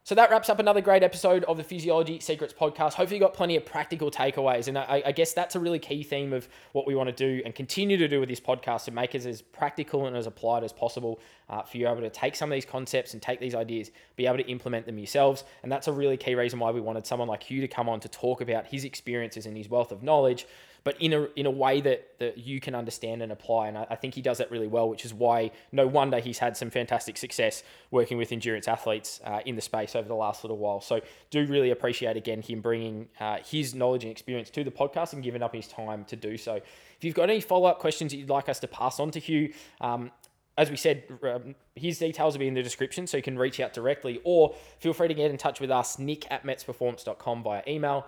So 0.05 0.16
that 0.16 0.33
wraps 0.33 0.49
up 0.49 0.59
another 0.59 0.81
great 0.81 1.05
episode 1.05 1.45
of 1.45 1.57
the 1.57 1.62
Physiology 1.62 2.19
Secrets 2.19 2.53
podcast. 2.53 2.95
Hopefully, 2.95 3.19
you 3.19 3.20
got 3.20 3.35
plenty 3.35 3.55
of 3.55 3.65
practical 3.65 4.11
takeaways. 4.11 4.66
And 4.66 4.77
I, 4.77 5.01
I, 5.07 5.12
guess 5.12 5.33
that's 5.33 5.55
a 5.55 5.61
really 5.61 5.79
key 5.79 6.03
theme 6.03 6.33
of 6.33 6.49
what 6.73 6.89
we 6.89 6.97
want 6.97 7.09
to 7.09 7.15
do 7.15 7.41
and 7.45 7.55
continue 7.55 7.97
to 7.97 8.09
do 8.09 8.19
with 8.19 8.29
this 8.29 8.41
podcast 8.41 8.87
to 8.87 8.91
make 8.91 9.15
it 9.15 9.24
as 9.24 9.43
practical 9.43 10.09
and 10.09 10.16
as 10.16 10.27
applied 10.27 10.65
as 10.65 10.73
possible 10.73 11.20
uh, 11.49 11.62
for 11.62 11.77
you 11.77 11.87
able 11.87 12.01
to 12.01 12.11
take 12.11 12.35
some 12.35 12.51
of 12.51 12.57
these 12.57 12.65
concepts 12.65 13.12
and 13.12 13.23
take 13.23 13.39
these 13.39 13.55
ideas, 13.55 13.93
be 14.16 14.27
able 14.27 14.39
to 14.39 14.47
implement 14.49 14.87
them 14.87 14.99
yourselves. 14.99 15.45
And 15.62 15.70
that's 15.70 15.87
a 15.87 15.93
really 15.93 16.16
key 16.16 16.35
reason 16.35 16.59
why 16.59 16.73
we 16.73 16.81
wanted 16.81 17.07
someone 17.07 17.29
like 17.29 17.49
you 17.49 17.61
to 17.61 17.69
come 17.69 17.89
on 17.89 18.01
to 18.01 18.09
talk 18.09 18.41
about 18.41 18.66
his 18.66 18.85
experiences 18.85 19.47
and 19.47 19.57
his 19.57 19.69
wealth 19.69 19.93
of 19.93 20.03
knowledge 20.03 20.49
but 20.85 21.01
in 21.01 21.13
a 21.13 21.29
in 21.37 21.47
a 21.47 21.51
way 21.51 21.81
that, 21.81 22.19
that 22.19 22.39
you 22.39 22.61
can 22.61 22.75
understand 22.75 23.23
and 23.23 23.31
apply. 23.31 23.69
And 23.69 23.79
I, 23.79 23.87
I, 23.91 23.97
think 23.97 24.15
he 24.15 24.23
does 24.23 24.39
that 24.39 24.51
really 24.51 24.67
well, 24.67 24.89
which 24.89 25.05
is 25.05 25.15
why 25.15 25.51
no 25.71 25.87
wonder 25.87 26.19
he's 26.19 26.39
had 26.39 26.57
some 26.57 26.71
fantastic 26.71 27.17
success 27.17 27.63
working 27.91 28.19
with 28.19 28.33
endurance 28.33 28.69
athletes 28.69 29.21
uh, 29.25 29.41
in 29.47 29.55
the 29.55 29.63
space 29.63 29.95
over 29.95 30.09
the 30.09 30.15
last 30.15 30.45
little 30.45 30.59
while. 30.59 30.81
So 30.81 31.01
do 31.31 31.47
really 31.47 31.71
appreciate 31.71 32.17
again 32.17 32.43
him 32.43 32.61
bringing 32.61 33.09
uh, 33.21 33.39
his 33.45 33.75
knowledge 33.75 34.05
and 34.05 34.11
experience 34.11 34.51
to 34.51 34.65
the 34.65 34.71
podcast 34.71 35.13
and 35.13 35.23
giving 35.23 35.43
up 35.43 35.55
his 35.55 35.69
time 35.69 36.05
to 36.07 36.17
do 36.17 36.37
so. 36.37 36.55
If 36.55 37.05
you've 37.05 37.15
got 37.15 37.31
any 37.31 37.41
follow 37.41 37.69
up 37.69 37.79
questions 37.79 38.13
that 38.13 38.19
you'd 38.19 38.31
like 38.31 38.49
us 38.49 38.61
to 38.61 38.69
pass 38.69 38.99
on 38.99 39.11
to 39.13 39.21
Hugh, 39.21 39.53
um, 39.81 40.11
as 40.59 40.71
we 40.71 40.77
said, 40.77 41.05
um, 41.23 41.55
his 41.75 41.99
details 41.99 42.35
will 42.35 42.41
be 42.41 42.49
in 42.49 42.55
the 42.55 42.63
description, 42.63 43.07
so 43.07 43.17
you 43.17 43.23
can 43.23 43.39
reach 43.39 43.59
out 43.59 43.73
directly, 43.73 44.21
or 44.23 44.55
feel 44.81 44.93
free 44.93 45.09
to 45.09 45.15
get 45.15 45.31
in 45.31 45.39
touch 45.39 45.61
with 45.61 45.71
us, 45.71 45.99
nick 45.99 46.31
at 46.31 46.45
metsperformance.com 46.45 47.43
via 47.43 47.63
email 47.67 48.07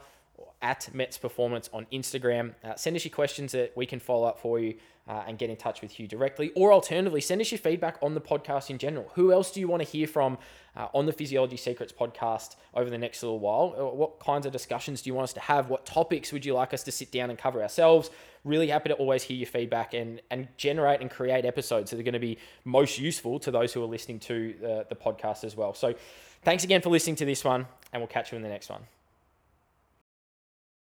at 0.64 0.88
Mets 0.94 1.18
Performance 1.18 1.68
on 1.72 1.86
Instagram. 1.92 2.54
Uh, 2.64 2.74
send 2.74 2.96
us 2.96 3.04
your 3.04 3.12
questions 3.12 3.52
that 3.52 3.72
we 3.76 3.86
can 3.86 4.00
follow 4.00 4.26
up 4.26 4.38
for 4.38 4.58
you 4.58 4.74
uh, 5.06 5.22
and 5.26 5.36
get 5.38 5.50
in 5.50 5.56
touch 5.56 5.82
with 5.82 6.00
you 6.00 6.08
directly. 6.08 6.50
Or 6.56 6.72
alternatively, 6.72 7.20
send 7.20 7.40
us 7.42 7.52
your 7.52 7.58
feedback 7.58 7.98
on 8.02 8.14
the 8.14 8.20
podcast 8.20 8.70
in 8.70 8.78
general. 8.78 9.10
Who 9.14 9.32
else 9.32 9.50
do 9.50 9.60
you 9.60 9.68
want 9.68 9.82
to 9.82 9.88
hear 9.88 10.06
from 10.06 10.38
uh, 10.74 10.88
on 10.94 11.04
the 11.04 11.12
Physiology 11.12 11.58
Secrets 11.58 11.92
podcast 11.92 12.56
over 12.72 12.88
the 12.88 12.96
next 12.96 13.22
little 13.22 13.38
while? 13.38 13.74
Uh, 13.78 13.94
what 13.94 14.18
kinds 14.20 14.46
of 14.46 14.52
discussions 14.52 15.02
do 15.02 15.10
you 15.10 15.14
want 15.14 15.24
us 15.24 15.32
to 15.34 15.40
have? 15.40 15.68
What 15.68 15.84
topics 15.84 16.32
would 16.32 16.46
you 16.46 16.54
like 16.54 16.72
us 16.72 16.82
to 16.84 16.92
sit 16.92 17.12
down 17.12 17.28
and 17.28 17.38
cover 17.38 17.62
ourselves? 17.62 18.10
Really 18.44 18.68
happy 18.68 18.88
to 18.88 18.94
always 18.94 19.22
hear 19.22 19.36
your 19.36 19.46
feedback 19.46 19.92
and, 19.92 20.22
and 20.30 20.48
generate 20.56 21.02
and 21.02 21.10
create 21.10 21.44
episodes 21.44 21.90
that 21.90 22.00
are 22.00 22.02
going 22.02 22.14
to 22.14 22.18
be 22.18 22.38
most 22.64 22.98
useful 22.98 23.38
to 23.40 23.50
those 23.50 23.74
who 23.74 23.82
are 23.82 23.86
listening 23.86 24.18
to 24.20 24.54
the, 24.60 24.86
the 24.88 24.96
podcast 24.96 25.44
as 25.44 25.54
well. 25.54 25.74
So 25.74 25.94
thanks 26.42 26.64
again 26.64 26.80
for 26.80 26.88
listening 26.88 27.16
to 27.16 27.26
this 27.26 27.44
one, 27.44 27.66
and 27.92 28.00
we'll 28.00 28.08
catch 28.08 28.32
you 28.32 28.36
in 28.36 28.42
the 28.42 28.48
next 28.48 28.70
one. 28.70 28.80